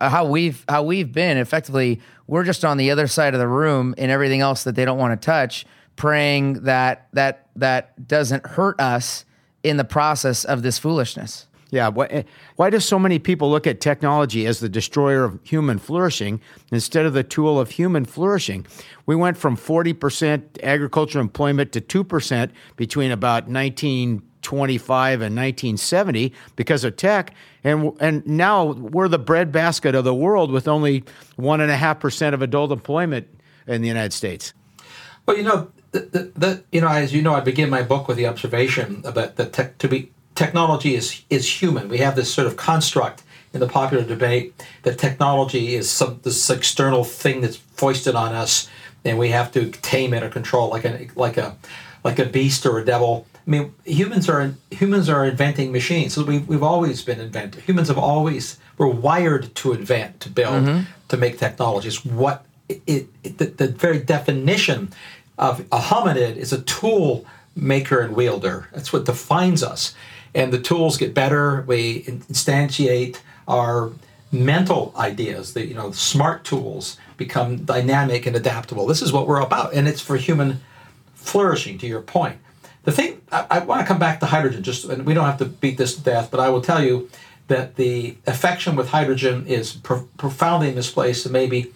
how 0.00 0.24
we've 0.24 0.64
how 0.68 0.82
we've 0.82 1.12
been 1.12 1.36
effectively, 1.36 2.00
we're 2.26 2.44
just 2.44 2.64
on 2.64 2.78
the 2.78 2.90
other 2.90 3.06
side 3.06 3.34
of 3.34 3.40
the 3.40 3.48
room 3.48 3.94
and 3.98 4.10
everything 4.10 4.40
else 4.40 4.64
that 4.64 4.74
they 4.74 4.84
don't 4.84 4.98
want 4.98 5.20
to 5.20 5.24
touch, 5.24 5.66
praying 5.96 6.64
that 6.64 7.08
that 7.12 7.48
that 7.56 8.08
doesn't 8.08 8.46
hurt 8.46 8.80
us 8.80 9.24
in 9.62 9.76
the 9.76 9.84
process 9.84 10.44
of 10.44 10.62
this 10.62 10.78
foolishness. 10.78 11.46
Yeah. 11.72 11.88
Why, 11.88 12.06
eh, 12.06 12.22
why 12.56 12.68
do 12.68 12.78
so 12.78 12.98
many 12.98 13.18
people 13.18 13.50
look 13.50 13.66
at 13.66 13.80
technology 13.80 14.46
as 14.46 14.60
the 14.60 14.68
destroyer 14.68 15.24
of 15.24 15.40
human 15.42 15.78
flourishing 15.78 16.40
instead 16.70 17.06
of 17.06 17.14
the 17.14 17.24
tool 17.24 17.58
of 17.58 17.70
human 17.70 18.04
flourishing? 18.04 18.66
We 19.06 19.16
went 19.16 19.38
from 19.38 19.56
40% 19.56 20.62
agricultural 20.62 21.22
employment 21.22 21.72
to 21.72 21.80
2% 21.80 22.50
between 22.76 23.10
about 23.10 23.48
1925 23.48 25.22
and 25.22 25.34
1970 25.34 26.34
because 26.56 26.84
of 26.84 26.96
tech. 26.96 27.34
And, 27.64 27.92
and 28.00 28.26
now 28.26 28.72
we're 28.72 29.08
the 29.08 29.18
breadbasket 29.18 29.94
of 29.94 30.04
the 30.04 30.14
world 30.14 30.52
with 30.52 30.68
only 30.68 31.00
1.5% 31.38 32.34
of 32.34 32.42
adult 32.42 32.70
employment 32.70 33.28
in 33.66 33.80
the 33.80 33.88
United 33.88 34.12
States. 34.12 34.52
Well, 35.24 35.38
you 35.38 35.42
know, 35.42 35.72
the, 35.92 36.00
the, 36.00 36.32
the, 36.34 36.64
you 36.72 36.80
know, 36.80 36.88
as 36.88 37.12
you 37.12 37.22
know, 37.22 37.34
I 37.34 37.40
begin 37.40 37.70
my 37.70 37.82
book 37.82 38.08
with 38.08 38.16
the 38.16 38.26
observation 38.26 39.02
that 39.02 39.36
the 39.36 39.46
tech, 39.46 39.78
to 39.78 39.88
be 39.88 40.10
technology 40.34 40.94
is 40.94 41.22
is 41.30 41.62
human. 41.62 41.88
We 41.88 41.98
have 41.98 42.16
this 42.16 42.32
sort 42.32 42.46
of 42.46 42.56
construct 42.56 43.22
in 43.52 43.60
the 43.60 43.68
popular 43.68 44.02
debate 44.02 44.54
that 44.82 44.98
technology 44.98 45.74
is 45.74 45.90
some 45.90 46.20
this 46.22 46.48
external 46.50 47.04
thing 47.04 47.42
that's 47.42 47.56
foisted 47.56 48.14
on 48.14 48.34
us, 48.34 48.68
and 49.04 49.18
we 49.18 49.28
have 49.28 49.52
to 49.52 49.70
tame 49.70 50.14
it 50.14 50.22
or 50.22 50.30
control 50.30 50.70
like 50.70 50.84
a 50.84 51.08
like 51.14 51.36
a 51.36 51.56
like 52.04 52.18
a 52.18 52.24
beast 52.24 52.64
or 52.66 52.78
a 52.78 52.84
devil. 52.84 53.26
I 53.46 53.50
mean, 53.50 53.74
humans 53.84 54.28
are 54.28 54.54
humans 54.70 55.08
are 55.08 55.26
inventing 55.26 55.72
machines. 55.72 56.14
So 56.14 56.24
we, 56.24 56.38
we've 56.38 56.62
always 56.62 57.02
been 57.02 57.20
invented. 57.20 57.64
Humans 57.64 57.88
have 57.88 57.98
always 57.98 58.58
we're 58.78 58.86
wired 58.86 59.54
to 59.56 59.72
invent, 59.72 60.20
to 60.20 60.30
build, 60.30 60.64
mm-hmm. 60.64 60.82
to 61.08 61.16
make 61.18 61.38
technologies. 61.38 62.02
What 62.04 62.46
it, 62.68 63.08
it 63.22 63.38
the, 63.38 63.46
the 63.46 63.68
very 63.68 63.98
definition 63.98 64.92
of 65.38 65.60
a 65.72 65.78
hominid 65.78 66.36
is 66.36 66.52
a 66.52 66.62
tool 66.62 67.24
maker 67.54 68.00
and 68.00 68.14
wielder. 68.14 68.68
That's 68.72 68.92
what 68.92 69.04
defines 69.04 69.62
us 69.62 69.94
and 70.34 70.52
the 70.52 70.60
tools 70.60 70.96
get 70.96 71.14
better. 71.14 71.62
We 71.66 72.02
instantiate 72.04 73.18
our 73.46 73.92
mental 74.30 74.94
ideas. 74.96 75.54
The 75.54 75.66
you 75.66 75.74
know 75.74 75.92
smart 75.92 76.44
tools 76.44 76.96
become 77.16 77.64
dynamic 77.64 78.26
and 78.26 78.34
adaptable. 78.34 78.86
This 78.86 79.02
is 79.02 79.12
what 79.12 79.26
we're 79.26 79.40
about, 79.40 79.74
and 79.74 79.86
it's 79.86 80.00
for 80.00 80.16
human 80.16 80.60
flourishing. 81.14 81.78
To 81.78 81.86
your 81.86 82.00
point, 82.00 82.38
the 82.84 82.92
thing 82.92 83.20
I, 83.30 83.46
I 83.50 83.58
want 83.60 83.80
to 83.80 83.86
come 83.86 83.98
back 83.98 84.20
to 84.20 84.26
hydrogen. 84.26 84.62
Just 84.62 84.84
and 84.84 85.04
we 85.04 85.14
don't 85.14 85.26
have 85.26 85.38
to 85.38 85.46
beat 85.46 85.78
this 85.78 85.96
to 85.96 86.02
death, 86.02 86.30
but 86.30 86.40
I 86.40 86.48
will 86.48 86.62
tell 86.62 86.82
you 86.82 87.10
that 87.48 87.76
the 87.76 88.16
affection 88.26 88.76
with 88.76 88.88
hydrogen 88.88 89.46
is 89.46 89.72
pro- 89.72 90.08
profoundly 90.16 90.72
misplaced, 90.72 91.26
and 91.26 91.32
maybe 91.32 91.72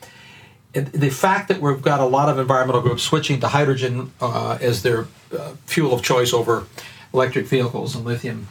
the 0.85 1.11
fact 1.11 1.49
that 1.49 1.61
we've 1.61 1.83
got 1.83 2.01
a 2.01 2.05
lot 2.05 2.29
of 2.29 2.39
environmental 2.39 2.83
groups 2.83 3.03
switching 3.03 3.41
to 3.41 3.49
hydrogen 3.49 4.13
uh, 4.21 4.59
as 4.61 4.83
their 4.83 5.07
uh, 5.37 5.53
fuel 5.67 5.93
of 5.93 6.03
choice 6.03 6.33
over 6.33 6.67
electric 7.15 7.47
vehicles 7.47 7.95
and 7.95 8.05
lithium 8.05 8.49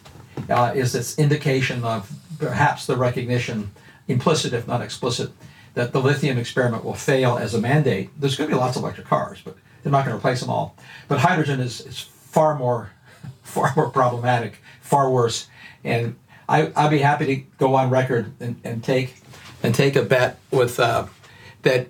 uh, 0.49 0.73
is 0.75 0.93
this 0.93 1.17
indication 1.17 1.83
of 1.83 2.11
perhaps 2.39 2.85
the 2.85 2.95
recognition, 2.95 3.71
implicit 4.07 4.53
if 4.53 4.67
not 4.67 4.81
explicit, 4.81 5.31
that 5.73 5.91
the 5.91 6.01
lithium 6.01 6.37
experiment 6.37 6.83
will 6.83 6.93
fail 6.93 7.37
as 7.37 7.53
a 7.53 7.61
mandate. 7.61 8.09
There's 8.19 8.35
going 8.35 8.49
to 8.49 8.55
be 8.55 8.59
lots 8.59 8.75
of 8.75 8.83
electric 8.83 9.07
cars, 9.07 9.41
but 9.43 9.55
they're 9.83 9.91
not 9.91 10.05
going 10.05 10.17
to 10.17 10.17
replace 10.17 10.39
them 10.39 10.49
all. 10.49 10.75
But 11.07 11.19
hydrogen 11.19 11.59
is, 11.59 11.81
is 11.81 11.99
far 11.99 12.55
more 12.57 12.91
far 13.43 13.71
more 13.75 13.89
problematic, 13.89 14.61
far 14.81 15.09
worse. 15.09 15.47
And 15.83 16.15
I, 16.49 16.71
I'd 16.75 16.89
be 16.89 16.99
happy 16.99 17.25
to 17.27 17.35
go 17.57 17.75
on 17.75 17.89
record 17.89 18.33
and, 18.39 18.59
and 18.63 18.83
take 18.83 19.21
and 19.61 19.73
take 19.73 19.95
a 19.95 20.01
bet 20.01 20.39
with 20.51 20.79
uh, 20.79 21.05
that 21.61 21.87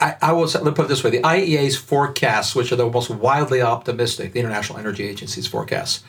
I, 0.00 0.16
I 0.22 0.32
will 0.32 0.46
let 0.46 0.64
me 0.64 0.72
put 0.72 0.84
it 0.84 0.88
this 0.88 1.04
way: 1.04 1.10
the 1.10 1.22
IEA's 1.22 1.76
forecasts, 1.76 2.54
which 2.54 2.72
are 2.72 2.76
the 2.76 2.88
most 2.88 3.10
wildly 3.10 3.62
optimistic, 3.62 4.32
the 4.32 4.40
International 4.40 4.78
Energy 4.78 5.06
Agency's 5.06 5.46
forecasts 5.46 6.02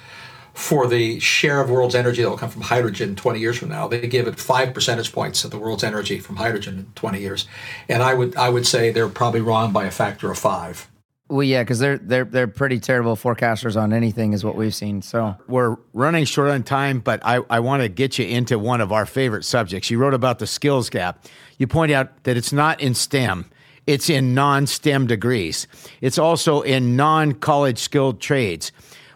for 0.53 0.88
the 0.88 1.20
share 1.20 1.61
of 1.61 1.70
world's 1.70 1.95
energy 1.95 2.22
that 2.22 2.30
will 2.30 2.38
come 2.38 2.49
from 2.49 2.63
hydrogen 2.63 3.15
20 3.15 3.39
years 3.39 3.57
from 3.57 3.70
now, 3.70 3.88
they 3.88 4.05
give 4.07 4.28
it 4.28 4.39
five 4.39 4.74
percentage 4.74 5.11
points 5.11 5.43
of 5.43 5.51
the 5.51 5.57
world's 5.57 5.84
energy 5.84 6.20
from 6.20 6.36
hydrogen 6.36 6.80
in 6.80 6.86
20 6.95 7.20
years, 7.20 7.47
and 7.88 8.03
I 8.03 8.13
would 8.13 8.36
I 8.36 8.49
would 8.49 8.67
say 8.67 8.91
they're 8.91 9.09
probably 9.09 9.41
wrong 9.41 9.72
by 9.72 9.86
a 9.86 9.91
factor 9.91 10.30
of 10.30 10.38
five. 10.38 10.89
Well, 11.30 11.43
yeah, 11.43 11.61
because 11.61 11.80
they're 11.80 11.97
they're 11.97 12.26
they're 12.26 12.47
pretty 12.47 12.80
terrible 12.80 13.15
forecasters 13.15 13.80
on 13.80 13.93
anything, 13.93 14.34
is 14.34 14.43
what 14.43 14.55
we've 14.55 14.76
seen. 14.76 15.01
So 15.01 15.36
we're 15.47 15.78
running 15.93 16.26
short 16.26 16.49
on 16.49 16.64
time, 16.64 16.99
but 16.99 17.22
I, 17.23 17.41
I 17.49 17.60
want 17.61 17.84
to 17.84 17.89
get 17.89 18.18
you 18.18 18.26
into 18.26 18.57
one 18.60 18.81
of 18.81 18.91
our 18.91 19.06
favorite 19.06 19.45
subjects. 19.45 19.89
You 19.89 19.99
wrote 19.99 20.15
about 20.15 20.39
the 20.39 20.48
skills 20.48 20.89
gap. 20.89 21.26
You 21.57 21.68
point 21.68 21.91
out 21.91 22.23
that 22.23 22.35
it's 22.35 22.52
not 22.52 22.81
in 22.81 22.95
STEM 22.95 23.49
it's 23.90 24.07
in 24.07 24.36
non 24.36 24.68
STEM 24.68 25.07
degrees. 25.07 25.66
It's 25.99 26.20
also 26.20 26.61
in 26.61 26.95
non 26.95 27.34
college 27.34 27.80
skilled 27.80 28.22
trades. 28.22 28.72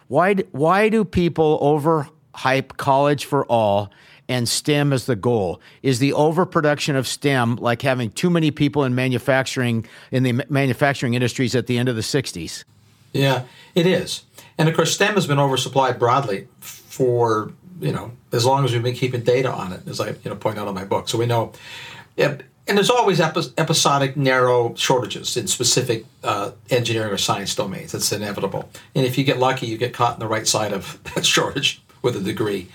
Why, 0.08 0.34
why 0.50 0.88
do 0.88 1.04
people 1.04 1.60
overhype 1.60 2.76
college 2.76 3.24
for 3.24 3.46
all 3.46 3.92
and 4.28 4.48
STEM 4.48 4.92
as 4.92 5.06
the 5.06 5.14
goal? 5.14 5.60
Is 5.84 6.00
the 6.00 6.12
overproduction 6.12 6.96
of 6.96 7.06
STEM 7.06 7.56
like 7.56 7.82
having 7.82 8.10
too 8.10 8.30
many 8.30 8.50
people 8.50 8.82
in 8.82 8.96
manufacturing, 8.96 9.86
in 10.10 10.24
the 10.24 10.44
manufacturing 10.48 11.14
industries 11.14 11.54
at 11.54 11.68
the 11.68 11.78
end 11.78 11.88
of 11.88 11.94
the 11.94 12.02
60s? 12.02 12.64
Yeah, 13.12 13.44
it 13.76 13.86
is. 13.86 14.24
And 14.58 14.68
of 14.68 14.74
course, 14.74 14.92
STEM 14.92 15.14
has 15.14 15.28
been 15.28 15.38
oversupplied 15.38 16.00
broadly 16.00 16.48
for, 16.58 17.52
you 17.80 17.92
know, 17.92 18.10
as 18.32 18.44
long 18.44 18.64
as 18.64 18.72
we've 18.72 18.82
been 18.82 18.96
keeping 18.96 19.22
data 19.22 19.52
on 19.52 19.72
it, 19.72 19.86
as 19.86 20.00
I, 20.00 20.08
you 20.08 20.30
know, 20.30 20.34
point 20.34 20.58
out 20.58 20.66
in 20.66 20.74
my 20.74 20.84
book. 20.84 21.08
So 21.08 21.16
we 21.16 21.26
know 21.26 21.52
and 22.66 22.78
there's 22.78 22.90
always 22.90 23.20
epi- 23.20 23.52
episodic, 23.58 24.16
narrow 24.16 24.74
shortages 24.74 25.36
in 25.36 25.46
specific 25.46 26.06
uh, 26.22 26.52
engineering 26.70 27.12
or 27.12 27.18
science 27.18 27.54
domains. 27.54 27.92
That's 27.92 28.10
inevitable. 28.10 28.70
And 28.94 29.04
if 29.04 29.18
you 29.18 29.24
get 29.24 29.38
lucky, 29.38 29.66
you 29.66 29.76
get 29.76 29.92
caught 29.92 30.14
on 30.14 30.20
the 30.20 30.26
right 30.26 30.46
side 30.46 30.72
of 30.72 30.98
that 31.14 31.26
shortage 31.26 31.82
with 32.02 32.16
a 32.16 32.20
degree. 32.20 32.68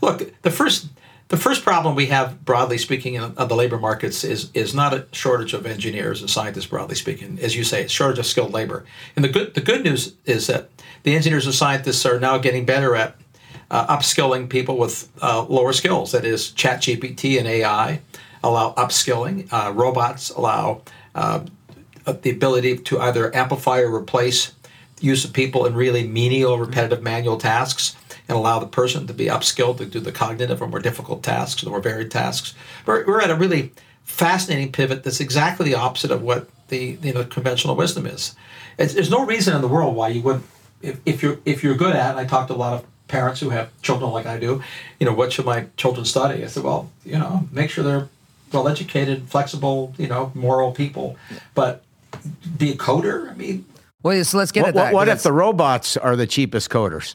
Look, 0.00 0.40
the 0.42 0.50
first 0.50 0.88
the 1.28 1.38
first 1.38 1.62
problem 1.62 1.94
we 1.94 2.06
have, 2.06 2.44
broadly 2.44 2.76
speaking, 2.76 3.14
in, 3.14 3.34
the 3.34 3.54
labor 3.54 3.78
markets 3.78 4.22
is 4.22 4.50
is 4.52 4.74
not 4.74 4.92
a 4.92 5.06
shortage 5.12 5.54
of 5.54 5.64
engineers 5.64 6.20
and 6.20 6.28
scientists, 6.28 6.66
broadly 6.66 6.94
speaking, 6.94 7.38
as 7.40 7.56
you 7.56 7.64
say, 7.64 7.82
it's 7.82 7.92
shortage 7.92 8.18
of 8.18 8.26
skilled 8.26 8.52
labor. 8.52 8.84
And 9.16 9.24
the 9.24 9.30
good 9.30 9.54
the 9.54 9.62
good 9.62 9.82
news 9.82 10.14
is 10.26 10.46
that 10.48 10.68
the 11.04 11.16
engineers 11.16 11.46
and 11.46 11.54
scientists 11.54 12.04
are 12.04 12.20
now 12.20 12.36
getting 12.36 12.66
better 12.66 12.94
at 12.94 13.16
uh, 13.70 13.96
upskilling 13.96 14.50
people 14.50 14.76
with 14.76 15.10
uh, 15.22 15.46
lower 15.48 15.72
skills. 15.72 16.12
That 16.12 16.26
is, 16.26 16.50
ChatGPT 16.50 17.38
and 17.38 17.48
AI 17.48 18.00
allow 18.42 18.74
upskilling. 18.74 19.48
Uh, 19.52 19.72
robots 19.72 20.30
allow 20.30 20.82
uh, 21.14 21.44
the 22.22 22.30
ability 22.30 22.78
to 22.78 23.00
either 23.00 23.34
amplify 23.34 23.80
or 23.80 23.94
replace 23.94 24.52
use 25.00 25.24
of 25.24 25.32
people 25.32 25.66
in 25.66 25.74
really 25.74 26.06
menial, 26.06 26.58
repetitive 26.58 27.02
manual 27.02 27.36
tasks 27.36 27.96
and 28.28 28.38
allow 28.38 28.58
the 28.58 28.66
person 28.66 29.06
to 29.06 29.12
be 29.12 29.26
upskilled 29.26 29.78
to 29.78 29.84
do 29.84 30.00
the 30.00 30.12
cognitive 30.12 30.62
or 30.62 30.68
more 30.68 30.80
difficult 30.80 31.22
tasks, 31.22 31.62
the 31.62 31.70
more 31.70 31.80
varied 31.80 32.10
tasks. 32.10 32.54
We're, 32.86 33.04
we're 33.04 33.20
at 33.20 33.30
a 33.30 33.34
really 33.34 33.72
fascinating 34.04 34.72
pivot 34.72 35.04
that's 35.04 35.20
exactly 35.20 35.70
the 35.70 35.74
opposite 35.74 36.10
of 36.10 36.22
what 36.22 36.48
the 36.68 36.98
you 37.02 37.12
know 37.12 37.24
conventional 37.24 37.76
wisdom 37.76 38.06
is. 38.06 38.34
It's, 38.78 38.94
there's 38.94 39.10
no 39.10 39.26
reason 39.26 39.54
in 39.54 39.60
the 39.60 39.68
world 39.68 39.94
why 39.94 40.08
you 40.08 40.22
wouldn't, 40.22 40.44
if, 40.80 41.00
if 41.04 41.22
you're 41.22 41.38
if 41.44 41.62
you're 41.62 41.74
good 41.74 41.94
at. 41.94 42.12
And 42.12 42.20
I 42.20 42.24
talk 42.24 42.48
to 42.48 42.54
a 42.54 42.56
lot 42.56 42.74
of 42.74 42.86
parents 43.08 43.40
who 43.40 43.50
have 43.50 43.70
children 43.82 44.10
like 44.10 44.26
I 44.26 44.38
do. 44.38 44.62
You 44.98 45.06
know, 45.06 45.12
what 45.12 45.32
should 45.32 45.44
my 45.44 45.66
children 45.76 46.06
study? 46.06 46.42
I 46.42 46.46
said, 46.46 46.62
well, 46.62 46.90
you 47.04 47.18
know, 47.18 47.48
make 47.52 47.70
sure 47.70 47.84
they're 47.84 48.08
well 48.52 48.68
educated, 48.68 49.28
flexible, 49.28 49.94
you 49.98 50.08
know, 50.08 50.32
moral 50.34 50.72
people. 50.72 51.16
But 51.54 51.82
be 52.58 52.70
a 52.70 52.76
coder. 52.76 53.30
I 53.30 53.34
mean, 53.34 53.64
well, 54.02 54.22
so 54.24 54.38
let's 54.38 54.52
get 54.52 54.62
what, 54.62 54.68
at 54.68 54.74
that. 54.74 54.92
What, 54.92 55.06
what 55.06 55.08
if 55.08 55.22
the 55.22 55.32
robots 55.32 55.96
are 55.96 56.16
the 56.16 56.26
cheapest 56.26 56.70
coders? 56.70 57.14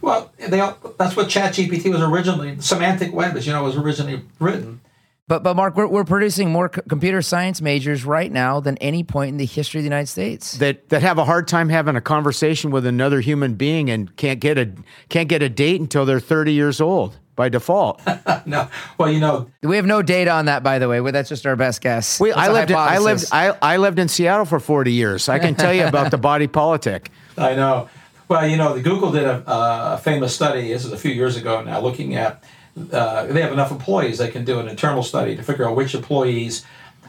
Well, 0.00 0.32
they, 0.38 0.58
that's 0.98 1.16
what 1.16 1.26
ChatGPT 1.26 1.90
was 1.90 2.00
originally. 2.00 2.60
Semantic 2.60 3.12
web, 3.12 3.36
as 3.36 3.46
you 3.46 3.52
know, 3.52 3.64
was 3.64 3.76
originally 3.76 4.22
written. 4.38 4.80
But 5.26 5.42
but 5.42 5.54
Mark, 5.54 5.76
we're, 5.76 5.86
we're 5.86 6.04
producing 6.04 6.50
more 6.50 6.70
c- 6.74 6.80
computer 6.88 7.20
science 7.20 7.60
majors 7.60 8.04
right 8.04 8.32
now 8.32 8.60
than 8.60 8.78
any 8.78 9.04
point 9.04 9.28
in 9.28 9.36
the 9.36 9.44
history 9.44 9.80
of 9.80 9.82
the 9.82 9.88
United 9.88 10.06
States. 10.06 10.56
That 10.58 10.88
that 10.88 11.02
have 11.02 11.18
a 11.18 11.24
hard 11.24 11.46
time 11.46 11.68
having 11.68 11.96
a 11.96 12.00
conversation 12.00 12.70
with 12.70 12.86
another 12.86 13.20
human 13.20 13.54
being 13.54 13.90
and 13.90 14.16
can't 14.16 14.40
get 14.40 14.56
a 14.56 14.72
can't 15.10 15.28
get 15.28 15.42
a 15.42 15.50
date 15.50 15.80
until 15.80 16.06
they're 16.06 16.20
thirty 16.20 16.54
years 16.54 16.80
old 16.80 17.18
by 17.38 17.48
default. 17.48 18.02
no, 18.46 18.68
well, 18.98 19.10
you 19.10 19.20
know, 19.20 19.48
we 19.62 19.76
have 19.76 19.86
no 19.86 20.02
data 20.02 20.30
on 20.30 20.44
that, 20.44 20.62
by 20.62 20.78
the 20.78 20.88
way. 20.88 21.00
That's 21.10 21.30
just 21.30 21.46
our 21.46 21.56
best 21.56 21.80
guess. 21.80 22.20
We, 22.20 22.32
I 22.32 22.52
lived 22.52 22.70
in, 22.70 22.76
I 22.76 22.98
lived 22.98 23.24
I, 23.32 23.56
I 23.62 23.78
lived 23.78 23.98
in 23.98 24.08
Seattle 24.08 24.44
for 24.44 24.60
forty 24.60 24.92
years. 24.92 25.30
I 25.30 25.38
can 25.38 25.54
tell 25.54 25.72
you 25.72 25.86
about 25.86 26.10
the 26.10 26.18
body 26.18 26.46
politic. 26.60 27.10
I 27.38 27.54
know. 27.54 27.88
Well, 28.28 28.46
you 28.46 28.58
know, 28.58 28.74
the 28.74 28.82
Google 28.82 29.10
did 29.10 29.24
a, 29.24 29.42
a 29.46 29.98
famous 29.98 30.34
study. 30.34 30.68
This 30.68 30.84
is 30.84 30.92
a 30.92 30.98
few 30.98 31.12
years 31.12 31.36
ago 31.36 31.62
now, 31.62 31.80
looking 31.80 32.16
at 32.16 32.44
uh, 32.92 33.26
they 33.26 33.40
have 33.40 33.52
enough 33.52 33.70
employees 33.70 34.18
they 34.18 34.28
can 34.28 34.44
do 34.44 34.60
an 34.60 34.68
internal 34.68 35.02
study 35.02 35.36
to 35.36 35.42
figure 35.42 35.66
out 35.66 35.76
which 35.76 35.94
employees, 35.94 36.64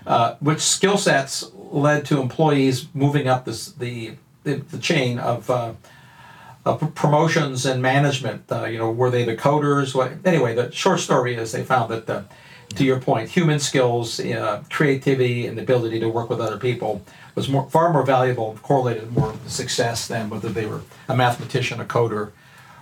uh, 0.07 0.35
which 0.39 0.60
skill 0.60 0.97
sets 0.97 1.51
led 1.53 2.06
to 2.06 2.22
employees 2.22 2.88
moving 2.93 3.27
up 3.27 3.45
this, 3.45 3.73
the, 3.73 4.14
the, 4.43 4.56
the 4.56 4.80
chain 4.80 5.19
of, 5.19 5.49
uh, 6.70 6.88
promotions 7.04 7.66
and 7.66 7.82
management. 7.82 8.41
Uh, 8.52 8.66
you 8.66 8.78
know, 8.78 8.91
were 8.91 9.10
they 9.10 9.26
the 9.26 9.36
coders? 9.36 9.96
What, 9.96 10.12
anyway, 10.26 10.56
the 10.56 10.72
short 10.72 11.00
story 11.00 11.36
is 11.36 11.52
they 11.52 11.64
found 11.64 11.91
that, 11.91 12.06
the, 12.06 12.26
to 12.76 12.84
your 12.84 13.00
point, 13.00 13.30
human 13.30 13.60
skills, 13.60 14.20
uh, 14.20 14.64
creativity, 14.70 15.48
and 15.48 15.58
the 15.58 15.64
ability 15.64 16.00
to 16.00 16.10
work 16.10 16.30
with 16.30 16.40
other 16.40 16.58
people 16.58 17.02
was 17.36 17.50
more, 17.50 17.70
far 17.70 17.91
more 17.91 18.06
valuable, 18.06 18.60
correlated 18.62 19.12
more 19.12 19.32
with 19.32 19.50
success 19.50 20.08
than 20.08 20.30
whether 20.30 20.50
they 20.50 20.66
were 20.66 20.82
a 21.08 21.16
mathematician, 21.16 21.80
a 21.82 21.86
coder, 21.86 22.32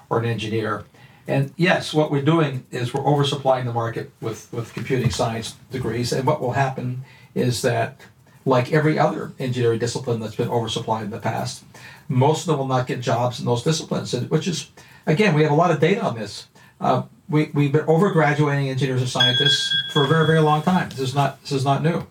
or 0.10 0.20
an 0.20 0.26
engineer. 0.26 0.84
And 1.28 1.54
yes, 1.58 1.94
what 1.94 2.12
we're 2.12 2.22
doing 2.22 2.66
is 2.72 2.94
we're 2.94 3.04
oversupplying 3.04 3.66
the 3.66 3.74
market 3.74 4.12
with, 4.22 4.52
with 4.52 4.74
computing 4.74 5.12
science 5.12 5.56
degrees. 5.72 6.14
And 6.14 6.26
what 6.26 6.42
will 6.42 6.54
happen 6.54 7.04
is 7.36 7.62
that, 7.62 8.02
like 8.46 8.72
every 8.72 8.98
other 8.98 9.34
engineering 9.38 9.80
discipline 9.80 10.20
that's 10.22 10.36
been 10.36 10.48
oversupplied 10.48 11.04
in 11.04 11.10
the 11.12 11.20
past, 11.20 11.64
most 12.08 12.42
of 12.42 12.48
them 12.48 12.58
will 12.58 12.68
not 12.68 12.88
get 12.88 13.02
jobs 13.02 13.40
in 13.40 13.46
those 13.46 13.64
disciplines, 13.64 14.14
which 14.14 14.48
is, 14.48 14.72
again, 15.06 15.34
we 15.34 15.44
have 15.44 15.52
a 15.52 15.56
lot 15.56 15.72
of 15.72 15.80
data 15.80 16.02
on 16.02 16.16
this. 16.16 16.48
Uh, 16.80 17.04
we, 17.30 17.50
we've 17.54 17.72
been 17.72 17.86
overgraduating 17.86 18.70
engineers 18.70 19.02
and 19.02 19.10
scientists 19.10 19.76
for 19.92 20.06
a 20.06 20.08
very, 20.08 20.26
very 20.26 20.40
long 20.40 20.62
time. 20.62 20.90
This 20.90 21.00
is 21.00 21.16
not, 21.16 21.42
this 21.42 21.52
is 21.52 21.66
not 21.66 21.84
new. 21.84 22.06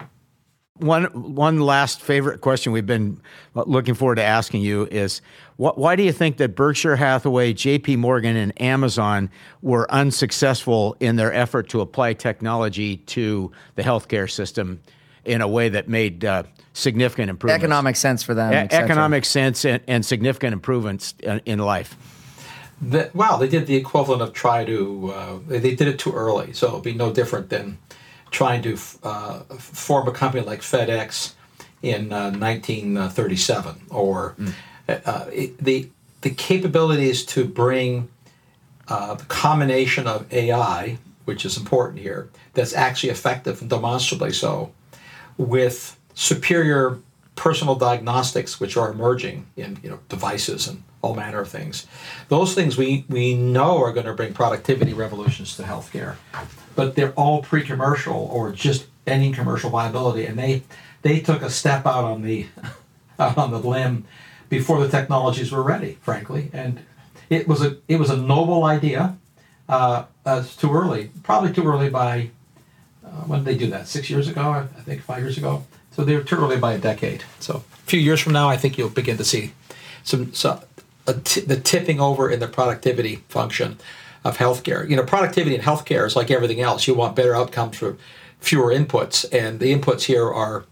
One 0.78 1.04
one 1.04 1.60
last 1.60 2.02
favorite 2.02 2.42
question 2.42 2.70
we've 2.70 2.84
been 2.84 3.18
looking 3.54 3.94
forward 3.94 4.16
to 4.16 4.22
asking 4.22 4.60
you 4.60 4.86
is 4.90 5.22
what, 5.56 5.78
why 5.78 5.96
do 5.96 6.02
you 6.02 6.12
think 6.12 6.36
that 6.36 6.54
Berkshire 6.54 6.96
Hathaway, 6.96 7.54
J.P. 7.54 7.96
Morgan, 7.96 8.36
and 8.36 8.60
Amazon 8.60 9.30
were 9.62 9.90
unsuccessful 9.90 10.94
in 11.00 11.16
their 11.16 11.32
effort 11.32 11.70
to 11.70 11.80
apply 11.80 12.12
technology 12.12 12.98
to 12.98 13.50
the 13.76 13.82
healthcare 13.82 14.30
system 14.30 14.82
in 15.24 15.40
a 15.40 15.48
way 15.48 15.70
that 15.70 15.88
made 15.88 16.26
uh, 16.26 16.42
significant 16.76 17.30
improvements? 17.30 17.64
Economic 17.64 17.96
sense 17.96 18.22
for 18.22 18.34
them. 18.34 18.52
E- 18.52 18.68
economic 18.70 19.24
sense 19.24 19.64
and, 19.64 19.82
and, 19.86 20.04
significant 20.04 20.52
improvements 20.52 21.14
in, 21.20 21.40
in 21.46 21.58
life. 21.58 21.96
The, 22.80 23.10
well, 23.14 23.38
they 23.38 23.48
did 23.48 23.66
the 23.66 23.76
equivalent 23.76 24.22
of 24.22 24.32
try 24.34 24.64
to. 24.64 25.12
Uh, 25.14 25.38
they 25.46 25.74
did 25.74 25.88
it 25.88 25.98
too 25.98 26.12
early, 26.12 26.52
so 26.52 26.68
it'd 26.68 26.82
be 26.82 26.92
no 26.92 27.12
different 27.12 27.48
than 27.48 27.78
trying 28.30 28.62
to 28.62 28.76
uh, 29.02 29.40
form 29.58 30.06
a 30.08 30.12
company 30.12 30.44
like 30.44 30.60
FedEx 30.60 31.32
in 31.82 32.12
uh, 32.12 32.30
1937, 32.32 33.86
or 33.90 34.34
mm. 34.38 34.52
uh, 34.88 35.24
it, 35.32 35.56
the 35.56 35.88
the 36.20 36.30
capabilities 36.30 37.24
to 37.24 37.46
bring 37.46 38.08
uh, 38.88 39.14
the 39.14 39.24
combination 39.24 40.06
of 40.06 40.30
AI, 40.32 40.98
which 41.24 41.46
is 41.46 41.56
important 41.56 42.00
here, 42.00 42.28
that's 42.52 42.74
actually 42.74 43.10
effective 43.10 43.60
and 43.62 43.70
demonstrably 43.70 44.32
so, 44.32 44.72
with 45.38 45.95
superior 46.16 46.98
personal 47.36 47.76
diagnostics, 47.76 48.58
which 48.58 48.76
are 48.76 48.90
emerging 48.90 49.46
in 49.56 49.78
you 49.84 49.90
know 49.90 50.00
devices 50.08 50.66
and 50.66 50.82
all 51.02 51.14
manner 51.14 51.42
of 51.42 51.48
things. 51.48 51.86
Those 52.28 52.54
things 52.54 52.76
we, 52.76 53.04
we 53.08 53.36
know 53.36 53.78
are 53.78 53.92
going 53.92 54.06
to 54.06 54.14
bring 54.14 54.32
productivity 54.32 54.92
revolutions 54.92 55.56
to 55.56 55.62
healthcare 55.62 56.16
but 56.76 56.94
they're 56.94 57.12
all 57.12 57.42
pre-commercial 57.42 58.14
or 58.14 58.52
just 58.52 58.86
ending 59.06 59.32
commercial 59.32 59.70
viability, 59.70 60.26
and 60.26 60.38
they 60.38 60.62
they 61.02 61.18
took 61.18 61.42
a 61.42 61.50
step 61.50 61.86
out 61.86 62.04
on 62.04 62.22
the 62.22 62.46
out 63.18 63.36
on 63.36 63.50
the 63.50 63.58
limb 63.58 64.04
before 64.48 64.80
the 64.80 64.88
technologies 64.88 65.50
were 65.50 65.62
ready, 65.62 65.98
frankly, 66.02 66.50
and 66.52 66.78
it 67.28 67.48
was 67.48 67.62
a 67.62 67.78
it 67.88 67.98
was 67.98 68.10
a 68.10 68.16
noble 68.16 68.62
idea. 68.64 69.16
Uh, 69.68 70.04
it's 70.24 70.54
too 70.54 70.72
early, 70.72 71.10
probably 71.24 71.52
too 71.52 71.66
early 71.66 71.88
by 71.88 72.30
uh, 73.04 73.22
when 73.22 73.42
did 73.42 73.46
they 73.46 73.58
do 73.58 73.68
that? 73.70 73.88
Six 73.88 74.08
years 74.08 74.28
ago, 74.28 74.52
I 74.52 74.80
think, 74.82 75.02
five 75.02 75.22
years 75.22 75.38
ago. 75.38 75.64
So 75.96 76.04
they're 76.04 76.22
too 76.22 76.36
early 76.36 76.58
by 76.58 76.74
a 76.74 76.78
decade. 76.78 77.24
So 77.40 77.64
a 77.72 77.88
few 77.88 77.98
years 77.98 78.20
from 78.20 78.34
now, 78.34 78.50
I 78.50 78.58
think 78.58 78.76
you'll 78.76 78.90
begin 78.90 79.16
to 79.16 79.24
see 79.24 79.52
some, 80.04 80.34
some 80.34 80.60
t- 81.24 81.40
the 81.40 81.58
tipping 81.58 82.00
over 82.00 82.30
in 82.30 82.38
the 82.38 82.48
productivity 82.48 83.16
function 83.30 83.78
of 84.22 84.36
healthcare. 84.36 84.86
You 84.88 84.96
know, 84.96 85.04
productivity 85.04 85.54
in 85.54 85.62
healthcare 85.62 86.06
is 86.06 86.14
like 86.14 86.30
everything 86.30 86.60
else. 86.60 86.86
You 86.86 86.94
want 86.94 87.16
better 87.16 87.34
outcomes 87.34 87.78
for 87.78 87.96
fewer 88.40 88.74
inputs, 88.74 89.24
and 89.32 89.58
the 89.58 89.74
inputs 89.74 90.02
here 90.02 90.30
are, 90.30 90.66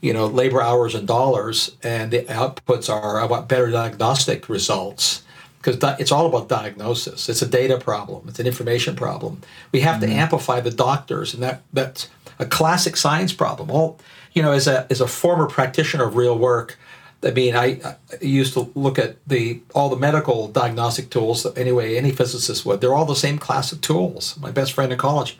you 0.00 0.14
know, 0.14 0.26
labor 0.26 0.62
hours 0.62 0.94
and 0.94 1.06
dollars, 1.06 1.76
and 1.82 2.10
the 2.10 2.22
outputs 2.22 2.88
are 2.88 3.20
I 3.20 3.26
want 3.26 3.48
better 3.48 3.70
diagnostic 3.70 4.48
results 4.48 5.22
because 5.58 5.76
di- 5.76 5.96
it's 5.98 6.10
all 6.10 6.24
about 6.24 6.48
diagnosis. 6.48 7.28
It's 7.28 7.42
a 7.42 7.46
data 7.46 7.76
problem. 7.76 8.26
It's 8.26 8.40
an 8.40 8.46
information 8.46 8.96
problem. 8.96 9.42
We 9.70 9.80
have 9.80 10.00
mm-hmm. 10.00 10.12
to 10.12 10.16
amplify 10.16 10.60
the 10.60 10.70
doctors, 10.70 11.34
and 11.34 11.42
that 11.42 11.60
that's 11.74 12.08
a 12.38 12.46
classic 12.46 12.96
science 12.96 13.34
problem. 13.34 13.70
All 13.70 14.00
you 14.32 14.42
know, 14.42 14.52
as 14.52 14.66
a 14.66 14.86
as 14.90 15.00
a 15.00 15.06
former 15.06 15.46
practitioner 15.46 16.04
of 16.04 16.16
real 16.16 16.38
work, 16.38 16.78
I 17.22 17.30
mean, 17.30 17.54
I, 17.54 17.80
I, 17.84 17.96
used 18.20 18.54
to 18.54 18.70
look 18.74 18.98
at 18.98 19.16
the 19.26 19.60
all 19.74 19.88
the 19.88 19.96
medical 19.96 20.48
diagnostic 20.48 21.10
tools. 21.10 21.46
Anyway, 21.56 21.96
any 21.96 22.10
physicist 22.10 22.66
would. 22.66 22.80
They're 22.80 22.94
all 22.94 23.04
the 23.04 23.14
same 23.14 23.38
class 23.38 23.72
of 23.72 23.80
tools. 23.80 24.36
My 24.40 24.50
best 24.50 24.72
friend 24.72 24.92
in 24.92 24.98
college 24.98 25.38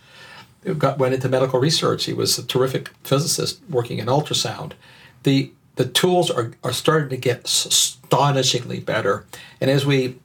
got 0.78 0.98
went 0.98 1.14
into 1.14 1.28
medical 1.28 1.58
research. 1.58 2.04
He 2.04 2.12
was 2.12 2.38
a 2.38 2.46
terrific 2.46 2.90
physicist 3.02 3.60
working 3.68 3.98
in 3.98 4.06
ultrasound. 4.06 4.72
The 5.24 5.52
the 5.76 5.86
tools 5.86 6.30
are, 6.30 6.52
are 6.62 6.72
starting 6.72 7.08
to 7.08 7.16
get 7.16 7.44
astonishingly 7.44 8.80
better, 8.80 9.24
and 9.60 9.70
as 9.70 9.86
we 9.86 10.18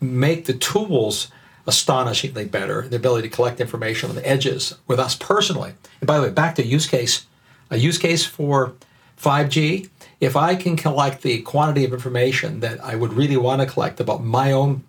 make 0.00 0.46
the 0.46 0.54
tools 0.54 1.30
astonishingly 1.66 2.46
better, 2.46 2.88
the 2.88 2.96
ability 2.96 3.28
to 3.28 3.34
collect 3.34 3.60
information 3.60 4.08
on 4.08 4.16
the 4.16 4.26
edges 4.26 4.74
with 4.86 4.98
us 4.98 5.14
personally. 5.14 5.74
And 6.00 6.06
by 6.06 6.16
the 6.16 6.22
way, 6.24 6.30
back 6.30 6.54
to 6.54 6.64
use 6.64 6.86
case, 6.86 7.26
a 7.70 7.76
use 7.76 7.98
case 7.98 8.24
for 8.24 8.74
5G 9.20 9.88
if 10.20 10.36
I 10.36 10.56
can 10.56 10.76
collect 10.76 11.22
the 11.22 11.42
quantity 11.42 11.84
of 11.84 11.92
information 11.92 12.60
that 12.60 12.82
I 12.82 12.96
would 12.96 13.12
really 13.12 13.36
want 13.36 13.60
to 13.60 13.66
collect 13.66 14.00
about 14.00 14.22
my 14.22 14.52
own 14.52 14.84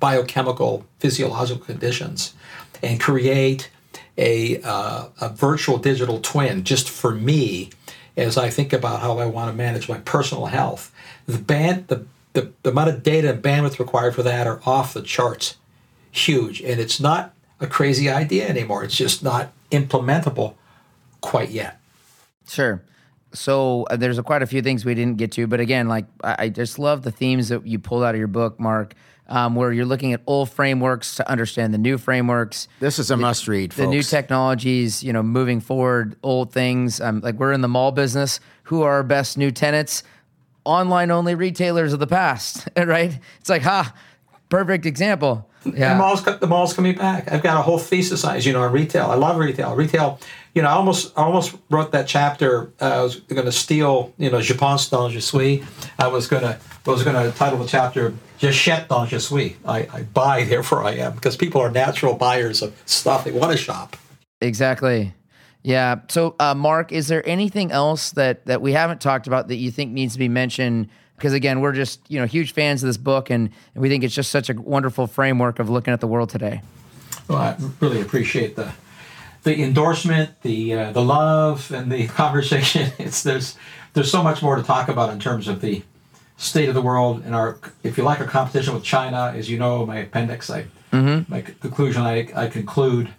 biochemical 0.00 0.84
physiological 0.98 1.64
conditions 1.64 2.34
and 2.82 3.00
create 3.00 3.70
a, 4.18 4.60
uh, 4.62 5.06
a 5.20 5.28
virtual 5.28 5.78
digital 5.78 6.20
twin 6.20 6.64
just 6.64 6.88
for 6.88 7.12
me 7.12 7.70
as 8.16 8.36
I 8.36 8.50
think 8.50 8.72
about 8.72 9.00
how 9.00 9.18
I 9.18 9.26
want 9.26 9.50
to 9.50 9.56
manage 9.56 9.88
my 9.88 9.98
personal 9.98 10.46
health, 10.46 10.92
the, 11.26 11.38
band, 11.38 11.88
the, 11.88 12.04
the, 12.34 12.52
the 12.62 12.70
amount 12.70 12.90
of 12.90 13.02
data 13.02 13.30
and 13.30 13.42
bandwidth 13.42 13.78
required 13.78 14.14
for 14.14 14.22
that 14.22 14.46
are 14.46 14.60
off 14.66 14.94
the 14.94 15.02
charts 15.02 15.56
huge. 16.10 16.60
And 16.60 16.80
it's 16.80 17.00
not 17.00 17.34
a 17.60 17.66
crazy 17.66 18.10
idea 18.10 18.46
anymore. 18.46 18.84
It's 18.84 18.96
just 18.96 19.22
not 19.22 19.52
implementable 19.70 20.54
quite 21.20 21.50
yet. 21.50 21.80
Sure 22.48 22.82
so 23.34 23.86
uh, 23.90 23.96
there's 23.96 24.18
a, 24.18 24.22
quite 24.22 24.42
a 24.42 24.46
few 24.46 24.62
things 24.62 24.84
we 24.84 24.94
didn't 24.94 25.16
get 25.16 25.32
to, 25.32 25.46
but 25.46 25.60
again, 25.60 25.88
like 25.88 26.06
I, 26.22 26.36
I 26.38 26.48
just 26.48 26.78
love 26.78 27.02
the 27.02 27.10
themes 27.10 27.48
that 27.48 27.66
you 27.66 27.78
pulled 27.78 28.04
out 28.04 28.14
of 28.14 28.18
your 28.18 28.28
book, 28.28 28.58
Mark. 28.60 28.94
Um, 29.28 29.54
where 29.54 29.72
you're 29.72 29.86
looking 29.86 30.12
at 30.12 30.20
old 30.26 30.50
frameworks 30.50 31.14
to 31.14 31.30
understand 31.30 31.72
the 31.72 31.78
new 31.78 31.96
frameworks. 31.96 32.68
This 32.80 32.98
is 32.98 33.10
a 33.10 33.16
the, 33.16 33.22
must 33.22 33.48
read. 33.48 33.72
For 33.72 33.82
the 33.82 33.86
new 33.86 34.02
technologies, 34.02 35.02
you 35.02 35.12
know, 35.12 35.22
moving 35.22 35.60
forward, 35.60 36.16
old 36.22 36.52
things. 36.52 37.00
Um, 37.00 37.20
like 37.20 37.36
we're 37.36 37.52
in 37.52 37.62
the 37.62 37.68
mall 37.68 37.92
business. 37.92 38.40
Who 38.64 38.82
are 38.82 38.94
our 38.94 39.02
best 39.02 39.38
new 39.38 39.50
tenants? 39.50 40.02
online 40.64 41.10
only 41.10 41.34
retailers 41.34 41.92
of 41.92 41.98
the 41.98 42.06
past, 42.06 42.68
right? 42.76 43.18
It's 43.40 43.48
like, 43.48 43.62
ha, 43.62 43.92
perfect 44.48 44.86
example. 44.86 45.48
Yeah. 45.64 45.94
The 45.94 45.98
malls, 45.98 46.24
the 46.24 46.46
malls 46.46 46.74
coming 46.74 46.94
back. 46.94 47.30
I've 47.32 47.42
got 47.42 47.58
a 47.58 47.62
whole 47.62 47.78
thesis, 47.78 48.24
as 48.24 48.44
you 48.44 48.52
know, 48.52 48.62
on 48.62 48.72
retail. 48.72 49.06
I 49.06 49.14
love 49.14 49.38
retail. 49.38 49.74
Retail, 49.74 50.20
you 50.54 50.62
know, 50.62 50.68
I 50.68 50.72
almost, 50.72 51.16
I 51.16 51.22
almost 51.22 51.56
wrote 51.70 51.92
that 51.92 52.06
chapter. 52.06 52.72
Uh, 52.80 53.00
I 53.00 53.02
was 53.02 53.20
going 53.20 53.46
to 53.46 53.52
steal, 53.52 54.12
you 54.18 54.30
know, 54.30 54.40
Je 54.40 54.54
pense 54.54 54.88
dans 54.90 55.10
je 55.10 55.20
suis. 55.20 55.62
I 55.98 56.08
was 56.08 56.26
going 56.26 56.42
to, 56.42 56.58
I 56.86 56.90
was 56.90 57.02
going 57.02 57.16
to 57.16 57.36
title 57.36 57.58
the 57.58 57.66
chapter 57.66 58.14
J'achète 58.38 58.88
dans 58.88 59.08
je 59.08 59.18
suis. 59.18 59.56
I, 59.64 59.88
I 59.92 60.02
buy, 60.02 60.44
therefore 60.48 60.84
I 60.84 60.92
am, 60.96 61.14
because 61.14 61.36
people 61.36 61.60
are 61.60 61.70
natural 61.70 62.14
buyers 62.14 62.60
of 62.60 62.74
stuff. 62.86 63.24
They 63.24 63.32
want 63.32 63.52
to 63.52 63.58
shop. 63.58 63.96
Exactly. 64.40 65.14
Yeah. 65.62 66.00
So, 66.08 66.34
uh, 66.40 66.54
Mark, 66.54 66.90
is 66.92 67.06
there 67.08 67.26
anything 67.26 67.70
else 67.70 68.10
that 68.12 68.46
that 68.46 68.60
we 68.60 68.72
haven't 68.72 69.00
talked 69.00 69.28
about 69.28 69.48
that 69.48 69.56
you 69.56 69.70
think 69.70 69.92
needs 69.92 70.14
to 70.14 70.18
be 70.18 70.28
mentioned? 70.28 70.88
Because 71.16 71.32
again, 71.32 71.60
we're 71.60 71.72
just 71.72 72.00
you 72.10 72.18
know 72.18 72.26
huge 72.26 72.52
fans 72.52 72.82
of 72.82 72.88
this 72.88 72.96
book, 72.96 73.30
and, 73.30 73.48
and 73.74 73.82
we 73.82 73.88
think 73.88 74.02
it's 74.02 74.14
just 74.14 74.32
such 74.32 74.50
a 74.50 74.54
wonderful 74.54 75.06
framework 75.06 75.60
of 75.60 75.70
looking 75.70 75.94
at 75.94 76.00
the 76.00 76.08
world 76.08 76.30
today. 76.30 76.62
Well, 77.28 77.38
I 77.38 77.56
really 77.78 78.00
appreciate 78.00 78.56
the 78.56 78.72
the 79.42 79.62
endorsement, 79.62 80.42
the 80.42 80.74
uh, 80.74 80.92
the 80.92 81.02
love, 81.02 81.70
and 81.72 81.90
the 81.90 82.06
conversation. 82.22 82.92
It's 82.98 83.22
there's 83.22 83.56
there's 83.94 84.10
so 84.10 84.22
much 84.22 84.42
more 84.42 84.56
to 84.56 84.62
talk 84.62 84.88
about 84.88 85.10
in 85.10 85.20
terms 85.20 85.48
of 85.48 85.60
the 85.60 85.82
state 86.36 86.68
of 86.68 86.74
the 86.74 86.82
world 86.82 87.22
and 87.24 87.34
our 87.34 87.58
if 87.82 87.96
you 87.96 88.04
like 88.04 88.20
our 88.20 88.26
competition 88.26 88.74
with 88.74 88.82
China, 88.82 89.32
as 89.36 89.48
you 89.50 89.58
know, 89.58 89.86
my 89.86 89.98
appendix, 89.98 90.50
I 90.50 90.66
mm-hmm. 90.92 91.30
my 91.30 91.42
conclusion, 91.42 92.02
I, 92.02 92.28
I 92.34 92.48
conclude 92.48 93.12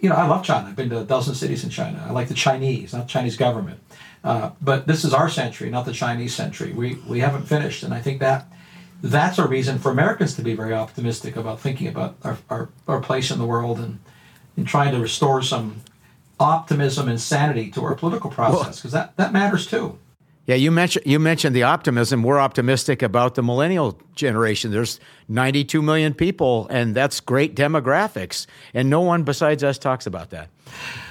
you 0.00 0.10
know, 0.10 0.16
I 0.16 0.26
love 0.26 0.44
China. 0.44 0.68
I've 0.68 0.76
been 0.76 0.90
to 0.90 1.00
a 1.00 1.04
dozen 1.04 1.34
cities 1.34 1.64
in 1.64 1.70
China. 1.70 2.04
I 2.06 2.12
like 2.12 2.28
the 2.28 2.34
Chinese, 2.34 2.92
not 2.92 3.02
the 3.06 3.08
Chinese 3.08 3.36
government. 3.38 3.80
Uh, 4.22 4.50
but 4.60 4.86
this 4.86 5.04
is 5.04 5.14
our 5.14 5.30
century, 5.30 5.70
not 5.70 5.86
the 5.86 5.92
Chinese 5.92 6.34
century. 6.34 6.72
We 6.72 6.96
we 7.06 7.20
haven't 7.20 7.44
finished, 7.44 7.82
and 7.82 7.94
I 7.94 8.00
think 8.00 8.20
that 8.20 8.46
that's 9.02 9.38
a 9.38 9.46
reason 9.46 9.78
for 9.78 9.90
Americans 9.90 10.34
to 10.36 10.42
be 10.42 10.54
very 10.54 10.72
optimistic 10.72 11.36
about 11.36 11.60
thinking 11.60 11.88
about 11.88 12.16
our, 12.24 12.38
our, 12.48 12.68
our 12.88 13.00
place 13.00 13.30
in 13.30 13.38
the 13.38 13.44
world 13.44 13.78
and, 13.78 13.98
and 14.56 14.66
trying 14.66 14.92
to 14.92 15.00
restore 15.00 15.42
some 15.42 15.82
optimism 16.40 17.08
and 17.08 17.20
sanity 17.20 17.70
to 17.70 17.84
our 17.84 17.94
political 17.94 18.30
process 18.30 18.76
because 18.76 18.92
that, 18.92 19.16
that 19.16 19.32
matters 19.32 19.66
too. 19.66 19.98
Yeah, 20.46 20.56
you 20.56 20.70
mentioned 20.70 21.06
you 21.06 21.18
mentioned 21.18 21.56
the 21.56 21.62
optimism. 21.62 22.22
We're 22.22 22.38
optimistic 22.38 23.00
about 23.00 23.34
the 23.34 23.42
millennial 23.42 23.98
generation. 24.14 24.72
There's 24.72 25.00
92 25.28 25.80
million 25.80 26.12
people, 26.12 26.66
and 26.68 26.94
that's 26.94 27.20
great 27.20 27.56
demographics, 27.56 28.46
and 28.74 28.90
no 28.90 29.00
one 29.00 29.22
besides 29.22 29.64
us 29.64 29.78
talks 29.78 30.06
about 30.06 30.30
that. 30.30 30.50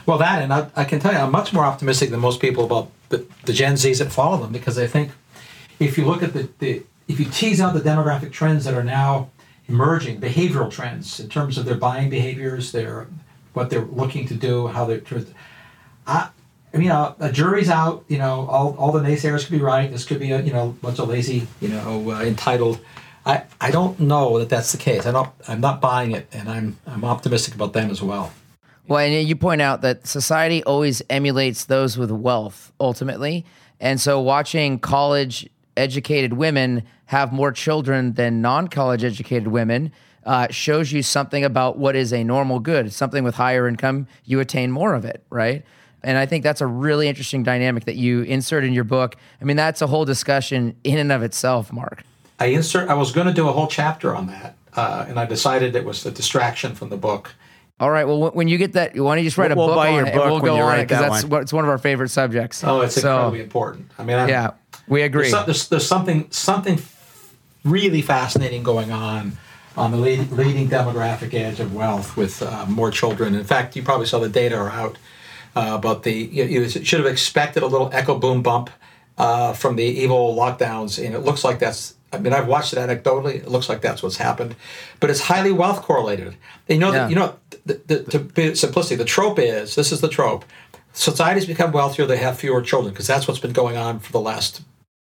Well, 0.06 0.20
that, 0.20 0.44
and 0.44 0.54
I, 0.54 0.70
I 0.76 0.84
can 0.84 1.00
tell 1.00 1.14
you, 1.14 1.18
I'm 1.18 1.32
much 1.32 1.52
more 1.52 1.66
optimistic 1.66 2.12
than 2.12 2.20
most 2.20 2.42
people 2.42 2.64
about 2.66 2.92
the, 3.10 3.26
the 3.46 3.54
Gen 3.54 3.74
Zs 3.74 4.00
that 4.00 4.12
follow 4.12 4.38
them 4.38 4.52
because 4.52 4.78
I 4.78 4.86
think 4.86 5.12
if 5.80 5.98
you 5.98 6.06
look 6.06 6.22
at 6.22 6.34
the, 6.34 6.50
the 6.60 6.84
if 7.08 7.20
you 7.20 7.26
tease 7.26 7.60
out 7.60 7.74
the 7.74 7.82
demographic 7.82 8.32
trends 8.32 8.66
that 8.66 8.76
are 8.76 8.84
now 8.84 9.30
emerging, 9.68 10.20
behavioral 10.22 10.70
trends 10.70 11.20
in 11.20 11.30
terms 11.30 11.58
of 11.58 11.66
their 11.66 11.76
buying 11.76 12.10
behaviors, 12.10 12.72
their 12.72 13.08
what 13.54 13.70
they're 13.70 13.86
looking 13.86 14.28
to 14.28 14.34
do, 14.34 14.68
how 14.68 14.86
they're. 14.86 15.02
I, 16.06 16.30
you 16.74 16.90
know, 16.90 17.16
a 17.20 17.32
jury's 17.32 17.70
out. 17.70 18.04
You 18.08 18.18
know, 18.18 18.48
all, 18.48 18.76
all 18.78 18.92
the 18.92 19.00
naysayers 19.00 19.46
could 19.46 19.52
be 19.52 19.62
right. 19.62 19.92
This 19.92 20.06
could 20.06 20.20
be 20.20 20.32
a 20.32 20.42
you 20.42 20.54
know 20.54 20.76
bunch 20.82 21.00
of 21.00 21.10
lazy, 21.10 21.48
you 21.62 21.70
know, 21.70 22.12
uh, 22.12 22.22
entitled. 22.22 22.80
I, 23.26 23.44
I 23.62 23.72
don't 23.72 24.00
know 24.02 24.40
that 24.40 24.50
that's 24.50 24.72
the 24.72 24.78
case. 24.78 25.06
I 25.06 25.12
don't. 25.12 25.30
I'm 25.48 25.62
not 25.62 25.80
buying 25.80 26.12
it, 26.12 26.28
and 26.34 26.50
I'm 26.50 26.78
I'm 26.86 27.06
optimistic 27.06 27.56
about 27.56 27.74
them 27.74 27.90
as 27.90 28.02
well. 28.02 28.34
Well, 28.88 29.00
and 29.00 29.28
you 29.28 29.36
point 29.36 29.62
out 29.62 29.82
that 29.82 30.08
society 30.08 30.64
always 30.64 31.02
emulates 31.10 31.66
those 31.66 31.98
with 31.98 32.12
wealth 32.12 32.74
ultimately, 32.80 33.46
and 33.80 34.02
so 34.02 34.20
watching 34.20 34.80
college 34.80 35.50
educated 35.78 36.34
women 36.34 36.84
have 37.06 37.32
more 37.32 37.52
children 37.52 38.14
than 38.14 38.42
non 38.42 38.68
college 38.68 39.04
educated 39.04 39.48
women. 39.48 39.92
Uh, 40.26 40.48
shows 40.50 40.92
you 40.92 41.04
something 41.04 41.44
about 41.44 41.78
what 41.78 41.98
is 41.98 42.14
a 42.14 42.24
normal 42.24 42.60
good. 42.60 42.94
Something 42.94 43.26
with 43.26 43.36
higher 43.36 43.68
income, 43.68 44.08
you 44.24 44.40
attain 44.40 44.72
more 44.72 44.94
of 44.94 45.04
it, 45.04 45.22
right? 45.30 45.66
And 46.04 46.18
I 46.18 46.26
think 46.26 46.44
that's 46.44 46.62
a 46.62 46.68
really 46.68 47.08
interesting 47.08 47.44
dynamic 47.44 47.86
that 47.86 47.96
you 47.96 48.22
insert 48.22 48.64
in 48.64 48.74
your 48.74 48.84
book. 48.84 49.16
I 49.42 49.46
mean, 49.46 49.58
that's 49.58 49.82
a 49.82 49.88
whole 49.88 50.06
discussion 50.06 50.76
in 50.84 50.98
and 50.98 51.12
of 51.12 51.24
itself, 51.24 51.72
Mark. 51.72 52.04
I 52.40 52.48
insert. 52.48 52.90
I 52.90 52.94
was 52.94 53.12
going 53.12 53.28
to 53.28 53.34
do 53.34 53.48
a 53.48 53.52
whole 53.52 53.68
chapter 53.68 54.16
on 54.16 54.28
that, 54.28 54.56
uh, 54.76 55.06
and 55.08 55.20
I 55.20 55.26
decided 55.26 55.76
it 55.76 55.86
was 55.86 56.04
the 56.04 56.12
distraction 56.12 56.76
from 56.76 56.90
the 56.90 56.98
book. 56.98 57.34
All 57.80 57.90
right. 57.90 58.06
Well, 58.06 58.32
when 58.32 58.48
you 58.48 58.58
get 58.58 58.74
that, 58.74 58.96
why 58.96 59.16
don't 59.16 59.24
you 59.24 59.28
just 59.28 59.38
write 59.38 59.56
we'll, 59.56 59.66
a 59.66 59.68
book 59.68 59.78
we'll 59.78 59.96
on 59.96 60.08
it, 60.08 60.14
book 60.14 60.24
and 60.24 60.32
we'll 60.32 60.42
go 60.42 60.56
on 60.58 60.80
it 60.80 60.84
because 60.84 61.00
that 61.00 61.12
that's 61.12 61.26
one. 61.26 61.42
it's 61.42 61.54
one 61.54 61.64
of 61.64 61.70
our 61.70 61.78
favorite 61.78 62.10
subjects. 62.10 62.64
Oh, 62.64 62.82
it's 62.82 62.96
so, 62.96 63.14
incredibly 63.16 63.42
important. 63.42 63.92
I 63.98 64.04
mean, 64.04 64.18
I'm, 64.18 64.30
yeah, 64.30 64.52
we 64.88 65.02
agree. 65.02 65.32
There's, 65.32 65.46
there's, 65.46 65.68
there's, 65.70 65.88
something 65.88 66.28
something 66.32 66.80
really 67.64 68.02
fascinating 68.02 68.64
going 68.64 68.92
on 68.92 69.38
on 69.76 69.92
the 69.92 69.98
lead, 69.98 70.32
leading 70.32 70.70
demographic 70.70 71.34
edge 71.34 71.60
of 71.60 71.74
wealth 71.74 72.16
with 72.16 72.42
uh, 72.42 72.66
more 72.68 72.92
children. 72.92 73.36
In 73.36 73.44
fact, 73.44 73.76
you 73.76 73.84
probably 73.84 74.06
saw 74.06 74.20
the 74.20 74.30
data 74.30 74.56
are 74.56 74.70
out 74.70 74.98
uh, 75.56 75.78
but 75.78 76.04
the 76.04 76.12
you, 76.12 76.46
you, 76.46 76.70
should 76.70 77.00
have 77.00 77.12
expected 77.12 77.64
a 77.64 77.68
little 77.68 77.90
echo 77.94 78.18
boom 78.18 78.42
bump 78.42 78.70
uh, 79.18 79.54
from 79.54 79.76
the 79.76 79.84
evil 79.84 80.36
lockdowns, 80.36 81.04
and 81.04 81.14
it 81.16 81.20
looks 81.20 81.44
like 81.44 81.60
that's. 81.60 81.96
I 82.12 82.20
mean, 82.20 82.34
I've 82.34 82.48
watched 82.48 82.74
it 82.74 82.78
anecdotally. 82.78 83.36
It 83.36 83.48
looks 83.48 83.70
like 83.70 83.82
that's 83.82 84.04
what's 84.04 84.18
happened, 84.18 84.56
but 85.00 85.10
it's 85.10 85.22
highly 85.22 85.52
wealth 85.52 85.82
correlated. 85.82 86.28
And 86.28 86.36
you 86.70 86.80
know, 86.80 86.92
Yeah. 86.92 87.04
the, 87.06 87.10
you 87.10 87.16
know, 87.16 87.36
the, 87.66 87.82
the, 87.88 88.04
to 88.12 88.20
be 88.20 88.56
simplicity, 88.56 88.96
the 88.96 89.06
trope 89.06 89.40
is 89.40 89.76
this 89.76 89.92
is 89.92 90.02
the 90.02 90.10
trope. 90.10 90.46
Societies 90.94 91.46
become 91.46 91.72
wealthier; 91.72 92.06
they 92.06 92.18
have 92.18 92.38
fewer 92.40 92.62
children 92.62 92.94
because 92.94 93.08
that's 93.08 93.28
what's 93.28 93.40
been 93.40 93.54
going 93.54 93.78
on 93.78 94.00
for 94.00 94.12
the 94.12 94.20
last 94.20 94.62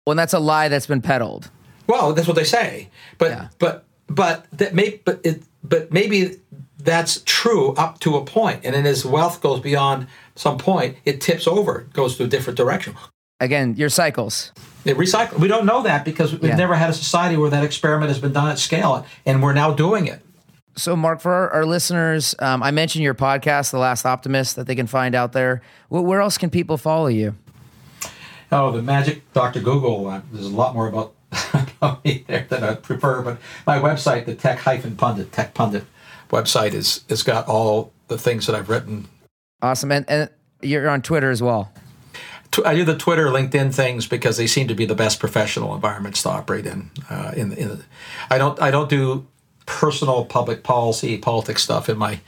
well, 0.06 0.14
and 0.14 0.20
that's 0.20 0.34
a 0.34 0.40
lie 0.40 0.68
that's 0.70 0.88
been 0.88 1.02
peddled. 1.02 1.50
well, 1.88 2.14
that's 2.14 2.28
what 2.28 2.36
they 2.36 2.44
say. 2.44 2.90
But 3.20 3.32
Yeah. 3.32 3.48
but 3.60 3.84
but 4.16 4.46
that 4.52 4.74
may 4.74 5.02
but 5.06 5.20
it 5.24 5.44
but 5.64 5.92
maybe 5.92 6.38
that's 6.80 7.22
true 7.26 7.74
up 7.76 8.00
to 8.00 8.18
a 8.18 8.26
point, 8.26 8.62
and 8.64 8.74
then 8.76 8.86
as 8.86 9.06
wealth 9.06 9.42
goes 9.42 9.60
beyond 9.60 10.08
some 10.36 10.58
point, 10.58 10.98
it 11.06 11.22
tips 11.22 11.48
over, 11.48 11.88
goes 11.94 12.18
to 12.18 12.24
a 12.24 12.28
different 12.28 12.58
direction. 12.58 12.96
Again, 13.40 13.76
your 13.76 13.90
cycles. 13.90 14.52
It 14.86 14.98
recycle. 14.98 15.38
We 15.40 15.48
don't 15.48 15.66
know 15.66 15.84
that 15.84 16.04
because 16.06 16.32
we've 16.32 16.44
Yeah. 16.44 16.56
never 16.56 16.74
had 16.76 16.90
a 16.90 16.94
society 16.94 17.38
where 17.38 17.50
that 17.52 17.64
experiment 17.64 18.10
has 18.10 18.20
been 18.20 18.34
done 18.34 18.50
at 18.50 18.58
scale, 18.60 19.06
and 19.26 19.42
we're 19.44 19.54
now 19.54 19.72
doing 19.74 20.08
it. 20.08 20.22
So, 20.76 20.96
Mark, 20.96 21.20
for 21.22 21.32
our, 21.34 21.50
our 21.52 21.66
listeners, 21.66 22.34
um, 22.40 22.64
I 22.64 22.72
mentioned 22.72 23.04
your 23.04 23.14
podcast, 23.14 23.72
The 23.72 23.78
Last 23.78 24.06
Optimist, 24.06 24.56
that 24.56 24.66
they 24.68 24.74
can 24.76 24.88
find 24.88 25.14
out 25.14 25.34
there. 25.34 25.62
Wh- 25.90 26.02
Where 26.04 26.22
else 26.22 26.38
can 26.38 26.50
people 26.50 26.78
follow 26.78 27.08
you? 27.08 27.36
Oh, 28.52 28.72
the 28.72 28.82
magic 28.82 29.22
Dr. 29.34 29.60
Google. 29.60 30.08
Uh, 30.08 30.22
there's 30.32 30.46
a 30.48 30.50
lot 30.50 30.74
more 30.74 30.88
about, 30.88 31.14
there 32.04 32.46
than 32.50 32.64
I 32.64 32.76
prefer, 32.76 33.22
but 33.22 33.40
my 33.66 33.80
website, 33.80 34.26
the 34.26 34.36
Tech 34.36 34.60
Hyphen 34.60 34.96
Pundit, 34.96 35.32
Tech 35.32 35.54
Pundit 35.54 35.86
website, 36.30 36.74
is 36.74 37.04
has 37.10 37.24
got 37.24 37.48
all 37.48 37.94
the 38.08 38.18
things 38.18 38.46
that 38.48 38.56
I've 38.56 38.70
written 38.70 39.08
Awesome. 39.62 39.92
And, 39.92 40.10
and 40.10 40.30
you're 40.62 40.90
on 40.90 41.02
Twitter 41.02 41.30
as 41.30 41.42
well. 41.42 41.72
I 42.66 42.76
do 42.76 42.84
the 42.84 42.98
Twitter, 42.98 43.28
LinkedIn 43.28 43.74
things 43.74 44.08
because 44.08 44.36
they 44.36 44.48
seem 44.48 44.68
to 44.68 44.76
be 44.76 44.86
the 44.86 44.96
best 44.96 45.22
professional 45.22 45.74
environments 45.74 46.24
to 46.24 46.30
operate 46.30 46.66
in. 46.66 46.92
Uh, 47.10 47.32
in, 47.36 47.54
in 47.54 47.70
the, 47.70 47.84
I 48.30 48.38
don't 48.38 48.62
I 48.62 48.72
don't 48.72 48.90
do 48.90 49.26
personal 49.66 50.26
public 50.26 50.62
policy 50.62 51.18
politics 51.18 51.64
stuff 51.64 51.88
in 51.88 51.98
my 51.98 52.20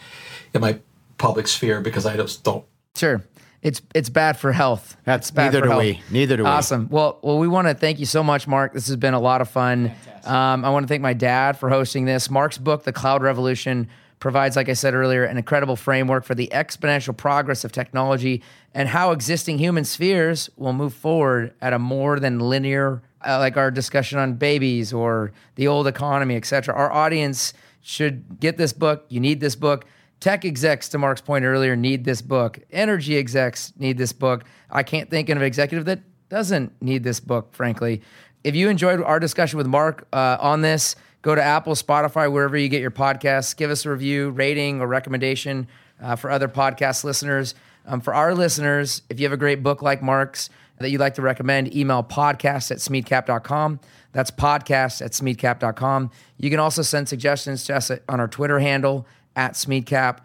in 0.53 0.61
my 0.61 0.79
public 1.17 1.49
sphere 1.49 1.81
because 1.81 2.05
I 2.05 2.15
just 2.15 2.43
don't. 2.45 2.63
Sure. 2.95 3.21
It's 3.63 3.81
it's 3.95 4.09
bad 4.09 4.37
for 4.37 4.51
health. 4.51 4.97
That's 5.05 5.29
It's 5.29 5.31
bad 5.31 5.45
neither 5.45 5.59
for 5.59 5.65
do 5.65 5.69
health. 5.71 5.83
we. 5.83 6.01
Neither 6.11 6.37
do 6.37 6.43
we. 6.43 6.49
Awesome. 6.49 6.87
Well, 6.91 7.17
well, 7.23 7.39
we 7.39 7.47
want 7.47 7.67
to 7.69 7.73
thank 7.73 7.97
you 7.99 8.05
so 8.05 8.21
much, 8.21 8.45
Mark. 8.47 8.73
This 8.73 8.87
has 8.87 8.97
been 8.97 9.13
a 9.13 9.19
lot 9.19 9.39
of 9.41 9.49
fun. 9.49 9.91
Um, 10.25 10.63
I 10.65 10.69
want 10.69 10.83
to 10.83 10.87
thank 10.87 11.01
my 11.01 11.13
dad 11.13 11.57
for 11.57 11.69
hosting 11.69 12.03
this. 12.05 12.29
Mark's 12.29 12.57
book, 12.57 12.83
The 12.83 12.91
Cloud 12.93 13.23
Revolution, 13.23 13.87
provides, 14.19 14.55
like 14.57 14.67
I 14.69 14.73
said 14.73 14.93
earlier, 14.93 15.23
an 15.23 15.37
incredible 15.37 15.75
framework 15.77 16.25
for 16.25 16.35
the 16.35 16.49
exponential 16.53 17.15
progress 17.15 17.63
of 17.63 17.71
technology 17.71 18.41
and 18.73 18.89
how 18.89 19.11
existing 19.11 19.57
human 19.59 19.85
spheres 19.85 20.49
will 20.57 20.73
move 20.73 20.93
forward 20.93 21.53
at 21.61 21.71
a 21.73 21.79
more 21.79 22.19
than 22.19 22.39
linear, 22.39 23.01
uh, 23.25 23.37
like 23.39 23.55
our 23.57 23.71
discussion 23.71 24.19
on 24.19 24.33
babies 24.35 24.91
or 24.93 25.31
the 25.55 25.67
old 25.67 25.87
economy, 25.87 26.35
etc. 26.35 26.73
Our 26.75 26.91
audience 26.91 27.53
should 27.81 28.39
get 28.39 28.57
this 28.57 28.73
book. 28.73 29.05
You 29.09 29.19
need 29.19 29.39
this 29.41 29.55
book. 29.55 29.85
Tech 30.23 30.45
execs, 30.45 30.87
to 30.87 30.97
Mark's 30.97 31.19
point 31.19 31.43
earlier, 31.43 31.75
need 31.75 32.05
this 32.05 32.21
book. 32.21 32.57
Energy 32.71 33.17
execs 33.17 33.73
need 33.77 33.97
this 33.97 34.13
book. 34.13 34.45
I 34.71 34.81
can't 34.81 35.09
think 35.09 35.27
of 35.27 35.35
an 35.35 35.43
executive 35.43 35.83
that 35.83 35.99
doesn't 36.29 36.81
need 36.81 37.03
this 37.03 37.19
book, 37.19 37.53
frankly. 37.53 38.01
If 38.41 38.55
you 38.55 38.69
enjoyed 38.69 39.01
our 39.01 39.19
discussion 39.19 39.57
with 39.57 39.67
Mark 39.67 40.07
uh, 40.13 40.37
on 40.39 40.61
this, 40.61 40.95
go 41.23 41.35
to 41.35 41.43
Apple, 41.43 41.73
Spotify, 41.75 42.31
wherever 42.31 42.55
you 42.55 42.69
get 42.69 42.79
your 42.79 42.89
podcasts. 42.89 43.53
Give 43.53 43.69
us 43.69 43.85
a 43.85 43.89
review, 43.89 44.29
rating, 44.29 44.79
or 44.79 44.87
recommendation 44.87 45.67
uh, 46.01 46.15
for 46.15 46.31
other 46.31 46.47
podcast 46.47 47.03
listeners. 47.03 47.53
Um, 47.85 47.99
for 47.99 48.13
our 48.13 48.33
listeners, 48.33 49.01
if 49.09 49.19
you 49.19 49.25
have 49.25 49.33
a 49.33 49.37
great 49.37 49.61
book 49.61 49.81
like 49.81 50.01
Mark's 50.01 50.49
that 50.77 50.89
you'd 50.89 51.01
like 51.01 51.15
to 51.15 51.21
recommend, 51.21 51.75
email 51.75 52.01
podcast 52.01 52.71
at 52.71 52.77
smeadcap.com. 52.77 53.81
That's 54.13 54.31
podcast 54.31 55.01
at 55.01 55.11
smeadcap.com. 55.11 56.11
You 56.37 56.49
can 56.49 56.59
also 56.59 56.81
send 56.81 57.09
suggestions 57.09 57.65
to 57.65 57.75
us 57.75 57.91
on 58.07 58.21
our 58.21 58.29
Twitter 58.29 58.59
handle 58.59 59.05
at 59.35 59.53
smeadcap. 59.53 60.19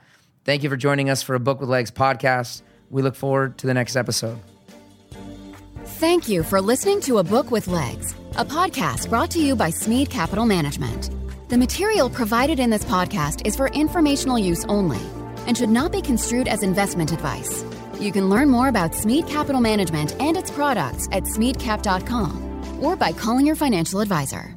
Thank 0.45 0.63
you 0.63 0.71
for 0.71 0.77
joining 0.77 1.11
us 1.11 1.23
for 1.23 1.35
a 1.35 1.41
Book 1.41 1.61
with 1.61 1.69
Legs 1.69 1.91
podcast. 1.91 2.63
We 2.91 3.03
look 3.03 3.15
forward 3.15 3.59
to 3.59 3.67
the 3.67 3.75
next 3.75 3.97
episode. 3.97 4.39
Thank 5.85 6.29
you 6.29 6.43
for 6.43 6.61
listening 6.61 7.01
to 7.03 7.19
A 7.19 7.25
Book 7.25 7.51
with 7.51 7.67
Legs, 7.67 8.15
a 8.37 8.45
podcast 8.45 9.09
brought 9.09 9.31
to 9.33 9.41
you 9.41 9.57
by 9.57 9.71
Smead 9.71 10.11
Capital 10.11 10.47
Management. 10.47 11.11
The 11.49 11.59
material 11.59 12.11
provided 12.11 12.61
in 12.61 12.71
this 12.71 12.85
podcast 12.85 13.47
is 13.47 13.57
for 13.57 13.69
informational 13.69 14.39
use 14.39 14.65
only 14.67 15.01
and 15.47 15.57
should 15.57 15.71
not 15.71 15.93
be 15.93 16.03
construed 16.03 16.47
as 16.47 16.63
investment 16.63 17.11
advice. 17.11 17.65
You 17.99 18.13
can 18.13 18.29
learn 18.29 18.49
more 18.51 18.69
about 18.69 18.95
Smead 18.95 19.27
Capital 19.27 19.61
Management 19.61 20.15
and 20.21 20.37
its 20.37 20.51
products 20.51 21.09
at 21.11 21.25
smeadcap.com 21.25 22.81
or 22.83 22.95
by 22.95 23.13
calling 23.13 23.47
your 23.47 23.57
financial 23.57 24.01
advisor. 24.01 24.55